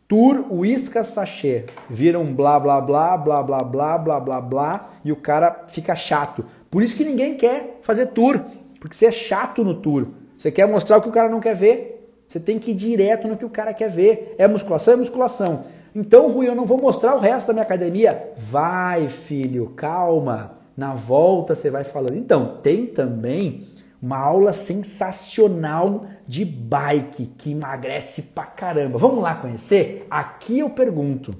Tour 0.09 0.45
Whiskas 0.51 1.07
Sachê. 1.07 1.65
Vira 1.89 2.19
um 2.19 2.33
blá 2.33 2.59
blá 2.59 2.81
blá, 2.81 3.15
blá 3.15 3.41
blá 3.41 3.63
blá, 3.63 3.97
blá 3.97 4.19
blá 4.19 4.41
blá, 4.41 4.89
e 5.05 5.11
o 5.13 5.15
cara 5.15 5.63
fica 5.69 5.95
chato. 5.95 6.43
Por 6.69 6.83
isso 6.83 6.97
que 6.97 7.05
ninguém 7.05 7.37
quer 7.37 7.79
fazer 7.81 8.07
tour, 8.07 8.41
porque 8.81 8.93
você 8.93 9.05
é 9.05 9.11
chato 9.11 9.63
no 9.63 9.75
tour. 9.75 10.07
Você 10.37 10.51
quer 10.51 10.67
mostrar 10.67 10.97
o 10.97 11.01
que 11.01 11.07
o 11.07 11.13
cara 11.13 11.29
não 11.29 11.39
quer 11.39 11.55
ver. 11.55 12.13
Você 12.27 12.41
tem 12.41 12.59
que 12.59 12.71
ir 12.71 12.75
direto 12.75 13.25
no 13.25 13.37
que 13.37 13.45
o 13.45 13.49
cara 13.49 13.73
quer 13.73 13.89
ver. 13.89 14.35
É 14.37 14.47
musculação? 14.49 14.95
É 14.95 14.97
musculação. 14.97 15.63
Então, 15.95 16.27
Rui, 16.27 16.47
eu 16.47 16.55
não 16.55 16.65
vou 16.65 16.77
mostrar 16.77 17.15
o 17.15 17.19
resto 17.19 17.47
da 17.47 17.53
minha 17.53 17.63
academia. 17.63 18.31
Vai, 18.37 19.07
filho, 19.07 19.67
calma. 19.77 20.57
Na 20.75 20.93
volta 20.93 21.55
você 21.55 21.69
vai 21.69 21.83
falando. 21.85 22.15
Então, 22.15 22.57
tem 22.61 22.85
também 22.85 23.67
uma 24.01 24.17
aula 24.17 24.53
sensacional 24.53 26.05
de 26.27 26.45
bike 26.45 27.25
que 27.37 27.51
emagrece 27.51 28.21
pra 28.21 28.45
caramba. 28.45 28.97
Vamos 28.97 29.21
lá 29.21 29.35
conhecer? 29.35 30.07
Aqui 30.09 30.59
eu 30.59 30.69
pergunto. 30.69 31.33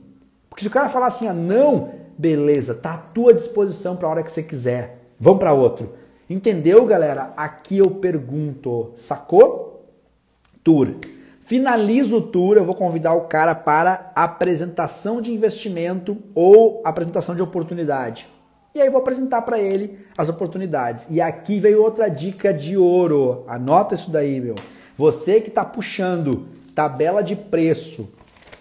Porque 0.49 0.64
se 0.64 0.68
o 0.68 0.72
cara 0.72 0.90
falar 0.90 1.07
assim, 1.07 1.27
ah, 1.27 1.34
não, 1.34 1.94
beleza, 2.18 2.76
tá 2.76 2.95
à 2.95 2.98
tua 2.98 3.34
disposição 3.34 3.95
para 3.95 4.07
a 4.07 4.11
hora 4.11 4.23
que 4.23 4.31
você 4.31 4.44
quiser. 4.44 5.06
Vamos 5.19 5.40
para 5.40 5.53
outro. 5.53 5.94
Entendeu, 6.30 6.86
galera? 6.86 7.34
Aqui 7.36 7.77
eu 7.77 7.90
pergunto. 7.91 8.91
Sacou? 8.95 9.90
Tour. 10.64 10.95
Finalizo 11.49 12.18
o 12.18 12.22
tour, 12.22 12.57
eu 12.57 12.65
vou 12.65 12.76
convidar 12.76 13.14
o 13.14 13.22
cara 13.22 13.56
para 13.56 14.11
apresentação 14.15 15.19
de 15.19 15.34
investimento 15.34 16.18
ou 16.36 16.81
apresentação 16.86 17.34
de 17.34 17.41
oportunidade. 17.41 18.27
E 18.74 18.82
aí 18.82 18.90
vou 18.90 19.02
apresentar 19.02 19.41
para 19.41 19.60
ele 19.60 20.00
as 20.18 20.30
oportunidades. 20.30 21.08
E 21.10 21.20
aqui 21.20 21.60
veio 21.60 21.82
outra 21.82 22.08
dica 22.08 22.54
de 22.54 22.78
ouro. 22.78 23.44
Anota 23.48 23.96
isso 23.96 24.12
daí, 24.12 24.40
meu. 24.40 24.56
Você 24.98 25.41
que 25.41 25.50
está 25.50 25.66
puxando 25.66 26.48
tabela 26.76 27.24
de 27.24 27.36
preço 27.36 28.10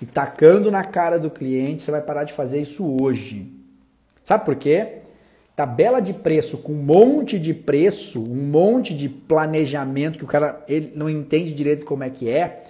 e 0.01 0.07
tacando 0.07 0.71
na 0.71 0.83
cara 0.83 1.19
do 1.19 1.31
cliente, 1.31 1.83
você 1.83 1.91
vai 1.91 2.01
parar 2.01 2.25
de 2.25 2.33
fazer 2.33 2.61
isso 2.61 2.97
hoje. 3.01 3.53
Sabe 4.25 4.45
por 4.45 4.57
quê? 4.57 4.99
Tabela 5.55 6.01
de 6.01 6.13
preço 6.13 6.59
com 6.59 6.73
um 6.73 6.83
monte 6.83 7.39
de 7.39 7.53
preço, 7.53 8.23
um 8.23 8.51
monte 8.51 8.95
de 8.95 9.09
planejamento 9.09 10.19
que 10.19 10.25
o 10.25 10.29
cara 10.29 10.65
ele 10.69 10.93
não 10.95 11.11
entende 11.11 11.53
direito 11.53 11.85
como 11.85 12.05
é 12.05 12.11
que 12.11 12.31
é. 12.31 12.63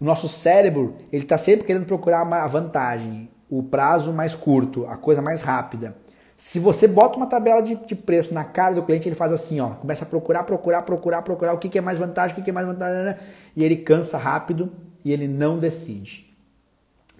O 0.00 0.04
nosso 0.04 0.28
cérebro 0.28 0.94
ele 1.12 1.24
está 1.24 1.38
sempre 1.38 1.66
querendo 1.66 1.86
procurar 1.86 2.22
uma 2.22 2.46
vantagem, 2.46 3.28
o 3.48 3.62
prazo 3.62 4.12
mais 4.12 4.34
curto, 4.34 4.86
a 4.86 4.96
coisa 4.96 5.22
mais 5.22 5.40
rápida. 5.40 5.96
Se 6.36 6.58
você 6.58 6.88
bota 6.88 7.16
uma 7.16 7.26
tabela 7.26 7.60
de, 7.60 7.74
de, 7.76 7.94
preço 7.94 8.34
na 8.34 8.44
cara 8.44 8.74
do 8.74 8.82
cliente, 8.82 9.08
ele 9.08 9.14
faz 9.14 9.32
assim, 9.32 9.60
ó, 9.60 9.70
começa 9.70 10.04
a 10.04 10.08
procurar, 10.08 10.42
procurar, 10.44 10.82
procurar, 10.82 11.22
procurar 11.22 11.52
o 11.52 11.58
que, 11.58 11.68
que 11.68 11.78
é 11.78 11.80
mais 11.80 11.98
vantagem, 11.98 12.32
o 12.32 12.36
que, 12.36 12.42
que 12.42 12.50
é 12.50 12.52
mais 12.52 12.66
vantagem, 12.66 12.96
né, 12.96 13.04
né, 13.04 13.18
e 13.56 13.64
ele 13.64 13.76
cansa 13.76 14.18
rápido 14.18 14.72
e 15.04 15.12
ele 15.12 15.28
não 15.28 15.58
decide. 15.58 16.34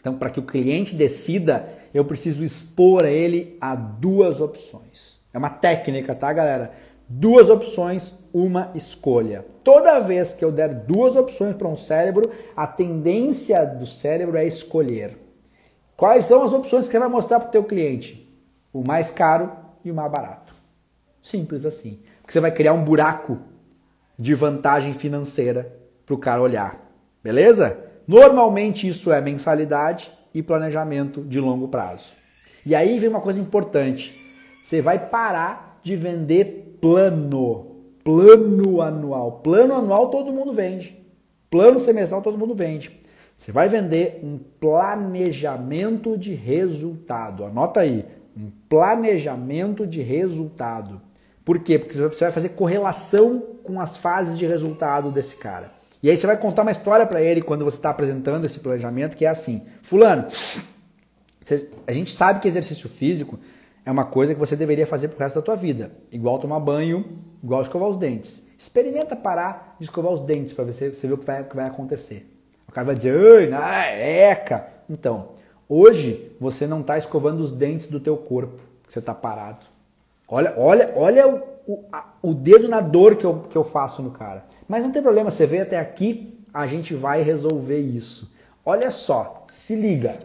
Então, 0.00 0.16
para 0.16 0.30
que 0.30 0.40
o 0.40 0.42
cliente 0.42 0.94
decida, 0.94 1.68
eu 1.94 2.04
preciso 2.04 2.44
expor 2.44 3.04
a 3.04 3.10
ele 3.10 3.56
a 3.60 3.74
duas 3.74 4.40
opções. 4.40 5.20
É 5.32 5.38
uma 5.38 5.50
técnica, 5.50 6.14
tá, 6.14 6.32
galera? 6.32 6.72
duas 7.08 7.50
opções, 7.50 8.14
uma 8.32 8.70
escolha. 8.74 9.44
Toda 9.62 10.00
vez 10.00 10.32
que 10.32 10.44
eu 10.44 10.50
der 10.50 10.72
duas 10.74 11.16
opções 11.16 11.54
para 11.54 11.68
um 11.68 11.76
cérebro, 11.76 12.30
a 12.56 12.66
tendência 12.66 13.64
do 13.64 13.86
cérebro 13.86 14.36
é 14.36 14.46
escolher. 14.46 15.18
Quais 15.96 16.24
são 16.24 16.42
as 16.42 16.52
opções 16.52 16.86
que 16.86 16.92
você 16.92 16.98
vai 16.98 17.08
mostrar 17.08 17.38
para 17.40 17.48
o 17.48 17.52
teu 17.52 17.64
cliente? 17.64 18.23
O 18.74 18.82
mais 18.86 19.10
caro 19.10 19.52
e 19.84 19.90
o 19.90 19.94
mais 19.94 20.10
barato. 20.10 20.52
Simples 21.22 21.64
assim. 21.64 22.00
Porque 22.20 22.32
você 22.32 22.40
vai 22.40 22.50
criar 22.50 22.72
um 22.72 22.82
buraco 22.82 23.38
de 24.18 24.34
vantagem 24.34 24.92
financeira 24.92 25.72
para 26.04 26.14
o 26.14 26.18
cara 26.18 26.42
olhar. 26.42 26.80
Beleza? 27.22 27.78
Normalmente 28.06 28.88
isso 28.88 29.12
é 29.12 29.20
mensalidade 29.20 30.10
e 30.34 30.42
planejamento 30.42 31.22
de 31.22 31.38
longo 31.38 31.68
prazo. 31.68 32.12
E 32.66 32.74
aí 32.74 32.98
vem 32.98 33.08
uma 33.08 33.20
coisa 33.20 33.40
importante. 33.40 34.20
Você 34.62 34.82
vai 34.82 34.98
parar 35.08 35.78
de 35.82 35.94
vender 35.94 36.76
plano. 36.80 37.76
Plano 38.02 38.82
anual. 38.82 39.40
Plano 39.40 39.74
anual 39.74 40.10
todo 40.10 40.32
mundo 40.32 40.52
vende. 40.52 41.00
Plano 41.48 41.78
semestral 41.78 42.20
todo 42.22 42.36
mundo 42.36 42.54
vende. 42.54 43.00
Você 43.36 43.52
vai 43.52 43.68
vender 43.68 44.20
um 44.22 44.38
planejamento 44.60 46.16
de 46.18 46.34
resultado. 46.34 47.44
Anota 47.44 47.80
aí. 47.80 48.04
Um 48.36 48.50
planejamento 48.68 49.86
de 49.86 50.02
resultado. 50.02 51.00
Por 51.44 51.58
quê? 51.58 51.78
Porque 51.78 51.96
você 51.96 52.24
vai 52.24 52.32
fazer 52.32 52.50
correlação 52.50 53.42
com 53.62 53.80
as 53.80 53.96
fases 53.96 54.38
de 54.38 54.46
resultado 54.46 55.10
desse 55.10 55.36
cara. 55.36 55.70
E 56.02 56.10
aí 56.10 56.16
você 56.16 56.26
vai 56.26 56.36
contar 56.36 56.62
uma 56.62 56.70
história 56.70 57.06
para 57.06 57.22
ele 57.22 57.40
quando 57.42 57.64
você 57.64 57.76
está 57.76 57.90
apresentando 57.90 58.44
esse 58.44 58.60
planejamento, 58.60 59.16
que 59.16 59.24
é 59.24 59.28
assim: 59.28 59.62
Fulano, 59.82 60.26
a 61.86 61.92
gente 61.92 62.14
sabe 62.14 62.40
que 62.40 62.48
exercício 62.48 62.88
físico 62.88 63.38
é 63.84 63.90
uma 63.90 64.04
coisa 64.04 64.34
que 64.34 64.40
você 64.40 64.56
deveria 64.56 64.86
fazer 64.86 65.08
pro 65.08 65.18
resto 65.18 65.36
da 65.36 65.42
tua 65.42 65.56
vida. 65.56 65.92
Igual 66.10 66.38
tomar 66.38 66.60
banho, 66.60 67.04
igual 67.42 67.60
escovar 67.60 67.88
os 67.88 67.96
dentes. 67.96 68.42
Experimenta 68.58 69.14
parar 69.14 69.76
de 69.78 69.84
escovar 69.84 70.12
os 70.12 70.20
dentes 70.20 70.54
para 70.54 70.64
você, 70.64 70.88
você 70.88 71.06
ver 71.06 71.14
o 71.14 71.18
que 71.18 71.26
vai, 71.26 71.42
o 71.42 71.44
que 71.44 71.56
vai 71.56 71.66
acontecer. 71.66 72.30
O 72.66 72.72
cara 72.72 72.86
vai 72.86 72.96
dizer, 72.96 73.14
ai, 73.20 73.46
na 73.46 73.86
eca. 73.86 74.66
Então, 74.88 75.33
hoje 75.68 76.32
você 76.40 76.66
não 76.66 76.80
está 76.80 76.96
escovando 76.98 77.40
os 77.40 77.52
dentes 77.52 77.88
do 77.88 78.00
teu 78.00 78.16
corpo, 78.16 78.60
você 78.88 78.98
está 78.98 79.14
parado. 79.14 79.66
Olha, 80.28 80.54
olha, 80.56 80.92
olha 80.96 81.28
o, 81.28 81.42
o, 81.66 81.84
a, 81.92 82.08
o 82.22 82.34
dedo 82.34 82.68
na 82.68 82.80
dor 82.80 83.16
que 83.16 83.24
eu, 83.24 83.40
que 83.50 83.56
eu 83.56 83.64
faço 83.64 84.02
no 84.02 84.10
cara. 84.10 84.44
Mas 84.68 84.82
não 84.82 84.90
tem 84.90 85.02
problema, 85.02 85.30
você 85.30 85.46
veio 85.46 85.62
até 85.62 85.78
aqui, 85.78 86.40
a 86.52 86.66
gente 86.66 86.94
vai 86.94 87.22
resolver 87.22 87.78
isso. 87.78 88.32
Olha 88.64 88.90
só, 88.90 89.44
se 89.48 89.74
liga. 89.74 90.18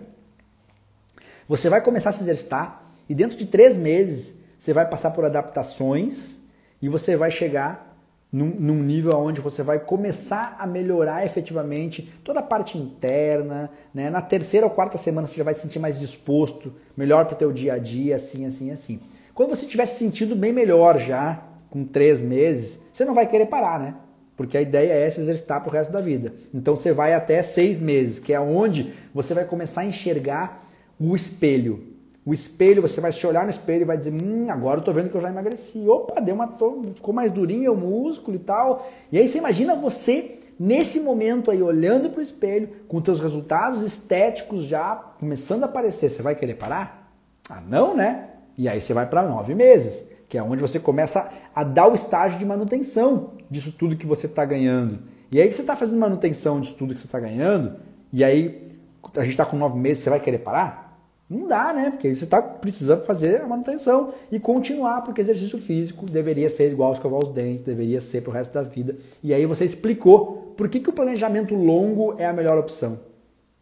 Você 1.48 1.70
vai 1.70 1.82
começar 1.82 2.10
a 2.10 2.14
se 2.14 2.22
exercitar 2.22 2.84
e 3.10 3.16
dentro 3.16 3.36
de 3.36 3.46
três 3.46 3.76
meses 3.76 4.38
você 4.58 4.72
vai 4.72 4.88
passar 4.88 5.12
por 5.12 5.26
adaptações 5.26 6.42
e 6.82 6.88
você 6.88 7.16
vai 7.16 7.32
chegar 7.32 7.89
num, 8.32 8.48
num, 8.48 8.84
nível 8.84 9.18
onde 9.18 9.42
você 9.42 9.64
vai 9.64 9.80
começar 9.80 10.56
a 10.60 10.68
melhorar 10.68 11.26
efetivamente 11.26 12.14
toda 12.24 12.40
a 12.40 12.44
parte 12.44 12.78
interna. 12.78 13.70
Né? 13.94 14.10
Na 14.10 14.22
terceira 14.22 14.66
ou 14.66 14.72
quarta 14.72 14.98
semana 14.98 15.28
você 15.28 15.36
já 15.36 15.44
vai 15.44 15.54
se 15.54 15.62
sentir 15.62 15.80
mais 15.80 16.00
disposto, 16.00 16.74
melhor 16.96 17.26
para 17.26 17.36
o 17.36 17.38
teu 17.38 17.52
dia 17.52 17.74
a 17.74 17.78
dia, 17.78 18.16
assim, 18.16 18.46
assim, 18.46 18.72
assim. 18.72 19.00
Quando 19.34 19.50
você 19.50 19.66
tiver 19.66 19.86
se 19.86 19.98
sentido 19.98 20.36
bem 20.36 20.54
melhor 20.54 21.00
já, 21.00 21.44
com 21.70 21.84
três 21.86 22.22
meses, 22.22 22.80
você 22.92 23.06
não 23.06 23.14
vai 23.14 23.28
querer 23.28 23.46
parar, 23.46 23.80
né? 23.80 23.96
Porque 24.36 24.58
a 24.58 24.62
ideia 24.62 24.94
é 24.94 25.10
se 25.10 25.20
exercitar 25.20 25.62
para 25.62 25.70
o 25.70 25.74
resto 25.74 25.92
da 25.92 26.00
vida. 26.00 26.34
Então 26.54 26.76
você 26.76 26.94
vai 26.94 27.14
até 27.14 27.42
seis 27.42 27.80
meses, 27.80 28.20
que 28.20 28.34
é 28.34 28.40
onde 28.40 28.94
você 29.14 29.34
vai 29.34 29.44
começar 29.44 29.82
a 29.82 29.86
enxergar 29.86 30.66
o 31.00 31.16
espelho. 31.16 31.84
O 32.26 32.34
espelho, 32.34 32.82
você 32.82 33.00
vai 33.00 33.12
se 33.12 33.26
olhar 33.26 33.44
no 33.44 33.50
espelho 33.50 33.82
e 33.82 33.86
vai 33.86 33.98
dizer: 33.98 34.12
Hum, 34.12 34.48
agora 34.50 34.80
eu 34.80 34.84
tô 34.84 34.92
vendo 34.92 35.10
que 35.10 35.16
eu 35.16 35.22
já 35.22 35.30
emagreci. 35.30 35.88
Opa, 35.88 36.20
deu 36.22 36.36
uma. 36.36 36.48
Tô, 36.48 36.82
ficou 36.96 37.14
mais 37.14 37.32
durinho 37.32 37.74
o 37.74 37.78
músculo 37.78 38.36
e 38.36 38.40
tal. 38.40 38.88
E 39.12 39.18
aí 39.18 39.28
você 39.28 39.38
imagina 39.38 39.76
você, 39.76 40.40
nesse 40.60 41.00
momento 41.00 41.50
aí, 41.50 41.62
olhando 41.62 42.10
para 42.10 42.20
o 42.20 42.24
espelho, 42.24 42.70
com 42.88 43.02
teus 43.02 43.20
resultados 43.20 43.82
estéticos 43.84 44.64
já 44.64 44.96
começando 44.96 45.64
a 45.64 45.66
aparecer. 45.66 46.10
Você 46.10 46.22
vai 46.22 46.36
querer 46.36 46.56
parar? 46.56 47.12
Ah, 47.50 47.62
não, 47.62 47.96
né? 47.96 48.30
E 48.58 48.68
aí 48.68 48.82
você 48.82 48.94
vai 48.94 49.08
para 49.08 49.24
nove 49.24 49.56
meses, 49.56 50.06
que 50.28 50.38
é 50.38 50.44
onde 50.44 50.62
você 50.62 50.80
começa 50.80 51.32
a 51.56 51.64
dar 51.64 51.88
o 51.88 51.96
estágio 51.96 52.38
de 52.38 52.46
manutenção 52.46 53.32
disso 53.50 53.72
tudo 53.72 53.96
que 53.96 54.06
você 54.06 54.28
está 54.28 54.44
ganhando. 54.44 55.00
E 55.32 55.40
aí 55.40 55.48
que 55.48 55.54
você 55.54 55.62
está 55.62 55.76
fazendo 55.76 56.00
manutenção 56.00 56.60
disso 56.60 56.76
tudo 56.78 56.94
que 56.94 57.00
você 57.00 57.06
está 57.06 57.20
ganhando, 57.20 57.78
e 58.12 58.24
aí 58.24 58.68
a 59.16 59.22
gente 59.22 59.32
está 59.32 59.46
com 59.46 59.56
nove 59.56 59.80
meses, 59.80 60.04
você 60.04 60.10
vai 60.10 60.20
querer 60.20 60.40
parar? 60.40 60.89
Não 61.30 61.48
dá, 61.48 61.72
né? 61.72 61.92
Porque 61.92 62.16
você 62.16 62.24
está 62.24 62.42
precisando 62.42 63.06
fazer 63.06 63.42
a 63.42 63.48
manutenção 63.48 64.12
e 64.32 64.40
continuar, 64.40 65.04
porque 65.04 65.22
exercício 65.22 65.60
físico 65.60 66.10
deveria 66.10 66.50
ser 66.50 66.72
igual 66.72 66.92
escovar 66.92 67.20
os 67.20 67.30
dentes, 67.30 67.62
deveria 67.62 68.02
ser 68.02 68.22
para 68.22 68.32
o 68.32 68.34
resto 68.34 68.54
da 68.54 68.64
vida. 68.64 68.98
E 69.22 69.32
aí 69.32 69.46
você 69.46 69.64
explicou 69.64 70.54
por 70.58 70.68
que, 70.68 70.80
que 70.80 70.90
o 70.90 70.94
planejamento 70.94 71.54
longo 71.54 72.16
é 72.18 72.26
a 72.26 72.34
melhor 72.34 72.58
opção 72.58 73.00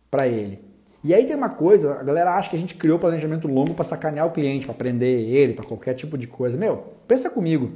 para 0.09 0.27
ele. 0.27 0.65
E 1.03 1.13
aí 1.13 1.25
tem 1.25 1.35
uma 1.35 1.49
coisa, 1.49 1.93
a 1.93 2.03
galera 2.03 2.35
acha 2.35 2.49
que 2.49 2.55
a 2.55 2.59
gente 2.59 2.75
criou 2.75 2.97
planejamento 2.97 3.47
longo 3.49 3.73
para 3.73 3.83
sacanear 3.83 4.25
o 4.25 4.31
cliente, 4.31 4.65
para 4.65 4.73
prender 4.73 5.27
ele, 5.27 5.53
para 5.53 5.65
qualquer 5.65 5.93
tipo 5.93 6.17
de 6.17 6.27
coisa. 6.27 6.57
Meu, 6.57 6.85
pensa 7.05 7.29
comigo. 7.29 7.71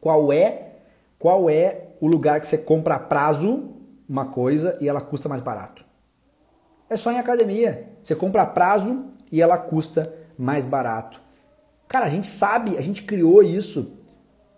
Qual 0.00 0.32
é, 0.32 0.72
qual 1.18 1.48
é 1.48 1.88
o 2.00 2.06
lugar 2.06 2.40
que 2.40 2.46
você 2.46 2.58
compra 2.58 2.94
a 2.94 2.98
prazo 2.98 3.70
uma 4.08 4.26
coisa 4.26 4.76
e 4.80 4.88
ela 4.88 5.00
custa 5.00 5.28
mais 5.28 5.42
barato? 5.42 5.84
É 6.88 6.96
só 6.96 7.12
em 7.12 7.18
academia. 7.18 7.93
Você 8.04 8.14
compra 8.14 8.42
a 8.42 8.46
prazo 8.46 9.06
e 9.32 9.40
ela 9.40 9.56
custa 9.56 10.14
mais 10.36 10.66
barato. 10.66 11.18
Cara, 11.88 12.04
a 12.04 12.10
gente 12.10 12.26
sabe, 12.26 12.76
a 12.76 12.82
gente 12.82 13.02
criou 13.02 13.42
isso 13.42 13.96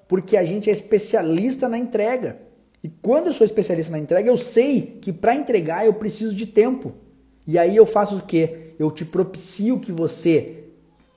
porque 0.08 0.36
a 0.36 0.44
gente 0.44 0.68
é 0.68 0.72
especialista 0.72 1.68
na 1.68 1.78
entrega. 1.78 2.38
E 2.82 2.88
quando 2.88 3.28
eu 3.28 3.32
sou 3.32 3.44
especialista 3.44 3.92
na 3.92 4.00
entrega, 4.00 4.28
eu 4.28 4.36
sei 4.36 4.98
que 5.00 5.12
para 5.12 5.34
entregar 5.34 5.86
eu 5.86 5.94
preciso 5.94 6.34
de 6.34 6.44
tempo. 6.44 6.92
E 7.46 7.56
aí 7.56 7.76
eu 7.76 7.86
faço 7.86 8.16
o 8.16 8.22
quê? 8.22 8.74
Eu 8.80 8.90
te 8.90 9.04
propicio 9.04 9.78
que 9.78 9.92
você 9.92 10.64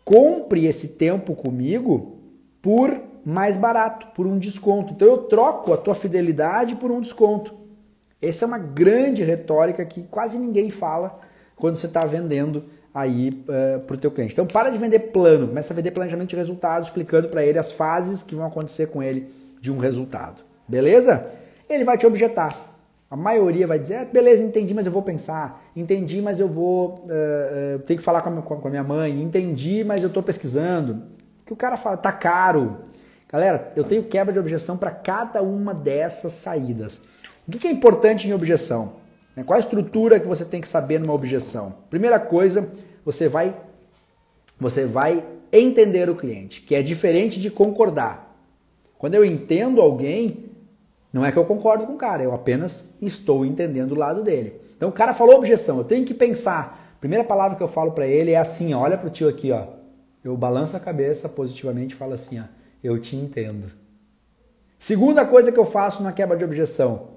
compre 0.06 0.68
esse 0.68 0.90
tempo 0.90 1.34
comigo 1.34 2.20
por 2.62 3.02
mais 3.26 3.58
barato, 3.58 4.08
por 4.14 4.28
um 4.28 4.38
desconto. 4.38 4.94
Então 4.94 5.08
eu 5.08 5.18
troco 5.18 5.74
a 5.74 5.78
tua 5.78 5.96
fidelidade 5.96 6.76
por 6.76 6.92
um 6.92 7.02
desconto. 7.02 7.56
Essa 8.22 8.46
é 8.46 8.48
uma 8.48 8.60
grande 8.60 9.24
retórica 9.24 9.84
que 9.84 10.04
quase 10.04 10.38
ninguém 10.38 10.70
fala 10.70 11.28
quando 11.60 11.76
você 11.76 11.88
está 11.88 12.06
vendendo 12.06 12.64
aí 12.94 13.30
uh, 13.30 13.52
eh, 13.52 13.78
para 13.86 13.96
o 13.96 13.98
teu 13.98 14.10
cliente. 14.10 14.34
Então 14.34 14.48
para 14.48 14.70
de 14.70 14.78
vender 14.78 15.00
plano, 15.00 15.48
começa 15.48 15.74
a 15.74 15.76
vender 15.76 15.92
planejamento 15.92 16.30
de 16.30 16.36
resultados, 16.36 16.88
explicando 16.88 17.28
para 17.30 17.46
ele 17.46 17.60
as 17.60 17.72
fases 17.72 18.24
que 18.24 18.34
vão 18.34 18.46
acontecer 18.46 18.88
com 18.88 19.04
ele 19.04 19.30
de 19.62 19.72
um 19.72 19.78
resultado. 19.78 20.42
Beleza? 20.68 21.28
Ele 21.70 21.84
vai 21.84 21.98
te 21.98 22.08
objetar. 22.08 22.50
A 23.12 23.16
maioria 23.16 23.66
vai 23.66 23.80
dizer, 23.80 23.96
ah, 23.96 24.06
beleza, 24.06 24.44
entendi, 24.44 24.74
mas 24.74 24.86
eu 24.86 24.92
vou 24.92 25.02
pensar. 25.02 25.64
Entendi, 25.76 26.22
mas 26.22 26.40
eu 26.40 26.48
vou 26.48 26.90
uh, 27.06 27.76
uh, 27.76 27.80
ter 27.80 27.96
que 27.96 28.04
falar 28.04 28.22
com 28.22 28.30
a, 28.30 28.42
com 28.42 28.68
a, 28.68 28.70
minha 28.70 28.84
mãe. 28.84 29.20
Entendi, 29.22 29.84
mas 29.84 30.02
eu 30.02 30.08
estou 30.08 30.22
pesquisando. 30.22 31.04
Que 31.44 31.52
o 31.52 31.56
cara 31.56 31.76
fala, 31.76 31.98
tá 31.98 32.12
caro. 32.12 32.82
Galera, 33.28 33.72
eu 33.76 33.84
tenho 33.84 34.04
quebra 34.04 34.32
de 34.32 34.40
objeção 34.40 34.78
para 34.78 34.92
cada 34.92 35.42
uma 35.42 35.74
dessas 35.74 36.34
saídas. 36.34 37.02
O 37.48 37.52
que 37.52 37.68
é 37.68 37.72
importante 37.72 38.28
em 38.28 38.34
objeção? 38.34 38.99
Né, 39.36 39.44
qual 39.44 39.58
a 39.58 39.60
estrutura 39.60 40.20
que 40.20 40.28
você 40.28 40.46
tem 40.46 40.62
que 40.62 40.68
saber 40.68 41.00
numa 41.00 41.14
objeção? 41.14 41.76
Primeira 41.90 42.20
coisa, 42.20 42.70
você 43.06 43.28
vai, 43.28 43.56
você 44.60 44.86
vai 44.86 45.26
entender 45.52 46.10
o 46.10 46.16
cliente, 46.16 46.62
que 46.62 46.76
é 46.76 46.82
diferente 46.82 47.40
de 47.40 47.50
concordar. 47.50 48.36
Quando 48.98 49.16
eu 49.16 49.24
entendo 49.24 49.82
alguém, 49.82 50.50
não 51.12 51.26
é 51.26 51.32
que 51.32 51.38
eu 51.38 51.46
concordo 51.46 51.86
com 51.86 51.94
o 51.94 51.98
cara, 51.98 52.22
eu 52.22 52.34
apenas 52.34 52.90
estou 53.02 53.46
entendendo 53.46 53.94
o 53.94 53.98
lado 53.98 54.24
dele. 54.24 54.62
Então 54.78 54.90
o 54.90 54.94
cara 54.94 55.14
falou 55.14 55.36
objeção, 55.36 55.78
eu 55.78 55.84
tenho 55.84 56.06
que 56.06 56.14
pensar. 56.14 56.98
Primeira 57.00 57.24
palavra 57.24 57.58
que 57.58 57.64
eu 57.64 57.68
falo 57.68 57.92
para 57.92 58.06
ele 58.06 58.32
é 58.32 58.38
assim, 58.38 58.74
olha 58.74 58.98
pro 58.98 59.10
tio 59.10 59.30
aqui, 59.30 59.52
ó. 59.52 59.66
Eu 60.24 60.36
balanço 60.36 60.76
a 60.76 60.80
cabeça 60.80 61.30
positivamente 61.30 61.96
e 61.96 61.98
falo 61.98 62.14
assim, 62.14 62.40
ó, 62.40 62.44
eu 62.84 63.00
te 63.00 63.16
entendo. 63.16 63.72
Segunda 64.78 65.26
coisa 65.26 65.52
que 65.52 65.58
eu 65.58 65.66
faço 65.66 66.04
na 66.04 66.12
quebra 66.12 66.38
de 66.38 66.44
objeção, 66.44 67.10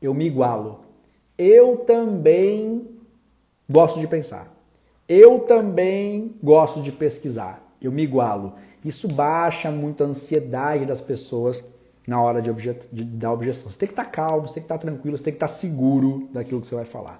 eu 0.00 0.14
me 0.14 0.26
igualo. 0.26 0.80
Eu 1.36 1.78
também 1.78 2.86
gosto 3.68 3.98
de 4.00 4.06
pensar. 4.06 4.52
Eu 5.08 5.40
também 5.40 6.34
gosto 6.42 6.80
de 6.80 6.92
pesquisar. 6.92 7.62
Eu 7.80 7.90
me 7.90 8.02
igualo. 8.02 8.54
Isso 8.84 9.08
baixa 9.08 9.70
muito 9.70 10.02
a 10.02 10.06
ansiedade 10.06 10.86
das 10.86 11.00
pessoas 11.00 11.62
na 12.06 12.20
hora 12.20 12.42
de, 12.42 12.50
objet... 12.50 12.88
de 12.92 13.04
dar 13.04 13.32
objeção. 13.32 13.70
Você 13.70 13.78
tem 13.78 13.86
que 13.86 13.92
estar 13.92 14.04
calmo, 14.04 14.48
você 14.48 14.54
tem 14.54 14.62
que 14.62 14.66
estar 14.66 14.78
tranquilo, 14.78 15.16
você 15.16 15.24
tem 15.24 15.32
que 15.32 15.36
estar 15.36 15.48
seguro 15.48 16.28
daquilo 16.32 16.60
que 16.60 16.66
você 16.66 16.74
vai 16.74 16.84
falar. 16.84 17.18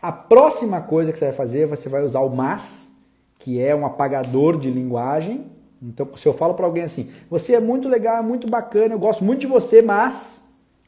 A 0.00 0.10
próxima 0.10 0.80
coisa 0.80 1.12
que 1.12 1.18
você 1.18 1.26
vai 1.26 1.34
fazer, 1.34 1.66
você 1.66 1.88
vai 1.88 2.02
usar 2.02 2.20
o 2.20 2.34
mas, 2.34 2.92
que 3.38 3.60
é 3.60 3.74
um 3.74 3.86
apagador 3.86 4.58
de 4.58 4.70
linguagem. 4.70 5.46
Então, 5.82 6.08
se 6.16 6.26
eu 6.26 6.32
falo 6.32 6.54
para 6.54 6.64
alguém 6.64 6.84
assim, 6.84 7.10
você 7.28 7.54
é 7.54 7.60
muito 7.60 7.88
legal, 7.88 8.18
é 8.18 8.22
muito 8.22 8.48
bacana, 8.48 8.94
eu 8.94 8.98
gosto 8.98 9.24
muito 9.24 9.40
de 9.40 9.46
você, 9.46 9.82
mas 9.82 10.41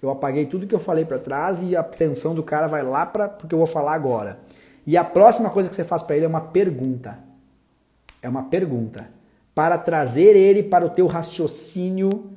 eu 0.05 0.10
apaguei 0.10 0.44
tudo 0.44 0.66
que 0.66 0.74
eu 0.74 0.78
falei 0.78 1.05
para 1.05 1.18
trás 1.18 1.62
e 1.62 1.74
a 1.74 1.81
atenção 1.81 2.35
do 2.35 2.43
cara 2.43 2.66
vai 2.66 2.82
lá 2.82 3.06
para 3.06 3.39
o 3.43 3.48
que 3.48 3.55
eu 3.55 3.59
vou 3.59 3.66
falar 3.66 3.94
agora. 3.94 4.39
E 4.86 4.98
a 4.98 5.02
próxima 5.02 5.48
coisa 5.48 5.68
que 5.68 5.74
você 5.74 5.82
faz 5.82 6.02
para 6.02 6.14
ele 6.14 6.26
é 6.26 6.28
uma 6.28 6.43
pergunta. 6.43 7.18
É 8.20 8.28
uma 8.28 8.43
pergunta 8.44 9.09
para 9.55 9.78
trazer 9.78 10.36
ele 10.36 10.62
para 10.62 10.85
o 10.85 10.90
teu 10.90 11.06
raciocínio 11.06 12.32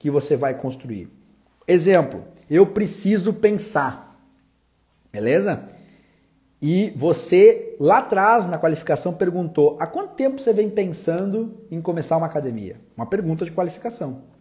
que 0.00 0.10
você 0.10 0.36
vai 0.36 0.54
construir. 0.54 1.08
Exemplo, 1.66 2.24
eu 2.50 2.66
preciso 2.66 3.32
pensar. 3.32 4.20
Beleza? 5.12 5.68
E 6.60 6.92
você 6.96 7.76
lá 7.78 7.98
atrás 7.98 8.46
na 8.46 8.58
qualificação 8.58 9.14
perguntou: 9.14 9.76
há 9.78 9.86
quanto 9.86 10.14
tempo 10.14 10.40
você 10.40 10.52
vem 10.52 10.68
pensando 10.68 11.56
em 11.70 11.80
começar 11.80 12.16
uma 12.16 12.26
academia? 12.26 12.80
Uma 12.96 13.06
pergunta 13.06 13.44
de 13.44 13.52
qualificação. 13.52 14.31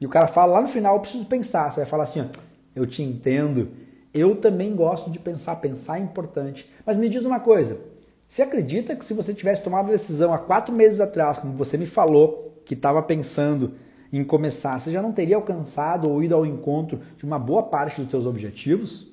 E 0.00 0.06
o 0.06 0.08
cara 0.08 0.28
fala 0.28 0.54
lá 0.54 0.60
no 0.60 0.68
final: 0.68 0.94
eu 0.94 1.00
preciso 1.00 1.24
pensar. 1.26 1.70
Você 1.70 1.80
vai 1.80 1.88
falar 1.88 2.04
assim: 2.04 2.28
eu 2.74 2.86
te 2.86 3.02
entendo. 3.02 3.70
Eu 4.12 4.36
também 4.36 4.74
gosto 4.74 5.10
de 5.10 5.18
pensar. 5.18 5.56
Pensar 5.56 5.98
é 5.98 6.02
importante. 6.02 6.70
Mas 6.84 6.96
me 6.96 7.08
diz 7.08 7.24
uma 7.24 7.40
coisa: 7.40 7.78
você 8.26 8.42
acredita 8.42 8.94
que 8.94 9.04
se 9.04 9.14
você 9.14 9.32
tivesse 9.32 9.62
tomado 9.62 9.88
a 9.88 9.92
decisão 9.92 10.32
há 10.32 10.38
quatro 10.38 10.74
meses 10.74 11.00
atrás, 11.00 11.38
como 11.38 11.54
você 11.54 11.76
me 11.76 11.86
falou, 11.86 12.62
que 12.64 12.74
estava 12.74 13.02
pensando 13.02 13.74
em 14.12 14.22
começar, 14.24 14.78
você 14.78 14.90
já 14.90 15.02
não 15.02 15.12
teria 15.12 15.36
alcançado 15.36 16.08
ou 16.08 16.22
ido 16.22 16.34
ao 16.34 16.46
encontro 16.46 17.00
de 17.16 17.24
uma 17.24 17.38
boa 17.38 17.62
parte 17.62 18.00
dos 18.00 18.10
seus 18.10 18.26
objetivos? 18.26 19.08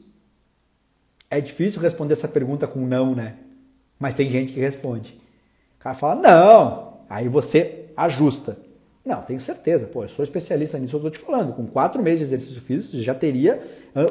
É 1.29 1.41
difícil 1.41 1.81
responder 1.81 2.13
essa 2.13 2.27
pergunta 2.27 2.67
com 2.67 2.79
não, 2.85 3.15
né? 3.15 3.35
Mas 3.99 4.13
tem 4.13 4.29
gente 4.29 4.53
que 4.53 4.59
responde. 4.59 5.19
O 5.75 5.79
cara 5.79 5.95
fala, 5.95 6.15
não. 6.15 6.99
Aí 7.09 7.27
você 7.27 7.85
ajusta. 7.95 8.57
Não, 9.05 9.21
tenho 9.21 9.39
certeza. 9.39 9.85
Pô, 9.85 10.03
eu 10.03 10.09
sou 10.09 10.23
especialista 10.23 10.79
nisso, 10.79 10.95
eu 10.95 10.97
estou 10.97 11.11
te 11.11 11.19
falando. 11.19 11.53
Com 11.53 11.67
quatro 11.67 12.01
meses 12.01 12.19
de 12.19 12.25
exercício 12.25 12.61
físico, 12.61 12.97
você 12.97 13.03
já 13.03 13.13
teria 13.13 13.61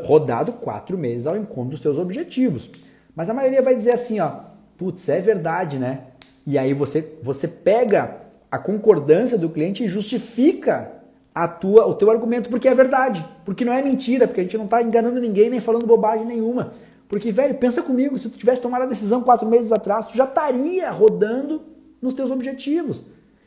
rodado 0.05 0.53
quatro 0.53 0.97
meses 0.97 1.27
ao 1.27 1.37
encontro 1.37 1.71
dos 1.71 1.81
seus 1.81 1.99
objetivos. 1.99 2.71
Mas 3.15 3.29
a 3.29 3.35
maioria 3.35 3.61
vai 3.61 3.75
dizer 3.75 3.93
assim, 3.93 4.21
ó, 4.21 4.31
putz, 4.79 5.09
é 5.09 5.21
verdade, 5.21 5.79
né? 5.79 6.05
E 6.47 6.57
aí 6.57 6.73
você, 6.73 7.17
você 7.23 7.49
pega 7.49 8.19
a 8.51 8.59
concordância 8.59 9.37
do 9.37 9.49
cliente 9.49 9.83
e 9.83 9.89
justifica 9.89 10.93
a 11.35 11.49
tua, 11.49 11.87
o 11.87 11.95
teu 11.95 12.11
argumento 12.11 12.49
porque 12.49 12.69
é 12.69 12.75
verdade, 12.75 13.25
porque 13.45 13.65
não 13.65 13.73
é 13.73 13.83
mentira, 13.83 14.29
porque 14.29 14.41
a 14.41 14.45
gente 14.45 14.57
não 14.57 14.67
está 14.67 14.81
enganando 14.81 15.21
ninguém 15.21 15.51
nem 15.51 15.59
falando 15.59 15.87
bobagem 15.87 16.25
nenhuma. 16.25 16.73
Porque, 17.09 17.33
velho, 17.33 17.55
pensa 17.57 17.83
comigo, 17.83 18.17
se 18.17 18.29
tu 18.29 18.39
tivesse 18.39 18.63
tomado 18.63 18.83
a 18.83 18.87
decisão 18.87 19.23
quatro 19.23 19.49
meses 19.49 19.73
atrás, 19.73 20.07
tu 20.07 20.17
já 20.17 20.25
estaria 20.25 20.91
rodando 20.91 21.63
nos 22.01 22.15
teus 22.15 22.31
objetivos. 22.31 23.05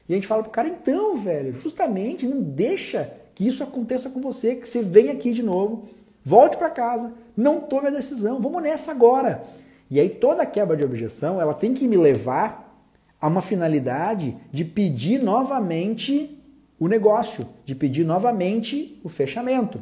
E 0.08 0.14
a 0.14 0.16
gente 0.16 0.28
fala 0.28 0.42
pro 0.42 0.52
cara, 0.52 0.70
então, 0.70 1.18
velho, 1.18 1.60
justamente 1.60 2.26
não 2.26 2.42
deixa 2.42 3.12
que 3.36 3.48
isso 3.48 3.62
aconteça 3.62 4.10
com 4.10 4.22
você, 4.22 4.56
que 4.56 4.68
você 4.68 4.82
venha 4.82 5.12
aqui 5.12 5.32
de 5.32 5.44
novo, 5.44 5.86
volte 6.26 6.58
para 6.58 6.70
casa, 6.70 7.14
não 7.36 7.60
tome 7.60 7.88
a 7.88 7.92
decisão, 7.92 8.42
vamos 8.42 8.64
nessa 8.64 8.92
agora. 8.92 9.44
E 9.92 10.00
aí 10.00 10.10
toda 10.10 10.46
quebra 10.46 10.76
de 10.76 10.84
objeção, 10.84 11.40
ela 11.40 11.54
tem 11.54 11.74
que 11.74 11.88
me 11.88 11.98
levar 11.98 12.82
a 13.20 13.28
uma 13.28 13.42
finalidade 13.42 14.36
de 14.52 14.66
pedir 14.66 15.22
novamente 15.22 16.42
o 16.80 16.88
negócio, 16.88 17.48
de 17.64 17.76
pedir 17.76 18.06
novamente 18.06 19.00
o 19.04 19.10
fechamento. 19.10 19.80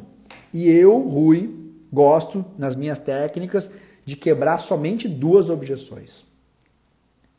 E 0.52 0.68
eu, 0.68 0.98
Rui, 0.98 1.72
gosto, 1.92 2.44
nas 2.58 2.74
minhas 2.74 2.98
técnicas, 2.98 3.70
de 4.04 4.16
quebrar 4.16 4.58
somente 4.58 5.08
duas 5.08 5.48
objeções. 5.48 6.25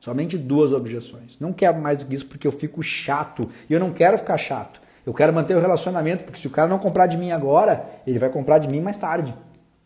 Somente 0.07 0.37
duas 0.37 0.71
objeções. 0.71 1.35
Não 1.37 1.51
quero 1.51 1.81
mais 1.81 1.97
do 1.97 2.05
que 2.05 2.15
isso 2.15 2.27
porque 2.27 2.47
eu 2.47 2.51
fico 2.53 2.81
chato. 2.81 3.49
E 3.69 3.73
eu 3.73 3.77
não 3.77 3.91
quero 3.91 4.17
ficar 4.17 4.37
chato. 4.37 4.79
Eu 5.05 5.13
quero 5.13 5.33
manter 5.33 5.53
o 5.53 5.59
relacionamento, 5.59 6.23
porque 6.23 6.39
se 6.39 6.47
o 6.47 6.49
cara 6.49 6.65
não 6.65 6.79
comprar 6.79 7.07
de 7.07 7.17
mim 7.17 7.31
agora, 7.31 7.85
ele 8.07 8.17
vai 8.17 8.29
comprar 8.29 8.57
de 8.57 8.69
mim 8.69 8.79
mais 8.79 8.95
tarde. 8.95 9.35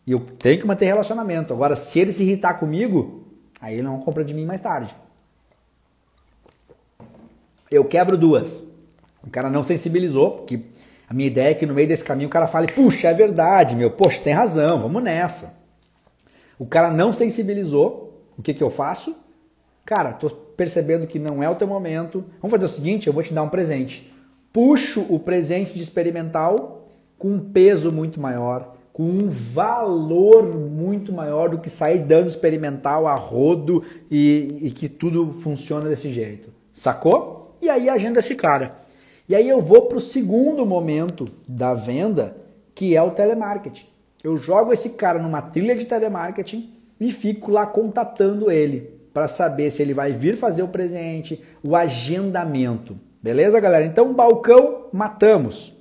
E 0.06 0.12
eu 0.12 0.20
tenho 0.20 0.60
que 0.60 0.64
manter 0.64 0.84
relacionamento. 0.84 1.52
Agora, 1.52 1.74
se 1.74 1.98
ele 1.98 2.12
se 2.12 2.22
irritar 2.22 2.54
comigo, 2.54 3.32
aí 3.60 3.74
ele 3.74 3.82
não 3.82 3.98
compra 3.98 4.24
de 4.24 4.32
mim 4.32 4.44
mais 4.44 4.60
tarde. 4.60 4.94
Eu 7.68 7.84
quebro 7.84 8.16
duas. 8.16 8.62
O 9.26 9.28
cara 9.28 9.50
não 9.50 9.64
sensibilizou, 9.64 10.36
porque 10.36 10.60
a 11.08 11.12
minha 11.12 11.26
ideia 11.26 11.50
é 11.50 11.54
que 11.54 11.66
no 11.66 11.74
meio 11.74 11.88
desse 11.88 12.04
caminho 12.04 12.28
o 12.28 12.30
cara 12.30 12.46
fale, 12.46 12.68
puxa, 12.68 13.08
é 13.08 13.12
verdade, 13.12 13.74
meu, 13.74 13.90
poxa, 13.90 14.20
tem 14.22 14.32
razão, 14.32 14.82
vamos 14.82 15.02
nessa. 15.02 15.52
O 16.60 16.64
cara 16.64 16.92
não 16.92 17.12
sensibilizou, 17.12 18.24
o 18.38 18.42
que, 18.42 18.54
que 18.54 18.62
eu 18.62 18.70
faço? 18.70 19.20
Cara, 19.84 20.12
tô 20.12 20.30
percebendo 20.30 21.06
que 21.06 21.18
não 21.18 21.42
é 21.42 21.48
o 21.48 21.54
teu 21.54 21.66
momento. 21.66 22.24
Vamos 22.40 22.52
fazer 22.52 22.64
o 22.66 22.74
seguinte, 22.74 23.06
eu 23.06 23.12
vou 23.12 23.22
te 23.22 23.34
dar 23.34 23.42
um 23.42 23.48
presente. 23.48 24.12
Puxo 24.52 25.06
o 25.08 25.18
presente 25.18 25.72
de 25.74 25.82
experimental 25.82 26.88
com 27.18 27.28
um 27.28 27.38
peso 27.38 27.90
muito 27.90 28.20
maior, 28.20 28.76
com 28.92 29.04
um 29.04 29.28
valor 29.30 30.54
muito 30.54 31.12
maior 31.12 31.48
do 31.48 31.58
que 31.58 31.70
sair 31.70 32.00
dando 32.00 32.28
experimental 32.28 33.06
a 33.06 33.14
rodo 33.14 33.84
e, 34.10 34.58
e 34.62 34.70
que 34.70 34.88
tudo 34.88 35.32
funciona 35.32 35.88
desse 35.88 36.12
jeito. 36.12 36.50
Sacou? 36.72 37.42
e 37.62 37.70
aí 37.70 37.88
agenda 37.88 38.18
esse 38.18 38.34
cara. 38.34 38.76
E 39.28 39.36
aí 39.36 39.48
eu 39.48 39.60
vou 39.60 39.82
para 39.82 39.96
o 39.96 40.00
segundo 40.00 40.66
momento 40.66 41.28
da 41.46 41.72
venda, 41.72 42.36
que 42.74 42.96
é 42.96 43.00
o 43.00 43.12
telemarketing. 43.12 43.86
Eu 44.22 44.36
jogo 44.36 44.72
esse 44.72 44.90
cara 44.90 45.20
numa 45.20 45.40
trilha 45.40 45.74
de 45.74 45.86
telemarketing 45.86 46.72
e 46.98 47.12
fico 47.12 47.52
lá 47.52 47.64
contatando 47.64 48.50
ele 48.50 49.01
para 49.12 49.28
saber 49.28 49.70
se 49.70 49.82
ele 49.82 49.94
vai 49.94 50.12
vir 50.12 50.36
fazer 50.36 50.62
o 50.62 50.68
presente, 50.68 51.42
o 51.62 51.76
agendamento. 51.76 52.98
Beleza, 53.22 53.60
galera? 53.60 53.84
Então, 53.84 54.12
balcão, 54.12 54.86
matamos. 54.92 55.72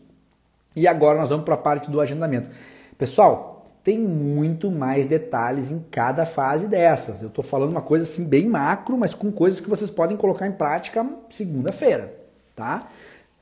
E 0.75 0.87
agora 0.87 1.19
nós 1.19 1.29
vamos 1.29 1.45
para 1.45 1.55
a 1.55 1.57
parte 1.57 1.89
do 1.89 1.99
agendamento. 1.99 2.49
Pessoal, 2.97 3.65
tem 3.83 3.97
muito 3.97 4.69
mais 4.69 5.05
detalhes 5.05 5.71
em 5.71 5.83
cada 5.89 6.25
fase 6.25 6.67
dessas. 6.67 7.21
Eu 7.21 7.29
estou 7.29 7.43
falando 7.43 7.71
uma 7.71 7.81
coisa 7.81 8.03
assim 8.03 8.25
bem 8.25 8.47
macro, 8.47 8.97
mas 8.97 9.13
com 9.13 9.31
coisas 9.31 9.59
que 9.59 9.69
vocês 9.69 9.89
podem 9.89 10.15
colocar 10.15 10.47
em 10.47 10.51
prática 10.51 11.05
segunda-feira, 11.29 12.13
tá? 12.55 12.87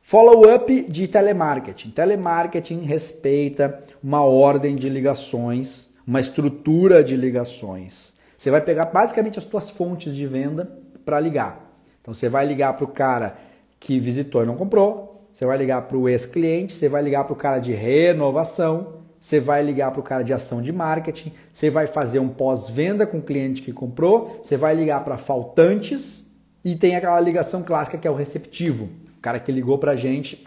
Follow-up 0.01 0.83
de 0.89 1.07
telemarketing. 1.07 1.91
Telemarketing 1.91 2.79
respeita 2.81 3.83
uma 4.01 4.23
ordem 4.23 4.75
de 4.75 4.87
ligações, 4.87 5.89
uma 6.07 6.21
estrutura 6.21 7.03
de 7.03 7.15
ligações. 7.15 8.13
Você 8.39 8.49
vai 8.49 8.61
pegar 8.61 8.85
basicamente 8.85 9.37
as 9.37 9.43
suas 9.43 9.69
fontes 9.69 10.15
de 10.15 10.25
venda 10.25 10.71
para 11.03 11.19
ligar. 11.19 11.75
Então 11.99 12.13
você 12.13 12.29
vai 12.29 12.45
ligar 12.45 12.71
para 12.71 12.85
o 12.85 12.87
cara 12.87 13.35
que 13.77 13.99
visitou 13.99 14.41
e 14.41 14.45
não 14.45 14.55
comprou, 14.55 15.27
você 15.29 15.45
vai 15.45 15.57
ligar 15.57 15.81
para 15.81 15.97
o 15.97 16.07
ex-cliente, 16.07 16.71
você 16.71 16.87
vai 16.87 17.03
ligar 17.03 17.25
para 17.25 17.33
o 17.33 17.35
cara 17.35 17.59
de 17.59 17.73
renovação, 17.73 18.93
você 19.19 19.41
vai 19.41 19.61
ligar 19.61 19.91
para 19.91 19.99
o 19.99 20.03
cara 20.03 20.23
de 20.23 20.31
ação 20.31 20.61
de 20.61 20.71
marketing, 20.71 21.33
você 21.51 21.69
vai 21.69 21.85
fazer 21.85 22.19
um 22.19 22.29
pós-venda 22.29 23.05
com 23.05 23.17
o 23.17 23.21
cliente 23.21 23.61
que 23.61 23.73
comprou, 23.73 24.39
você 24.41 24.55
vai 24.55 24.73
ligar 24.73 25.03
para 25.03 25.17
faltantes 25.17 26.25
e 26.63 26.77
tem 26.77 26.95
aquela 26.95 27.19
ligação 27.19 27.61
clássica 27.61 27.97
que 27.97 28.07
é 28.07 28.11
o 28.11 28.15
receptivo. 28.15 28.85
O 29.17 29.21
cara 29.21 29.37
que 29.37 29.51
ligou 29.51 29.77
para 29.77 29.91
a 29.91 29.97
gente, 29.97 30.41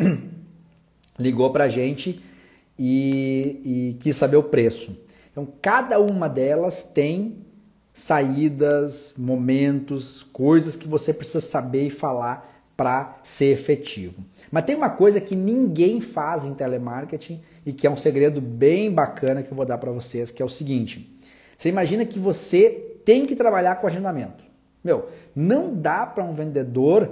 ligou 1.21 1.51
para 1.51 1.65
a 1.65 1.69
gente 1.69 2.23
e, 2.79 3.61
e 3.63 3.99
quis 4.01 4.17
saber 4.17 4.39
o 4.39 4.45
preço. 4.45 4.99
Então, 5.31 5.47
cada 5.61 6.01
uma 6.01 6.27
delas 6.27 6.83
tem 6.83 7.52
saídas, 7.95 9.15
momentos, 9.17 10.23
coisas 10.33 10.77
que 10.77 10.89
você 10.89 11.13
precisa 11.13 11.41
saber 11.41 11.87
e 11.87 11.91
falar 11.91 12.51
para 12.77 13.19
ser 13.23 13.53
efetivo. 13.53 14.25
Mas 14.51 14.65
tem 14.65 14.75
uma 14.75 14.91
coisa 14.91 15.21
que 15.21 15.37
ninguém 15.37 16.01
faz 16.01 16.45
em 16.45 16.55
telemarketing 16.55 17.41
e 17.65 17.73
que 17.73 17.87
é 17.87 17.91
um 17.91 17.97
segredo 17.97 18.41
bem 18.41 18.91
bacana 18.91 19.43
que 19.43 19.53
eu 19.53 19.57
vou 19.57 19.67
dar 19.67 19.79
para 19.79 19.93
vocês, 19.93 20.31
que 20.31 20.43
é 20.43 20.45
o 20.45 20.49
seguinte: 20.49 21.17
você 21.57 21.69
imagina 21.69 22.05
que 22.05 22.19
você 22.19 22.99
tem 23.05 23.27
que 23.27 23.37
trabalhar 23.37 23.77
com 23.77 23.87
agendamento. 23.87 24.43
Meu, 24.83 25.09
não 25.35 25.75
dá 25.75 26.05
para 26.07 26.25
um 26.25 26.33
vendedor 26.33 27.11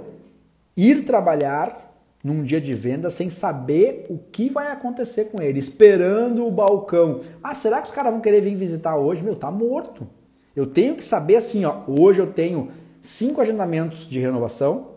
ir 0.75 1.03
trabalhar 1.03 1.89
num 2.23 2.43
dia 2.43 2.61
de 2.61 2.73
venda 2.73 3.09
sem 3.09 3.29
saber 3.29 4.05
o 4.09 4.17
que 4.17 4.49
vai 4.49 4.71
acontecer 4.71 5.25
com 5.25 5.41
ele, 5.41 5.59
esperando 5.59 6.45
o 6.45 6.51
balcão. 6.51 7.21
Ah, 7.41 7.55
será 7.55 7.81
que 7.81 7.87
os 7.87 7.93
caras 7.93 8.11
vão 8.11 8.21
querer 8.21 8.41
vir 8.41 8.55
visitar 8.55 8.95
hoje? 8.95 9.23
Meu, 9.23 9.35
tá 9.35 9.49
morto. 9.49 10.07
Eu 10.55 10.67
tenho 10.67 10.95
que 10.95 11.03
saber 11.03 11.37
assim, 11.37 11.65
ó, 11.65 11.81
hoje 11.87 12.19
eu 12.19 12.27
tenho 12.27 12.71
cinco 13.01 13.41
agendamentos 13.41 14.07
de 14.07 14.19
renovação, 14.19 14.91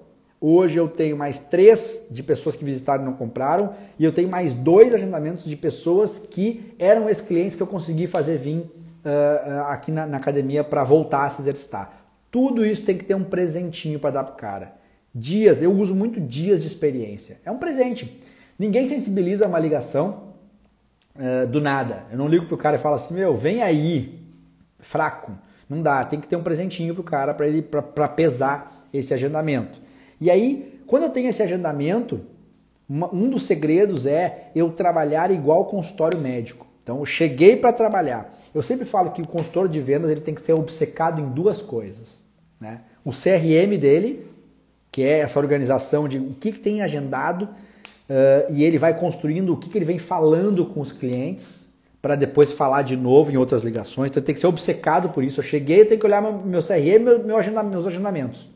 Hoje 0.47 0.77
eu 0.77 0.89
tenho 0.89 1.17
mais 1.17 1.39
três 1.39 2.07
de 2.11 2.23
pessoas 2.23 2.55
que 2.55 2.67
visitaram 2.67 3.03
e 3.03 3.07
não 3.07 3.15
compraram, 3.15 3.73
e 3.99 4.05
eu 4.05 4.13
tenho 4.13 4.29
mais 4.29 4.53
dois 4.53 4.93
agendamentos 4.93 5.47
de 5.47 5.57
pessoas 5.57 6.19
que 6.19 6.75
eram 6.79 7.09
ex-clientes 7.09 7.57
que 7.57 7.63
eu 7.63 7.67
consegui 7.67 8.07
fazer 8.07 8.37
vir 8.37 8.59
uh, 8.59 9.63
aqui 9.69 9.91
na, 9.91 10.07
na 10.07 10.19
academia 10.19 10.63
para 10.63 10.85
voltar 10.85 11.25
a 11.25 11.31
se 11.31 11.41
exercitar. 11.41 11.99
Tudo 12.31 12.63
isso 12.63 12.85
tem 12.85 12.99
que 12.99 13.07
ter 13.07 13.15
um 13.15 13.25
presentinho 13.25 13.99
para 13.99 14.11
dar 14.11 14.25
para 14.25 14.35
o 14.35 14.37
cara. 14.37 14.75
Dias, 15.15 15.63
eu 15.63 15.73
uso 15.73 15.95
muito 15.95 16.21
dias 16.21 16.61
de 16.61 16.67
experiência. 16.67 17.41
É 17.43 17.51
um 17.51 17.57
presente. 17.57 18.21
Ninguém 18.59 18.85
sensibiliza 18.85 19.49
uma 19.49 19.59
ligação 19.59 20.35
uh, 21.17 21.47
do 21.47 21.59
nada. 21.59 22.03
Eu 22.13 22.19
não 22.19 22.29
ligo 22.29 22.45
pro 22.45 22.59
cara 22.59 22.77
e 22.77 22.79
falo 22.79 22.97
assim, 22.97 23.15
meu, 23.15 23.35
vem 23.35 23.63
aí, 23.63 24.21
fraco. 24.79 25.33
Não 25.69 25.83
dá, 25.83 26.05
tem 26.05 26.21
que 26.21 26.29
ter 26.29 26.37
um 26.37 26.43
presentinho 26.43 26.95
pro 26.95 27.03
cara 27.03 27.33
para 27.33 27.47
ele 27.47 27.63
para 27.63 28.09
pesar 28.09 28.87
esse 28.93 29.13
agendamento. 29.15 29.81
E 30.21 30.31
aí, 30.31 30.81
quando 30.87 31.05
eu 31.05 31.11
tenho 31.11 31.29
esse 31.29 31.43
agendamento, 31.43 32.21
um 32.89 33.29
dos 33.29 33.45
segredos 33.45 34.07
é 34.07 34.51
eu 34.55 34.71
trabalhar 34.71 35.31
igual 35.31 35.65
consultório 35.65 36.19
médico. 36.21 36.67
Então, 36.83 36.99
eu 36.99 37.07
cheguei 37.07 37.57
para 37.57 37.73
trabalhar. 37.73 38.33
Eu 38.55 38.63
sempre 38.63 38.85
falo 38.85 39.11
que 39.11 39.23
o 39.23 39.27
consultor 39.27 39.69
de 39.69 39.81
vendas 39.81 40.11
ele 40.11 40.21
tem 40.21 40.35
que 40.35 40.41
ser 40.41 40.53
obcecado 40.53 41.21
em 41.21 41.29
duas 41.31 41.63
coisas. 41.63 42.21
Né? 42.61 42.83
O 43.05 43.11
CRM 43.11 43.79
dele, 43.79 44.27
que 44.93 45.03
é 45.03 45.21
essa 45.21 45.39
organização 45.39 46.07
de 46.07 46.19
o 46.19 46.35
que, 46.35 46.53
que 46.53 46.61
tem 46.61 46.83
agendado, 46.83 47.45
uh, 47.45 48.53
e 48.53 48.63
ele 48.63 48.79
vai 48.79 48.99
construindo 48.99 49.53
o 49.55 49.57
que, 49.57 49.71
que 49.71 49.79
ele 49.79 49.85
vem 49.85 49.99
falando 49.99 50.67
com 50.67 50.81
os 50.81 50.93
clientes 50.93 51.64
para 52.05 52.17
depois 52.17 52.53
falar 52.53 52.83
de 52.83 52.99
novo 52.99 53.33
em 53.33 53.39
outras 53.39 53.63
ligações. 53.63 54.11
Então 54.11 54.23
tem 54.23 54.35
que 54.35 54.41
ser 54.43 54.47
obcecado 54.47 55.09
por 55.09 55.25
isso. 55.25 55.41
Eu 55.41 55.45
cheguei, 55.45 55.81
eu 55.81 55.89
tenho 55.89 55.99
que 55.99 56.05
olhar 56.05 56.21
meu 56.21 56.63
CRM, 56.63 57.03
meu, 57.03 57.25
meu 57.25 57.37
agenda, 57.39 57.63
meus 57.63 57.87
agendamentos. 57.87 58.47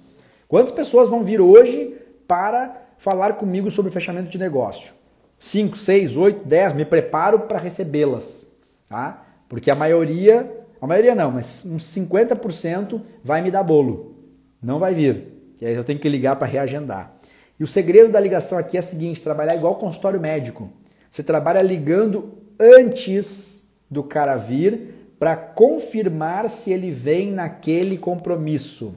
Quantas 0.47 0.71
pessoas 0.71 1.09
vão 1.09 1.25
vir 1.25 1.41
hoje 1.41 1.97
para 2.27 2.77
falar 2.99 3.33
comigo 3.37 3.71
sobre 3.71 3.91
fechamento 3.91 4.29
de 4.29 4.37
negócio? 4.37 4.93
5, 5.41 5.79
6, 5.79 6.15
8, 6.19 6.47
10, 6.47 6.75
me 6.75 6.85
preparo 6.85 7.41
para 7.41 7.59
recebê-las, 7.59 8.47
tá? 8.87 9.25
Porque 9.49 9.71
a 9.71 9.75
maioria, 9.75 10.55
a 10.79 10.87
maioria 10.87 11.15
não, 11.15 11.31
mas 11.31 11.65
uns 11.65 11.85
50% 11.85 13.01
vai 13.25 13.41
me 13.41 13.51
dar 13.51 13.63
bolo. 13.63 14.15
Não 14.63 14.79
vai 14.79 14.93
vir. 14.93 15.55
E 15.59 15.65
aí 15.65 15.73
eu 15.73 15.85
tenho 15.85 15.99
que 15.99 16.09
ligar 16.11 16.37
para 16.37 16.47
reagendar. 16.47 17.15
E 17.59 17.65
o 17.65 17.67
segredo 17.67 18.13
da 18.13 18.21
ligação 18.21 18.59
aqui 18.59 18.77
é 18.77 18.81
o 18.81 18.83
seguinte, 18.83 19.23
trabalhar 19.23 19.57
igual 19.57 19.77
consultório 19.77 20.21
médico. 20.21 20.71
Você 21.09 21.23
trabalha 21.23 21.63
ligando 21.63 22.47
antes 22.59 23.69
do 23.91 24.03
cara 24.03 24.37
vir 24.37 24.95
para 25.19 25.37
confirmar 25.37 26.49
se 26.49 26.73
ele 26.73 26.91
vem 26.91 27.33
naquele 27.33 27.99
compromisso. 27.99 28.95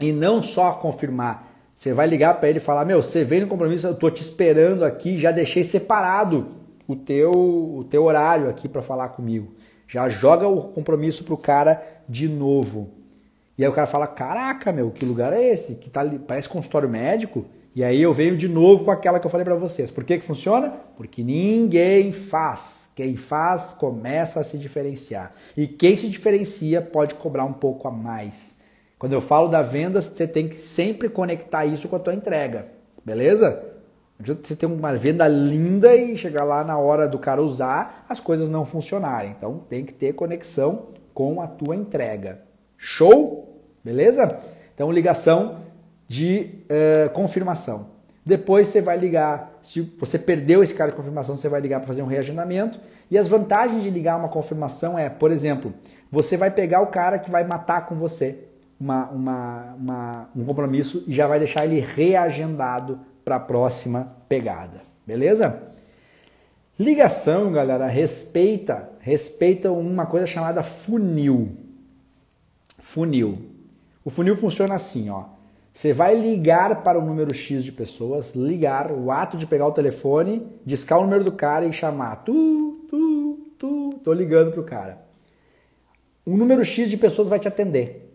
E 0.00 0.12
não 0.12 0.42
só 0.42 0.72
confirmar, 0.72 1.48
você 1.74 1.92
vai 1.92 2.06
ligar 2.06 2.34
para 2.34 2.48
ele 2.48 2.58
e 2.58 2.62
falar: 2.62 2.84
Meu, 2.84 3.02
você 3.02 3.24
vem 3.24 3.40
no 3.40 3.46
compromisso, 3.46 3.86
eu 3.86 3.94
tô 3.94 4.10
te 4.10 4.22
esperando 4.22 4.84
aqui, 4.84 5.18
já 5.18 5.30
deixei 5.30 5.64
separado 5.64 6.48
o 6.86 6.96
teu, 6.96 7.30
o 7.30 7.84
teu 7.88 8.04
horário 8.04 8.48
aqui 8.48 8.68
para 8.68 8.82
falar 8.82 9.10
comigo. 9.10 9.54
Já 9.86 10.08
joga 10.08 10.46
o 10.46 10.68
compromisso 10.68 11.24
pro 11.24 11.36
cara 11.36 11.82
de 12.08 12.28
novo. 12.28 12.90
E 13.56 13.64
aí 13.64 13.70
o 13.70 13.72
cara 13.72 13.86
fala: 13.86 14.06
Caraca, 14.06 14.72
meu, 14.72 14.90
que 14.90 15.04
lugar 15.04 15.32
é 15.32 15.42
esse? 15.42 15.76
Que 15.76 15.88
tá, 15.88 16.04
parece 16.26 16.48
consultório 16.48 16.88
médico. 16.88 17.44
E 17.74 17.84
aí 17.84 18.00
eu 18.00 18.12
venho 18.12 18.36
de 18.36 18.48
novo 18.48 18.84
com 18.84 18.90
aquela 18.90 19.20
que 19.20 19.26
eu 19.26 19.30
falei 19.30 19.44
para 19.44 19.54
vocês. 19.54 19.90
Por 19.90 20.04
que, 20.04 20.18
que 20.18 20.24
funciona? 20.24 20.70
Porque 20.96 21.22
ninguém 21.22 22.12
faz. 22.12 22.90
Quem 22.94 23.16
faz 23.16 23.72
começa 23.72 24.40
a 24.40 24.44
se 24.44 24.58
diferenciar. 24.58 25.32
E 25.56 25.66
quem 25.66 25.96
se 25.96 26.08
diferencia 26.08 26.82
pode 26.82 27.14
cobrar 27.14 27.44
um 27.44 27.52
pouco 27.52 27.86
a 27.86 27.90
mais. 27.90 28.58
Quando 28.98 29.12
eu 29.12 29.20
falo 29.20 29.48
da 29.48 29.62
venda, 29.62 30.02
você 30.02 30.26
tem 30.26 30.48
que 30.48 30.56
sempre 30.56 31.08
conectar 31.08 31.64
isso 31.64 31.88
com 31.88 31.94
a 31.94 32.00
tua 32.00 32.14
entrega, 32.14 32.66
beleza? 33.04 33.64
Não 34.18 34.34
você 34.34 34.56
ter 34.56 34.66
uma 34.66 34.92
venda 34.94 35.28
linda 35.28 35.94
e 35.94 36.16
chegar 36.16 36.42
lá 36.42 36.64
na 36.64 36.76
hora 36.76 37.06
do 37.06 37.20
cara 37.20 37.40
usar, 37.40 38.04
as 38.08 38.18
coisas 38.18 38.48
não 38.48 38.66
funcionarem. 38.66 39.30
Então 39.30 39.60
tem 39.68 39.84
que 39.84 39.92
ter 39.92 40.14
conexão 40.14 40.88
com 41.14 41.40
a 41.40 41.46
tua 41.46 41.76
entrega. 41.76 42.40
Show? 42.76 43.62
Beleza? 43.84 44.40
Então 44.74 44.90
ligação 44.90 45.60
de 46.08 46.50
uh, 46.64 47.10
confirmação. 47.10 47.98
Depois 48.24 48.68
você 48.68 48.80
vai 48.80 48.96
ligar, 48.98 49.58
se 49.62 49.80
você 49.80 50.18
perdeu 50.18 50.62
esse 50.62 50.74
cara 50.74 50.90
de 50.90 50.96
confirmação, 50.96 51.36
você 51.36 51.48
vai 51.48 51.60
ligar 51.60 51.80
para 51.80 51.86
fazer 51.86 52.02
um 52.02 52.06
reagendamento. 52.06 52.80
E 53.10 53.16
as 53.16 53.28
vantagens 53.28 53.82
de 53.82 53.90
ligar 53.90 54.18
uma 54.18 54.28
confirmação 54.28 54.98
é, 54.98 55.08
por 55.08 55.30
exemplo, 55.30 55.72
você 56.10 56.36
vai 56.36 56.50
pegar 56.50 56.80
o 56.80 56.88
cara 56.88 57.18
que 57.18 57.30
vai 57.30 57.44
matar 57.44 57.86
com 57.86 57.94
você 57.94 58.38
uma, 58.80 59.08
uma, 59.08 59.74
uma, 59.78 60.28
um 60.36 60.44
compromisso 60.44 61.04
e 61.06 61.12
já 61.12 61.26
vai 61.26 61.38
deixar 61.38 61.64
ele 61.64 61.80
reagendado 61.80 63.00
para 63.24 63.36
a 63.36 63.40
próxima 63.40 64.14
pegada. 64.28 64.82
Beleza? 65.06 65.62
Ligação, 66.78 67.50
galera, 67.50 67.86
respeita, 67.86 68.90
respeita 69.00 69.72
uma 69.72 70.06
coisa 70.06 70.26
chamada 70.26 70.62
funil. 70.62 71.56
Funil. 72.78 73.38
O 74.04 74.10
funil 74.10 74.36
funciona 74.36 74.74
assim, 74.74 75.10
ó. 75.10 75.37
Você 75.78 75.92
vai 75.92 76.16
ligar 76.16 76.82
para 76.82 76.98
o 76.98 77.04
número 77.04 77.32
X 77.32 77.62
de 77.62 77.70
pessoas, 77.70 78.34
ligar, 78.34 78.90
o 78.90 79.12
ato 79.12 79.36
de 79.36 79.46
pegar 79.46 79.68
o 79.68 79.72
telefone, 79.72 80.44
discar 80.66 80.98
o 80.98 81.02
número 81.02 81.22
do 81.22 81.30
cara 81.30 81.66
e 81.66 81.72
chamar. 81.72 82.16
Tu, 82.24 82.86
tu, 82.90 83.38
tu, 83.56 83.90
tô 84.02 84.12
ligando 84.12 84.50
pro 84.50 84.64
cara. 84.64 84.98
Um 86.26 86.36
número 86.36 86.64
X 86.64 86.90
de 86.90 86.96
pessoas 86.96 87.28
vai 87.28 87.38
te 87.38 87.46
atender 87.46 88.08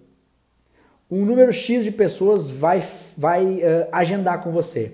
um 1.13 1.25
número 1.25 1.53
X 1.53 1.83
de 1.83 1.91
pessoas 1.91 2.49
vai, 2.49 2.83
vai 3.15 3.45
uh, 3.45 3.87
agendar 3.91 4.43
com 4.43 4.51
você. 4.51 4.93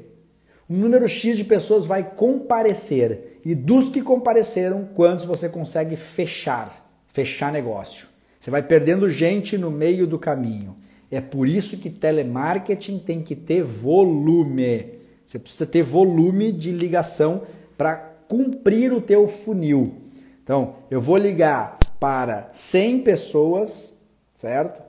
Um 0.70 0.76
número 0.76 1.08
X 1.08 1.38
de 1.38 1.46
pessoas 1.46 1.86
vai 1.86 2.04
comparecer. 2.04 3.40
E 3.46 3.56
dos 3.56 3.90
que 3.90 4.02
compareceram, 4.02 4.90
quantos 4.94 5.24
você 5.24 5.48
consegue 5.48 5.96
fechar? 5.96 6.86
Fechar 7.08 7.54
negócio. 7.54 8.08
Você 8.38 8.52
vai 8.52 8.62
perdendo 8.62 9.10
gente 9.10 9.58
no 9.58 9.72
meio 9.72 10.06
do 10.06 10.20
caminho. 10.20 10.76
É 11.12 11.20
por 11.20 11.48
isso 11.48 11.78
que 11.78 11.90
telemarketing 11.90 13.00
tem 13.00 13.22
que 13.22 13.36
ter 13.36 13.64
volume. 13.64 15.00
Você 15.26 15.40
precisa 15.40 15.66
ter 15.66 15.84
volume 15.84 16.52
de 16.52 16.72
ligação 16.72 17.44
para 17.78 17.96
cumprir 18.28 18.94
o 18.94 19.02
teu 19.02 19.28
funil. 19.28 19.94
Então, 20.44 20.76
eu 20.90 21.02
vou 21.02 21.18
ligar 21.18 21.78
para 22.00 22.50
100 22.52 23.02
pessoas, 23.02 23.96
certo? 24.36 24.82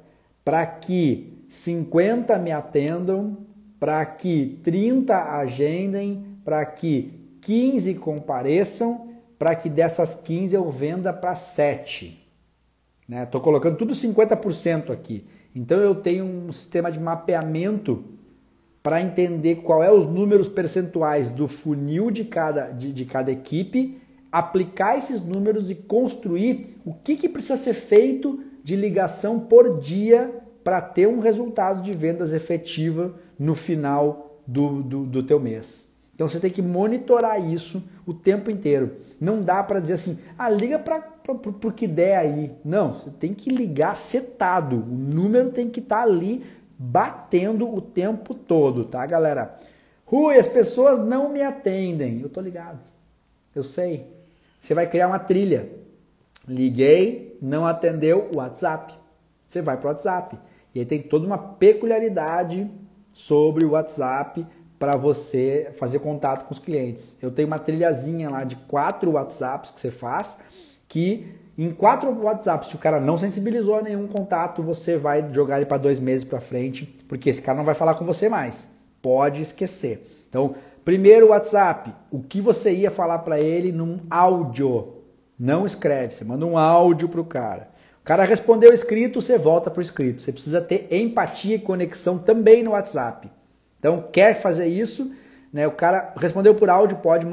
para 0.45 0.67
que 0.67 1.45
50 1.49 2.39
me 2.39 2.53
atendam, 2.53 3.37
para 3.79 4.05
que 4.05 4.59
30 4.63 5.37
agendem, 5.37 6.25
para 6.45 6.65
que 6.65 7.13
15 7.41 7.95
compareçam, 7.95 9.09
para 9.39 9.55
que 9.55 9.69
dessas 9.69 10.15
15 10.15 10.55
eu 10.55 10.71
venda 10.71 11.13
para 11.13 11.35
7. 11.35 12.27
Estou 13.09 13.41
né? 13.41 13.45
colocando 13.45 13.77
tudo 13.77 13.95
50% 13.95 14.91
aqui. 14.91 15.25
Então 15.55 15.79
eu 15.79 15.95
tenho 15.95 16.25
um 16.25 16.53
sistema 16.53 16.91
de 16.91 17.01
mapeamento 17.01 18.05
para 18.83 19.01
entender 19.01 19.57
qual 19.57 19.83
é 19.83 19.93
os 19.93 20.07
números 20.07 20.49
percentuais 20.49 21.31
do 21.33 21.47
funil 21.47 22.11
de 22.11 22.25
cada, 22.25 22.71
de, 22.71 22.93
de 22.93 23.05
cada 23.05 23.31
equipe, 23.31 24.01
aplicar 24.33 24.97
esses 24.97 25.23
números 25.23 25.71
e 25.71 25.75
construir 25.75 26.79
o 26.85 26.95
que, 26.95 27.17
que 27.17 27.29
precisa 27.29 27.57
ser 27.57 27.75
feito 27.75 28.43
de 28.63 28.77
ligação 28.77 29.41
por 29.41 29.79
dia 29.81 30.35
para 30.63 30.81
ter 30.81 31.09
um 31.09 31.21
resultado 31.21 31.83
de 31.83 31.93
vendas 31.93 32.33
efetiva 32.33 33.15
no 33.39 33.55
final 33.55 34.41
do, 34.47 34.83
do, 34.83 35.05
do 35.05 35.23
teu 35.23 35.41
mês. 35.41 35.90
Então 36.21 36.29
você 36.29 36.39
tem 36.39 36.51
que 36.51 36.61
monitorar 36.61 37.43
isso 37.43 37.83
o 38.05 38.13
tempo 38.13 38.51
inteiro. 38.51 38.97
Não 39.19 39.41
dá 39.41 39.63
para 39.63 39.81
dizer 39.81 39.95
assim, 39.95 40.19
ah, 40.37 40.51
liga 40.51 40.79
para 40.79 41.03
o 41.33 41.73
que 41.73 41.87
der 41.89 42.19
aí. 42.19 42.53
Não, 42.63 42.93
você 42.93 43.09
tem 43.09 43.33
que 43.33 43.49
ligar 43.49 43.97
setado. 43.97 44.77
O 44.77 44.95
número 44.95 45.51
tem 45.51 45.71
que 45.71 45.81
estar 45.81 45.97
tá 45.97 46.03
ali 46.03 46.45
batendo 46.79 47.75
o 47.75 47.81
tempo 47.81 48.35
todo, 48.35 48.85
tá, 48.85 49.07
galera? 49.07 49.59
Rui, 50.05 50.37
as 50.37 50.47
pessoas 50.47 51.01
não 51.01 51.33
me 51.33 51.41
atendem. 51.41 52.21
Eu 52.21 52.29
tô 52.29 52.43
ligado. 52.43 52.81
Eu 53.55 53.65
sei. 53.65 54.07
Você 54.61 54.75
vai 54.75 54.87
criar 54.87 55.09
uma 55.09 55.19
trilha. 55.19 55.71
Liguei, 56.47 57.39
não 57.41 57.65
atendeu, 57.65 58.31
WhatsApp. 58.37 58.93
Você 59.47 59.63
vai 59.63 59.79
para 59.79 59.87
o 59.87 59.89
WhatsApp. 59.89 60.39
E 60.75 60.81
aí 60.81 60.85
tem 60.85 61.01
toda 61.01 61.27
uma 61.27 61.39
peculiaridade 61.39 62.71
sobre 63.11 63.65
o 63.65 63.71
WhatsApp 63.71 64.47
para 64.81 64.97
você 64.97 65.71
fazer 65.77 65.99
contato 65.99 66.47
com 66.47 66.55
os 66.55 66.59
clientes. 66.59 67.15
Eu 67.21 67.31
tenho 67.31 67.47
uma 67.47 67.59
trilhazinha 67.59 68.31
lá 68.31 68.45
de 68.45 68.57
quatro 68.57 69.11
WhatsApps 69.13 69.73
que 69.73 69.79
você 69.79 69.91
faz, 69.91 70.39
que 70.89 71.35
em 71.59 71.71
quatro 71.71 72.11
WhatsApps, 72.25 72.71
se 72.71 72.77
o 72.77 72.79
cara 72.79 72.99
não 72.99 73.19
sensibilizou 73.19 73.77
a 73.77 73.83
nenhum 73.83 74.07
contato, 74.07 74.63
você 74.63 74.97
vai 74.97 75.29
jogar 75.35 75.59
ele 75.59 75.67
para 75.67 75.77
dois 75.77 76.01
meses 76.01 76.25
para 76.25 76.41
frente, 76.41 76.87
porque 77.07 77.29
esse 77.29 77.43
cara 77.43 77.59
não 77.59 77.65
vai 77.67 77.75
falar 77.75 77.95
com 77.95 78.07
você 78.07 78.31
mais. 78.31 78.67
Pode 79.03 79.43
esquecer. 79.43 80.25
Então, 80.31 80.55
primeiro 80.83 81.29
WhatsApp, 81.29 81.93
o 82.11 82.23
que 82.23 82.41
você 82.41 82.73
ia 82.73 82.91
falar 82.91 83.19
para 83.19 83.39
ele 83.39 83.71
num 83.71 84.01
áudio. 84.09 84.95
Não 85.39 85.67
escreve, 85.67 86.15
você 86.15 86.25
manda 86.25 86.47
um 86.47 86.57
áudio 86.57 87.07
pro 87.07 87.23
cara. 87.23 87.69
O 88.01 88.05
cara 88.05 88.25
respondeu 88.25 88.73
escrito, 88.73 89.21
você 89.21 89.37
volta 89.37 89.71
pro 89.71 89.83
escrito. 89.83 90.23
Você 90.23 90.33
precisa 90.33 90.63
ter 90.63 90.89
empatia 90.91 91.57
e 91.57 91.59
conexão 91.59 92.17
também 92.17 92.63
no 92.63 92.71
WhatsApp. 92.71 93.31
Então, 93.81 94.05
quer 94.13 94.41
fazer 94.41 94.69
isso? 94.69 95.11
Né? 95.53 95.67
O 95.67 95.73
cara 95.73 96.15
respondeu 96.17 96.55
por 96.55 96.71
áudio, 96.71 96.99
pode 96.99 97.27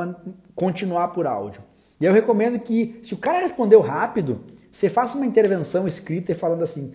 continuar 0.56 1.10
por 1.10 1.28
áudio. 1.28 1.61
E 1.99 2.06
eu 2.06 2.14
recomendo 2.14 2.57
que, 2.57 2.99
se 3.03 3.14
o 3.14 3.18
cara 3.18 3.40
respondeu 3.40 3.82
rápido, 3.82 4.41
você 4.72 4.90
faça 4.90 5.18
uma 5.18 5.26
intervenção 5.26 5.86
escrita 5.86 6.32
e 6.32 6.36
falando 6.36 6.64
assim: 6.64 6.94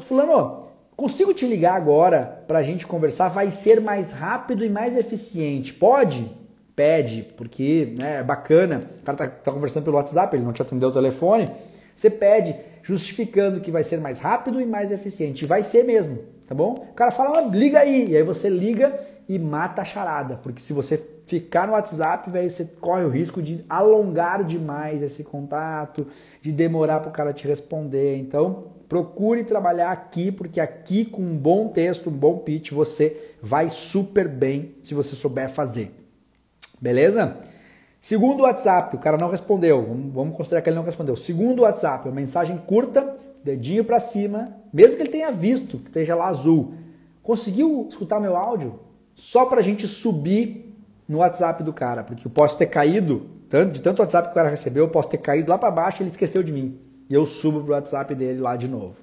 Fulano, 0.00 0.68
consigo 0.96 1.34
te 1.34 1.46
ligar 1.46 1.74
agora 1.74 2.44
para 2.46 2.60
a 2.60 2.62
gente 2.62 2.86
conversar? 2.86 3.28
Vai 3.28 3.50
ser 3.50 3.80
mais 3.80 4.12
rápido 4.12 4.64
e 4.64 4.70
mais 4.70 4.96
eficiente. 4.96 5.72
Pode? 5.72 6.30
Pede, 6.74 7.22
porque 7.36 7.94
né, 7.98 8.20
é 8.20 8.22
bacana. 8.22 8.82
O 9.00 9.04
cara 9.04 9.18
tá, 9.18 9.28
tá 9.28 9.50
conversando 9.50 9.84
pelo 9.84 9.96
WhatsApp, 9.96 10.36
ele 10.36 10.44
não 10.44 10.52
te 10.52 10.62
atendeu 10.62 10.90
o 10.90 10.92
telefone. 10.92 11.50
Você 11.96 12.10
pede, 12.10 12.54
justificando 12.82 13.60
que 13.60 13.70
vai 13.70 13.82
ser 13.82 13.98
mais 13.98 14.18
rápido 14.18 14.60
e 14.60 14.66
mais 14.66 14.92
eficiente. 14.92 15.46
Vai 15.46 15.62
ser 15.62 15.82
mesmo, 15.82 16.18
tá 16.46 16.54
bom? 16.54 16.74
O 16.90 16.94
cara 16.94 17.10
fala, 17.10 17.40
liga 17.48 17.80
aí. 17.80 18.10
E 18.10 18.16
aí 18.16 18.22
você 18.22 18.50
liga 18.50 19.00
e 19.26 19.38
mata 19.38 19.80
a 19.80 19.84
charada. 19.84 20.36
Porque 20.36 20.60
se 20.60 20.74
você 20.74 21.02
ficar 21.26 21.66
no 21.66 21.72
WhatsApp, 21.72 22.30
véio, 22.30 22.50
você 22.50 22.66
corre 22.80 23.04
o 23.04 23.08
risco 23.08 23.42
de 23.42 23.64
alongar 23.66 24.44
demais 24.44 25.02
esse 25.02 25.24
contato, 25.24 26.06
de 26.42 26.52
demorar 26.52 27.00
para 27.00 27.08
o 27.08 27.12
cara 27.12 27.32
te 27.32 27.48
responder. 27.48 28.18
Então, 28.18 28.64
procure 28.86 29.42
trabalhar 29.42 29.90
aqui, 29.90 30.30
porque 30.30 30.60
aqui 30.60 31.06
com 31.06 31.22
um 31.22 31.36
bom 31.36 31.68
texto, 31.68 32.10
um 32.10 32.12
bom 32.12 32.38
pitch, 32.38 32.72
você 32.72 33.34
vai 33.42 33.70
super 33.70 34.28
bem 34.28 34.74
se 34.82 34.92
você 34.92 35.16
souber 35.16 35.48
fazer. 35.48 35.92
Beleza? 36.78 37.38
Segundo 38.06 38.44
WhatsApp, 38.44 38.94
o 38.94 39.00
cara 39.00 39.16
não 39.16 39.28
respondeu. 39.28 39.84
Vamos 40.14 40.36
considerar 40.36 40.62
que 40.62 40.68
ele 40.68 40.76
não 40.76 40.84
respondeu. 40.84 41.16
Segundo 41.16 41.62
WhatsApp, 41.62 42.06
uma 42.06 42.14
mensagem 42.14 42.56
curta, 42.56 43.16
dedinho 43.42 43.84
para 43.84 43.98
cima, 43.98 44.46
mesmo 44.72 44.94
que 44.94 45.02
ele 45.02 45.10
tenha 45.10 45.32
visto, 45.32 45.78
que 45.78 45.88
esteja 45.88 46.14
lá 46.14 46.28
azul. 46.28 46.74
Conseguiu 47.20 47.84
escutar 47.90 48.20
meu 48.20 48.36
áudio? 48.36 48.78
Só 49.16 49.46
para 49.46 49.58
a 49.58 49.62
gente 49.62 49.88
subir 49.88 50.72
no 51.08 51.18
WhatsApp 51.18 51.64
do 51.64 51.72
cara, 51.72 52.04
porque 52.04 52.28
eu 52.28 52.30
posso 52.30 52.56
ter 52.56 52.66
caído, 52.66 53.26
de 53.72 53.82
tanto 53.82 53.98
WhatsApp 53.98 54.28
que 54.28 54.32
o 54.32 54.36
cara 54.36 54.50
recebeu, 54.50 54.84
eu 54.84 54.88
posso 54.88 55.08
ter 55.08 55.18
caído 55.18 55.50
lá 55.50 55.58
para 55.58 55.72
baixo 55.72 56.00
e 56.00 56.02
ele 56.04 56.10
esqueceu 56.10 56.44
de 56.44 56.52
mim. 56.52 56.78
E 57.10 57.14
eu 57.14 57.26
subo 57.26 57.64
pro 57.64 57.72
WhatsApp 57.72 58.14
dele 58.14 58.38
lá 58.38 58.54
de 58.54 58.68
novo. 58.68 59.00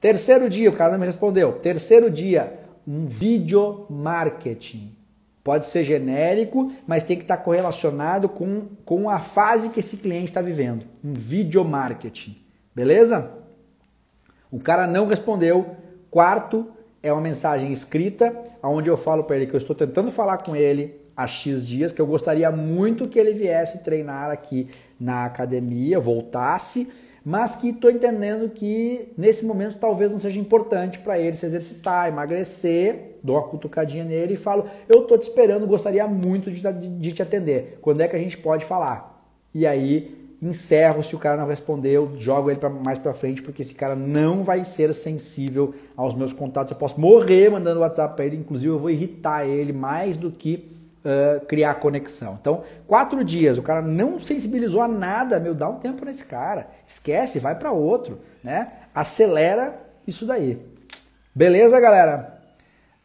Terceiro 0.00 0.48
dia, 0.48 0.70
o 0.70 0.72
cara 0.72 0.92
não 0.92 1.00
me 1.00 1.06
respondeu. 1.06 1.54
Terceiro 1.54 2.08
dia, 2.08 2.60
um 2.86 3.06
vídeo 3.06 3.86
marketing. 3.90 4.95
Pode 5.46 5.66
ser 5.66 5.84
genérico, 5.84 6.72
mas 6.88 7.04
tem 7.04 7.16
que 7.16 7.22
estar 7.22 7.36
correlacionado 7.36 8.28
com, 8.28 8.62
com 8.84 9.08
a 9.08 9.20
fase 9.20 9.68
que 9.68 9.78
esse 9.78 9.96
cliente 9.96 10.24
está 10.24 10.42
vivendo. 10.42 10.84
Um 11.04 11.14
vídeo 11.14 11.64
marketing. 11.64 12.36
Beleza? 12.74 13.30
O 14.50 14.58
cara 14.58 14.88
não 14.88 15.06
respondeu. 15.06 15.76
Quarto 16.10 16.66
é 17.00 17.12
uma 17.12 17.22
mensagem 17.22 17.70
escrita, 17.70 18.36
onde 18.60 18.90
eu 18.90 18.96
falo 18.96 19.22
para 19.22 19.36
ele 19.36 19.46
que 19.46 19.54
eu 19.54 19.58
estou 19.58 19.76
tentando 19.76 20.10
falar 20.10 20.38
com 20.38 20.56
ele 20.56 21.00
há 21.16 21.28
X 21.28 21.64
dias, 21.64 21.92
que 21.92 22.00
eu 22.00 22.06
gostaria 22.08 22.50
muito 22.50 23.06
que 23.06 23.16
ele 23.16 23.32
viesse 23.32 23.84
treinar 23.84 24.32
aqui 24.32 24.68
na 24.98 25.26
academia, 25.26 26.00
voltasse 26.00 26.90
mas 27.28 27.56
que 27.56 27.70
estou 27.70 27.90
entendendo 27.90 28.48
que 28.48 29.12
nesse 29.18 29.44
momento 29.44 29.78
talvez 29.78 30.12
não 30.12 30.20
seja 30.20 30.38
importante 30.38 31.00
para 31.00 31.18
ele 31.18 31.36
se 31.36 31.44
exercitar, 31.44 32.06
emagrecer, 32.06 33.18
dou 33.20 33.34
uma 33.34 33.48
cutucadinha 33.48 34.04
nele 34.04 34.34
e 34.34 34.36
falo: 34.36 34.66
Eu 34.88 35.02
estou 35.02 35.18
te 35.18 35.24
esperando, 35.24 35.66
gostaria 35.66 36.06
muito 36.06 36.52
de, 36.52 36.62
de, 36.72 37.10
te 37.10 37.22
atender. 37.22 37.78
Quando 37.82 38.00
é 38.00 38.06
que 38.06 38.14
a 38.14 38.18
gente 38.20 38.38
pode 38.38 38.64
falar? 38.64 39.28
E 39.52 39.66
aí 39.66 40.14
encerro 40.40 41.02
se 41.02 41.16
o 41.16 41.18
cara 41.18 41.36
não 41.36 41.48
respondeu, 41.48 42.12
jogo 42.16 42.48
ele 42.48 42.60
pra, 42.60 42.70
mais 42.70 42.96
para 42.96 43.12
frente, 43.12 43.42
porque 43.42 43.62
esse 43.62 43.74
cara 43.74 43.96
não 43.96 44.44
vai 44.44 44.62
ser 44.62 44.94
sensível 44.94 45.74
aos 45.96 46.14
meus 46.14 46.32
contatos. 46.32 46.70
Eu 46.70 46.78
posso 46.78 47.00
morrer 47.00 47.50
mandando 47.50 47.80
WhatsApp 47.80 48.14
para 48.14 48.24
ele, 48.24 48.36
inclusive 48.36 48.70
eu 48.70 48.78
vou 48.78 48.90
irritar 48.90 49.44
ele 49.44 49.72
mais 49.72 50.16
do 50.16 50.30
que 50.30 50.75
uh, 51.06 51.46
criar 51.46 51.74
conexão. 51.76 52.36
Então, 52.40 52.64
quatro 52.86 53.22
dias, 53.22 53.56
o 53.56 53.62
cara 53.62 53.80
não 53.80 54.20
sensibilizou 54.20 54.82
a 54.82 54.88
nada, 54.88 55.38
meu, 55.38 55.54
dá 55.54 55.68
um 55.68 55.78
tempo 55.78 56.04
nesse 56.04 56.24
cara. 56.24 56.66
Esquece, 56.86 57.38
vai 57.38 57.54
para 57.54 57.70
outro, 57.70 58.20
né? 58.42 58.72
Acelera 58.92 59.78
isso 60.06 60.26
daí. 60.26 60.58
Beleza, 61.34 61.78
galera? 61.78 62.40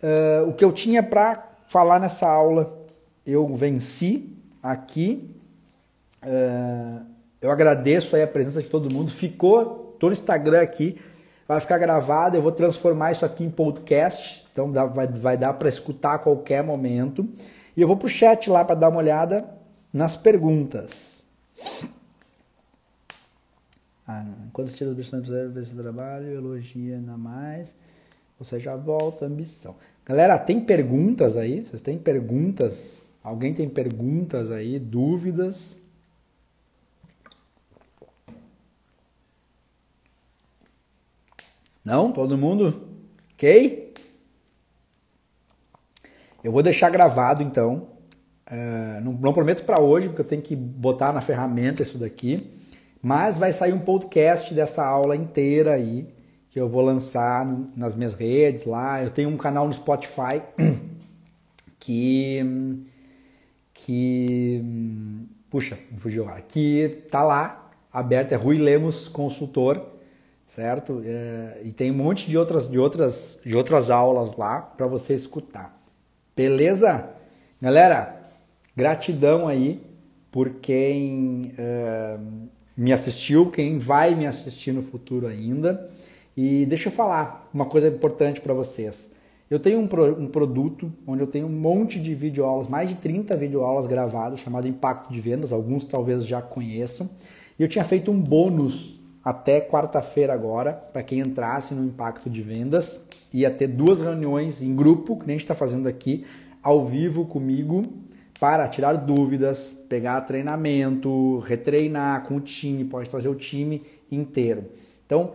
Uh, 0.01 0.49
o 0.49 0.53
que 0.53 0.65
eu 0.65 0.71
tinha 0.71 1.03
para 1.03 1.51
falar 1.67 1.99
nessa 1.99 2.27
aula, 2.27 2.75
eu 3.25 3.47
venci 3.53 4.35
aqui. 4.63 5.29
Uh, 6.23 7.05
eu 7.39 7.51
agradeço 7.51 8.15
aí 8.15 8.23
a 8.23 8.27
presença 8.27 8.61
de 8.61 8.69
todo 8.69 8.93
mundo. 8.93 9.11
Ficou, 9.11 9.95
tô 9.99 10.07
no 10.07 10.13
Instagram 10.13 10.61
aqui, 10.61 10.99
vai 11.47 11.59
ficar 11.59 11.77
gravado. 11.77 12.35
Eu 12.35 12.41
vou 12.41 12.51
transformar 12.51 13.11
isso 13.11 13.25
aqui 13.25 13.43
em 13.43 13.49
podcast, 13.49 14.47
então 14.51 14.71
vai, 14.71 15.07
vai 15.07 15.37
dar 15.37 15.53
para 15.53 15.69
escutar 15.69 16.15
a 16.15 16.19
qualquer 16.19 16.63
momento. 16.63 17.27
E 17.75 17.81
eu 17.81 17.87
vou 17.87 17.97
pro 17.97 18.09
chat 18.09 18.49
lá 18.49 18.65
para 18.65 18.75
dar 18.75 18.89
uma 18.89 18.97
olhada 18.99 19.45
nas 19.93 20.17
perguntas. 20.17 21.23
Ah, 24.07 24.23
do 24.23 24.95
bicho 24.95 25.15
não 25.15 25.21
precisa 25.21 25.47
ver 25.47 25.61
esse 25.61 25.75
trabalho? 25.75 26.29
Elogia 26.31 26.95
ainda 26.95 27.15
mais. 27.15 27.75
Você 28.37 28.59
já 28.59 28.75
volta, 28.75 29.25
ambição. 29.25 29.75
Galera, 30.05 30.37
tem 30.37 30.59
perguntas 30.59 31.37
aí? 31.37 31.63
Vocês 31.63 31.81
têm 31.81 31.97
perguntas? 31.97 33.05
Alguém 33.23 33.53
tem 33.53 33.69
perguntas 33.69 34.51
aí? 34.51 34.79
Dúvidas? 34.79 35.75
Não? 41.85 42.11
Todo 42.11 42.37
mundo? 42.37 42.87
Ok? 43.33 43.90
Eu 46.43 46.51
vou 46.51 46.63
deixar 46.63 46.89
gravado 46.89 47.43
então. 47.43 47.87
Uh, 48.51 49.01
não, 49.03 49.13
não, 49.13 49.33
prometo 49.33 49.63
para 49.63 49.79
hoje, 49.79 50.07
porque 50.07 50.21
eu 50.21 50.25
tenho 50.25 50.41
que 50.41 50.55
botar 50.55 51.13
na 51.13 51.21
ferramenta 51.21 51.81
isso 51.81 51.97
daqui. 51.97 52.51
Mas 53.01 53.37
vai 53.37 53.53
sair 53.53 53.73
um 53.73 53.79
podcast 53.79 54.53
dessa 54.53 54.85
aula 54.85 55.15
inteira 55.15 55.73
aí, 55.73 56.07
que 56.49 56.59
eu 56.59 56.67
vou 56.67 56.81
lançar 56.81 57.45
nas 57.75 57.95
minhas 57.95 58.13
redes 58.13 58.65
lá. 58.65 59.01
Eu 59.01 59.09
tenho 59.09 59.29
um 59.29 59.37
canal 59.37 59.67
no 59.67 59.73
Spotify 59.73 60.41
que. 61.79 62.83
que. 63.73 64.63
puxa, 65.49 65.77
me 65.91 65.99
fugiu 65.99 66.25
lá. 66.25 66.41
Que 66.41 67.05
tá 67.09 67.23
lá, 67.23 67.71
aberto, 67.93 68.33
é 68.33 68.35
Rui 68.35 68.57
Lemos 68.57 69.07
Consultor, 69.07 69.81
certo? 70.45 71.01
É, 71.05 71.61
e 71.63 71.71
tem 71.71 71.91
um 71.91 71.95
monte 71.95 72.29
de 72.29 72.37
outras, 72.37 72.69
de 72.69 72.79
outras, 72.79 73.39
de 73.45 73.55
outras 73.55 73.89
aulas 73.89 74.35
lá 74.35 74.59
para 74.61 74.87
você 74.87 75.13
escutar. 75.13 75.80
Beleza? 76.35 77.09
Galera, 77.61 78.15
gratidão 78.75 79.47
aí 79.47 79.81
por 80.31 80.49
quem 80.61 81.51
uh, 81.59 82.49
me 82.75 82.93
assistiu, 82.93 83.51
quem 83.51 83.77
vai 83.77 84.15
me 84.15 84.25
assistir 84.25 84.71
no 84.71 84.81
futuro 84.81 85.27
ainda. 85.27 85.89
E 86.35 86.65
deixa 86.65 86.87
eu 86.87 86.93
falar 86.93 87.49
uma 87.53 87.65
coisa 87.65 87.89
importante 87.89 88.39
para 88.39 88.53
vocês. 88.53 89.11
Eu 89.49 89.59
tenho 89.59 89.79
um, 89.79 89.87
pro, 89.87 90.17
um, 90.17 90.27
produto 90.27 90.89
onde 91.05 91.21
eu 91.21 91.27
tenho 91.27 91.47
um 91.47 91.51
monte 91.51 91.99
de 91.99 92.15
videoaulas, 92.15 92.67
mais 92.67 92.87
de 92.87 92.95
30 92.95 93.35
videoaulas 93.35 93.85
gravadas, 93.85 94.39
chamado 94.39 94.65
Impacto 94.65 95.11
de 95.11 95.19
Vendas, 95.19 95.51
alguns 95.51 95.83
talvez 95.83 96.25
já 96.25 96.41
conheçam. 96.41 97.09
E 97.59 97.63
eu 97.63 97.67
tinha 97.67 97.83
feito 97.83 98.09
um 98.09 98.21
bônus 98.21 99.01
até 99.21 99.59
quarta-feira 99.59 100.33
agora, 100.33 100.71
para 100.71 101.03
quem 101.03 101.19
entrasse 101.19 101.73
no 101.73 101.83
Impacto 101.85 102.29
de 102.29 102.41
Vendas 102.41 103.01
ia 103.33 103.49
ter 103.49 103.67
duas 103.67 104.01
reuniões 104.01 104.61
em 104.61 104.75
grupo, 104.75 105.17
que 105.17 105.25
nem 105.25 105.35
a 105.35 105.37
gente 105.37 105.45
está 105.45 105.55
fazendo 105.55 105.87
aqui, 105.87 106.25
ao 106.61 106.85
vivo 106.85 107.25
comigo, 107.25 107.83
para 108.39 108.67
tirar 108.67 108.93
dúvidas, 108.93 109.77
pegar 109.87 110.19
treinamento, 110.21 111.39
retreinar 111.39 112.23
com 112.23 112.37
o 112.37 112.41
time, 112.41 112.83
pode 112.83 113.09
trazer 113.09 113.29
o 113.29 113.35
time 113.35 113.83
inteiro. 114.11 114.65
Então, 115.05 115.33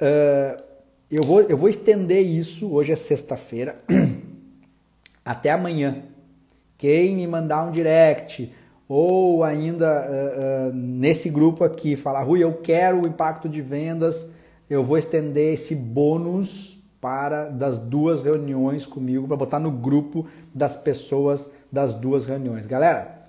uh, 0.00 0.62
eu, 1.10 1.22
vou, 1.22 1.42
eu 1.42 1.56
vou 1.56 1.68
estender 1.68 2.26
isso, 2.26 2.72
hoje 2.72 2.92
é 2.92 2.96
sexta-feira, 2.96 3.80
até 5.24 5.50
amanhã. 5.50 6.02
Quem 6.76 7.14
me 7.14 7.26
mandar 7.26 7.64
um 7.64 7.70
direct 7.70 8.52
ou 8.88 9.44
ainda 9.44 9.86
uh, 9.86 10.70
uh, 10.70 10.74
nesse 10.74 11.30
grupo 11.30 11.62
aqui 11.62 11.94
falar, 11.94 12.24
Rui, 12.24 12.42
eu 12.42 12.54
quero 12.54 13.02
o 13.02 13.06
impacto 13.06 13.48
de 13.48 13.62
vendas, 13.62 14.32
eu 14.68 14.84
vou 14.84 14.98
estender 14.98 15.54
esse 15.54 15.76
bônus 15.76 16.79
para 17.00 17.48
das 17.48 17.78
duas 17.78 18.22
reuniões 18.22 18.84
comigo, 18.84 19.26
para 19.26 19.36
botar 19.36 19.58
no 19.58 19.70
grupo 19.70 20.26
das 20.54 20.76
pessoas 20.76 21.50
das 21.72 21.94
duas 21.94 22.26
reuniões. 22.26 22.66
Galera, 22.66 23.26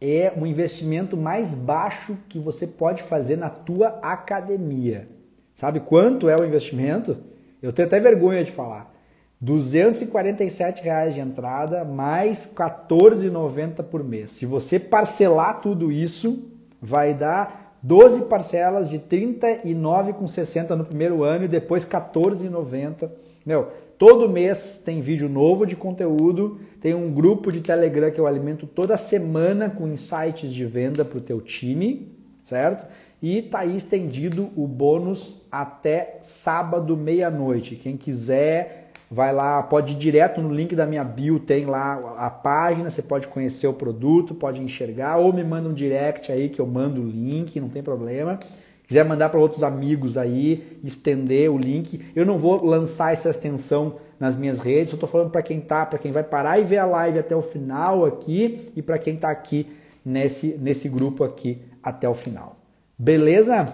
é 0.00 0.32
um 0.36 0.46
investimento 0.46 1.16
mais 1.16 1.54
baixo 1.54 2.16
que 2.28 2.38
você 2.38 2.66
pode 2.66 3.02
fazer 3.02 3.36
na 3.36 3.50
tua 3.50 3.98
academia. 4.02 5.08
Sabe 5.54 5.80
quanto 5.80 6.28
é 6.28 6.36
o 6.36 6.44
investimento? 6.44 7.16
Eu 7.60 7.72
tenho 7.72 7.88
até 7.88 7.98
vergonha 7.98 8.44
de 8.44 8.52
falar. 8.52 8.94
247 9.40 10.82
reais 10.82 11.14
de 11.14 11.20
entrada, 11.20 11.84
mais 11.84 12.46
R$ 12.46 12.64
14,90 12.64 13.82
por 13.84 14.02
mês. 14.02 14.32
Se 14.32 14.46
você 14.46 14.78
parcelar 14.78 15.60
tudo 15.60 15.90
isso, 15.90 16.48
vai 16.80 17.14
dar 17.14 17.67
12 17.82 18.22
parcelas 18.22 18.90
de 18.90 18.98
39,60 18.98 20.70
no 20.70 20.84
primeiro 20.84 21.22
ano 21.22 21.44
e 21.44 21.48
depois 21.48 21.84
14,90. 21.84 23.10
Meu, 23.46 23.68
todo 23.96 24.28
mês 24.28 24.80
tem 24.84 25.00
vídeo 25.00 25.28
novo 25.28 25.64
de 25.64 25.76
conteúdo, 25.76 26.60
tem 26.80 26.94
um 26.94 27.12
grupo 27.12 27.52
de 27.52 27.60
Telegram 27.60 28.10
que 28.10 28.20
eu 28.20 28.26
alimento 28.26 28.66
toda 28.66 28.96
semana 28.96 29.70
com 29.70 29.86
insights 29.86 30.52
de 30.52 30.64
venda 30.64 31.04
para 31.04 31.18
o 31.18 31.22
teu 31.22 31.40
time, 31.40 32.12
certo? 32.44 32.86
E 33.22 33.42
tá 33.42 33.60
aí 33.60 33.76
estendido 33.76 34.50
o 34.56 34.66
bônus 34.66 35.42
até 35.50 36.18
sábado 36.22 36.96
meia-noite. 36.96 37.74
Quem 37.74 37.96
quiser 37.96 38.87
vai 39.10 39.32
lá, 39.32 39.62
pode 39.62 39.94
ir 39.94 39.96
direto 39.96 40.40
no 40.40 40.52
link 40.52 40.76
da 40.76 40.86
minha 40.86 41.02
bio, 41.02 41.40
tem 41.40 41.64
lá 41.64 42.14
a 42.18 42.30
página, 42.30 42.90
você 42.90 43.02
pode 43.02 43.26
conhecer 43.28 43.66
o 43.66 43.72
produto, 43.72 44.34
pode 44.34 44.62
enxergar, 44.62 45.16
ou 45.16 45.32
me 45.32 45.42
manda 45.42 45.68
um 45.68 45.74
direct 45.74 46.30
aí 46.30 46.48
que 46.48 46.60
eu 46.60 46.66
mando 46.66 47.00
o 47.00 47.06
link, 47.06 47.58
não 47.58 47.68
tem 47.68 47.82
problema. 47.82 48.38
Quiser 48.86 49.04
mandar 49.04 49.28
para 49.28 49.38
outros 49.38 49.62
amigos 49.62 50.16
aí, 50.16 50.78
estender 50.82 51.50
o 51.50 51.58
link. 51.58 52.00
Eu 52.16 52.24
não 52.24 52.38
vou 52.38 52.64
lançar 52.64 53.12
essa 53.12 53.30
extensão 53.30 53.96
nas 54.18 54.34
minhas 54.36 54.58
redes, 54.58 54.92
eu 54.92 54.96
estou 54.96 55.08
falando 55.08 55.30
para 55.30 55.42
quem 55.42 55.60
tá, 55.60 55.86
para 55.86 55.98
quem 55.98 56.10
vai 56.10 56.24
parar 56.24 56.58
e 56.58 56.64
ver 56.64 56.78
a 56.78 56.86
live 56.86 57.18
até 57.18 57.36
o 57.36 57.42
final 57.42 58.04
aqui 58.04 58.72
e 58.74 58.82
para 58.82 58.98
quem 58.98 59.14
está 59.14 59.30
aqui 59.30 59.66
nesse, 60.04 60.58
nesse 60.58 60.88
grupo 60.88 61.22
aqui 61.22 61.58
até 61.82 62.08
o 62.08 62.14
final. 62.14 62.56
Beleza? 62.98 63.72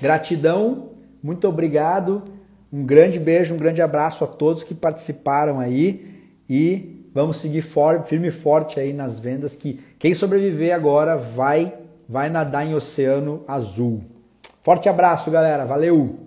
Gratidão, 0.00 0.90
muito 1.22 1.48
obrigado. 1.48 2.22
Um 2.74 2.84
grande 2.84 3.20
beijo, 3.20 3.54
um 3.54 3.56
grande 3.56 3.80
abraço 3.80 4.24
a 4.24 4.26
todos 4.26 4.64
que 4.64 4.74
participaram 4.74 5.60
aí 5.60 6.34
e 6.50 7.08
vamos 7.14 7.36
seguir 7.36 7.62
for, 7.62 8.02
firme 8.02 8.26
e 8.26 8.32
forte 8.32 8.80
aí 8.80 8.92
nas 8.92 9.16
vendas 9.16 9.54
que 9.54 9.78
quem 9.96 10.12
sobreviver 10.12 10.74
agora 10.74 11.16
vai 11.16 11.72
vai 12.08 12.28
nadar 12.28 12.66
em 12.66 12.74
oceano 12.74 13.44
azul. 13.46 14.02
Forte 14.64 14.88
abraço, 14.88 15.30
galera. 15.30 15.64
Valeu! 15.64 16.23